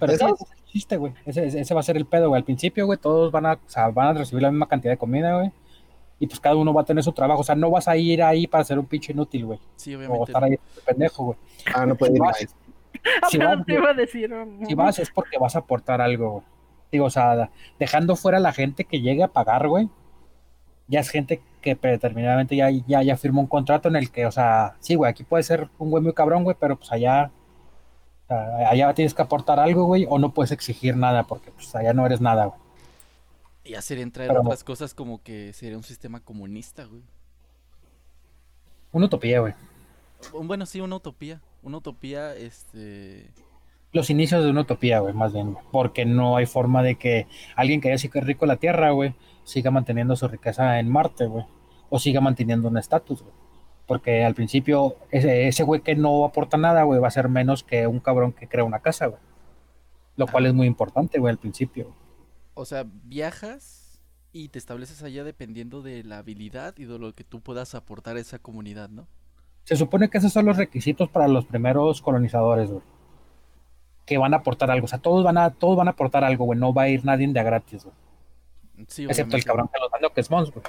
Pero 0.00 0.12
sí, 0.16 0.24
Chiste, 0.66 0.96
güey. 0.96 1.12
Ese, 1.24 1.46
ese- 1.46 1.60
ese 1.60 1.74
va 1.74 1.80
a 1.80 1.84
ser 1.84 1.96
el 1.96 2.06
pedo, 2.06 2.28
güey. 2.28 2.38
Al 2.40 2.44
principio, 2.44 2.86
güey, 2.86 2.98
todos 2.98 3.30
van 3.32 3.46
a, 3.46 3.52
o 3.54 3.58
sea, 3.68 3.88
van 3.88 4.08
a 4.08 4.12
recibir 4.18 4.42
la 4.42 4.50
misma 4.50 4.68
cantidad 4.68 4.92
de 4.92 4.98
comida, 4.98 5.34
güey. 5.36 5.50
Y 6.18 6.26
pues 6.26 6.40
cada 6.40 6.56
uno 6.56 6.72
va 6.72 6.82
a 6.82 6.84
tener 6.84 7.02
su 7.04 7.12
trabajo. 7.12 7.40
O 7.40 7.44
sea, 7.44 7.54
no 7.54 7.70
vas 7.70 7.88
a 7.88 7.96
ir 7.96 8.22
ahí 8.22 8.46
para 8.46 8.64
ser 8.64 8.78
un 8.78 8.86
pinche 8.86 9.12
inútil, 9.12 9.46
güey. 9.46 9.60
Sí, 9.76 9.94
O 9.94 9.98
obviamente. 9.98 10.24
estar 10.24 10.44
ahí 10.44 10.50
de 10.52 10.60
pendejo, 10.84 11.24
güey. 11.24 11.38
Ah, 11.74 11.84
no 11.86 11.94
puede 11.94 12.14
ir 12.14 12.20
más. 12.20 12.36
si 13.30 13.38
vas, 13.38 13.64
te 13.66 13.74
iba 13.74 13.90
a 13.90 13.94
decir. 13.94 14.30
si 14.66 14.74
vas 14.74 14.98
es 14.98 15.10
porque 15.10 15.38
vas 15.38 15.54
a 15.56 15.60
aportar 15.60 16.00
algo, 16.00 16.30
güey. 16.32 16.44
Digo, 16.92 17.04
o 17.06 17.10
sea, 17.10 17.50
dejando 17.78 18.16
fuera 18.16 18.38
a 18.38 18.40
la 18.40 18.52
gente 18.52 18.84
que 18.84 19.00
llegue 19.00 19.22
a 19.22 19.28
pagar, 19.28 19.68
güey. 19.68 19.88
Ya 20.88 21.00
es 21.00 21.10
gente 21.10 21.42
que 21.60 21.74
predeterminadamente 21.76 22.54
ya, 22.56 22.70
ya, 22.70 23.02
ya 23.02 23.16
firmó 23.16 23.40
un 23.40 23.48
contrato 23.48 23.88
en 23.88 23.96
el 23.96 24.10
que, 24.10 24.24
o 24.24 24.30
sea, 24.30 24.76
sí, 24.78 24.94
güey, 24.94 25.10
aquí 25.10 25.24
puede 25.24 25.42
ser 25.42 25.68
un 25.78 25.90
güey 25.90 26.02
muy 26.02 26.12
cabrón, 26.14 26.44
güey, 26.44 26.56
pero 26.58 26.76
pues 26.76 26.92
allá, 26.92 27.30
o 28.26 28.28
sea, 28.28 28.68
allá 28.70 28.92
tienes 28.94 29.14
que 29.14 29.22
aportar 29.22 29.58
algo, 29.60 29.84
güey, 29.84 30.06
o 30.08 30.18
no 30.18 30.32
puedes 30.34 30.52
exigir 30.52 30.96
nada, 30.96 31.24
porque 31.24 31.50
pues 31.52 31.74
allá 31.74 31.92
no 31.92 32.04
eres 32.06 32.20
nada, 32.20 32.46
güey. 32.46 32.60
Ya 33.64 33.82
sería 33.82 34.04
entrar 34.04 34.28
Pero- 34.28 34.40
en 34.40 34.46
otras 34.46 34.62
cosas 34.64 34.94
como 34.94 35.22
que 35.22 35.52
sería 35.52 35.76
un 35.76 35.82
sistema 35.82 36.20
comunista, 36.20 36.84
güey. 36.84 37.02
Una 38.92 39.06
utopía, 39.06 39.40
güey. 39.40 39.54
Bueno, 40.32 40.66
sí, 40.66 40.80
una 40.80 40.96
utopía. 40.96 41.40
Una 41.62 41.78
utopía, 41.78 42.34
este... 42.34 43.30
Los 43.92 44.10
inicios 44.10 44.44
de 44.44 44.50
una 44.50 44.60
utopía, 44.62 45.00
güey, 45.00 45.14
más 45.14 45.32
bien, 45.32 45.52
güey. 45.52 45.64
Porque 45.72 46.04
no 46.04 46.36
hay 46.36 46.46
forma 46.46 46.82
de 46.82 46.96
que 46.96 47.26
alguien 47.56 47.80
que 47.80 47.88
haya 47.88 47.98
sido 47.98 48.20
rico 48.20 48.44
en 48.44 48.48
la 48.50 48.56
Tierra, 48.56 48.90
güey, 48.90 49.14
siga 49.44 49.70
manteniendo 49.70 50.14
su 50.16 50.28
riqueza 50.28 50.78
en 50.78 50.88
Marte, 50.88 51.26
güey. 51.26 51.44
O 51.90 51.98
siga 51.98 52.20
manteniendo 52.20 52.68
un 52.68 52.78
estatus, 52.78 53.22
güey. 53.22 53.34
Porque 53.86 54.24
al 54.24 54.34
principio, 54.34 54.96
ese, 55.10 55.48
ese 55.48 55.62
güey 55.62 55.80
que 55.80 55.94
no 55.94 56.24
aporta 56.24 56.56
nada, 56.56 56.82
güey, 56.82 57.00
va 57.00 57.08
a 57.08 57.12
ser 57.12 57.28
menos 57.28 57.62
que 57.62 57.86
un 57.86 58.00
cabrón 58.00 58.32
que 58.32 58.48
crea 58.48 58.64
una 58.64 58.80
casa, 58.80 59.06
güey. 59.06 59.20
Lo 60.16 60.26
cual 60.26 60.46
es 60.46 60.54
muy 60.54 60.66
importante, 60.66 61.18
güey, 61.18 61.30
al 61.30 61.38
principio. 61.38 61.94
O 62.54 62.64
sea, 62.64 62.84
viajas 62.86 64.02
y 64.32 64.48
te 64.48 64.58
estableces 64.58 65.02
allá 65.02 65.24
dependiendo 65.24 65.82
de 65.82 66.02
la 66.04 66.18
habilidad 66.18 66.74
y 66.78 66.84
de 66.84 66.98
lo 66.98 67.14
que 67.14 67.24
tú 67.24 67.40
puedas 67.40 67.74
aportar 67.74 68.16
a 68.16 68.20
esa 68.20 68.38
comunidad, 68.38 68.88
¿no? 68.88 69.06
Se 69.64 69.76
supone 69.76 70.08
que 70.08 70.18
esos 70.18 70.32
son 70.32 70.46
los 70.46 70.56
requisitos 70.56 71.08
para 71.08 71.28
los 71.28 71.44
primeros 71.44 72.02
colonizadores, 72.02 72.70
güey. 72.70 72.82
Que 74.04 74.18
van 74.18 74.34
a 74.34 74.38
aportar 74.38 74.70
algo. 74.70 74.84
O 74.84 74.88
sea, 74.88 74.98
todos 74.98 75.24
van 75.24 75.38
a, 75.38 75.50
todos 75.50 75.76
van 75.76 75.88
a 75.88 75.92
aportar 75.92 76.24
algo, 76.24 76.44
güey. 76.44 76.58
No 76.58 76.72
va 76.72 76.82
a 76.82 76.88
ir 76.88 77.04
nadie 77.04 77.26
de 77.26 77.40
a 77.40 77.42
gratis, 77.42 77.84
güey. 77.84 77.96
Sí, 78.88 79.04
Excepto 79.04 79.36
el 79.36 79.44
cabrón 79.44 79.68
que 79.72 79.80
los 79.80 79.90
manda, 79.90 80.10
que 80.10 80.20
es 80.20 80.30
Mons, 80.30 80.50
güey. 80.50 80.64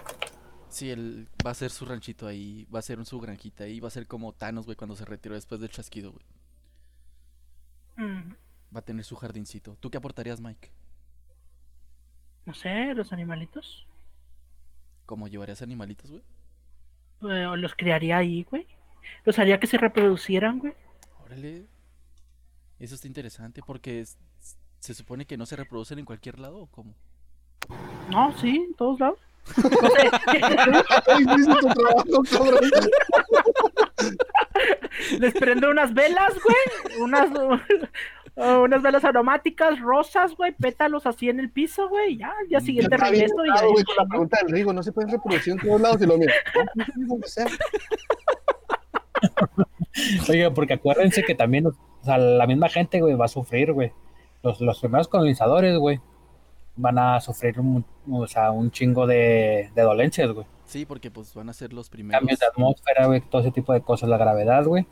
Sí, 0.77 0.91
él 0.91 1.27
va 1.43 1.49
a 1.49 1.55
ser 1.55 1.71
su 1.71 1.85
ranchito 1.85 2.27
ahí, 2.27 2.65
va 2.65 2.77
a 2.77 2.83
ser 2.83 3.03
su 3.03 3.19
granjita 3.19 3.63
ahí, 3.63 3.79
va 3.79 3.87
a 3.87 3.91
ser 3.91 4.05
como 4.05 4.31
Thanos, 4.33 4.65
güey, 4.65 4.75
cuando 4.77 4.95
se 4.95 5.05
retiró 5.05 5.33
después 5.33 5.59
del 5.59 5.71
chasquido, 5.71 6.11
güey. 6.11 6.23
mm, 7.95 8.33
Va 8.75 8.79
a 8.81 8.85
tener 8.85 9.03
su 9.03 9.15
jardincito. 9.15 9.75
¿Tú 9.79 9.89
qué 9.89 9.97
aportarías, 9.97 10.39
Mike? 10.39 10.69
No 12.45 12.53
sé, 12.53 12.93
los 12.93 13.11
animalitos. 13.11 13.87
¿Cómo 15.07 15.27
llevarías 15.27 15.63
animalitos, 15.63 16.11
güey? 16.11 16.23
eh, 17.23 17.57
los 17.57 17.73
criaría 17.73 18.17
ahí, 18.17 18.43
güey. 18.43 18.67
Los 19.25 19.39
haría 19.39 19.59
que 19.59 19.65
se 19.65 19.79
reproducieran, 19.79 20.59
güey. 20.59 20.73
Órale. 21.25 21.65
Eso 22.77 22.93
está 22.93 23.07
interesante 23.07 23.63
porque 23.65 24.01
es- 24.01 24.15
se 24.79 24.93
supone 24.93 25.25
que 25.25 25.37
no 25.37 25.47
se 25.47 25.55
reproducen 25.55 25.97
en 25.97 26.05
cualquier 26.05 26.37
lado 26.37 26.59
o 26.59 26.67
cómo. 26.67 26.93
No, 28.11 28.37
sí, 28.37 28.57
en 28.69 28.75
todos 28.75 28.99
lados. 28.99 29.17
Tu 29.55 29.69
trabajo, 32.23 32.61
les 35.19 35.33
prendo 35.33 35.69
unas 35.69 35.93
velas, 35.93 36.33
güey. 36.43 37.01
Unas, 37.01 37.29
uh, 37.31 37.59
unas 38.63 38.81
velas 38.81 39.03
aromáticas, 39.05 39.79
rosas, 39.79 40.35
güey. 40.35 40.51
Pétalos 40.53 41.05
así 41.05 41.29
en 41.29 41.39
el 41.39 41.51
piso, 41.51 41.87
güey. 41.89 42.13
y 42.13 42.17
Ya, 42.19 42.33
al 42.39 42.47
día 42.47 42.59
siguiente 42.59 42.95
bien 42.95 43.11
regreso 43.11 43.45
y 43.45 43.47
enojado, 43.47 43.67
ahí. 43.67 43.71
güey, 43.73 43.83
con 43.83 43.95
la 43.97 44.05
pregunta 44.05 44.37
del 44.41 44.51
Rigo, 44.51 44.73
no 44.73 44.83
se 44.83 44.91
pueden 44.91 45.11
reproducir 45.11 45.53
en 45.53 45.59
todos 45.59 45.81
lados 45.81 46.01
y 46.01 46.05
lo 46.05 46.17
mira. 46.17 46.33
Oiga, 50.29 50.51
porque 50.51 50.73
acuérdense 50.73 51.23
que 51.23 51.35
también, 51.35 51.67
o 51.67 51.73
sea, 52.03 52.17
la 52.17 52.45
misma 52.45 52.69
gente, 52.69 53.01
güey, 53.01 53.15
va 53.15 53.25
a 53.25 53.29
sufrir, 53.29 53.73
güey. 53.73 53.91
Los, 54.43 54.61
los 54.61 54.79
primeros 54.79 55.07
colonizadores, 55.07 55.77
güey, 55.77 55.99
van 56.77 56.97
a 56.99 57.19
sufrir 57.19 57.59
un, 57.59 57.83
o 58.09 58.27
sea, 58.27 58.51
un 58.51 58.71
chingo 58.71 59.05
de, 59.07 59.71
de 59.75 59.81
dolencias, 59.81 60.31
güey. 60.31 60.45
Sí, 60.65 60.85
porque 60.85 61.09
pues 61.11 61.33
van 61.33 61.49
a 61.49 61.53
ser 61.53 61.73
los 61.73 61.89
primeros. 61.89 62.19
Cambios 62.19 62.39
de 62.39 62.45
atmósfera, 62.45 63.07
güey, 63.07 63.21
todo 63.21 63.41
ese 63.41 63.51
tipo 63.51 63.73
de 63.73 63.81
cosas, 63.81 64.09
la 64.09 64.17
gravedad, 64.17 64.63
güey. 64.65 64.85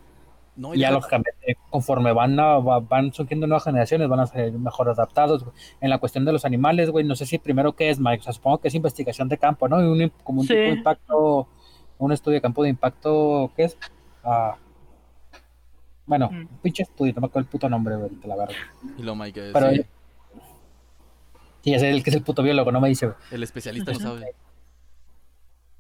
No, 0.55 0.73
Y 0.73 0.79
ya 0.79 0.89
lógicamente, 0.91 1.57
conforme 1.69 2.13
van, 2.13 2.39
a- 2.39 2.59
va- 2.59 2.79
van 2.79 3.11
surgiendo 3.11 3.45
nuevas 3.45 3.65
generaciones, 3.65 4.07
van 4.07 4.21
a 4.21 4.25
ser 4.27 4.53
mejor 4.53 4.87
adaptados, 4.89 5.43
güey. 5.43 5.53
En 5.81 5.89
la 5.89 5.97
cuestión 5.97 6.23
de 6.23 6.31
los 6.31 6.45
animales, 6.45 6.89
güey, 6.91 7.03
no 7.05 7.15
sé 7.17 7.25
si 7.25 7.37
primero 7.39 7.73
qué 7.73 7.89
es, 7.89 7.99
Mike, 7.99 8.21
o 8.21 8.23
sea, 8.23 8.31
supongo 8.33 8.59
que 8.59 8.69
es 8.69 8.75
investigación 8.75 9.27
de 9.27 9.37
campo, 9.37 9.67
¿no? 9.67 9.77
Un, 9.77 10.11
como 10.23 10.41
un 10.41 10.47
Sí. 10.47 10.53
tipo 10.53 10.61
de 10.61 10.69
impacto, 10.69 11.47
un 11.97 12.11
estudio 12.13 12.35
de 12.35 12.41
campo 12.41 12.63
de 12.63 12.69
impacto, 12.69 13.51
¿qué 13.57 13.65
es? 13.65 13.77
Ah, 14.23 14.55
bueno, 16.05 16.29
Mm. 16.31 16.37
un 16.37 16.47
pinche 16.61 16.83
estudio, 16.83 17.13
no 17.15 17.21
me 17.21 17.27
acuerdo 17.27 17.45
el 17.47 17.51
puto 17.51 17.67
nombre, 17.67 17.95
güey, 17.97 18.09
te 18.11 18.27
la 18.27 18.35
verga. 18.37 18.53
Y 18.97 19.01
lo 19.03 19.15
Mike, 19.15 19.49
Pero- 19.51 19.71
sí, 19.71 19.85
Sí, 21.65 21.73
es 21.73 21.81
el 21.83 22.03
que 22.03 22.11
es 22.11 22.15
el 22.15 22.21
puto 22.21 22.43
biólogo, 22.43 22.71
no 22.71 22.79
me 22.79 22.87
dice, 22.89 23.07
güey. 23.07 23.17
el 23.31 23.41
especialista 23.43 23.91
no 23.91 23.99
sabe. 23.99 24.33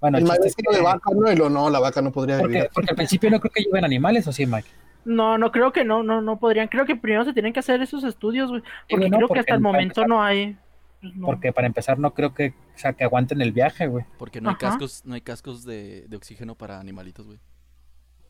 Bueno, 0.01 0.17
El 0.17 0.23
chiste 0.25 0.47
es 0.47 0.55
vecino 0.55 0.71
de 0.71 0.77
que- 0.77 0.83
vaca, 0.83 1.09
¿no? 1.15 1.31
Y 1.31 1.35
lo 1.35 1.49
no, 1.49 1.69
la 1.69 1.79
vaca 1.79 2.01
no 2.01 2.11
podría 2.11 2.39
porque, 2.39 2.53
vivir. 2.55 2.69
porque 2.73 2.89
al 2.91 2.95
principio 2.95 3.29
no 3.29 3.39
creo 3.39 3.51
que 3.51 3.63
lleven 3.63 3.85
animales, 3.85 4.27
¿o 4.27 4.31
sí, 4.31 4.45
Mike? 4.45 4.67
No, 5.05 5.37
no 5.37 5.51
creo 5.51 5.71
que 5.71 5.85
no, 5.85 6.03
no, 6.03 6.21
no 6.21 6.37
podrían. 6.39 6.67
Creo 6.67 6.85
que 6.85 6.95
primero 6.95 7.23
se 7.23 7.33
tienen 7.33 7.53
que 7.53 7.59
hacer 7.59 7.81
esos 7.81 8.03
estudios, 8.03 8.49
güey. 8.49 8.63
Porque 8.89 9.09
no, 9.09 9.17
creo 9.17 9.27
porque 9.27 9.33
que 9.35 9.39
hasta 9.41 9.53
el 9.55 9.61
momento 9.61 10.01
empezar- 10.01 10.07
no 10.09 10.23
hay. 10.23 10.57
pues, 11.01 11.15
no. 11.15 11.27
Porque 11.27 11.53
para 11.53 11.67
empezar 11.67 11.99
no 11.99 12.13
creo 12.15 12.33
que, 12.33 12.49
o 12.75 12.77
sea, 12.79 12.93
que 12.93 13.03
aguanten 13.03 13.41
el 13.41 13.51
viaje, 13.51 13.85
güey. 13.87 14.05
Porque 14.17 14.41
no 14.41 14.49
hay 14.49 14.55
Ajá. 14.59 14.69
cascos, 14.71 15.03
no 15.05 15.13
hay 15.13 15.21
cascos 15.21 15.63
de, 15.65 16.05
de 16.07 16.17
oxígeno 16.17 16.55
para 16.55 16.79
animalitos, 16.79 17.27
güey. 17.27 17.39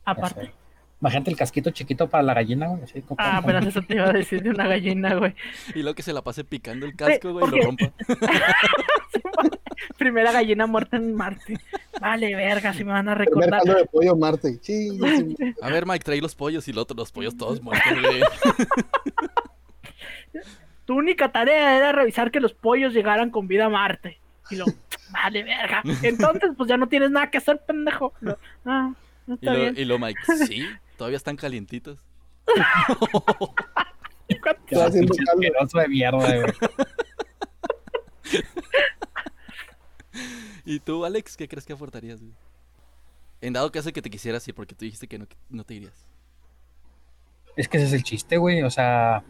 Aparte. 0.04 0.52
Imagínate 1.00 1.30
el 1.30 1.36
casquito 1.36 1.70
chiquito 1.70 2.08
para 2.08 2.22
la 2.22 2.32
gallina, 2.34 2.68
güey. 2.68 2.82
así, 2.84 3.02
como- 3.02 3.16
Ah, 3.20 3.42
pero 3.44 3.58
eso 3.58 3.82
te 3.82 3.94
iba 3.96 4.08
a 4.08 4.12
decir 4.12 4.42
de 4.42 4.48
una 4.50 4.66
gallina, 4.66 5.14
güey. 5.14 5.34
Y 5.74 5.80
luego 5.82 5.94
que 5.94 6.02
se 6.02 6.12
la 6.14 6.22
pase 6.22 6.42
picando 6.42 6.86
el 6.86 6.96
casco, 6.96 7.32
güey, 7.32 7.46
y 7.46 7.50
lo 7.50 7.62
rompa. 7.66 7.92
Primera 9.98 10.32
gallina 10.32 10.66
muerta 10.66 10.96
en 10.96 11.14
Marte. 11.14 11.58
Vale, 12.00 12.34
verga, 12.34 12.72
si 12.72 12.82
me 12.84 12.92
van 12.92 13.08
a 13.08 13.14
Primer 13.14 13.28
recordar. 13.28 13.62
caldo 13.62 13.78
de 13.78 13.84
pollo 13.86 14.16
Marte. 14.16 14.58
Sí. 14.62 14.98
A 15.62 15.68
ver, 15.68 15.84
Mike, 15.86 16.04
trae 16.04 16.20
los 16.20 16.34
pollos 16.34 16.66
y 16.66 16.70
el 16.70 16.78
otro, 16.78 16.96
los 16.96 17.12
pollos 17.12 17.36
todos 17.36 17.60
muertos, 17.62 17.92
güey. 18.00 18.22
Tu 20.86 20.94
única 20.94 21.32
tarea 21.32 21.76
era 21.76 21.90
revisar 21.92 22.30
que 22.30 22.38
los 22.40 22.54
pollos 22.54 22.94
llegaran 22.94 23.30
con 23.30 23.48
vida 23.48 23.64
a 23.64 23.68
Marte. 23.68 24.20
Y 24.50 24.56
lo, 24.56 24.66
vale, 25.10 25.42
verga. 25.42 25.82
Entonces, 26.02 26.52
pues 26.56 26.68
ya 26.68 26.76
no 26.76 26.86
tienes 26.88 27.10
nada 27.10 27.28
que 27.30 27.38
hacer, 27.38 27.60
pendejo. 27.66 28.12
Ah, 28.64 28.92
no 29.26 29.34
Y 29.34 29.38
está 29.38 29.52
lo, 29.52 29.58
bien. 29.60 29.74
y 29.76 29.84
lo 29.84 29.98
Mike, 29.98 30.20
sí, 30.46 30.64
todavía 30.96 31.16
están 31.16 31.36
calientitos. 31.36 31.98
Está 34.28 34.86
haciendo 34.86 35.12
Pinche 35.12 35.24
caldo. 35.24 35.40
asqueroso 35.40 35.78
de 35.78 35.88
mierda, 35.88 36.36
güey. 36.36 36.52
¿Y 40.64 40.80
tú, 40.80 41.04
Alex, 41.04 41.36
qué 41.36 41.46
crees 41.46 41.64
que 41.64 41.72
aportarías, 41.74 42.20
güey? 42.20 42.32
En 43.40 43.52
dado 43.52 43.70
caso 43.70 43.92
que 43.92 44.02
te 44.02 44.10
quisieras 44.10 44.46
ir, 44.48 44.54
porque 44.54 44.74
tú 44.74 44.84
dijiste 44.84 45.06
que 45.06 45.18
no, 45.18 45.26
no 45.48 45.64
te 45.64 45.74
irías. 45.74 46.08
Es 47.54 47.68
que 47.68 47.76
ese 47.76 47.86
es 47.86 47.92
el 47.92 48.02
chiste, 48.02 48.36
güey. 48.38 48.62
O 48.62 48.70
sea, 48.70 49.22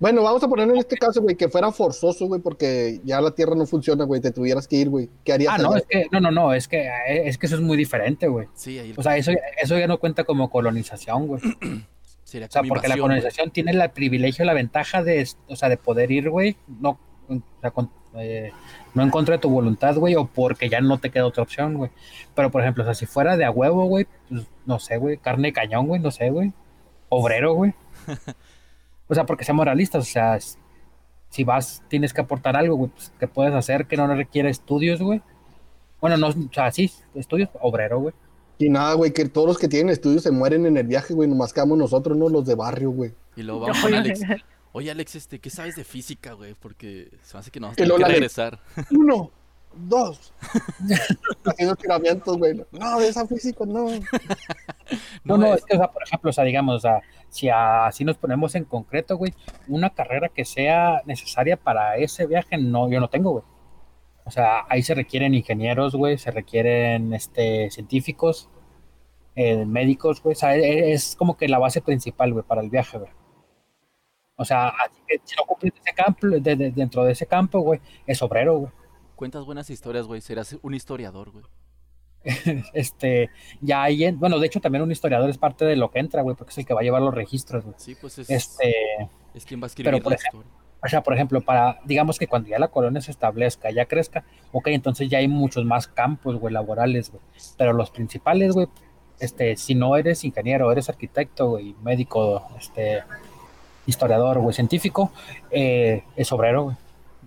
Bueno, 0.00 0.22
vamos 0.22 0.42
a 0.44 0.48
poner 0.48 0.68
en 0.68 0.76
este 0.76 0.96
caso, 0.96 1.20
güey, 1.20 1.34
que 1.34 1.48
fuera 1.48 1.72
forzoso, 1.72 2.26
güey, 2.26 2.40
porque 2.40 3.00
ya 3.04 3.20
la 3.20 3.32
tierra 3.32 3.56
no 3.56 3.66
funciona, 3.66 4.04
güey, 4.04 4.20
te 4.20 4.30
tuvieras 4.30 4.68
que 4.68 4.76
ir, 4.76 4.88
güey. 4.88 5.10
¿Qué 5.24 5.32
harías? 5.32 5.54
ah, 5.54 5.58
no, 5.58 5.74
es 5.74 5.84
que, 5.88 6.06
no, 6.12 6.20
no, 6.20 6.30
no, 6.30 6.54
es 6.54 6.68
que, 6.68 6.88
es 7.08 7.36
que 7.36 7.46
eso 7.46 7.56
es 7.56 7.62
muy 7.62 7.76
diferente, 7.76 8.28
güey. 8.28 8.46
Sí, 8.54 8.78
ahí 8.78 8.90
el- 8.90 8.98
O 8.98 9.02
sea, 9.02 9.16
eso, 9.16 9.32
eso 9.60 9.76
ya 9.78 9.88
no 9.88 9.98
cuenta 9.98 10.22
como 10.24 10.50
colonización, 10.50 11.26
güey. 11.26 11.42
O 12.28 12.30
sería 12.30 12.46
sea, 12.50 12.60
como 12.60 12.74
porque 12.74 12.88
la 12.88 12.94
güey. 12.94 13.00
colonización 13.02 13.50
tiene 13.50 13.70
el 13.70 13.90
privilegio, 13.90 14.44
la 14.44 14.52
ventaja 14.52 15.02
de, 15.02 15.26
o 15.48 15.56
sea, 15.56 15.70
de 15.70 15.78
poder 15.78 16.10
ir, 16.10 16.28
güey, 16.28 16.56
no, 16.68 17.00
o 17.26 17.40
sea, 17.62 17.70
con- 17.70 17.90
eh, 18.18 18.52
no 18.94 19.02
en 19.02 19.08
contra 19.10 19.36
de 19.36 19.40
tu 19.40 19.48
voluntad, 19.48 19.96
güey, 19.96 20.14
o 20.14 20.26
porque 20.26 20.68
ya 20.68 20.82
no 20.82 20.98
te 20.98 21.08
queda 21.10 21.24
otra 21.26 21.42
opción, 21.42 21.74
güey. 21.78 21.90
Pero, 22.34 22.50
por 22.50 22.60
ejemplo, 22.60 22.82
o 22.82 22.86
sea, 22.86 22.92
si 22.94 23.06
fuera 23.06 23.36
de 23.38 23.46
a 23.46 23.50
huevo, 23.50 23.86
güey, 23.86 24.06
pues, 24.28 24.42
no 24.66 24.78
sé, 24.78 24.98
güey, 24.98 25.16
carne 25.16 25.48
de 25.48 25.52
cañón, 25.54 25.86
güey, 25.86 26.00
no 26.02 26.10
sé, 26.10 26.28
güey. 26.28 26.52
Obrero, 27.08 27.54
güey. 27.54 27.72
O 29.08 29.14
sea, 29.14 29.26
porque 29.26 29.44
seamos 29.44 29.64
realistas, 29.64 30.02
o 30.02 30.10
sea, 30.10 30.36
es- 30.36 30.58
si 31.30 31.44
vas, 31.44 31.82
tienes 31.88 32.12
que 32.14 32.20
aportar 32.22 32.56
algo, 32.56 32.76
güey, 32.76 32.90
pues, 32.90 33.12
que 33.18 33.28
puedes 33.28 33.54
hacer 33.54 33.86
que 33.86 33.96
no 33.96 34.06
requiere 34.14 34.48
estudios, 34.50 35.00
güey. 35.02 35.20
Bueno, 36.00 36.16
no, 36.16 36.28
o 36.28 36.52
sea, 36.52 36.70
sí, 36.70 36.90
estudios, 37.14 37.50
obrero, 37.60 38.00
güey. 38.00 38.14
Y 38.58 38.70
nada, 38.70 38.94
güey, 38.94 39.12
que 39.12 39.28
todos 39.28 39.46
los 39.46 39.58
que 39.58 39.68
tienen 39.68 39.90
estudios 39.90 40.22
se 40.22 40.30
mueren 40.30 40.66
en 40.66 40.76
el 40.76 40.86
viaje, 40.86 41.14
güey. 41.14 41.28
Nomás 41.28 41.52
quedamos 41.52 41.78
nosotros, 41.78 42.16
¿no? 42.16 42.28
Los 42.28 42.44
de 42.46 42.54
barrio, 42.54 42.90
güey. 42.90 43.12
Y 43.36 43.42
luego 43.42 43.60
vamos 43.60 43.78
con 43.80 43.94
Alex. 43.94 44.20
Oye, 44.72 44.90
Alex, 44.90 45.14
este, 45.16 45.38
¿qué 45.38 45.48
sabes 45.50 45.76
de 45.76 45.84
física, 45.84 46.32
güey? 46.32 46.54
Porque 46.54 47.10
se 47.22 47.34
me 47.34 47.40
hace 47.40 47.50
que 47.50 47.60
no 47.60 47.66
vamos 47.68 47.78
a 47.80 47.82
tener 47.84 47.96
que 47.96 48.04
regresar. 48.04 48.58
Uno, 48.90 49.30
dos. 49.74 50.32
Haciendo 51.44 51.76
tiramientos, 51.76 52.36
güey. 52.38 52.64
No, 52.72 52.98
de 53.00 53.08
esa 53.08 53.26
física, 53.26 53.64
no. 53.66 53.88
No, 55.24 55.36
no, 55.36 55.46
es- 55.46 55.60
es 55.60 55.64
que, 55.64 55.76
o 55.76 55.78
sea, 55.78 55.90
por 55.92 56.02
ejemplo, 56.02 56.30
o 56.30 56.32
sea, 56.32 56.44
digamos, 56.44 56.76
o 56.76 56.80
sea, 56.80 57.00
si 57.28 57.48
así 57.48 58.04
nos 58.04 58.16
ponemos 58.16 58.54
en 58.54 58.64
concreto, 58.64 59.16
güey, 59.16 59.34
una 59.68 59.90
carrera 59.90 60.28
que 60.28 60.44
sea 60.44 61.02
necesaria 61.06 61.56
para 61.56 61.96
ese 61.96 62.26
viaje, 62.26 62.56
no, 62.58 62.90
yo 62.90 63.00
no 63.00 63.08
tengo, 63.08 63.32
güey. 63.32 63.44
O 64.24 64.30
sea, 64.30 64.64
ahí 64.68 64.82
se 64.82 64.94
requieren 64.94 65.34
ingenieros, 65.34 65.94
güey, 65.94 66.18
se 66.18 66.30
requieren 66.30 67.14
este, 67.14 67.70
científicos, 67.70 68.50
eh, 69.36 69.64
médicos, 69.64 70.22
güey. 70.22 70.34
O 70.34 70.38
sea, 70.38 70.56
e- 70.56 70.92
es 70.92 71.16
como 71.16 71.36
que 71.36 71.48
la 71.48 71.58
base 71.58 71.80
principal, 71.80 72.32
güey, 72.32 72.44
para 72.44 72.60
el 72.62 72.70
viaje, 72.70 72.98
güey. 72.98 73.10
O 74.36 74.44
sea, 74.44 74.68
así 74.68 75.00
que 75.06 75.20
si 75.24 75.34
no 75.36 75.44
cumples 75.46 75.72
ese 75.80 75.94
campo, 75.94 76.26
de- 76.28 76.40
de- 76.56 76.70
dentro 76.70 77.04
de 77.04 77.12
ese 77.12 77.26
campo, 77.26 77.60
güey, 77.60 77.80
es 78.06 78.22
obrero, 78.22 78.58
güey. 78.58 78.72
Cuentas 79.18 79.44
buenas 79.44 79.68
historias, 79.68 80.06
güey. 80.06 80.20
Serás 80.20 80.56
un 80.62 80.74
historiador, 80.74 81.32
güey. 81.32 81.44
Este, 82.72 83.30
ya 83.60 83.82
hay, 83.82 84.04
en- 84.04 84.20
bueno, 84.20 84.38
de 84.38 84.46
hecho 84.46 84.60
también 84.60 84.82
un 84.82 84.92
historiador 84.92 85.28
es 85.28 85.38
parte 85.38 85.64
de 85.64 85.74
lo 85.74 85.90
que 85.90 85.98
entra, 85.98 86.22
güey, 86.22 86.36
porque 86.36 86.52
es 86.52 86.58
el 86.58 86.66
que 86.66 86.72
va 86.72 86.82
a 86.82 86.84
llevar 86.84 87.02
los 87.02 87.12
registros, 87.12 87.64
güey. 87.64 87.74
Sí, 87.78 87.96
pues 88.00 88.16
es, 88.20 88.30
Este, 88.30 88.72
es 89.34 89.44
quien 89.44 89.60
va 89.60 89.64
a 89.64 89.66
escribir 89.66 90.00
por 90.00 90.12
la 90.12 90.16
ejemplo, 90.16 90.40
historia. 90.42 90.60
O 90.84 90.86
sea, 90.88 91.02
por 91.02 91.14
ejemplo, 91.14 91.40
para, 91.40 91.80
digamos 91.84 92.16
que 92.16 92.28
cuando 92.28 92.48
ya 92.48 92.60
la 92.60 92.68
colonia 92.68 93.00
se 93.00 93.10
establezca, 93.10 93.72
ya 93.72 93.86
crezca, 93.86 94.22
ok, 94.52 94.68
entonces 94.68 95.08
ya 95.10 95.18
hay 95.18 95.26
muchos 95.26 95.64
más 95.64 95.88
campos, 95.88 96.36
güey, 96.36 96.54
laborales, 96.54 97.10
güey. 97.10 97.20
Pero 97.56 97.72
los 97.72 97.90
principales, 97.90 98.52
güey, 98.54 98.68
este, 99.18 99.56
si 99.56 99.74
no 99.74 99.96
eres 99.96 100.22
ingeniero, 100.22 100.70
eres 100.70 100.88
arquitecto, 100.88 101.48
güey, 101.50 101.74
médico, 101.82 102.46
este, 102.56 103.02
historiador, 103.84 104.38
güey, 104.38 104.54
científico, 104.54 105.10
eh, 105.50 106.04
es 106.14 106.30
obrero, 106.30 106.62
güey. 106.62 106.76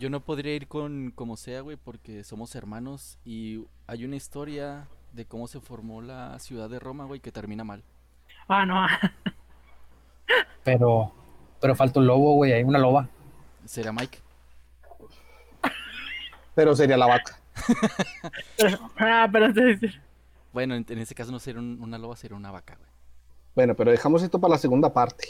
Yo 0.01 0.09
no 0.09 0.21
podría 0.21 0.55
ir 0.55 0.67
con 0.67 1.11
como 1.11 1.37
sea, 1.37 1.61
güey, 1.61 1.77
porque 1.77 2.23
somos 2.23 2.55
hermanos 2.55 3.19
y 3.23 3.65
hay 3.85 4.03
una 4.03 4.15
historia 4.15 4.87
de 5.13 5.25
cómo 5.25 5.47
se 5.47 5.59
formó 5.59 6.01
la 6.01 6.39
ciudad 6.39 6.71
de 6.71 6.79
Roma, 6.79 7.05
güey, 7.05 7.19
que 7.19 7.31
termina 7.31 7.63
mal. 7.63 7.83
Ah, 8.47 8.65
no. 8.65 8.87
Pero, 10.63 11.11
pero 11.59 11.75
falta 11.75 11.99
un 11.99 12.07
lobo, 12.07 12.33
güey, 12.33 12.51
hay 12.53 12.63
una 12.63 12.79
loba. 12.79 13.07
Será 13.65 13.91
Mike. 13.91 14.17
Pero 16.55 16.75
sería 16.75 16.97
la 16.97 17.05
vaca. 17.07 17.39
Ah, 18.97 19.27
pero 19.31 19.45
entonces. 19.47 19.99
Bueno, 20.51 20.73
en, 20.75 20.83
en 20.89 20.97
ese 20.97 21.13
caso 21.13 21.31
no 21.31 21.39
sería 21.39 21.59
un- 21.61 21.79
una 21.81 21.97
loba, 21.99 22.15
sería 22.15 22.37
una 22.37 22.49
vaca, 22.51 22.75
güey. 22.75 22.89
Bueno, 23.53 23.75
pero 23.75 23.91
dejamos 23.91 24.23
esto 24.23 24.39
para 24.39 24.53
la 24.53 24.57
segunda 24.57 24.91
parte. 24.93 25.27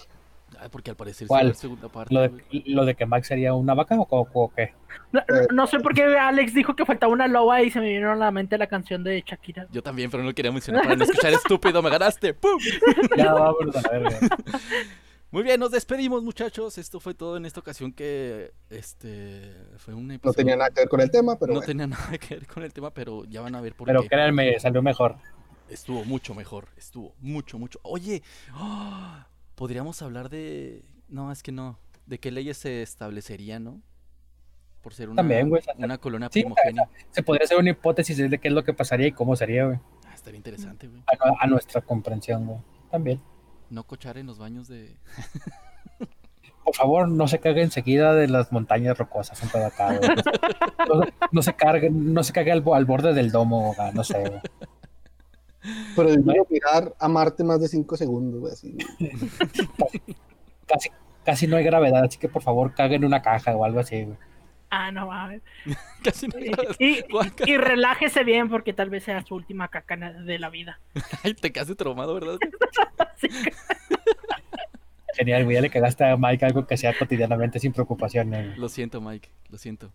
Porque 0.71 0.91
al 0.91 0.95
parecer 0.97 1.27
¿Cuál? 1.27 1.37
va 1.37 1.41
a 1.41 1.45
haber 1.45 1.55
segunda 1.55 1.87
parte. 1.89 2.13
Lo 2.13 2.21
de, 2.21 2.31
lo 2.67 2.85
de 2.85 2.95
que 2.95 3.05
Max 3.05 3.27
sería 3.27 3.53
una 3.53 3.73
vaca 3.73 3.95
o, 3.95 4.07
o- 4.09 4.27
o 4.33 4.53
qué. 4.53 4.73
No, 5.11 5.21
no 5.53 5.67
sé 5.67 5.79
por 5.79 5.93
qué 5.93 6.03
Alex 6.03 6.53
dijo 6.53 6.75
que 6.75 6.85
faltaba 6.85 7.11
una 7.11 7.27
loba 7.27 7.61
y 7.63 7.71
se 7.71 7.79
me 7.79 7.89
vino 7.89 8.11
a 8.11 8.15
la 8.15 8.29
mente 8.31 8.57
la 8.57 8.67
canción 8.67 9.03
de 9.03 9.23
Shakira. 9.25 9.67
Yo 9.71 9.81
también, 9.81 10.11
pero 10.11 10.21
no 10.23 10.29
lo 10.29 10.35
quería 10.35 10.51
mencionar 10.51 10.83
para 10.83 10.95
no 10.95 11.03
escuchar 11.05 11.33
estúpido, 11.33 11.81
me 11.81 11.89
ganaste. 11.89 12.33
¡Pum! 12.33 12.59
Ya 13.17 13.33
vámonos 13.33 13.75
a 13.75 13.81
la 13.81 13.89
verga. 13.99 14.19
Muy 15.31 15.43
bien, 15.43 15.59
nos 15.61 15.71
despedimos, 15.71 16.21
muchachos. 16.23 16.77
Esto 16.77 16.99
fue 16.99 17.13
todo 17.13 17.37
en 17.37 17.45
esta 17.45 17.61
ocasión 17.61 17.93
que 17.93 18.51
este 18.69 19.55
fue 19.77 19.93
un 19.93 20.07
No 20.09 20.13
episodio- 20.13 20.35
tenía 20.35 20.57
nada 20.57 20.69
que 20.71 20.81
ver 20.81 20.89
con 20.89 20.99
el 20.99 21.09
tema, 21.09 21.39
pero 21.39 21.53
no 21.53 21.59
bueno. 21.59 21.67
tenía 21.67 21.87
nada 21.87 22.17
que 22.17 22.35
ver 22.35 22.47
con 22.47 22.63
el 22.63 22.73
tema, 22.73 22.91
pero 22.91 23.23
ya 23.25 23.39
van 23.41 23.55
a 23.55 23.61
ver 23.61 23.73
por 23.73 23.87
Pero 23.87 24.01
qué. 24.03 24.09
créanme, 24.09 24.59
salió 24.59 24.81
mejor. 24.81 25.15
Estuvo 25.69 26.03
mucho 26.03 26.35
mejor, 26.35 26.67
estuvo 26.75 27.15
mucho, 27.21 27.57
mucho. 27.57 27.79
Oye, 27.83 28.21
¡ah! 28.51 29.25
Podríamos 29.61 30.01
hablar 30.01 30.29
de... 30.29 30.83
No, 31.07 31.31
es 31.31 31.43
que 31.43 31.51
no. 31.51 31.77
¿De 32.07 32.17
qué 32.19 32.31
leyes 32.31 32.57
se 32.57 32.81
establecerían, 32.81 33.63
no? 33.63 33.79
Por 34.81 34.95
ser 34.95 35.07
una, 35.09 35.17
También, 35.17 35.49
güey. 35.49 35.61
una 35.77 35.99
colonia 35.99 36.29
Sí. 36.31 36.43
Se 37.11 37.21
podría 37.21 37.43
hacer 37.45 37.59
una 37.59 37.69
hipótesis 37.69 38.17
de 38.17 38.39
qué 38.39 38.47
es 38.47 38.53
lo 38.55 38.63
que 38.63 38.73
pasaría 38.73 39.05
y 39.05 39.11
cómo 39.11 39.35
sería, 39.35 39.65
güey. 39.65 39.77
Ah, 40.07 40.15
estaría 40.15 40.37
interesante, 40.37 40.87
güey. 40.87 41.03
A, 41.05 41.27
nu- 41.29 41.35
a 41.41 41.45
nuestra 41.45 41.79
comprensión, 41.81 42.47
güey. 42.47 42.57
También. 42.89 43.21
No 43.69 43.83
cochar 43.83 44.17
en 44.17 44.25
los 44.25 44.39
baños 44.39 44.67
de... 44.67 44.97
Por 46.65 46.73
favor, 46.75 47.07
no 47.07 47.27
se 47.27 47.39
cague 47.39 47.61
enseguida 47.61 48.15
de 48.15 48.27
las 48.29 48.51
montañas 48.51 48.97
rocosas, 48.97 49.43
un 49.43 49.49
pedo 49.49 49.67
acá. 49.67 49.99
No, 50.89 51.01
no 51.31 51.41
se 51.43 51.53
cargue, 51.53 51.91
no 51.91 52.23
se 52.23 52.33
cague 52.33 52.51
al, 52.51 52.63
al 52.73 52.85
borde 52.85 53.13
del 53.13 53.31
domo, 53.31 53.75
güey, 53.75 53.93
no 53.93 54.03
sé, 54.03 54.19
güey. 54.27 54.41
Pero 55.95 56.09
yo 56.09 56.47
mirar 56.49 56.95
a 56.99 57.07
Marte 57.07 57.43
más 57.43 57.61
de 57.61 57.67
5 57.67 57.97
segundos, 57.97 58.39
güey, 58.39 58.53
así. 58.53 58.77
Casi, 60.67 60.89
casi 61.25 61.47
no 61.47 61.57
hay 61.57 61.65
gravedad, 61.65 62.05
así 62.05 62.17
que 62.17 62.29
por 62.29 62.41
favor 62.41 62.73
caguen 62.73 63.01
en 63.01 63.07
una 63.07 63.21
caja 63.21 63.53
o 63.53 63.65
algo 63.65 63.81
así, 63.81 64.03
güey. 64.03 64.17
Ah, 64.69 64.89
no 64.89 65.07
mames. 65.07 65.41
Casi 66.03 66.27
no 66.29 66.39
Y, 66.79 67.03
y, 67.45 67.57
relájese 67.57 68.23
bien 68.23 68.49
porque 68.49 68.71
tal 68.71 68.89
vez 68.89 69.03
sea 69.03 69.21
su 69.21 69.35
última 69.35 69.67
caca 69.67 69.97
de 69.97 70.39
la 70.39 70.49
vida. 70.49 70.79
Ay, 71.23 71.33
te 71.33 71.51
quedaste 71.51 71.75
traumado, 71.75 72.13
¿verdad? 72.13 72.37
Genial, 75.17 75.43
güey. 75.43 75.55
Ya 75.55 75.61
le 75.61 75.69
cagaste 75.69 76.05
a 76.05 76.15
Mike 76.15 76.45
algo 76.45 76.65
que 76.65 76.77
sea 76.77 76.97
cotidianamente 76.97 77.59
sin 77.59 77.73
preocupaciones. 77.73 78.57
Lo 78.57 78.69
siento, 78.69 79.01
Mike, 79.01 79.29
lo 79.49 79.57
siento. 79.57 79.91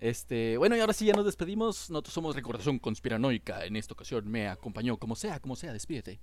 Este, 0.00 0.56
bueno, 0.56 0.76
y 0.76 0.80
ahora 0.80 0.94
sí 0.94 1.04
ya 1.04 1.12
nos 1.12 1.26
despedimos. 1.26 1.90
Nosotros 1.90 2.14
somos 2.14 2.34
Recordación 2.34 2.78
Conspiranoica. 2.78 3.66
En 3.66 3.76
esta 3.76 3.92
ocasión 3.92 4.26
me 4.28 4.48
acompañó, 4.48 4.96
como 4.96 5.14
sea, 5.14 5.38
como 5.40 5.56
sea, 5.56 5.74
despídete. 5.74 6.18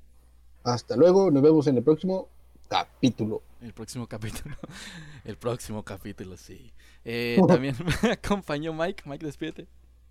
Hasta 0.64 0.96
luego, 0.96 1.30
nos 1.30 1.44
vemos 1.44 1.68
en 1.68 1.78
el 1.78 1.84
próximo 1.84 2.28
capítulo. 2.68 3.44
El 3.62 3.74
próximo 3.74 4.08
capítulo. 4.08 4.56
El 5.24 5.38
próximo 5.38 5.84
capítulo, 5.84 6.38
sí. 6.38 6.74
Eh, 7.06 7.40
también 7.48 7.76
me 8.02 8.12
acompañó 8.14 8.74
Mike. 8.74 9.04
Mike, 9.06 9.26
despídete. 9.26 9.68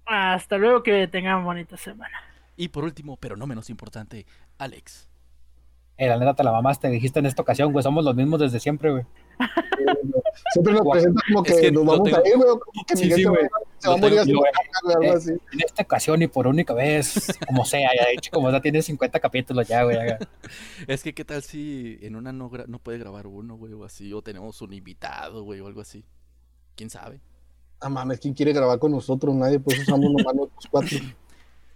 Hasta 0.06 0.56
luego, 0.58 0.84
que 0.84 1.08
tengan 1.08 1.44
bonita 1.44 1.76
semana. 1.76 2.16
Y 2.56 2.68
por 2.68 2.84
último, 2.84 3.16
pero 3.16 3.36
no 3.36 3.48
menos 3.48 3.68
importante, 3.68 4.26
Alex. 4.58 5.08
Eh, 5.98 6.08
la 6.08 6.18
neta 6.18 6.34
te 6.34 6.44
la 6.44 6.52
mamaste, 6.52 6.88
dijiste 6.90 7.18
en 7.20 7.26
esta 7.26 7.40
ocasión, 7.42 7.72
güey. 7.72 7.82
Somos 7.82 8.04
los 8.04 8.14
mismos 8.14 8.38
desde 8.40 8.60
siempre, 8.60 8.90
güey. 8.90 9.04
Siempre 10.52 10.74
nos 10.74 10.82
presenta 10.90 11.22
como 11.26 11.42
que, 11.42 11.52
Es 11.52 11.60
que 11.60 11.72
nos 11.72 11.84
vamos 11.86 12.04
tengo- 12.04 12.18
a 12.18 12.28
ir, 12.28 12.36
güey, 12.36 12.48
como 12.48 12.84
que 12.86 12.96
Sí, 12.96 13.04
Miguel 13.04 13.28
güey. 13.30 13.42
se 13.78 13.88
va 13.88 13.94
a 13.94 13.96
morir 13.96 14.18
algo 14.20 14.42
eh, 15.02 15.10
así. 15.10 15.30
En 15.30 15.60
esta 15.64 15.82
ocasión 15.82 16.22
y 16.22 16.26
por 16.28 16.46
única 16.46 16.72
vez, 16.74 17.36
como 17.46 17.64
sea, 17.64 17.90
ya 17.94 18.04
hecho, 18.12 18.30
como 18.32 18.50
ya 18.50 18.60
tiene 18.60 18.82
50 18.82 19.18
capítulos 19.20 19.66
ya, 19.66 19.82
güey. 19.84 19.96
ya. 19.96 20.18
Es 20.86 21.02
que, 21.02 21.14
¿qué 21.14 21.24
tal 21.24 21.42
si 21.42 21.98
en 22.02 22.16
una 22.16 22.32
no, 22.32 22.50
gra- 22.50 22.66
no 22.66 22.78
puede 22.78 22.98
grabar 22.98 23.26
uno, 23.26 23.56
güey, 23.56 23.72
o 23.72 23.84
así? 23.84 24.12
O 24.12 24.22
tenemos 24.22 24.60
un 24.62 24.72
invitado, 24.74 25.42
güey, 25.44 25.60
o 25.60 25.66
algo 25.66 25.80
así. 25.80 26.04
¿Quién 26.74 26.90
sabe? 26.90 27.20
Ah, 27.80 27.88
mames, 27.88 28.20
¿quién 28.20 28.34
quiere 28.34 28.52
grabar 28.52 28.78
con 28.78 28.92
nosotros? 28.92 29.34
Nadie, 29.34 29.58
pues 29.58 29.78
usamos 29.80 30.10
nomás 30.10 30.34
nosotros 30.34 30.66
cuatro. 30.70 30.98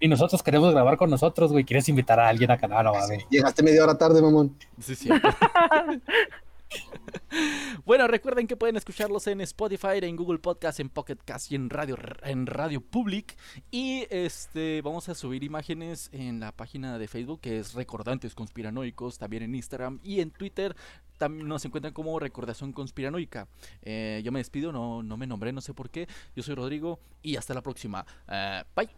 Y 0.00 0.08
nosotros 0.08 0.42
queremos 0.42 0.72
grabar 0.72 0.96
con 0.96 1.10
nosotros, 1.10 1.52
güey. 1.52 1.64
¿Quieres 1.64 1.88
invitar 1.90 2.18
a 2.18 2.28
alguien 2.28 2.50
acá? 2.50 2.66
No, 2.66 2.82
no, 2.82 2.94
mames. 2.94 3.26
Llegaste 3.28 3.62
media 3.62 3.84
hora 3.84 3.98
tarde, 3.98 4.22
mamón. 4.22 4.56
Sí, 4.80 4.94
sí. 4.94 5.10
bueno, 7.84 8.06
recuerden 8.06 8.46
que 8.46 8.56
pueden 8.56 8.76
escucharlos 8.76 9.26
en 9.26 9.40
Spotify, 9.40 9.98
en 10.02 10.16
Google 10.16 10.38
Podcast, 10.38 10.80
en 10.80 10.88
Pocket 10.88 11.18
Cast 11.24 11.50
y 11.52 11.56
en 11.56 11.70
Radio 11.70 11.96
en 12.22 12.46
Radio 12.46 12.80
Public. 12.80 13.36
Y 13.70 14.06
este 14.10 14.82
vamos 14.82 15.08
a 15.08 15.14
subir 15.14 15.44
imágenes 15.44 16.10
en 16.12 16.40
la 16.40 16.52
página 16.52 16.98
de 16.98 17.08
Facebook 17.08 17.40
que 17.40 17.58
es 17.58 17.74
Recordantes 17.74 18.34
Conspiranoicos, 18.34 19.18
también 19.18 19.42
en 19.42 19.54
Instagram 19.54 20.00
y 20.02 20.20
en 20.20 20.30
Twitter. 20.30 20.76
También 21.18 21.48
nos 21.48 21.64
encuentran 21.64 21.92
como 21.92 22.18
Recordación 22.18 22.72
Conspiranoica. 22.72 23.46
Eh, 23.82 24.22
yo 24.24 24.32
me 24.32 24.40
despido, 24.40 24.72
no, 24.72 25.02
no 25.02 25.16
me 25.16 25.26
nombré, 25.26 25.52
no 25.52 25.60
sé 25.60 25.74
por 25.74 25.90
qué. 25.90 26.08
Yo 26.34 26.42
soy 26.42 26.54
Rodrigo 26.54 27.00
y 27.22 27.36
hasta 27.36 27.52
la 27.52 27.60
próxima. 27.60 28.06
Eh, 28.26 28.64
bye. 28.74 28.88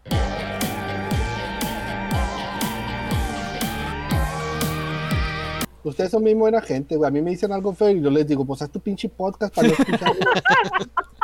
Ustedes 5.83 6.11
son 6.11 6.23
muy 6.23 6.33
buena 6.33 6.61
gente, 6.61 6.95
güey. 6.95 7.07
A 7.07 7.11
mí 7.11 7.21
me 7.21 7.31
dicen 7.31 7.51
algo 7.51 7.73
feo 7.73 7.89
y 7.89 8.01
yo 8.01 8.09
les 8.09 8.25
digo, 8.25 8.45
pues 8.45 8.61
haz 8.61 8.69
tu 8.69 8.79
pinche 8.79 9.09
podcast 9.09 9.53
para 9.53 9.67
no 9.67 9.73
escucharlo. 9.73 10.25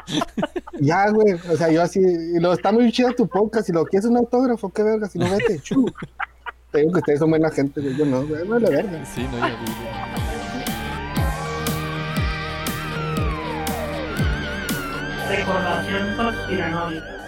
ya, 0.82 1.10
güey. 1.12 1.34
O 1.34 1.56
sea, 1.56 1.72
yo 1.72 1.82
así, 1.82 2.00
y 2.00 2.40
lo 2.40 2.52
está 2.52 2.72
muy 2.72 2.92
chido 2.92 3.12
tu 3.14 3.28
podcast. 3.28 3.68
Si 3.68 3.72
lo 3.74 3.86
quieres 3.86 4.10
un 4.10 4.18
autógrafo, 4.18 4.70
qué 4.70 4.84
verga. 4.84 5.08
Si 5.08 5.18
no, 5.18 5.30
vete, 5.30 5.60
chu. 5.60 5.86
Te 6.72 6.80
digo 6.80 6.92
que 6.92 7.00
ustedes 7.00 7.20
son 7.20 7.30
buena 7.30 7.50
gente, 7.50 7.80
güey. 7.80 7.96
Yo 7.96 8.06
no, 8.06 8.26
güey. 8.28 8.46
No 8.46 8.60
la 8.60 8.70
verga. 8.70 9.06
Sí, 9.06 9.24
no, 9.24 9.38
güey. 9.38 9.54
Recordación 15.30 16.18
conspiranoica. 16.18 17.19